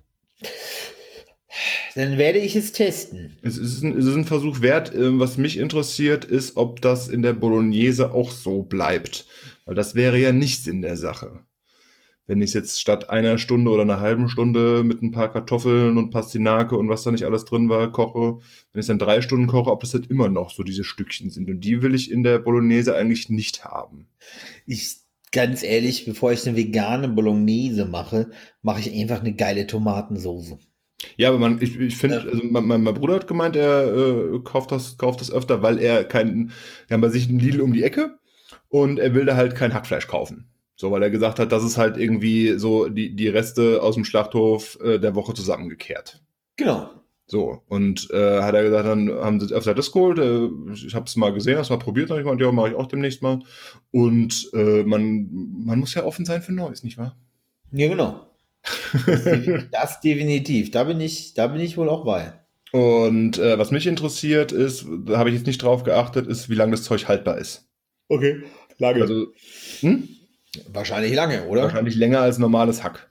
Dann 1.94 2.18
werde 2.18 2.38
ich 2.38 2.56
es 2.56 2.72
testen. 2.72 3.36
Es 3.42 3.58
ist 3.58 3.82
ein, 3.82 3.96
es 3.96 4.06
ist 4.06 4.14
ein 4.14 4.24
Versuch 4.24 4.60
wert. 4.60 4.94
Ähm, 4.94 5.20
was 5.20 5.36
mich 5.36 5.58
interessiert, 5.58 6.24
ist, 6.24 6.56
ob 6.56 6.80
das 6.80 7.08
in 7.08 7.22
der 7.22 7.34
Bolognese 7.34 8.12
auch 8.12 8.30
so 8.30 8.62
bleibt. 8.62 9.26
Weil 9.64 9.74
das 9.74 9.94
wäre 9.94 10.18
ja 10.18 10.32
nicht 10.32 10.64
Sinn 10.64 10.82
der 10.82 10.96
Sache. 10.96 11.44
Wenn 12.26 12.40
ich 12.40 12.50
es 12.50 12.54
jetzt 12.54 12.80
statt 12.80 13.10
einer 13.10 13.36
Stunde 13.36 13.70
oder 13.70 13.82
einer 13.82 14.00
halben 14.00 14.28
Stunde 14.28 14.84
mit 14.84 15.02
ein 15.02 15.10
paar 15.10 15.30
Kartoffeln 15.30 15.98
und 15.98 16.10
Pastinake 16.10 16.76
und 16.76 16.88
was 16.88 17.02
da 17.02 17.10
nicht 17.10 17.24
alles 17.24 17.44
drin 17.44 17.68
war, 17.68 17.90
koche, 17.90 18.38
wenn 18.72 18.80
ich 18.80 18.84
es 18.84 18.86
dann 18.86 19.00
drei 19.00 19.20
Stunden 19.20 19.48
koche, 19.48 19.70
ob 19.70 19.80
das 19.80 19.92
halt 19.92 20.08
immer 20.08 20.28
noch 20.28 20.50
so 20.50 20.62
diese 20.62 20.84
Stückchen 20.84 21.30
sind. 21.30 21.50
Und 21.50 21.60
die 21.60 21.82
will 21.82 21.94
ich 21.94 22.10
in 22.10 22.22
der 22.22 22.38
Bolognese 22.38 22.94
eigentlich 22.94 23.28
nicht 23.28 23.64
haben. 23.64 24.06
Ich, 24.66 24.98
ganz 25.32 25.64
ehrlich, 25.64 26.04
bevor 26.04 26.32
ich 26.32 26.46
eine 26.46 26.56
vegane 26.56 27.08
Bolognese 27.08 27.86
mache, 27.86 28.30
mache 28.62 28.80
ich 28.80 28.92
einfach 28.94 29.20
eine 29.20 29.34
geile 29.34 29.66
Tomatensoße. 29.66 30.58
Ja, 31.16 31.28
aber 31.28 31.38
man, 31.38 31.60
ich, 31.60 31.78
ich 31.78 31.96
finde, 31.96 32.20
also 32.20 32.42
mein, 32.44 32.82
mein 32.82 32.94
Bruder 32.94 33.14
hat 33.14 33.26
gemeint, 33.26 33.56
er 33.56 33.94
äh, 33.94 34.38
kauft, 34.44 34.72
das, 34.72 34.98
kauft 34.98 35.20
das 35.20 35.30
öfter, 35.32 35.62
weil 35.62 35.78
er 35.78 36.04
kein, 36.04 36.52
wir 36.86 36.94
haben 36.94 37.00
bei 37.00 37.08
sich 37.08 37.28
einen 37.28 37.38
Lidl 37.38 37.60
um 37.60 37.72
die 37.72 37.82
Ecke 37.82 38.18
und 38.68 38.98
er 38.98 39.14
will 39.14 39.24
da 39.24 39.36
halt 39.36 39.54
kein 39.54 39.74
Hackfleisch 39.74 40.06
kaufen. 40.06 40.48
So, 40.76 40.90
weil 40.90 41.02
er 41.02 41.10
gesagt 41.10 41.38
hat, 41.38 41.52
das 41.52 41.64
ist 41.64 41.78
halt 41.78 41.96
irgendwie 41.96 42.58
so 42.58 42.88
die, 42.88 43.14
die 43.14 43.28
Reste 43.28 43.82
aus 43.82 43.94
dem 43.94 44.04
Schlachthof 44.04 44.78
äh, 44.82 44.98
der 44.98 45.14
Woche 45.14 45.34
zusammengekehrt. 45.34 46.22
Genau. 46.56 46.90
So, 47.26 47.62
und 47.68 48.10
äh, 48.10 48.42
hat 48.42 48.54
er 48.54 48.64
gesagt, 48.64 48.86
dann 48.86 49.10
haben 49.10 49.40
sie 49.40 49.54
öfter 49.54 49.74
das 49.74 49.92
geholt. 49.92 50.18
Äh, 50.18 50.48
ich 50.72 50.94
habe 50.94 51.06
es 51.06 51.16
mal 51.16 51.32
gesehen, 51.32 51.54
habe 51.54 51.62
es 51.62 51.70
mal 51.70 51.78
probiert, 51.78 52.10
und 52.10 52.18
ich 52.18 52.24
meinte, 52.24 52.44
ja, 52.44 52.52
mache 52.52 52.70
ich 52.70 52.74
auch 52.74 52.86
demnächst 52.86 53.22
mal. 53.22 53.40
Und 53.90 54.50
äh, 54.54 54.82
man, 54.82 55.28
man 55.64 55.78
muss 55.78 55.94
ja 55.94 56.04
offen 56.04 56.24
sein 56.24 56.42
für 56.42 56.52
Neues, 56.52 56.82
nicht 56.82 56.98
wahr? 56.98 57.16
Ja, 57.70 57.88
genau. 57.88 58.26
Das, 58.62 59.24
defi- 59.26 59.68
das 59.70 60.00
definitiv. 60.00 60.70
Da 60.70 60.84
bin 60.84 61.00
ich, 61.00 61.34
da 61.34 61.46
bin 61.48 61.60
ich 61.60 61.76
wohl 61.76 61.88
auch 61.88 62.04
bei. 62.04 62.32
Und 62.72 63.38
äh, 63.38 63.58
was 63.58 63.70
mich 63.70 63.86
interessiert 63.86 64.52
ist, 64.52 64.86
da 65.04 65.18
habe 65.18 65.28
ich 65.30 65.36
jetzt 65.36 65.46
nicht 65.46 65.62
drauf 65.62 65.82
geachtet, 65.82 66.26
ist, 66.26 66.48
wie 66.48 66.54
lange 66.54 66.72
das 66.72 66.84
Zeug 66.84 67.06
haltbar 67.08 67.38
ist. 67.38 67.68
Okay. 68.08 68.42
Lange. 68.78 69.02
Also, 69.02 69.26
hm? 69.80 70.08
Wahrscheinlich 70.68 71.12
lange, 71.14 71.46
oder? 71.48 71.62
Wahrscheinlich 71.64 71.94
länger 71.96 72.20
als 72.20 72.38
normales 72.38 72.82
Hack. 72.82 73.10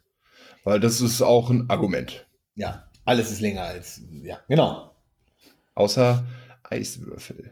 Weil 0.64 0.80
das 0.80 1.02
ist 1.02 1.22
auch 1.22 1.50
ein 1.50 1.70
Argument. 1.70 2.28
Ja. 2.56 2.88
Alles 3.06 3.32
ist 3.32 3.42
länger 3.42 3.64
als. 3.64 4.02
Ja, 4.24 4.40
genau. 4.48 4.96
Außer 5.74 6.24
Eiswürfel. 6.64 7.52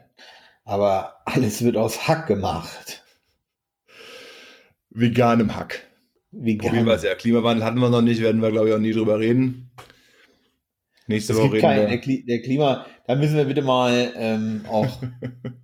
Aber 0.64 1.16
alles 1.26 1.64
wird 1.64 1.76
aus 1.76 2.08
Hack 2.08 2.28
gemacht. 2.28 3.04
Veganem 4.92 5.56
Hack. 5.56 5.88
Probieren 6.32 6.86
wir 6.86 6.94
es 6.94 7.04
ja. 7.04 7.16
Klimawandel 7.16 7.66
hatten 7.66 7.80
wir 7.80 7.90
noch 7.90 8.02
nicht, 8.02 8.22
werden 8.22 8.42
wir, 8.42 8.52
glaube 8.52 8.70
ich, 8.70 8.76
auch 8.76 8.80
nie 8.80 8.92
drüber 8.92 9.20
reden. 9.20 9.72
Nächste 11.08 11.34
Es 11.34 11.40
Woche 11.40 11.54
reden 11.54 11.62
der, 11.62 11.90
wir. 11.90 11.98
Kli 11.98 12.24
der 12.24 12.42
Klima, 12.42 12.86
da 13.08 13.16
müssen 13.16 13.36
wir 13.36 13.46
bitte 13.46 13.64
mal 13.64 14.14
ähm, 14.16 14.62
auch, 14.68 15.02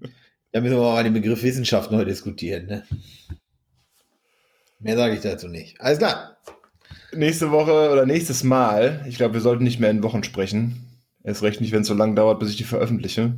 da 0.51 0.61
müssen 0.61 0.76
wir 0.76 0.82
mal 0.82 1.03
den 1.03 1.13
Begriff 1.13 1.43
Wissenschaft 1.43 1.91
neu 1.91 2.03
diskutieren. 2.03 2.66
Ne? 2.66 2.84
Mehr 4.80 4.97
sage 4.97 5.13
ich 5.13 5.22
dazu 5.22 5.47
nicht. 5.47 5.80
Alles 5.80 5.99
klar. 5.99 6.38
Nächste 7.13 7.51
Woche 7.51 7.91
oder 7.91 8.07
nächstes 8.07 8.43
Mal, 8.43 9.05
ich 9.07 9.18
glaube, 9.18 9.36
wir 9.36 9.41
sollten 9.41 9.63
nicht 9.63 9.80
mehr 9.80 9.91
in 9.91 10.03
Wochen 10.03 10.24
sprechen. 10.24 10.86
Erst 11.24 11.43
recht 11.43 11.61
nicht, 11.61 11.72
wenn 11.72 11.82
es 11.82 11.88
so 11.88 11.93
lange 11.93 12.16
dauert, 12.16 12.39
bis 12.39 12.49
ich 12.49 12.57
die 12.57 12.63
veröffentliche. 12.63 13.38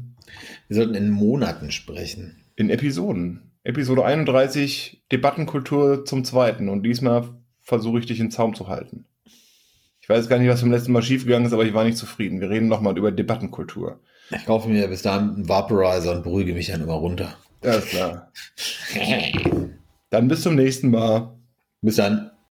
Wir 0.68 0.76
sollten 0.78 0.96
in 0.96 1.10
Monaten 1.10 1.72
sprechen. 1.72 2.44
In 2.56 2.70
Episoden. 2.70 3.47
Episode 3.68 4.05
31, 4.05 5.03
Debattenkultur 5.11 6.05
zum 6.05 6.24
zweiten. 6.24 6.70
Und 6.70 6.84
diesmal 6.84 7.28
versuche 7.61 7.99
ich 7.99 8.05
dich 8.05 8.22
in 8.22 8.32
Zaum 8.32 8.55
zu 8.55 8.70
halten. 8.70 9.03
Ich 9.99 10.07
weiß 10.07 10.30
gar 10.30 10.39
nicht, 10.39 10.47
was 10.47 10.61
beim 10.61 10.72
letzten 10.72 10.93
Mal 10.93 11.03
schiefgegangen 11.03 11.45
ist, 11.45 11.51
aber 11.51 11.65
ich 11.65 11.74
war 11.74 11.84
nicht 11.84 11.97
zufrieden. 11.97 12.39
Wir 12.39 12.49
reden 12.49 12.70
nochmal 12.70 12.97
über 12.97 13.11
Debattenkultur. 13.11 13.99
Ich 14.30 14.45
kaufe 14.45 14.70
mir 14.70 14.88
bis 14.88 15.01
dahin 15.01 15.32
einen 15.32 15.49
Vaporizer 15.49 16.15
und 16.15 16.24
beruhige 16.24 16.53
mich 16.53 16.68
dann 16.68 16.82
immer 16.82 16.93
runter. 16.93 17.38
Alles 17.61 17.88
klar. 17.88 18.32
Dann 20.11 20.30
bis 20.30 20.43
zum 20.43 20.55
nächsten 20.55 20.89
Mal. 20.89 21.38
Bis 21.82 21.97
dann. 21.97 22.32